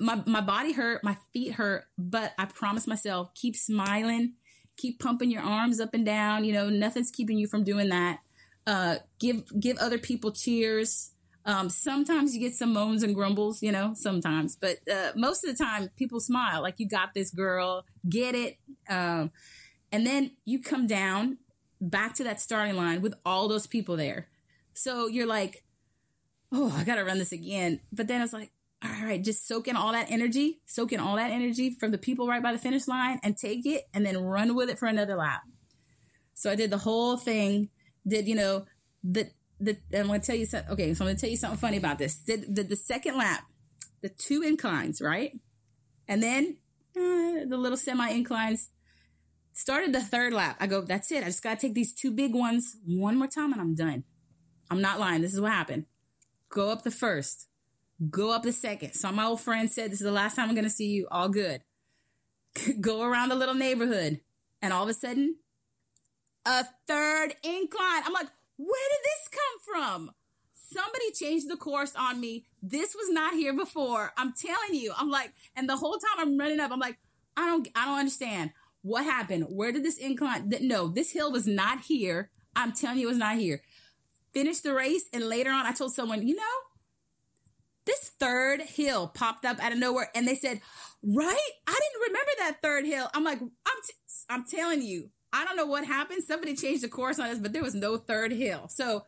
my 0.00 0.22
my 0.26 0.40
body 0.40 0.72
hurt, 0.72 1.04
my 1.04 1.16
feet 1.32 1.52
hurt, 1.52 1.84
but 1.98 2.32
I 2.38 2.46
promised 2.46 2.88
myself 2.88 3.34
keep 3.34 3.56
smiling 3.56 4.34
keep 4.76 4.98
pumping 5.00 5.30
your 5.30 5.42
arms 5.42 5.80
up 5.80 5.94
and 5.94 6.04
down. 6.04 6.44
You 6.44 6.52
know, 6.52 6.68
nothing's 6.68 7.10
keeping 7.10 7.38
you 7.38 7.46
from 7.46 7.64
doing 7.64 7.88
that. 7.88 8.20
Uh, 8.66 8.96
give 9.18 9.44
give 9.60 9.78
other 9.78 9.98
people 9.98 10.32
cheers. 10.32 11.12
Um, 11.44 11.70
sometimes 11.70 12.34
you 12.34 12.40
get 12.40 12.54
some 12.54 12.72
moans 12.72 13.04
and 13.04 13.14
grumbles, 13.14 13.62
you 13.62 13.70
know, 13.70 13.92
sometimes, 13.94 14.56
but 14.56 14.78
uh, 14.92 15.12
most 15.14 15.44
of 15.44 15.56
the 15.56 15.64
time 15.64 15.90
people 15.96 16.18
smile 16.18 16.60
like 16.60 16.74
you 16.78 16.88
got 16.88 17.14
this 17.14 17.30
girl, 17.30 17.84
get 18.08 18.34
it. 18.34 18.58
Um, 18.90 19.30
and 19.92 20.04
then 20.04 20.32
you 20.44 20.60
come 20.60 20.88
down 20.88 21.38
back 21.80 22.14
to 22.14 22.24
that 22.24 22.40
starting 22.40 22.74
line 22.74 23.00
with 23.00 23.14
all 23.24 23.46
those 23.46 23.68
people 23.68 23.96
there. 23.96 24.26
So 24.72 25.06
you're 25.06 25.26
like, 25.26 25.62
oh, 26.52 26.74
I 26.76 26.82
got 26.82 26.96
to 26.96 27.04
run 27.04 27.18
this 27.18 27.32
again. 27.32 27.80
But 27.92 28.08
then 28.08 28.22
it's 28.22 28.32
like, 28.32 28.50
all 29.00 29.06
right, 29.06 29.22
just 29.22 29.46
soak 29.46 29.68
in 29.68 29.76
all 29.76 29.92
that 29.92 30.10
energy, 30.10 30.60
soak 30.66 30.92
in 30.92 31.00
all 31.00 31.16
that 31.16 31.30
energy 31.30 31.70
from 31.70 31.90
the 31.90 31.98
people 31.98 32.26
right 32.26 32.42
by 32.42 32.52
the 32.52 32.58
finish 32.58 32.86
line 32.88 33.18
and 33.22 33.36
take 33.36 33.64
it 33.66 33.84
and 33.94 34.04
then 34.04 34.18
run 34.18 34.54
with 34.54 34.68
it 34.68 34.78
for 34.78 34.86
another 34.86 35.16
lap. 35.16 35.42
So 36.34 36.50
I 36.50 36.54
did 36.54 36.70
the 36.70 36.78
whole 36.78 37.16
thing, 37.16 37.70
did, 38.06 38.28
you 38.28 38.34
know, 38.34 38.66
the, 39.02 39.30
the, 39.58 39.78
I'm 39.94 40.06
going 40.06 40.20
to 40.20 40.26
tell 40.26 40.36
you 40.36 40.46
something. 40.46 40.70
Okay. 40.72 40.92
So 40.94 41.04
I'm 41.04 41.08
going 41.08 41.16
to 41.16 41.20
tell 41.20 41.30
you 41.30 41.36
something 41.36 41.58
funny 41.58 41.78
about 41.78 41.98
this. 41.98 42.16
Did 42.16 42.54
the, 42.54 42.62
the 42.62 42.76
second 42.76 43.16
lap, 43.16 43.44
the 44.02 44.10
two 44.10 44.42
inclines, 44.42 45.00
right? 45.00 45.32
And 46.08 46.22
then 46.22 46.58
uh, 46.96 47.46
the 47.48 47.56
little 47.56 47.78
semi 47.78 48.10
inclines 48.10 48.70
started 49.52 49.94
the 49.94 50.02
third 50.02 50.32
lap. 50.34 50.56
I 50.60 50.66
go, 50.66 50.82
that's 50.82 51.10
it. 51.10 51.22
I 51.22 51.26
just 51.26 51.42
got 51.42 51.58
to 51.58 51.66
take 51.66 51.74
these 51.74 51.94
two 51.94 52.12
big 52.12 52.34
ones 52.34 52.76
one 52.84 53.16
more 53.16 53.28
time 53.28 53.52
and 53.52 53.60
I'm 53.60 53.74
done. 53.74 54.04
I'm 54.70 54.82
not 54.82 55.00
lying. 55.00 55.22
This 55.22 55.32
is 55.32 55.40
what 55.40 55.52
happened. 55.52 55.86
Go 56.50 56.70
up 56.70 56.82
the 56.82 56.90
first 56.90 57.48
Go 58.10 58.32
up 58.32 58.42
the 58.42 58.52
second. 58.52 58.92
So 58.92 59.10
my 59.10 59.24
old 59.24 59.40
friend 59.40 59.70
said, 59.70 59.90
This 59.90 60.00
is 60.00 60.04
the 60.04 60.12
last 60.12 60.36
time 60.36 60.48
I'm 60.48 60.54
going 60.54 60.64
to 60.64 60.70
see 60.70 60.88
you. 60.88 61.08
All 61.10 61.28
good. 61.28 61.62
Go 62.80 63.02
around 63.02 63.30
the 63.30 63.34
little 63.34 63.54
neighborhood. 63.54 64.20
And 64.60 64.72
all 64.72 64.82
of 64.82 64.88
a 64.88 64.94
sudden, 64.94 65.36
a 66.44 66.64
third 66.86 67.34
incline. 67.42 68.02
I'm 68.04 68.12
like, 68.12 68.28
Where 68.56 68.88
did 68.90 69.04
this 69.04 69.28
come 69.30 69.74
from? 69.74 70.10
Somebody 70.52 71.12
changed 71.12 71.48
the 71.48 71.56
course 71.56 71.94
on 71.96 72.20
me. 72.20 72.44
This 72.62 72.94
was 72.94 73.08
not 73.10 73.34
here 73.34 73.54
before. 73.54 74.12
I'm 74.16 74.32
telling 74.32 74.74
you. 74.74 74.92
I'm 74.96 75.10
like, 75.10 75.32
and 75.54 75.68
the 75.68 75.76
whole 75.76 75.96
time 75.96 76.18
I'm 76.18 76.38
running 76.38 76.60
up, 76.60 76.72
I'm 76.72 76.80
like, 76.80 76.98
I 77.36 77.46
don't, 77.46 77.68
I 77.74 77.84
don't 77.86 77.98
understand. 78.00 78.50
What 78.82 79.04
happened? 79.04 79.46
Where 79.48 79.72
did 79.72 79.84
this 79.84 79.96
incline? 79.96 80.52
No, 80.62 80.88
this 80.88 81.12
hill 81.12 81.32
was 81.32 81.46
not 81.46 81.82
here. 81.82 82.30
I'm 82.54 82.72
telling 82.72 82.98
you, 82.98 83.06
it 83.06 83.10
was 83.10 83.18
not 83.18 83.36
here. 83.36 83.62
Finished 84.34 84.64
the 84.64 84.74
race, 84.74 85.04
and 85.12 85.28
later 85.28 85.50
on, 85.50 85.66
I 85.66 85.72
told 85.72 85.92
someone, 85.92 86.26
you 86.26 86.34
know, 86.34 86.42
this 87.86 88.10
third 88.20 88.60
hill 88.60 89.08
popped 89.08 89.44
up 89.44 89.58
out 89.62 89.72
of 89.72 89.78
nowhere, 89.78 90.10
and 90.14 90.26
they 90.26 90.34
said, 90.34 90.60
"Right? 91.02 91.50
I 91.66 91.72
didn't 91.72 92.02
remember 92.08 92.30
that 92.38 92.62
third 92.62 92.84
hill." 92.84 93.08
I'm 93.14 93.24
like, 93.24 93.40
"I'm, 93.40 93.80
t- 93.86 93.94
I'm 94.28 94.44
telling 94.44 94.82
you, 94.82 95.10
I 95.32 95.44
don't 95.44 95.56
know 95.56 95.66
what 95.66 95.84
happened. 95.86 96.22
Somebody 96.24 96.54
changed 96.56 96.82
the 96.82 96.88
course 96.88 97.18
on 97.18 97.30
us, 97.30 97.38
but 97.38 97.52
there 97.52 97.62
was 97.62 97.74
no 97.74 97.96
third 97.96 98.32
hill." 98.32 98.68
So, 98.68 99.04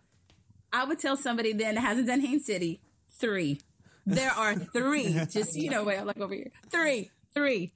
I 0.72 0.84
would 0.84 0.98
tell 0.98 1.16
somebody 1.16 1.52
then 1.52 1.74
that 1.74 1.80
hasn't 1.82 2.06
done 2.06 2.20
Haines 2.20 2.46
City 2.46 2.80
three. 3.18 3.60
There 4.06 4.30
are 4.30 4.54
three. 4.72 5.12
just 5.30 5.56
you 5.56 5.70
know, 5.70 5.84
wait, 5.84 5.98
I'm 5.98 6.06
like 6.06 6.18
over 6.20 6.34
here. 6.34 6.50
Three, 6.70 7.10
three, 7.34 7.72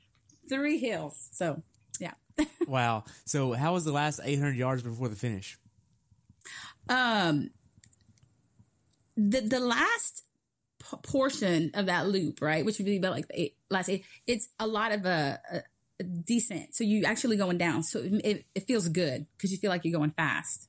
three 0.49 0.79
hills. 0.79 1.29
So, 1.33 1.63
yeah. 2.01 2.13
wow. 2.67 3.05
So, 3.25 3.53
how 3.53 3.75
was 3.75 3.85
the 3.85 3.93
last 3.93 4.21
800 4.23 4.57
yards 4.57 4.83
before 4.83 5.09
the 5.09 5.17
finish? 5.17 5.59
Um, 6.89 7.51
the 9.17 9.41
the 9.41 9.61
last 9.61 10.25
p- 10.91 10.97
portion 11.03 11.71
of 11.75 11.87
that 11.87 12.09
loop, 12.09 12.41
right, 12.41 12.65
which 12.65 12.79
would 12.79 12.87
be 12.87 12.97
about 12.97 13.13
like 13.13 13.29
the 13.29 13.41
eight, 13.41 13.57
last 13.71 13.89
eight, 13.89 14.05
it's 14.27 14.49
a 14.59 14.67
lot 14.67 14.93
of 14.93 15.05
a, 15.07 15.41
a, 15.53 15.63
a 16.01 16.05
descent. 16.05 16.75
So 16.75 16.85
you 16.85 17.05
actually 17.05 17.37
going 17.37 17.59
down. 17.59 17.83
So 17.83 18.01
it, 18.03 18.47
it 18.55 18.67
feels 18.67 18.89
good 18.89 19.27
because 19.37 19.53
you 19.53 19.59
feel 19.59 19.71
like 19.71 19.85
you're 19.85 19.99
going 19.99 20.11
fast. 20.11 20.69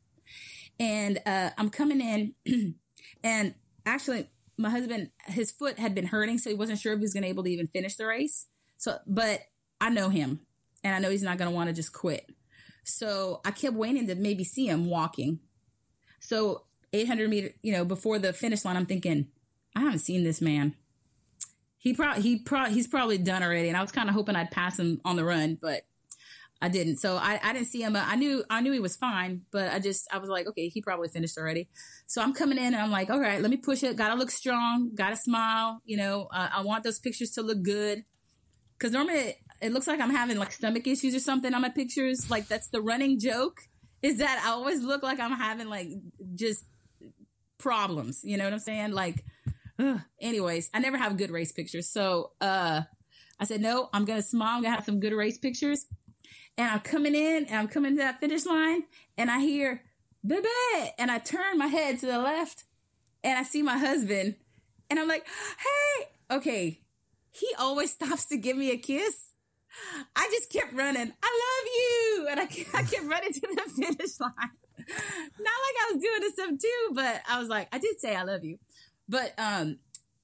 And 0.80 1.20
uh, 1.26 1.52
I'm 1.58 1.70
coming 1.70 2.02
in, 2.02 2.76
and 3.24 3.54
actually, 3.86 4.30
my 4.58 4.70
husband, 4.70 5.12
his 5.26 5.52
foot 5.52 5.80
had 5.80 5.96
been 5.96 6.08
hurting, 6.08 6.38
so 6.38 6.50
he 6.50 6.56
wasn't 6.56 6.80
sure 6.80 6.94
if 6.94 7.00
he 7.00 7.04
was 7.04 7.14
going 7.14 7.24
to 7.24 7.30
able 7.30 7.44
to 7.44 7.52
even 7.52 7.68
finish 7.68 7.96
the 7.96 8.06
race. 8.06 8.48
So, 8.78 8.98
but 9.06 9.42
I 9.80 9.90
know 9.90 10.10
him, 10.10 10.42
and 10.84 10.96
I 10.96 11.00
know 11.00 11.10
he's 11.10 11.24
not 11.24 11.38
going 11.38 11.50
to 11.50 11.56
want 11.56 11.70
to 11.70 11.74
just 11.74 11.94
quit. 11.94 12.30
So 12.84 13.42
I 13.46 13.52
kept 13.52 13.76
waiting 13.76 14.08
to 14.08 14.16
maybe 14.16 14.44
see 14.44 14.68
him 14.68 14.90
walking. 14.90 15.40
So 16.20 16.64
800 16.92 17.30
meter, 17.30 17.50
you 17.62 17.72
know, 17.72 17.86
before 17.86 18.20
the 18.20 18.34
finish 18.34 18.66
line, 18.66 18.78
I'm 18.78 18.86
thinking, 18.86 19.28
I 19.76 19.82
haven't 19.82 20.00
seen 20.00 20.24
this 20.24 20.42
man. 20.42 20.76
He 21.78 21.94
probably 21.94 22.22
he 22.22 22.40
pro- 22.40 22.70
he's 22.70 22.88
probably 22.88 23.18
done 23.18 23.44
already, 23.44 23.68
and 23.68 23.78
I 23.78 23.82
was 23.82 23.92
kind 23.92 24.08
of 24.08 24.16
hoping 24.16 24.36
I'd 24.36 24.52
pass 24.52 24.80
him 24.80 25.02
on 25.04 25.16
the 25.16 25.26
run, 25.26 25.58
but 25.62 25.82
I 26.62 26.70
didn't. 26.70 26.98
So 26.98 27.18
I, 27.18 27.42
I 27.44 27.52
didn't 27.52 27.68
see 27.68 27.82
him. 27.82 27.96
I 27.98 28.16
knew 28.16 28.46
I 28.50 28.62
knew 28.62 28.72
he 28.72 28.80
was 28.80 28.96
fine, 28.96 29.42
but 29.52 29.74
I 29.74 29.80
just 29.80 30.08
I 30.14 30.18
was 30.18 30.30
like, 30.30 30.48
okay, 30.48 30.70
he 30.70 30.82
probably 30.82 31.10
finished 31.10 31.38
already. 31.38 31.68
So 32.08 32.22
I'm 32.22 32.34
coming 32.34 32.58
in 32.58 32.68
and 32.74 32.78
I'm 32.78 32.92
like, 32.92 33.10
all 33.10 33.20
right, 33.20 33.42
let 33.42 33.52
me 33.52 33.58
push 33.58 33.84
it. 33.84 33.98
Got 33.98 34.10
to 34.10 34.16
look 34.16 34.32
strong. 34.32 34.92
Got 34.96 35.10
to 35.10 35.18
smile. 35.18 35.82
You 35.84 35.98
know, 35.98 36.30
uh, 36.32 36.50
I 36.54 36.62
want 36.62 36.86
those 36.86 37.00
pictures 37.00 37.32
to 37.32 37.42
look 37.42 37.64
good 37.64 38.06
because 38.78 38.94
normally 38.94 39.20
it, 39.20 39.38
it 39.62 39.74
looks 39.74 39.88
like 39.88 40.00
I'm 40.00 40.12
having 40.12 40.38
like 40.38 40.54
stomach 40.54 40.88
issues 40.88 41.14
or 41.14 41.20
something 41.20 41.54
on 41.54 41.62
my 41.62 41.70
pictures. 41.70 42.32
Like 42.32 42.48
that's 42.48 42.70
the 42.70 42.82
running 42.82 43.20
joke 43.20 43.60
is 44.02 44.18
that 44.18 44.42
I 44.46 44.52
always 44.52 44.84
look 44.84 45.04
like 45.04 45.20
I'm 45.20 45.32
having 45.32 45.68
like 45.68 45.90
just 46.36 46.66
problems. 47.58 48.22
You 48.24 48.38
know 48.38 48.44
what 48.44 48.54
I'm 48.54 48.60
saying? 48.60 48.92
Like, 48.92 49.24
anyways, 50.22 50.70
I 50.74 50.80
never 50.80 50.98
have 50.98 51.18
good 51.18 51.32
race 51.32 51.52
pictures. 51.52 51.90
So, 51.90 52.32
uh, 52.42 52.82
I 53.40 53.46
said, 53.46 53.62
no, 53.62 53.90
I'm 53.94 54.06
to 54.06 54.22
smile. 54.22 54.58
I'm 54.58 54.64
to 54.64 54.70
have 54.70 54.86
some 54.86 55.00
good 55.00 55.14
race 55.14 55.38
pictures. 55.38 55.86
And 56.58 56.70
I'm 56.70 56.80
coming 56.82 57.16
in 57.16 57.46
and 57.46 57.56
I'm 57.56 57.68
coming 57.68 57.96
to 57.96 57.98
that 57.98 58.20
finish 58.20 58.46
line 58.46 58.84
and 59.18 59.32
I 59.32 59.40
hear, 59.40 59.82
baby. 60.26 60.48
And 61.00 61.10
I 61.10 61.18
turn 61.18 61.58
my 61.58 61.66
head 61.66 62.00
to 62.00 62.06
the 62.06 62.20
left 62.20 62.66
and 63.24 63.38
I 63.38 63.44
see 63.44 63.64
my 63.64 63.78
husband 63.78 64.36
and 64.90 65.00
I'm 65.00 65.08
like, 65.08 65.26
hey, 65.26 66.36
okay. 66.38 66.82
He 67.32 67.48
always 67.58 67.92
stops 67.94 68.28
to 68.28 68.38
give 68.38 68.56
me 68.56 68.72
a 68.72 68.78
kiss. 68.78 69.32
I 70.16 70.30
just 70.32 70.52
kept 70.52 70.74
running. 70.74 71.12
I 71.24 71.40
love 71.44 71.68
you. 71.76 72.28
And 72.30 72.40
I, 72.40 72.44
I 72.80 72.84
kept 72.84 73.06
running 73.06 73.34
to 73.34 73.42
the 73.42 73.72
finish 73.76 74.20
line. 74.20 74.52
Not 74.78 75.60
like 75.66 75.78
I 75.82 75.92
was 75.92 76.02
doing 76.02 76.20
this 76.22 76.34
stuff 76.34 76.52
too, 76.62 76.94
but 76.94 77.22
I 77.28 77.40
was 77.40 77.50
like, 77.50 77.68
I 77.72 77.80
did 77.80 78.00
say 78.00 78.16
I 78.16 78.24
love 78.24 78.44
you. 78.44 78.60
But 79.14 79.36
um, 79.38 79.78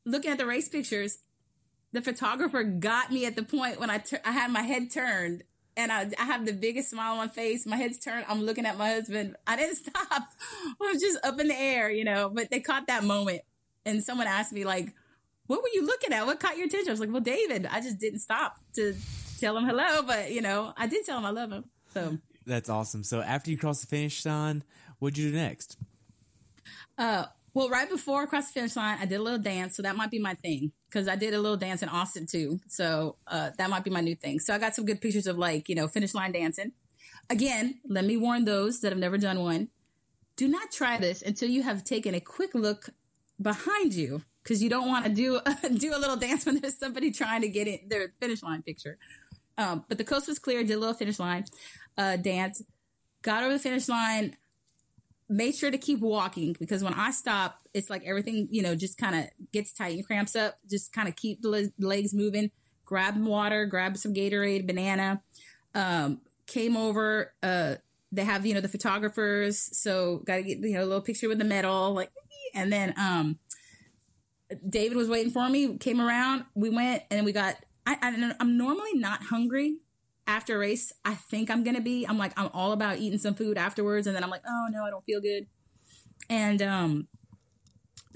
looking 0.03 0.31
at 0.31 0.39
the 0.39 0.47
race 0.47 0.67
pictures, 0.67 1.19
the 1.91 2.01
photographer 2.01 2.63
got 2.63 3.11
me 3.11 3.23
at 3.27 3.35
the 3.35 3.43
point 3.43 3.79
when 3.79 3.91
I 3.91 3.99
tur- 3.99 4.21
I 4.25 4.31
had 4.31 4.49
my 4.49 4.63
head 4.63 4.89
turned 4.89 5.43
and 5.77 5.91
I, 5.91 6.09
I 6.17 6.23
have 6.23 6.43
the 6.43 6.53
biggest 6.53 6.89
smile 6.89 7.11
on 7.11 7.17
my 7.19 7.27
face. 7.27 7.67
My 7.67 7.75
head's 7.75 7.99
turned. 7.99 8.25
I'm 8.27 8.41
looking 8.41 8.65
at 8.65 8.79
my 8.79 8.89
husband. 8.89 9.35
I 9.45 9.57
didn't 9.57 9.75
stop. 9.85 9.93
I 10.11 10.73
was 10.79 10.99
just 10.99 11.23
up 11.23 11.39
in 11.39 11.49
the 11.49 11.55
air, 11.55 11.91
you 11.91 12.03
know, 12.03 12.31
but 12.33 12.49
they 12.49 12.61
caught 12.61 12.87
that 12.87 13.03
moment. 13.03 13.41
And 13.85 14.03
someone 14.03 14.25
asked 14.25 14.53
me, 14.53 14.65
like, 14.65 14.91
what 15.45 15.61
were 15.61 15.69
you 15.71 15.85
looking 15.85 16.11
at? 16.11 16.25
What 16.25 16.39
caught 16.39 16.57
your 16.57 16.65
attention? 16.65 16.89
I 16.89 16.93
was 16.93 16.99
like, 16.99 17.11
well, 17.11 17.21
David, 17.21 17.67
I 17.67 17.81
just 17.81 17.99
didn't 17.99 18.21
stop 18.21 18.55
to 18.73 18.95
tell 19.39 19.55
him 19.55 19.65
hello, 19.65 20.01
but 20.01 20.31
you 20.31 20.41
know, 20.41 20.73
I 20.75 20.87
did 20.87 21.05
tell 21.05 21.19
him 21.19 21.25
I 21.25 21.29
love 21.29 21.51
him. 21.51 21.65
So 21.93 22.17
That's 22.47 22.69
awesome. 22.69 23.03
So 23.03 23.21
after 23.21 23.51
you 23.51 23.57
cross 23.59 23.81
the 23.81 23.87
finish 23.87 24.25
line, 24.25 24.63
what'd 24.97 25.19
you 25.19 25.29
do 25.29 25.37
next? 25.37 25.77
Uh, 26.97 27.25
well, 27.59 27.69
right 27.69 27.89
before 27.89 28.23
across 28.23 28.47
the 28.47 28.53
finish 28.53 28.77
line, 28.77 28.99
I 29.01 29.05
did 29.05 29.19
a 29.19 29.21
little 29.21 29.37
dance, 29.37 29.75
so 29.75 29.81
that 29.81 29.97
might 29.97 30.09
be 30.09 30.17
my 30.17 30.33
thing 30.33 30.71
because 30.87 31.09
I 31.09 31.17
did 31.17 31.33
a 31.33 31.41
little 31.41 31.57
dance 31.57 31.83
in 31.83 31.89
Austin 31.89 32.25
too. 32.25 32.61
So 32.69 33.17
uh, 33.27 33.49
that 33.57 33.69
might 33.69 33.83
be 33.83 33.89
my 33.89 33.99
new 33.99 34.15
thing. 34.15 34.39
So 34.39 34.55
I 34.55 34.59
got 34.59 34.75
some 34.75 34.85
good 34.85 35.01
pictures 35.01 35.27
of 35.27 35.37
like 35.37 35.67
you 35.67 35.75
know 35.75 35.89
finish 35.89 36.13
line 36.13 36.31
dancing. 36.31 36.71
Again, 37.29 37.81
let 37.85 38.05
me 38.05 38.15
warn 38.15 38.45
those 38.45 38.79
that 38.79 38.93
have 38.93 38.97
never 38.97 39.17
done 39.17 39.41
one: 39.43 39.67
do 40.37 40.47
not 40.47 40.71
try 40.71 40.95
this 40.99 41.21
until 41.21 41.49
you 41.49 41.63
have 41.63 41.83
taken 41.83 42.15
a 42.15 42.21
quick 42.21 42.51
look 42.53 42.91
behind 43.41 43.93
you 43.93 44.21
because 44.41 44.63
you 44.63 44.69
don't 44.69 44.87
want 44.87 45.03
to 45.03 45.11
do 45.11 45.41
do 45.77 45.93
a 45.93 45.99
little 45.99 46.15
dance 46.15 46.45
when 46.45 46.61
there's 46.61 46.79
somebody 46.79 47.11
trying 47.11 47.41
to 47.41 47.49
get 47.49 47.67
in 47.67 47.79
their 47.89 48.13
finish 48.21 48.41
line 48.41 48.61
picture. 48.61 48.97
Um, 49.57 49.83
but 49.89 49.97
the 49.97 50.05
coast 50.05 50.29
was 50.29 50.39
clear. 50.39 50.63
Did 50.63 50.75
a 50.75 50.79
little 50.79 50.95
finish 50.95 51.19
line 51.19 51.43
uh, 51.97 52.15
dance. 52.15 52.63
Got 53.21 53.43
over 53.43 53.51
the 53.51 53.59
finish 53.59 53.89
line 53.89 54.37
made 55.29 55.55
sure 55.55 55.69
to 55.69 55.77
keep 55.77 55.99
walking 55.99 56.55
because 56.59 56.83
when 56.83 56.93
I 56.93 57.11
stop, 57.11 57.59
it's 57.73 57.89
like 57.89 58.03
everything, 58.03 58.47
you 58.49 58.63
know, 58.63 58.75
just 58.75 58.97
kind 58.97 59.15
of 59.15 59.25
gets 59.53 59.71
tight 59.71 59.95
and 59.95 60.05
cramps 60.05 60.35
up. 60.35 60.57
Just 60.69 60.91
kind 60.91 61.07
of 61.07 61.15
keep 61.15 61.41
the 61.41 61.49
le- 61.49 61.71
legs 61.87 62.13
moving. 62.13 62.51
Grab 62.83 63.15
water, 63.17 63.65
grab 63.67 63.95
some 63.97 64.13
Gatorade, 64.13 64.65
banana. 64.65 65.21
Um, 65.75 66.21
came 66.47 66.75
over. 66.75 67.33
Uh, 67.43 67.75
they 68.11 68.25
have, 68.25 68.45
you 68.45 68.55
know, 68.55 68.61
the 68.61 68.67
photographers. 68.67 69.69
So 69.77 70.23
got 70.25 70.37
to 70.37 70.43
get, 70.43 70.57
you 70.59 70.73
know, 70.73 70.83
a 70.83 70.85
little 70.85 71.01
picture 71.01 71.29
with 71.29 71.37
the 71.37 71.45
medal. 71.45 71.93
Like, 71.93 72.11
and 72.55 72.73
then, 72.73 72.95
um, 72.97 73.37
David 74.67 74.97
was 74.97 75.07
waiting 75.07 75.31
for 75.31 75.47
me, 75.47 75.77
came 75.77 76.01
around. 76.01 76.45
We 76.55 76.71
went 76.71 77.03
and 77.11 77.23
we 77.23 77.31
got, 77.31 77.55
I, 77.85 77.97
I, 78.01 78.33
I'm 78.39 78.57
normally 78.57 78.95
not 78.95 79.21
hungry 79.21 79.77
after 80.29 80.59
race, 80.59 80.93
I 81.03 81.15
think 81.15 81.49
I'm 81.49 81.63
gonna 81.63 81.81
be. 81.81 82.05
I'm 82.05 82.19
like, 82.19 82.33
I'm 82.37 82.49
all 82.53 82.71
about 82.71 82.99
eating 82.99 83.17
some 83.17 83.33
food 83.33 83.57
afterwards, 83.57 84.05
and 84.05 84.15
then 84.15 84.23
I'm 84.23 84.29
like, 84.29 84.43
oh 84.47 84.67
no, 84.69 84.85
I 84.85 84.91
don't 84.91 85.03
feel 85.03 85.19
good. 85.19 85.47
And 86.29 86.61
um, 86.61 87.07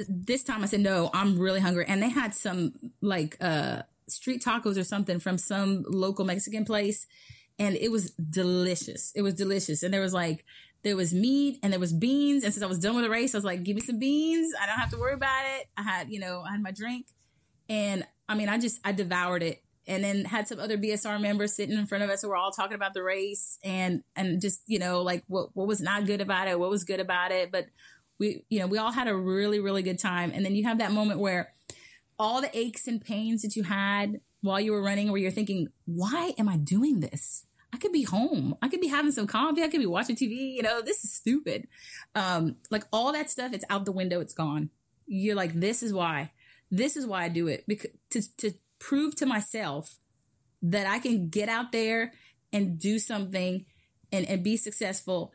this 0.08 0.44
time 0.44 0.62
I 0.62 0.68
said, 0.68 0.82
no, 0.82 1.10
I'm 1.14 1.40
really 1.40 1.60
hungry. 1.60 1.86
And 1.88 2.02
they 2.02 2.10
had 2.10 2.36
some 2.36 2.74
like 3.02 3.36
uh 3.42 3.82
street 4.08 4.44
tacos 4.44 4.78
or 4.78 4.84
something 4.84 5.20
from 5.20 5.40
some 5.40 5.86
local 5.88 6.24
Mexican 6.24 6.66
place, 6.66 7.08
and 7.58 7.76
it 7.76 7.92
was 7.92 8.12
delicious. 8.12 9.12
It 9.16 9.24
was 9.24 9.34
delicious, 9.34 9.82
and 9.82 9.92
there 9.92 10.02
was 10.02 10.14
like 10.14 10.46
there 10.84 10.96
was 10.96 11.14
meat 11.14 11.60
and 11.64 11.74
there 11.74 11.80
was 11.80 11.94
beans. 11.94 12.44
And 12.44 12.54
since 12.54 12.64
I 12.64 12.68
was 12.68 12.78
done 12.78 12.94
with 12.94 13.06
the 13.06 13.10
race, 13.10 13.34
I 13.34 13.38
was 13.38 13.46
like, 13.46 13.64
give 13.64 13.76
me 13.76 13.82
some 13.82 13.98
beans. 13.98 14.54
I 14.62 14.68
don't 14.68 14.78
have 14.78 14.92
to 14.92 14.98
worry 15.00 15.14
about 15.14 15.46
it. 15.58 15.68
I 15.78 15.82
had, 15.82 16.12
you 16.12 16.20
know, 16.20 16.44
I 16.48 16.52
had 16.52 16.62
my 16.62 16.72
drink, 16.72 17.08
and 17.68 18.06
I 18.30 18.36
mean, 18.36 18.50
I 18.50 18.60
just 18.60 18.80
I 18.86 18.92
devoured 18.92 19.42
it 19.42 19.63
and 19.88 20.04
then 20.04 20.26
had 20.26 20.48
some 20.48 20.60
other 20.60 20.78
BSR 20.78 21.20
members 21.20 21.54
sitting 21.54 21.78
in 21.78 21.86
front 21.86 22.04
of 22.04 22.10
us 22.10 22.22
who 22.22 22.30
were 22.30 22.36
all 22.36 22.52
talking 22.52 22.76
about 22.76 22.94
the 22.94 23.04
race 23.04 23.60
and 23.64 24.04
and 24.16 24.42
just 24.42 24.62
you 24.68 24.80
know 24.80 25.02
like 25.02 25.24
what 25.28 25.50
what 25.56 25.68
was 25.68 25.82
not 25.82 26.06
good 26.06 26.22
about 26.22 26.48
it, 26.48 26.60
what 26.60 26.70
was 26.70 26.84
good 26.84 27.00
about 27.00 27.32
it, 27.32 27.52
but 27.52 27.68
we 28.20 28.46
you 28.50 28.60
know 28.60 28.68
we 28.68 28.78
all 28.78 28.92
had 28.92 29.08
a 29.08 29.16
really 29.16 29.60
really 29.60 29.84
good 29.84 30.00
time. 30.00 30.32
And 30.34 30.46
then 30.46 30.56
you 30.56 30.64
have 30.66 30.78
that 30.78 30.92
moment 30.92 31.20
where 31.20 31.54
all 32.20 32.42
the 32.42 32.58
aches 32.58 32.88
and 32.88 33.04
pains 33.04 33.42
that 33.42 33.56
you 33.56 33.64
had 33.64 34.22
while 34.42 34.60
you 34.60 34.72
were 34.72 34.82
running, 34.82 35.12
where 35.12 35.22
you're 35.22 35.32
thinking, 35.32 35.70
why 35.86 36.34
am 36.38 36.48
I 36.48 36.58
doing 36.58 37.00
this? 37.00 37.46
I 37.74 37.78
could 37.78 37.92
be 37.92 38.04
home. 38.04 38.56
I 38.62 38.70
could 38.70 38.82
be 38.82 38.88
having 38.88 39.12
some 39.12 39.26
coffee. 39.26 39.64
I 39.64 39.68
could 39.68 39.80
be 39.80 39.88
watching 39.88 40.16
TV. 40.16 40.54
You 40.54 40.62
know, 40.62 40.82
this 40.82 41.04
is 41.04 41.12
stupid. 41.12 41.68
Um, 42.14 42.58
like 42.70 42.84
all 42.94 43.12
that 43.14 43.32
stuff, 43.32 43.52
it's 43.52 43.66
out 43.70 43.86
the 43.86 43.92
window. 43.92 44.20
It's 44.20 44.34
gone. 44.34 44.70
You're 45.08 45.36
like, 45.36 45.54
this 45.54 45.82
is 45.82 45.92
why. 45.92 46.32
This 46.70 46.96
is 46.96 47.08
why 47.08 47.24
I 47.24 47.30
do 47.30 47.48
it 47.48 47.66
because 47.68 47.92
to 48.12 48.36
to 48.38 48.54
prove 48.88 49.16
to 49.16 49.26
myself 49.26 49.98
that 50.62 50.86
I 50.86 51.00
can 51.00 51.30
get 51.30 51.48
out 51.48 51.72
there 51.72 52.14
and 52.52 52.78
do 52.80 53.00
something 53.00 53.66
and, 54.12 54.26
and 54.28 54.44
be 54.44 54.58
successful 54.58 55.32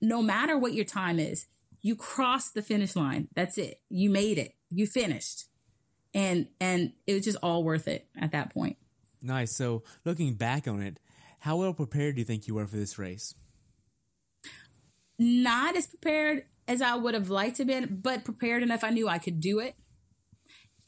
no 0.00 0.22
matter 0.22 0.58
what 0.58 0.74
your 0.74 0.84
time 0.84 1.18
is. 1.18 1.46
You 1.80 1.96
crossed 1.96 2.54
the 2.54 2.62
finish 2.62 2.94
line. 2.94 3.28
That's 3.34 3.56
it. 3.58 3.80
You 3.88 4.10
made 4.10 4.38
it. 4.38 4.52
You 4.70 4.86
finished. 4.86 5.46
and 6.14 6.48
and 6.60 6.92
it 7.06 7.14
was 7.14 7.24
just 7.24 7.38
all 7.42 7.64
worth 7.64 7.88
it 7.88 8.06
at 8.20 8.32
that 8.32 8.52
point. 8.52 8.76
Nice. 9.22 9.56
So 9.56 9.82
looking 10.04 10.34
back 10.34 10.68
on 10.68 10.82
it, 10.82 11.00
how 11.40 11.56
well 11.56 11.72
prepared 11.72 12.16
do 12.16 12.20
you 12.20 12.24
think 12.24 12.46
you 12.46 12.54
were 12.54 12.66
for 12.66 12.76
this 12.76 12.98
race? 12.98 13.34
Not 15.18 15.76
as 15.76 15.86
prepared 15.86 16.44
as 16.68 16.82
I 16.82 16.94
would 16.96 17.14
have 17.14 17.30
liked 17.30 17.56
to 17.56 17.62
have 17.62 17.68
been, 17.68 18.00
but 18.02 18.24
prepared 18.24 18.62
enough 18.62 18.84
I 18.84 18.90
knew 18.90 19.08
I 19.08 19.18
could 19.18 19.40
do 19.40 19.58
it. 19.60 19.74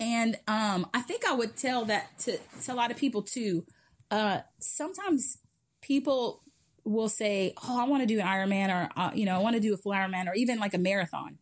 And 0.01 0.37
um, 0.49 0.87
I 0.93 1.01
think 1.01 1.27
I 1.27 1.35
would 1.35 1.57
tell 1.57 1.85
that 1.85 2.19
to, 2.21 2.39
to 2.65 2.73
a 2.73 2.75
lot 2.75 2.91
of 2.91 2.97
people 2.97 3.23
too. 3.23 3.65
Uh, 4.11 4.41
sometimes 4.59 5.39
people 5.81 6.43
will 6.85 7.09
say, 7.09 7.55
"Oh, 7.63 7.81
I 7.81 7.89
want 7.89 8.03
to 8.03 8.07
do 8.07 8.21
an 8.21 8.27
Ironman," 8.27 8.69
or 8.71 8.91
uh, 8.97 9.11
you 9.15 9.25
know, 9.25 9.35
"I 9.35 9.39
want 9.39 9.55
to 9.55 9.61
do 9.61 9.73
a 9.73 9.77
full 9.77 9.93
Ironman," 9.93 10.27
or 10.27 10.35
even 10.35 10.59
like 10.59 10.75
a 10.75 10.79
marathon. 10.79 11.39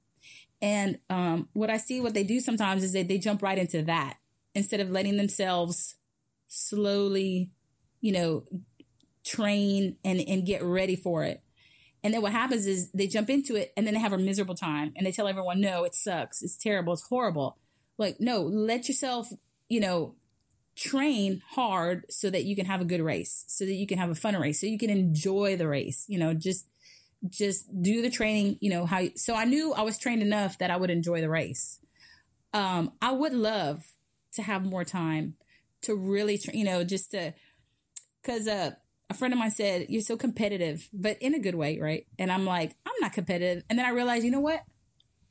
And 0.60 0.98
um, 1.10 1.48
what 1.54 1.70
I 1.70 1.76
see, 1.76 2.00
what 2.00 2.14
they 2.14 2.22
do 2.24 2.40
sometimes 2.40 2.84
is 2.84 2.92
that 2.92 3.08
they 3.08 3.18
jump 3.18 3.42
right 3.42 3.58
into 3.58 3.82
that 3.82 4.18
instead 4.54 4.80
of 4.80 4.90
letting 4.90 5.16
themselves 5.16 5.96
slowly, 6.46 7.50
you 8.00 8.12
know, 8.12 8.44
train 9.24 9.96
and 10.04 10.20
and 10.20 10.46
get 10.46 10.62
ready 10.62 10.96
for 10.96 11.24
it. 11.24 11.42
And 12.04 12.12
then 12.12 12.22
what 12.22 12.32
happens 12.32 12.66
is 12.66 12.90
they 12.92 13.06
jump 13.06 13.30
into 13.30 13.54
it 13.54 13.72
and 13.76 13.86
then 13.86 13.94
they 13.94 14.00
have 14.00 14.12
a 14.12 14.18
miserable 14.18 14.56
time 14.56 14.92
and 14.96 15.06
they 15.06 15.12
tell 15.12 15.28
everyone, 15.28 15.60
"No, 15.60 15.84
it 15.84 15.94
sucks. 15.94 16.42
It's 16.42 16.56
terrible. 16.56 16.92
It's 16.92 17.08
horrible." 17.08 17.58
Like, 17.98 18.16
no, 18.20 18.42
let 18.42 18.88
yourself, 18.88 19.28
you 19.68 19.80
know, 19.80 20.14
train 20.74 21.42
hard 21.50 22.06
so 22.08 22.30
that 22.30 22.44
you 22.44 22.56
can 22.56 22.66
have 22.66 22.80
a 22.80 22.84
good 22.84 23.00
race, 23.00 23.44
so 23.48 23.64
that 23.64 23.74
you 23.74 23.86
can 23.86 23.98
have 23.98 24.10
a 24.10 24.14
fun 24.14 24.36
race, 24.36 24.60
so 24.60 24.66
you 24.66 24.78
can 24.78 24.90
enjoy 24.90 25.56
the 25.56 25.68
race. 25.68 26.04
You 26.08 26.18
know, 26.18 26.34
just 26.34 26.66
just 27.28 27.82
do 27.82 28.02
the 28.02 28.10
training. 28.10 28.58
You 28.60 28.70
know 28.70 28.86
how. 28.86 29.04
So 29.16 29.34
I 29.34 29.44
knew 29.44 29.72
I 29.72 29.82
was 29.82 29.98
trained 29.98 30.22
enough 30.22 30.58
that 30.58 30.70
I 30.70 30.76
would 30.76 30.90
enjoy 30.90 31.20
the 31.20 31.30
race. 31.30 31.78
Um, 32.54 32.92
I 33.00 33.12
would 33.12 33.32
love 33.32 33.84
to 34.34 34.42
have 34.42 34.64
more 34.64 34.84
time 34.84 35.34
to 35.82 35.94
really, 35.94 36.38
tra- 36.38 36.54
you 36.54 36.64
know, 36.64 36.84
just 36.84 37.10
to, 37.12 37.34
because 38.22 38.46
uh, 38.46 38.72
a 39.10 39.14
friend 39.14 39.32
of 39.32 39.38
mine 39.38 39.50
said 39.50 39.86
you're 39.88 40.02
so 40.02 40.16
competitive, 40.16 40.88
but 40.92 41.16
in 41.20 41.34
a 41.34 41.38
good 41.38 41.54
way, 41.54 41.78
right? 41.78 42.06
And 42.18 42.30
I'm 42.30 42.44
like, 42.44 42.74
I'm 42.86 42.92
not 43.00 43.12
competitive. 43.12 43.64
And 43.68 43.78
then 43.78 43.86
I 43.86 43.90
realized, 43.90 44.24
you 44.24 44.30
know 44.30 44.40
what? 44.40 44.62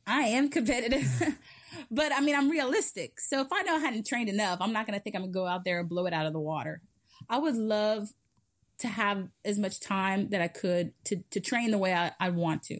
I 0.05 0.23
am 0.23 0.49
competitive. 0.49 1.37
but 1.89 2.11
I 2.13 2.21
mean, 2.21 2.35
I'm 2.35 2.49
realistic. 2.49 3.19
So 3.19 3.41
if 3.41 3.47
I 3.51 3.61
know 3.63 3.75
I 3.75 3.79
hadn't 3.79 4.07
trained 4.07 4.29
enough, 4.29 4.59
I'm 4.61 4.73
not 4.73 4.85
going 4.87 4.97
to 4.97 5.03
think 5.03 5.15
I'm 5.15 5.23
going 5.23 5.33
to 5.33 5.39
go 5.39 5.47
out 5.47 5.63
there 5.63 5.79
and 5.79 5.89
blow 5.89 6.05
it 6.05 6.13
out 6.13 6.25
of 6.25 6.33
the 6.33 6.39
water. 6.39 6.81
I 7.29 7.37
would 7.37 7.55
love 7.55 8.09
to 8.79 8.87
have 8.87 9.27
as 9.45 9.59
much 9.59 9.79
time 9.79 10.29
that 10.29 10.41
I 10.41 10.47
could 10.47 10.93
to, 11.05 11.23
to 11.31 11.39
train 11.39 11.71
the 11.71 11.77
way 11.77 11.93
I, 11.93 12.11
I 12.19 12.29
want 12.29 12.63
to. 12.63 12.79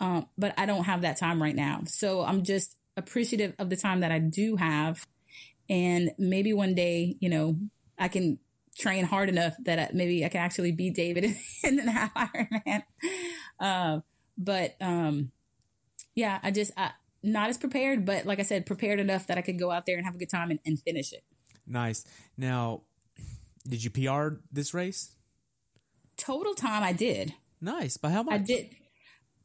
Um, 0.00 0.28
but 0.38 0.54
I 0.56 0.66
don't 0.66 0.84
have 0.84 1.02
that 1.02 1.18
time 1.18 1.42
right 1.42 1.56
now. 1.56 1.82
So 1.86 2.22
I'm 2.22 2.44
just 2.44 2.76
appreciative 2.96 3.54
of 3.58 3.68
the 3.68 3.76
time 3.76 4.00
that 4.00 4.12
I 4.12 4.20
do 4.20 4.56
have. 4.56 5.04
And 5.68 6.12
maybe 6.18 6.52
one 6.52 6.74
day, 6.74 7.16
you 7.20 7.28
know, 7.28 7.58
I 7.98 8.08
can 8.08 8.38
train 8.78 9.04
hard 9.04 9.28
enough 9.28 9.54
that 9.64 9.78
I, 9.78 9.90
maybe 9.92 10.24
I 10.24 10.28
can 10.28 10.40
actually 10.40 10.72
beat 10.72 10.94
David 10.94 11.24
in 11.64 11.76
the 11.76 11.90
half 11.90 12.14
Ironman. 12.14 12.82
Uh, 13.58 14.00
but, 14.36 14.76
um, 14.80 15.32
yeah, 16.14 16.38
I 16.42 16.52
just, 16.52 16.70
I, 16.76 16.92
not 17.22 17.48
as 17.48 17.58
prepared, 17.58 18.04
but 18.04 18.26
like 18.26 18.38
I 18.38 18.42
said, 18.42 18.66
prepared 18.66 19.00
enough 19.00 19.26
that 19.26 19.38
I 19.38 19.42
could 19.42 19.58
go 19.58 19.70
out 19.70 19.86
there 19.86 19.96
and 19.96 20.04
have 20.04 20.14
a 20.14 20.18
good 20.18 20.30
time 20.30 20.50
and, 20.50 20.60
and 20.64 20.80
finish 20.80 21.12
it. 21.12 21.24
Nice. 21.66 22.04
Now, 22.36 22.82
did 23.66 23.84
you 23.84 23.90
PR 23.90 24.40
this 24.50 24.72
race? 24.72 25.12
Total 26.16 26.54
time 26.54 26.82
I 26.82 26.92
did. 26.92 27.34
Nice. 27.60 27.96
By 27.96 28.10
how 28.10 28.22
much? 28.22 28.34
I 28.34 28.38
did. 28.38 28.70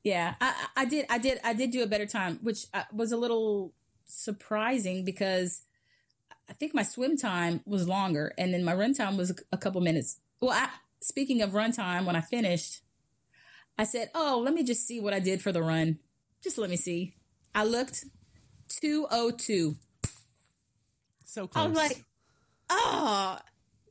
Yeah, 0.03 0.35
I, 0.41 0.53
I 0.75 0.85
did. 0.85 1.05
I 1.09 1.17
did. 1.17 1.39
I 1.43 1.53
did 1.53 1.71
do 1.71 1.83
a 1.83 1.87
better 1.87 2.05
time, 2.05 2.39
which 2.41 2.65
uh, 2.73 2.83
was 2.91 3.11
a 3.11 3.17
little 3.17 3.73
surprising 4.05 5.05
because 5.05 5.61
I 6.49 6.53
think 6.53 6.73
my 6.73 6.83
swim 6.83 7.17
time 7.17 7.61
was 7.65 7.87
longer, 7.87 8.33
and 8.37 8.53
then 8.53 8.63
my 8.63 8.73
run 8.73 8.93
time 8.93 9.17
was 9.17 9.33
a 9.51 9.57
couple 9.57 9.81
minutes. 9.81 10.19
Well, 10.41 10.51
I, 10.51 10.69
speaking 10.99 11.41
of 11.41 11.53
run 11.53 11.71
time, 11.71 12.05
when 12.05 12.15
I 12.15 12.21
finished, 12.21 12.81
I 13.77 13.85
said, 13.85 14.11
"Oh, 14.13 14.41
let 14.43 14.53
me 14.53 14.63
just 14.63 14.85
see 14.85 14.99
what 14.99 15.13
I 15.13 15.19
did 15.19 15.41
for 15.41 15.51
the 15.51 15.63
run. 15.63 15.99
Just 16.43 16.57
let 16.57 16.69
me 16.69 16.77
see." 16.77 17.15
I 17.55 17.65
looked 17.65 18.05
two 18.69 19.07
oh 19.09 19.31
two. 19.31 19.75
So 21.25 21.47
close. 21.47 21.65
I 21.65 21.67
was 21.67 21.77
like, 21.77 22.03
"Oh." 22.69 23.37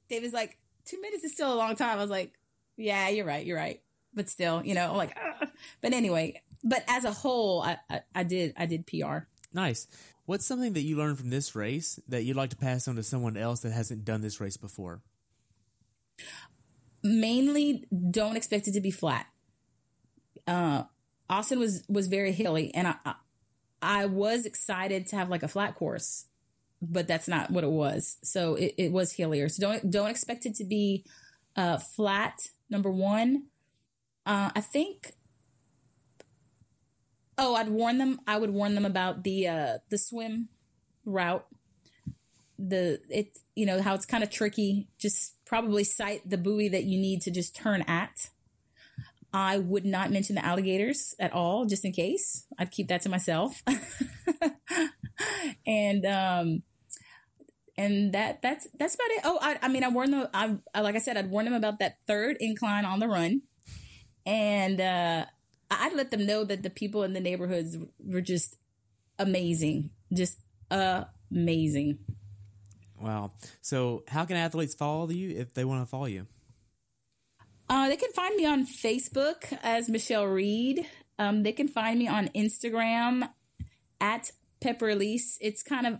David's 0.08 0.34
like, 0.34 0.58
two 0.84 1.00
minutes 1.00 1.24
is 1.24 1.32
still 1.32 1.52
a 1.52 1.56
long 1.56 1.74
time." 1.76 1.98
I 1.98 2.02
was 2.02 2.10
like, 2.10 2.32
"Yeah, 2.76 3.08
you're 3.08 3.24
right. 3.24 3.44
You're 3.44 3.56
right." 3.56 3.80
But 4.14 4.28
still, 4.28 4.62
you 4.64 4.74
know, 4.74 4.90
I'm 4.90 4.96
like, 4.96 5.16
Ugh. 5.40 5.48
but 5.80 5.92
anyway, 5.92 6.42
but 6.62 6.84
as 6.86 7.04
a 7.04 7.12
whole, 7.12 7.62
I, 7.62 7.78
I, 7.88 8.00
I 8.14 8.22
did 8.24 8.54
I 8.56 8.66
did 8.66 8.86
PR. 8.86 9.26
Nice. 9.52 9.86
What's 10.24 10.46
something 10.46 10.72
that 10.74 10.82
you 10.82 10.96
learned 10.96 11.18
from 11.18 11.30
this 11.30 11.54
race 11.54 11.98
that 12.08 12.22
you'd 12.22 12.36
like 12.36 12.50
to 12.50 12.56
pass 12.56 12.86
on 12.86 12.96
to 12.96 13.02
someone 13.02 13.36
else 13.36 13.60
that 13.60 13.72
hasn't 13.72 14.04
done 14.04 14.20
this 14.20 14.40
race 14.40 14.56
before? 14.56 15.02
Mainly, 17.02 17.86
don't 18.10 18.36
expect 18.36 18.68
it 18.68 18.72
to 18.72 18.80
be 18.80 18.92
flat. 18.92 19.26
Uh, 20.46 20.84
Austin 21.28 21.58
was 21.58 21.84
was 21.88 22.06
very 22.06 22.32
hilly, 22.32 22.72
and 22.74 22.86
I, 22.86 23.14
I 23.82 24.06
was 24.06 24.46
excited 24.46 25.06
to 25.08 25.16
have 25.16 25.28
like 25.28 25.42
a 25.42 25.48
flat 25.48 25.74
course, 25.74 26.26
but 26.80 27.08
that's 27.08 27.28
not 27.28 27.50
what 27.50 27.64
it 27.64 27.70
was. 27.70 28.18
So 28.22 28.54
it, 28.54 28.74
it 28.78 28.92
was 28.92 29.12
hillier. 29.12 29.48
So 29.48 29.60
don't 29.60 29.90
don't 29.90 30.10
expect 30.10 30.46
it 30.46 30.54
to 30.56 30.64
be 30.64 31.04
uh, 31.56 31.78
flat. 31.78 32.48
Number 32.70 32.90
one, 32.90 33.44
uh, 34.24 34.50
I 34.54 34.60
think 34.60 35.12
Oh, 37.38 37.54
I'd 37.54 37.70
warn 37.70 37.98
them. 37.98 38.20
I 38.26 38.36
would 38.36 38.50
warn 38.50 38.74
them 38.74 38.84
about 38.84 39.24
the 39.24 39.48
uh 39.48 39.78
the 39.88 39.98
swim 39.98 40.48
route. 41.04 41.46
The 42.58 43.00
it's 43.10 43.40
you 43.56 43.66
know 43.66 43.80
how 43.82 43.94
it's 43.94 44.06
kind 44.06 44.22
of 44.22 44.30
tricky. 44.30 44.88
Just 44.98 45.34
probably 45.44 45.84
sight 45.84 46.28
the 46.28 46.38
buoy 46.38 46.68
that 46.68 46.84
you 46.84 46.98
need 46.98 47.22
to 47.22 47.30
just 47.30 47.56
turn 47.56 47.82
at. 47.82 48.30
I 49.32 49.58
would 49.58 49.84
not 49.84 50.10
mention 50.10 50.36
the 50.36 50.44
alligators 50.44 51.14
at 51.18 51.32
all, 51.32 51.64
just 51.64 51.84
in 51.84 51.92
case. 51.92 52.46
I'd 52.58 52.70
keep 52.70 52.88
that 52.88 53.02
to 53.02 53.08
myself. 53.08 53.62
and 55.66 56.04
um 56.04 56.62
and 57.78 58.12
that 58.12 58.42
that's 58.42 58.68
that's 58.78 58.94
about 58.94 59.10
it. 59.10 59.20
Oh, 59.24 59.38
I, 59.40 59.58
I 59.62 59.68
mean, 59.68 59.84
I 59.84 59.88
warned 59.88 60.12
them. 60.12 60.28
I, 60.34 60.80
like 60.80 60.94
I 60.94 60.98
said, 60.98 61.16
I'd 61.16 61.30
warn 61.30 61.46
them 61.46 61.54
about 61.54 61.78
that 61.78 61.96
third 62.06 62.36
incline 62.40 62.84
on 62.84 63.00
the 63.00 63.08
run, 63.08 63.42
and 64.26 64.80
uh 64.80 65.24
I'd 65.70 65.94
let 65.94 66.10
them 66.10 66.26
know 66.26 66.44
that 66.44 66.62
the 66.62 66.70
people 66.70 67.02
in 67.02 67.14
the 67.14 67.20
neighborhoods 67.20 67.78
were 67.98 68.20
just 68.20 68.56
amazing, 69.18 69.90
just 70.12 70.40
amazing. 70.70 71.98
Wow. 73.00 73.32
So, 73.62 74.04
how 74.08 74.24
can 74.24 74.36
athletes 74.36 74.74
follow 74.74 75.08
you 75.08 75.36
if 75.36 75.54
they 75.54 75.64
want 75.64 75.82
to 75.82 75.86
follow 75.86 76.06
you? 76.06 76.26
Uh, 77.72 77.88
they 77.88 77.96
can 77.96 78.12
find 78.12 78.36
me 78.36 78.44
on 78.44 78.66
Facebook 78.66 79.56
as 79.62 79.88
Michelle 79.88 80.26
Reed. 80.26 80.86
Um, 81.18 81.42
they 81.42 81.52
can 81.52 81.68
find 81.68 81.98
me 81.98 82.06
on 82.06 82.28
Instagram 82.28 83.28
at 84.00 84.30
Pepper 84.60 84.90
Elise. 84.90 85.38
It's 85.40 85.62
kind 85.62 85.86
of 85.86 85.94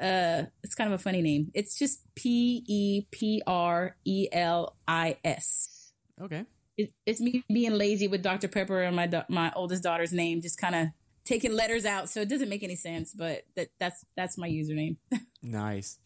uh, 0.00 0.48
it's 0.62 0.74
kind 0.74 0.92
of 0.92 0.98
a 0.98 1.02
funny 1.02 1.20
name. 1.20 1.50
It's 1.52 1.78
just 1.78 2.00
P 2.14 2.64
E 2.66 3.06
P 3.10 3.42
R 3.46 3.96
E 4.04 4.28
L 4.32 4.76
I 4.86 5.18
S. 5.22 5.92
Okay 6.20 6.46
it, 6.78 6.94
it's 7.04 7.20
me 7.20 7.44
being 7.52 7.72
lazy 7.72 8.08
with 8.08 8.22
Dr. 8.22 8.48
Pepper 8.48 8.80
and 8.80 8.96
my 8.96 9.24
my 9.28 9.52
oldest 9.54 9.82
daughter's 9.82 10.12
name, 10.12 10.40
just 10.40 10.58
kind 10.58 10.74
of 10.74 10.88
taking 11.24 11.52
letters 11.52 11.84
out, 11.84 12.08
so 12.08 12.22
it 12.22 12.28
doesn't 12.28 12.48
make 12.48 12.62
any 12.62 12.76
sense. 12.76 13.12
But 13.12 13.42
that 13.56 13.68
that's 13.78 14.04
that's 14.16 14.38
my 14.38 14.48
username. 14.48 14.96
nice. 15.42 15.98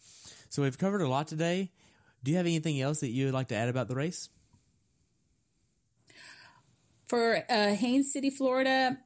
So 0.49 0.62
we've 0.62 0.78
covered 0.78 1.03
a 1.03 1.09
lot 1.09 1.28
today. 1.28 1.70
Do 2.24 2.31
you 2.31 2.39
have 2.39 2.47
anything 2.47 2.81
else 2.81 3.01
that 3.01 3.11
you 3.11 3.27
would 3.27 3.35
like 3.35 3.49
to 3.49 3.55
add 3.55 3.69
about 3.69 3.89
the 3.89 3.94
race? 3.94 4.31
For 7.12 7.44
uh, 7.51 7.74
Haines 7.74 8.10
City, 8.10 8.30
Florida, 8.30 8.97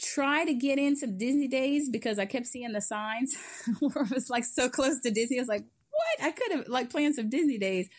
try 0.00 0.46
to 0.46 0.54
get 0.54 0.78
in 0.78 0.96
some 0.96 1.18
Disney 1.18 1.48
days 1.48 1.90
because 1.90 2.18
I 2.18 2.24
kept 2.24 2.46
seeing 2.46 2.72
the 2.72 2.80
signs 2.80 3.36
where 3.80 4.06
it 4.06 4.10
was 4.10 4.30
like 4.30 4.46
so 4.46 4.70
close 4.70 5.00
to 5.00 5.10
Disney. 5.10 5.36
I 5.38 5.42
was 5.42 5.50
like, 5.50 5.66
what? 5.90 6.26
I 6.26 6.30
could 6.30 6.50
have 6.52 6.68
like 6.68 6.88
planned 6.88 7.14
some 7.14 7.28
Disney 7.28 7.58
days. 7.58 7.90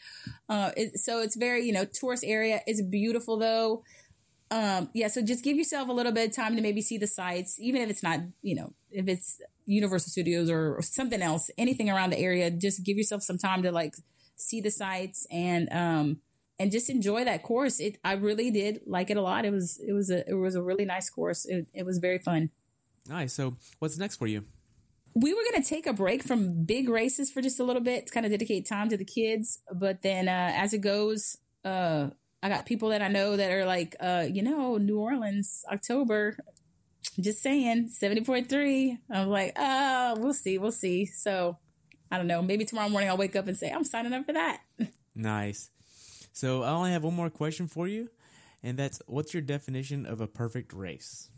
Uh, 0.49 0.71
it, 0.75 0.97
so 0.97 1.21
it's 1.21 1.35
very, 1.35 1.65
you 1.65 1.71
know, 1.71 1.85
tourist 1.85 2.23
area. 2.25 2.61
It's 2.65 2.81
beautiful 2.81 3.37
though. 3.37 3.83
Um, 4.49 4.89
yeah. 4.95 5.07
So 5.09 5.21
just 5.21 5.43
give 5.43 5.55
yourself 5.55 5.87
a 5.87 5.93
little 5.93 6.11
bit 6.11 6.27
of 6.27 6.35
time 6.35 6.55
to 6.55 6.63
maybe 6.63 6.81
see 6.81 6.97
the 6.97 7.05
sights, 7.05 7.59
even 7.59 7.83
if 7.83 7.91
it's 7.91 8.01
not, 8.01 8.21
you 8.41 8.55
know, 8.55 8.73
if 8.89 9.07
it's 9.07 9.39
Universal 9.67 10.09
Studios 10.09 10.49
or, 10.49 10.77
or 10.77 10.81
something 10.81 11.21
else, 11.21 11.51
anything 11.59 11.91
around 11.91 12.09
the 12.09 12.17
area. 12.17 12.49
Just 12.49 12.83
give 12.83 12.97
yourself 12.97 13.21
some 13.21 13.37
time 13.37 13.61
to 13.61 13.71
like 13.71 13.93
see 14.35 14.61
the 14.61 14.71
sights 14.71 15.27
and 15.29 15.71
um, 15.71 16.21
and 16.59 16.71
just 16.71 16.89
enjoy 16.89 17.25
that 17.25 17.43
course. 17.43 17.79
It 17.79 17.97
I 18.03 18.13
really 18.13 18.51
did 18.51 18.81
like 18.85 19.09
it 19.09 19.17
a 19.17 19.21
lot. 19.21 19.45
It 19.45 19.51
was 19.51 19.79
it 19.85 19.93
was 19.93 20.09
a 20.09 20.27
it 20.29 20.35
was 20.35 20.55
a 20.55 20.63
really 20.63 20.85
nice 20.85 21.09
course. 21.09 21.45
It, 21.45 21.67
it 21.73 21.85
was 21.85 21.97
very 21.99 22.19
fun. 22.19 22.49
Nice. 23.07 23.33
So 23.33 23.57
what's 23.79 23.97
next 23.97 24.17
for 24.17 24.27
you? 24.27 24.45
we 25.15 25.33
were 25.33 25.41
going 25.49 25.63
to 25.63 25.67
take 25.67 25.87
a 25.87 25.93
break 25.93 26.23
from 26.23 26.65
big 26.65 26.89
races 26.89 27.31
for 27.31 27.41
just 27.41 27.59
a 27.59 27.63
little 27.63 27.81
bit 27.81 28.07
to 28.07 28.13
kind 28.13 28.25
of 28.25 28.31
dedicate 28.33 28.67
time 28.67 28.89
to 28.89 28.97
the 28.97 29.05
kids. 29.05 29.59
But 29.73 30.01
then 30.01 30.27
uh, 30.27 30.51
as 30.53 30.73
it 30.73 30.79
goes, 30.79 31.37
uh, 31.63 32.09
I 32.43 32.49
got 32.49 32.65
people 32.65 32.89
that 32.89 33.01
I 33.01 33.07
know 33.07 33.37
that 33.37 33.49
are 33.49 33.65
like, 33.65 33.95
uh, 34.01 34.25
you 34.29 34.43
know, 34.43 34.77
New 34.77 34.99
Orleans, 34.99 35.63
October, 35.71 36.37
just 37.17 37.41
saying, 37.41 37.89
70.3. 37.89 38.97
I'm 39.09 39.29
like, 39.29 39.53
oh, 39.55 40.15
we'll 40.19 40.33
see, 40.33 40.57
we'll 40.57 40.71
see. 40.73 41.05
So 41.05 41.57
I 42.11 42.17
don't 42.17 42.27
know. 42.27 42.41
Maybe 42.41 42.65
tomorrow 42.65 42.89
morning 42.89 43.09
I'll 43.09 43.17
wake 43.17 43.37
up 43.37 43.47
and 43.47 43.57
say, 43.57 43.71
I'm 43.71 43.85
signing 43.85 44.13
up 44.13 44.25
for 44.25 44.33
that. 44.33 44.59
Nice. 45.17 45.69
So 46.35 46.63
I 46.63 46.71
only 46.71 46.91
have 46.91 47.05
one 47.05 47.15
more 47.15 47.29
question 47.29 47.65
for 47.65 47.87
you, 47.87 48.09
and 48.61 48.77
that's 48.77 49.01
what's 49.07 49.33
your 49.33 49.41
definition 49.41 50.05
of 50.05 50.19
a 50.19 50.27
perfect 50.27 50.73
race? 50.73 51.29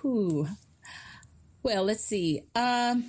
Who? 0.00 0.48
Well, 1.62 1.84
let's 1.84 2.04
see. 2.04 2.42
Um, 2.54 3.06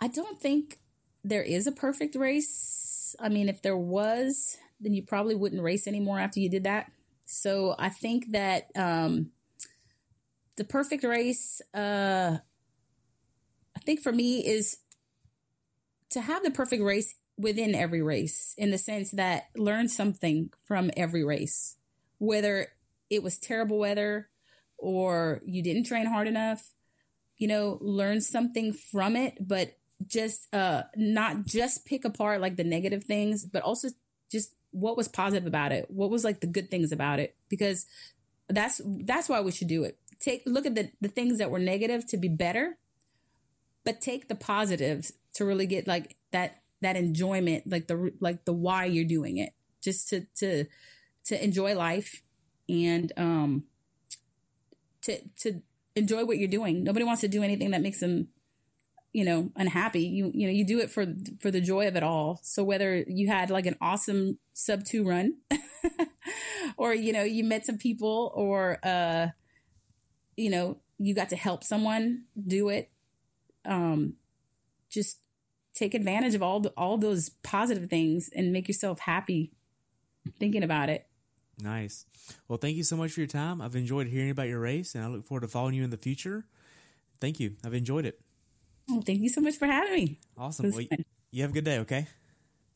I 0.00 0.06
don't 0.06 0.40
think 0.40 0.78
there 1.24 1.42
is 1.42 1.66
a 1.66 1.72
perfect 1.72 2.14
race. 2.14 3.16
I 3.18 3.28
mean, 3.28 3.48
if 3.48 3.60
there 3.60 3.76
was, 3.76 4.56
then 4.80 4.94
you 4.94 5.02
probably 5.02 5.34
wouldn't 5.34 5.60
race 5.60 5.88
anymore 5.88 6.20
after 6.20 6.38
you 6.38 6.48
did 6.48 6.62
that. 6.62 6.92
So 7.24 7.74
I 7.76 7.88
think 7.88 8.30
that 8.30 8.68
um, 8.76 9.32
the 10.56 10.64
perfect 10.64 11.02
race, 11.02 11.60
uh, 11.74 12.38
I 13.76 13.80
think 13.80 13.98
for 13.98 14.12
me, 14.12 14.46
is 14.46 14.78
to 16.10 16.20
have 16.20 16.44
the 16.44 16.52
perfect 16.52 16.84
race 16.84 17.16
within 17.38 17.74
every 17.74 18.02
race 18.02 18.54
in 18.58 18.70
the 18.70 18.78
sense 18.78 19.12
that 19.12 19.48
learn 19.56 19.88
something 19.88 20.50
from 20.66 20.90
every 20.96 21.24
race, 21.24 21.76
whether 22.18 22.68
it 23.08 23.22
was 23.22 23.38
terrible 23.38 23.78
weather 23.78 24.28
or 24.76 25.40
you 25.46 25.62
didn't 25.62 25.84
train 25.84 26.06
hard 26.06 26.26
enough, 26.26 26.72
you 27.36 27.46
know, 27.46 27.78
learn 27.80 28.20
something 28.20 28.72
from 28.72 29.16
it, 29.16 29.38
but 29.40 29.76
just 30.06 30.52
uh 30.54 30.82
not 30.96 31.44
just 31.44 31.84
pick 31.84 32.04
apart 32.04 32.40
like 32.40 32.56
the 32.56 32.64
negative 32.64 33.04
things, 33.04 33.44
but 33.46 33.62
also 33.62 33.88
just 34.30 34.54
what 34.70 34.96
was 34.96 35.08
positive 35.08 35.46
about 35.46 35.72
it 35.72 35.90
what 35.90 36.10
was 36.10 36.24
like 36.24 36.40
the 36.40 36.46
good 36.46 36.70
things 36.70 36.92
about 36.92 37.18
it 37.18 37.34
because 37.48 37.86
that's 38.50 38.82
that's 38.84 39.28
why 39.28 39.40
we 39.40 39.50
should 39.50 39.68
do 39.68 39.84
it. 39.84 39.98
Take 40.20 40.42
look 40.44 40.66
at 40.66 40.74
the 40.74 40.90
the 41.00 41.08
things 41.08 41.38
that 41.38 41.50
were 41.50 41.58
negative 41.58 42.06
to 42.08 42.16
be 42.16 42.28
better 42.28 42.78
but 43.84 44.00
take 44.00 44.28
the 44.28 44.34
positives 44.34 45.12
to 45.34 45.44
really 45.44 45.66
get 45.66 45.86
like 45.86 46.16
that 46.32 46.62
that 46.80 46.96
enjoyment 46.96 47.64
like 47.66 47.88
the 47.88 48.12
like 48.20 48.44
the 48.44 48.52
why 48.52 48.84
you're 48.84 49.04
doing 49.04 49.38
it 49.38 49.50
just 49.82 50.08
to 50.08 50.26
to 50.36 50.64
to 51.24 51.42
enjoy 51.42 51.74
life 51.74 52.22
and 52.68 53.12
um 53.16 53.64
to 55.02 55.18
to 55.40 55.62
enjoy 55.96 56.24
what 56.24 56.38
you're 56.38 56.48
doing. 56.48 56.84
Nobody 56.84 57.04
wants 57.04 57.20
to 57.22 57.28
do 57.28 57.42
anything 57.42 57.70
that 57.72 57.82
makes 57.82 58.00
them 58.00 58.28
you 59.12 59.24
know 59.24 59.50
unhappy. 59.56 60.02
You 60.02 60.30
you 60.34 60.46
know 60.46 60.52
you 60.52 60.64
do 60.64 60.80
it 60.80 60.90
for 60.90 61.06
for 61.40 61.50
the 61.50 61.60
joy 61.60 61.88
of 61.88 61.96
it 61.96 62.02
all. 62.02 62.40
So 62.42 62.64
whether 62.64 63.04
you 63.06 63.28
had 63.28 63.50
like 63.50 63.66
an 63.66 63.76
awesome 63.80 64.38
sub 64.52 64.84
2 64.84 65.04
run 65.04 65.38
or 66.76 66.94
you 66.94 67.12
know 67.12 67.22
you 67.22 67.44
met 67.44 67.66
some 67.66 67.78
people 67.78 68.32
or 68.34 68.78
uh 68.82 69.28
you 70.36 70.50
know 70.50 70.78
you 70.98 71.14
got 71.14 71.28
to 71.30 71.36
help 71.36 71.62
someone 71.62 72.24
do 72.46 72.68
it 72.68 72.90
um 73.64 74.14
just 74.90 75.18
take 75.78 75.94
advantage 75.94 76.34
of 76.34 76.42
all 76.42 76.60
the, 76.60 76.70
all 76.70 76.98
those 76.98 77.30
positive 77.42 77.88
things 77.88 78.28
and 78.34 78.52
make 78.52 78.66
yourself 78.68 79.00
happy 79.00 79.52
thinking 80.38 80.62
about 80.62 80.88
it 80.88 81.06
Nice. 81.60 82.06
Well, 82.46 82.58
thank 82.58 82.76
you 82.76 82.84
so 82.84 82.96
much 82.96 83.12
for 83.12 83.20
your 83.20 83.26
time. 83.26 83.60
I've 83.60 83.74
enjoyed 83.74 84.06
hearing 84.06 84.30
about 84.30 84.48
your 84.48 84.60
race, 84.60 84.94
and 84.94 85.04
I 85.04 85.08
look 85.08 85.26
forward 85.26 85.40
to 85.40 85.48
following 85.48 85.74
you 85.74 85.82
in 85.82 85.90
the 85.90 85.96
future. 85.96 86.44
Thank 87.20 87.40
you. 87.40 87.56
I've 87.64 87.74
enjoyed 87.74 88.06
it. 88.06 88.20
oh, 88.90 89.00
thank 89.00 89.20
you 89.20 89.28
so 89.28 89.40
much 89.40 89.56
for 89.56 89.66
having 89.66 89.92
me 89.92 90.20
Awesome. 90.36 90.70
Well, 90.70 90.86
you 91.32 91.42
have 91.42 91.50
a 91.50 91.54
good 91.54 91.64
day, 91.64 91.78
okay? 91.80 92.06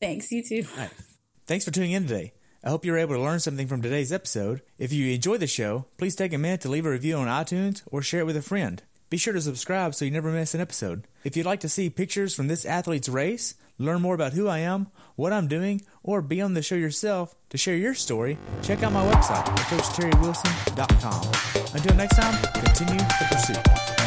thanks 0.01 0.31
you 0.33 0.43
too 0.43 0.65
right. 0.77 0.89
Thanks 1.47 1.63
for 1.63 1.71
tuning 1.71 1.91
in 1.93 2.07
today. 2.07 2.33
I 2.61 2.69
hope 2.69 2.83
you 2.83 2.91
were 2.91 2.97
able 2.97 3.15
to 3.15 3.21
learn 3.21 3.39
something 3.39 3.67
from 3.67 3.81
today's 3.81 4.11
episode. 4.11 4.61
If 4.77 4.91
you 4.91 5.13
enjoyed 5.13 5.39
the 5.39 5.47
show, 5.47 5.85
please 5.97 6.15
take 6.15 6.33
a 6.33 6.37
minute 6.37 6.59
to 6.61 6.69
leave 6.69 6.85
a 6.85 6.89
review 6.89 7.15
on 7.15 7.27
iTunes 7.27 7.83
or 7.85 8.01
share 8.01 8.19
it 8.19 8.25
with 8.25 8.35
a 8.35 8.41
friend. 8.41 8.83
Be 9.13 9.19
sure 9.19 9.33
to 9.33 9.41
subscribe 9.41 9.93
so 9.93 10.05
you 10.05 10.09
never 10.09 10.31
miss 10.31 10.55
an 10.55 10.59
episode. 10.59 11.07
If 11.23 11.37
you'd 11.37 11.45
like 11.45 11.59
to 11.59 11.69
see 11.69 11.91
pictures 11.91 12.33
from 12.33 12.47
this 12.47 12.65
athlete's 12.65 13.07
race, 13.07 13.53
learn 13.77 14.01
more 14.01 14.15
about 14.15 14.33
who 14.33 14.47
I 14.47 14.57
am, 14.57 14.87
what 15.15 15.31
I'm 15.31 15.47
doing, 15.47 15.83
or 16.01 16.23
be 16.23 16.41
on 16.41 16.55
the 16.55 16.63
show 16.63 16.73
yourself 16.73 17.35
to 17.49 17.57
share 17.59 17.75
your 17.75 17.93
story, 17.93 18.39
check 18.63 18.81
out 18.81 18.91
my 18.91 19.05
website 19.05 19.47
at 19.47 19.59
CoachTerryWilson.com. 19.67 21.75
Until 21.75 21.95
next 21.95 22.15
time, 22.15 22.41
continue 22.55 22.97
the 22.97 23.27
pursuit. 23.29 24.02